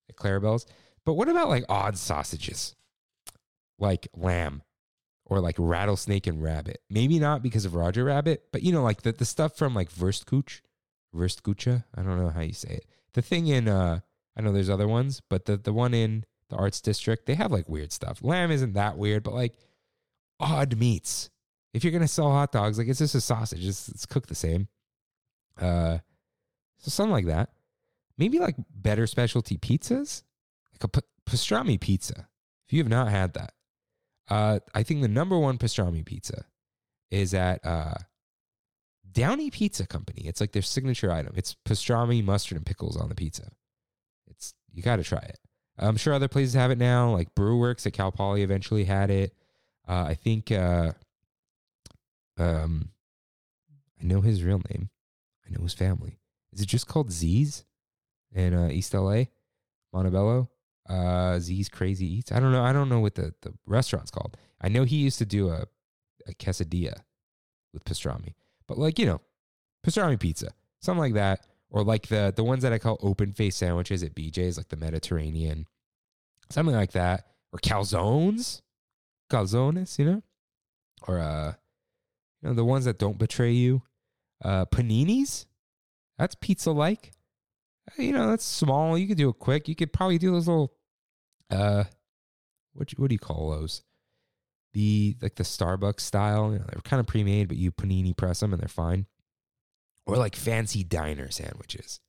At 0.09 0.15
Clarabelle's. 0.15 0.65
But 1.05 1.13
what 1.13 1.29
about 1.29 1.49
like 1.49 1.65
odd 1.69 1.97
sausages? 1.97 2.75
Like 3.79 4.07
lamb 4.15 4.63
or 5.31 5.39
like 5.39 5.55
rattlesnake 5.57 6.27
and 6.27 6.43
rabbit. 6.43 6.81
Maybe 6.89 7.17
not 7.17 7.41
because 7.41 7.63
of 7.63 7.73
Roger 7.73 8.03
Rabbit, 8.03 8.47
but 8.51 8.63
you 8.63 8.73
know, 8.73 8.83
like 8.83 9.03
the, 9.03 9.13
the 9.13 9.23
stuff 9.23 9.55
from 9.55 9.73
like 9.73 9.89
Wurstkuch, 9.93 10.59
Wurstkucha. 11.15 11.85
I 11.95 12.01
don't 12.01 12.21
know 12.21 12.27
how 12.27 12.41
you 12.41 12.51
say 12.51 12.73
it. 12.73 12.85
The 13.13 13.21
thing 13.21 13.47
in 13.47 13.69
uh 13.69 14.01
I 14.35 14.41
know 14.41 14.51
there's 14.51 14.69
other 14.69 14.89
ones, 14.89 15.21
but 15.29 15.45
the 15.45 15.55
the 15.55 15.71
one 15.71 15.93
in 15.93 16.25
the 16.49 16.57
arts 16.57 16.81
district, 16.81 17.27
they 17.27 17.35
have 17.35 17.49
like 17.49 17.69
weird 17.69 17.93
stuff. 17.93 18.19
Lamb 18.21 18.51
isn't 18.51 18.73
that 18.73 18.97
weird, 18.97 19.23
but 19.23 19.33
like 19.33 19.55
odd 20.37 20.77
meats. 20.77 21.29
If 21.73 21.85
you're 21.85 21.93
gonna 21.93 22.09
sell 22.09 22.29
hot 22.29 22.51
dogs, 22.51 22.77
like 22.77 22.89
it's 22.89 22.99
just 22.99 23.15
a 23.15 23.21
sausage. 23.21 23.65
It's, 23.65 23.87
it's 23.87 24.05
cooked 24.05 24.27
the 24.27 24.35
same. 24.35 24.67
Uh, 25.57 25.99
so 26.79 26.89
something 26.89 27.13
like 27.13 27.27
that. 27.27 27.51
Maybe 28.17 28.37
like 28.37 28.55
better 28.69 29.07
specialty 29.07 29.57
pizzas, 29.57 30.23
like 30.73 30.83
a 30.83 30.87
p- 30.89 31.07
pastrami 31.25 31.79
pizza. 31.79 32.27
If 32.67 32.73
you 32.73 32.79
have 32.79 32.89
not 32.89 33.07
had 33.07 33.31
that, 33.35 33.53
uh, 34.31 34.59
I 34.73 34.83
think 34.83 35.01
the 35.01 35.09
number 35.09 35.37
one 35.37 35.57
pastrami 35.57 36.05
pizza 36.05 36.45
is 37.11 37.33
at 37.33 37.65
uh, 37.65 37.95
Downey 39.11 39.51
Pizza 39.51 39.85
Company. 39.85 40.21
It's 40.25 40.39
like 40.39 40.53
their 40.53 40.61
signature 40.61 41.11
item. 41.11 41.33
It's 41.35 41.57
pastrami, 41.67 42.23
mustard, 42.23 42.55
and 42.55 42.65
pickles 42.65 42.95
on 42.95 43.09
the 43.09 43.15
pizza. 43.15 43.51
It's 44.27 44.53
you 44.73 44.81
got 44.81 44.95
to 44.95 45.03
try 45.03 45.19
it. 45.19 45.37
I'm 45.77 45.97
sure 45.97 46.13
other 46.13 46.29
places 46.29 46.53
have 46.53 46.71
it 46.71 46.77
now. 46.77 47.11
Like 47.11 47.35
Brewworks 47.35 47.85
at 47.85 47.91
Cal 47.91 48.13
Poly 48.13 48.41
eventually 48.41 48.85
had 48.85 49.09
it. 49.09 49.33
Uh, 49.85 50.05
I 50.07 50.13
think 50.13 50.49
uh, 50.49 50.93
um, 52.37 52.91
I 54.01 54.05
know 54.05 54.21
his 54.21 54.43
real 54.43 54.61
name. 54.69 54.89
I 55.45 55.49
know 55.51 55.63
his 55.63 55.73
family. 55.73 56.19
Is 56.53 56.61
it 56.61 56.67
just 56.67 56.87
called 56.87 57.11
Z's 57.11 57.65
in 58.33 58.53
uh, 58.53 58.69
East 58.71 58.93
LA, 58.93 59.23
Montebello? 59.91 60.49
Uh, 60.89 61.39
Z's 61.39 61.69
Crazy 61.69 62.05
Eats. 62.05 62.31
I 62.31 62.39
don't 62.39 62.51
know. 62.51 62.63
I 62.63 62.73
don't 62.73 62.89
know 62.89 62.99
what 62.99 63.15
the, 63.15 63.33
the 63.41 63.53
restaurant's 63.65 64.11
called. 64.11 64.37
I 64.61 64.67
know 64.67 64.83
he 64.83 64.97
used 64.97 65.19
to 65.19 65.25
do 65.25 65.49
a, 65.49 65.65
a 66.27 66.33
quesadilla 66.33 66.95
with 67.73 67.85
pastrami, 67.85 68.33
but 68.67 68.77
like 68.77 68.99
you 68.99 69.05
know, 69.05 69.21
pastrami 69.85 70.19
pizza, 70.19 70.51
something 70.81 71.01
like 71.01 71.13
that, 71.13 71.45
or 71.69 71.83
like 71.83 72.07
the 72.07 72.33
the 72.35 72.43
ones 72.43 72.63
that 72.63 72.73
I 72.73 72.79
call 72.79 72.97
open 73.01 73.33
face 73.33 73.55
sandwiches 73.55 74.03
at 74.03 74.15
BJ's, 74.15 74.57
like 74.57 74.69
the 74.69 74.77
Mediterranean, 74.77 75.67
something 76.49 76.75
like 76.75 76.91
that, 76.91 77.27
or 77.53 77.59
calzones, 77.59 78.61
calzones, 79.31 79.97
you 79.97 80.05
know, 80.05 80.23
or 81.07 81.19
uh, 81.19 81.53
you 82.41 82.49
know 82.49 82.55
the 82.55 82.65
ones 82.65 82.85
that 82.85 82.99
don't 82.99 83.17
betray 83.17 83.51
you, 83.51 83.83
uh, 84.43 84.65
paninis. 84.65 85.45
That's 86.17 86.35
pizza 86.35 86.71
like. 86.71 87.11
You 87.97 88.13
know, 88.13 88.29
that's 88.29 88.45
small. 88.45 88.97
You 88.97 89.07
could 89.07 89.17
do 89.17 89.29
it 89.29 89.39
quick. 89.39 89.67
You 89.67 89.75
could 89.75 89.93
probably 89.93 90.17
do 90.17 90.31
those 90.31 90.47
little, 90.47 90.73
uh, 91.49 91.83
what 92.73 92.91
what 92.91 93.09
do 93.09 93.15
you 93.15 93.19
call 93.19 93.51
those? 93.51 93.83
The 94.73 95.17
like 95.21 95.35
the 95.35 95.43
Starbucks 95.43 95.99
style. 95.99 96.53
You 96.53 96.59
know, 96.59 96.65
they're 96.71 96.81
kind 96.81 96.99
of 96.99 97.07
pre-made, 97.07 97.47
but 97.47 97.57
you 97.57 97.71
panini 97.71 98.15
press 98.15 98.39
them 98.39 98.53
and 98.53 98.61
they're 98.61 98.69
fine. 98.69 99.05
Or 100.05 100.15
like 100.15 100.35
fancy 100.35 100.83
diner 100.83 101.29
sandwiches. 101.29 101.99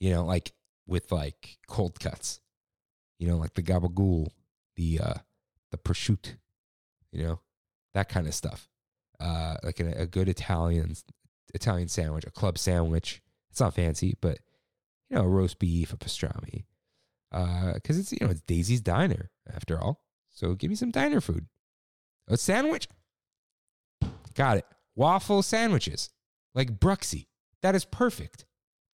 You 0.00 0.10
know, 0.10 0.24
like 0.24 0.52
with 0.86 1.12
like 1.12 1.58
cold 1.68 2.00
cuts. 2.00 2.40
You 3.18 3.28
know, 3.28 3.36
like 3.36 3.54
the 3.54 3.62
gabagool, 3.62 4.28
the 4.76 5.00
uh, 5.02 5.14
the 5.70 5.78
prosciutto. 5.78 6.36
You 7.12 7.22
know, 7.22 7.40
that 7.94 8.08
kind 8.08 8.26
of 8.26 8.34
stuff. 8.34 8.68
Uh, 9.18 9.56
like 9.62 9.80
a, 9.80 10.02
a 10.02 10.06
good 10.06 10.28
Italian 10.28 10.94
Italian 11.54 11.88
sandwich, 11.88 12.24
a 12.26 12.30
club 12.30 12.58
sandwich. 12.58 13.22
It's 13.50 13.60
not 13.60 13.74
fancy, 13.74 14.16
but 14.20 14.38
you 15.10 15.16
know, 15.16 15.22
a 15.22 15.28
roast 15.28 15.58
beef, 15.58 15.92
a 15.92 15.96
pastrami. 15.96 16.64
Uh, 17.32 17.74
Because 17.74 17.96
uh, 17.96 18.00
it's, 18.00 18.12
you 18.12 18.18
know, 18.20 18.30
it's 18.30 18.40
Daisy's 18.42 18.80
Diner 18.80 19.30
after 19.52 19.78
all. 19.78 20.02
So 20.30 20.54
give 20.54 20.70
me 20.70 20.76
some 20.76 20.90
diner 20.90 21.20
food. 21.20 21.46
A 22.28 22.36
sandwich? 22.36 22.88
Got 24.34 24.58
it. 24.58 24.66
Waffle 24.94 25.42
sandwiches. 25.42 26.10
Like 26.54 26.78
Bruxie. 26.78 27.26
That 27.62 27.74
is 27.74 27.84
perfect. 27.84 28.44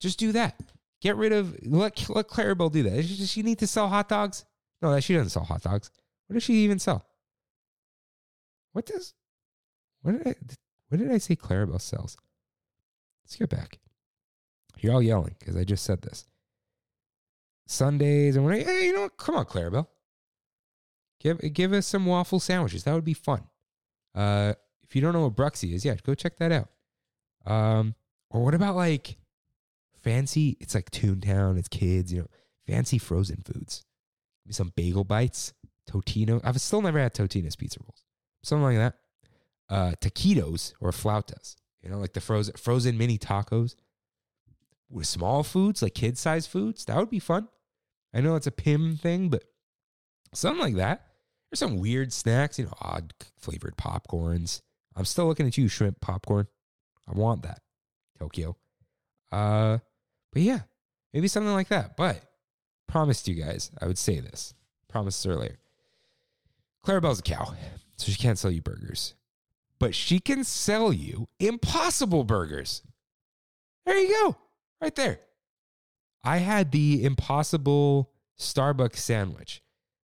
Just 0.01 0.19
do 0.19 0.33
that. 0.33 0.61
Get 1.01 1.17
rid 1.17 1.33
of, 1.33 1.57
let, 1.65 2.09
let 2.09 2.29
Clarabelle 2.29 2.71
do 2.71 2.85
that. 2.85 2.95
Does 2.95 3.31
she, 3.31 3.43
need 3.43 3.59
to 3.59 3.67
sell 3.67 3.89
hot 3.89 4.09
dogs? 4.09 4.45
No, 4.81 4.93
that 4.93 5.03
she 5.03 5.15
doesn't 5.15 5.31
sell 5.31 5.45
hot 5.45 5.63
dogs. 5.63 5.91
What 6.27 6.35
does 6.35 6.43
she 6.45 6.55
even 6.55 6.79
sell? 6.79 7.07
What 8.73 8.87
does, 8.87 9.15
what 10.03 10.13
did 10.13 10.27
I, 10.27 10.35
what 10.89 10.99
did 10.99 11.11
I 11.11 11.19
say 11.19 11.37
Clarabelle 11.37 11.81
sells? 11.81 12.17
Let's 13.25 13.37
go 13.37 13.47
back. 13.47 13.81
You're 14.83 14.95
all 14.95 15.03
yelling 15.03 15.37
because 15.39 15.57
I 15.57 15.65
just 15.65 15.85
said 15.85 16.03
this. 16.03 16.27
Sundaes 17.69 18.37
and 18.37 18.45
when 18.45 18.55
I, 18.55 18.63
hey, 18.65 18.87
you 18.87 18.93
know 18.93 19.03
what? 19.03 19.17
Come 19.17 19.37
on, 19.37 19.47
Clarabelle. 19.47 19.87
Give 21.21 21.39
give 21.55 21.73
us 21.73 21.87
some 21.87 22.05
waffle 22.05 22.41
sandwiches. 22.41 22.83
That 22.83 22.95
would 22.95 23.05
be 23.05 23.15
fun. 23.15 23.45
Uh, 24.15 24.55
if 24.83 24.97
you 24.97 25.01
don't 25.01 25.13
know 25.13 25.23
what 25.23 25.37
Bruxie 25.37 25.73
is, 25.73 25.85
yeah, 25.85 25.95
go 26.03 26.15
check 26.15 26.37
that 26.39 26.51
out. 26.51 26.69
Um, 27.47 27.95
or 28.29 28.43
what 28.43 28.55
about 28.55 28.75
like 28.75 29.17
fancy? 30.03 30.57
It's 30.61 30.75
like 30.75 30.91
Toontown. 30.91 31.59
It's 31.59 31.69
kids. 31.69 32.13
You 32.13 32.23
know, 32.23 32.29
fancy 32.67 32.99
frozen 32.99 33.43
foods. 33.45 33.85
Maybe 34.45 34.55
some 34.55 34.73
bagel 34.75 35.05
bites, 35.05 35.53
Totino. 35.89 36.41
I've 36.43 36.61
still 36.61 36.83
never 36.83 36.99
had 36.99 37.15
Totino's 37.15 37.55
pizza 37.55 37.79
rolls. 37.81 38.03
Something 38.43 38.65
like 38.65 38.77
that. 38.79 38.95
Uh, 39.69 39.93
taquitos 40.01 40.75
or 40.81 40.91
flautas. 40.91 41.55
You 41.83 41.91
know, 41.91 41.99
like 41.99 42.15
the 42.15 42.21
frozen 42.21 42.55
frozen 42.57 42.99
mini 42.99 43.17
tacos 43.17 43.77
with 44.93 45.07
small 45.07 45.43
foods, 45.43 45.83
like 45.83 45.95
kid 45.95 46.19
size 46.19 46.47
foods. 46.47 46.85
That 46.85 46.97
would 46.97 47.11
be 47.11 47.19
fun. 47.19 47.49
I 48.15 48.21
know 48.21 48.37
it's 48.37 48.47
a 48.47 48.53
Pym 48.53 48.97
thing, 48.97 49.31
but 49.31 49.45
something 50.35 50.61
like 50.61 50.77
that. 50.77 51.07
There's 51.51 51.59
some 51.59 51.79
weird 51.79 52.13
snacks, 52.13 52.59
you 52.59 52.67
know, 52.67 52.75
odd 52.81 53.13
flavored 53.39 53.77
popcorns. 53.77 54.61
I'm 54.95 55.05
still 55.05 55.27
looking 55.27 55.47
at 55.47 55.57
you, 55.57 55.69
shrimp 55.69 56.01
popcorn. 56.01 56.47
I 57.09 57.13
want 57.13 57.43
that, 57.43 57.61
Tokyo. 58.19 58.57
Uh, 59.31 59.79
but 60.33 60.43
yeah, 60.43 60.61
maybe 61.13 61.29
something 61.29 61.53
like 61.53 61.69
that. 61.69 61.97
But 61.97 62.23
promised 62.87 63.29
you 63.29 63.35
guys, 63.35 63.71
I 63.81 63.87
would 63.87 63.99
say 63.99 64.21
this. 64.21 64.55
Promised 64.89 65.27
earlier. 65.27 65.59
Clarabelle's 66.87 67.21
a 67.21 67.23
cow, 67.23 67.55
so 67.97 68.11
she 68.11 68.19
can't 68.19 68.39
sell 68.39 68.51
you 68.51 68.61
burgers, 68.61 69.15
but 69.79 69.95
she 69.95 70.19
can 70.19 70.45
sell 70.45 70.93
you 70.93 71.29
impossible 71.39 72.25
burgers. 72.25 72.83
There 73.87 73.97
you 73.97 74.09
go 74.09 74.37
right 74.83 74.95
there. 74.97 75.21
I 76.25 76.39
had 76.39 76.73
the 76.73 77.05
impossible 77.05 78.11
Starbucks 78.39 78.97
sandwich, 78.97 79.63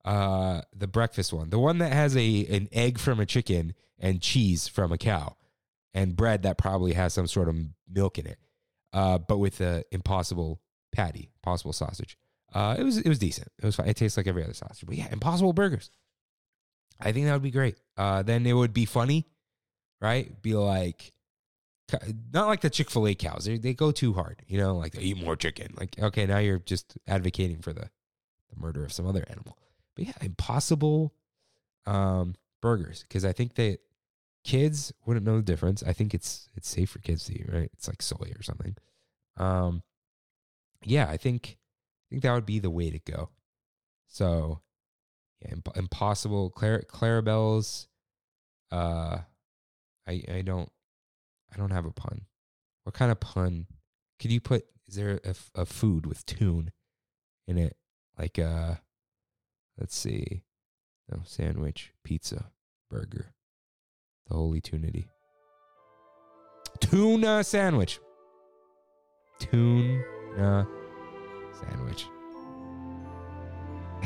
uh, 0.05 0.62
the 0.74 0.86
breakfast 0.86 1.32
one, 1.32 1.51
the 1.51 1.59
one 1.59 1.78
that 1.78 1.93
has 1.93 2.16
a 2.16 2.47
an 2.47 2.68
egg 2.72 2.98
from 2.98 3.20
a 3.20 3.26
chicken 3.26 3.74
and 3.98 4.20
cheese 4.20 4.68
from 4.68 4.93
a 4.93 4.98
cow, 4.98 5.36
and 5.94 6.16
bread 6.16 6.43
that 6.43 6.59
probably 6.59 6.93
has 6.93 7.14
some 7.14 7.26
sort 7.26 7.48
of 7.48 7.56
milk 7.90 8.18
in 8.18 8.26
it, 8.26 8.38
uh, 8.93 9.18
but 9.18 9.38
with 9.38 9.59
the 9.59 9.84
impossible 9.90 10.60
patty, 10.93 11.30
impossible 11.38 11.72
sausage. 11.72 12.16
Uh, 12.55 12.76
it 12.78 12.82
was 12.82 12.98
it 12.98 13.09
was 13.09 13.18
decent. 13.18 13.48
It 13.60 13.66
was 13.66 13.76
fine. 13.76 13.88
It 13.88 13.97
tastes 13.97 14.16
like 14.16 14.26
every 14.26 14.44
other 14.44 14.55
sausage, 14.55 14.86
but 14.86 14.97
yeah, 14.97 15.09
impossible 15.10 15.52
burgers. 15.52 15.90
I 17.01 17.12
think 17.12 17.26
that 17.26 17.32
would 17.32 17.43
be 17.43 17.51
great. 17.51 17.76
Uh, 17.97 18.22
then 18.22 18.47
it 18.47 18.55
would 18.55 18.72
be 18.72 18.86
funny, 18.86 19.26
right? 20.01 20.40
Be 20.40 20.55
like, 20.55 21.12
Not 22.32 22.48
like 22.48 22.60
the 22.62 22.70
Chick 22.70 22.90
Fil 22.90 23.06
A 23.06 23.14
cows. 23.14 23.44
They, 23.44 23.58
they 23.58 23.74
go 23.74 23.92
too 23.92 24.12
hard. 24.12 24.42
You 24.48 24.58
know, 24.58 24.76
like 24.76 24.92
they 24.92 25.02
eat 25.02 25.22
more 25.22 25.36
chicken. 25.36 25.74
Like 25.78 25.96
okay, 26.00 26.26
now 26.26 26.38
you're 26.38 26.58
just 26.58 26.96
advocating 27.06 27.60
for 27.60 27.72
the 27.72 27.90
the 28.50 28.60
murder 28.60 28.84
of 28.84 28.92
some 28.92 29.06
other 29.06 29.24
animal. 29.28 29.56
But 29.94 30.06
yeah, 30.06 30.14
Impossible 30.20 31.14
um, 31.86 32.34
burgers 32.60 33.04
because 33.06 33.24
I 33.24 33.32
think 33.32 33.54
that 33.54 33.78
kids 34.44 34.92
wouldn't 35.04 35.24
know 35.26 35.36
the 35.36 35.42
difference. 35.42 35.82
I 35.82 35.92
think 35.92 36.12
it's 36.12 36.48
it's 36.56 36.68
safe 36.68 36.90
for 36.90 36.98
kids 36.98 37.24
to 37.26 37.34
eat. 37.34 37.46
Right? 37.48 37.70
It's 37.74 37.88
like 37.88 38.02
soy 38.02 38.32
or 38.36 38.42
something. 38.42 38.76
Um, 39.36 39.82
yeah, 40.82 41.08
I 41.08 41.16
think 41.16 41.56
I 41.58 42.06
think 42.10 42.22
that 42.22 42.32
would 42.32 42.46
be 42.46 42.58
the 42.58 42.70
way 42.70 42.90
to 42.90 42.98
go. 42.98 43.30
So, 44.08 44.60
yeah, 45.40 45.52
imp- 45.52 45.76
impossible. 45.76 46.50
Clar- 46.50 46.84
Clarabelle's. 46.88 47.88
Uh, 48.70 49.18
I 50.06 50.22
I 50.32 50.42
don't 50.44 50.70
I 51.52 51.56
don't 51.56 51.70
have 51.70 51.86
a 51.86 51.93
pun. 51.93 52.23
What 52.85 52.94
kind 52.94 53.10
of 53.10 53.20
pun 53.20 53.66
could 54.20 54.32
you 54.32 54.40
put? 54.40 54.64
Is 54.89 54.94
there 54.94 55.20
a, 55.24 55.35
a 55.55 55.66
food 55.66 56.06
with 56.06 56.24
tune 56.27 56.70
in 57.47 57.59
it? 57.59 57.77
Like 58.18 58.39
uh, 58.39 58.77
let's 59.78 59.97
see, 59.97 60.43
no 61.10 61.20
sandwich, 61.24 61.93
pizza, 62.05 62.51
burger, 62.90 63.35
the 64.28 64.35
holy 64.35 64.60
tunity. 64.60 65.06
Tuna 66.81 67.43
sandwich. 67.44 67.98
Tuna 69.39 70.66
sandwich. 71.60 72.06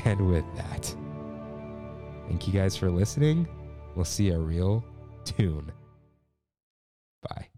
And 0.04 0.28
with 0.28 0.44
that, 0.56 0.94
thank 2.28 2.46
you 2.46 2.52
guys 2.52 2.76
for 2.76 2.90
listening. 2.90 3.48
We'll 3.96 4.04
see 4.04 4.30
a 4.30 4.38
real 4.38 4.84
tune. 5.24 5.72
Bye. 7.22 7.49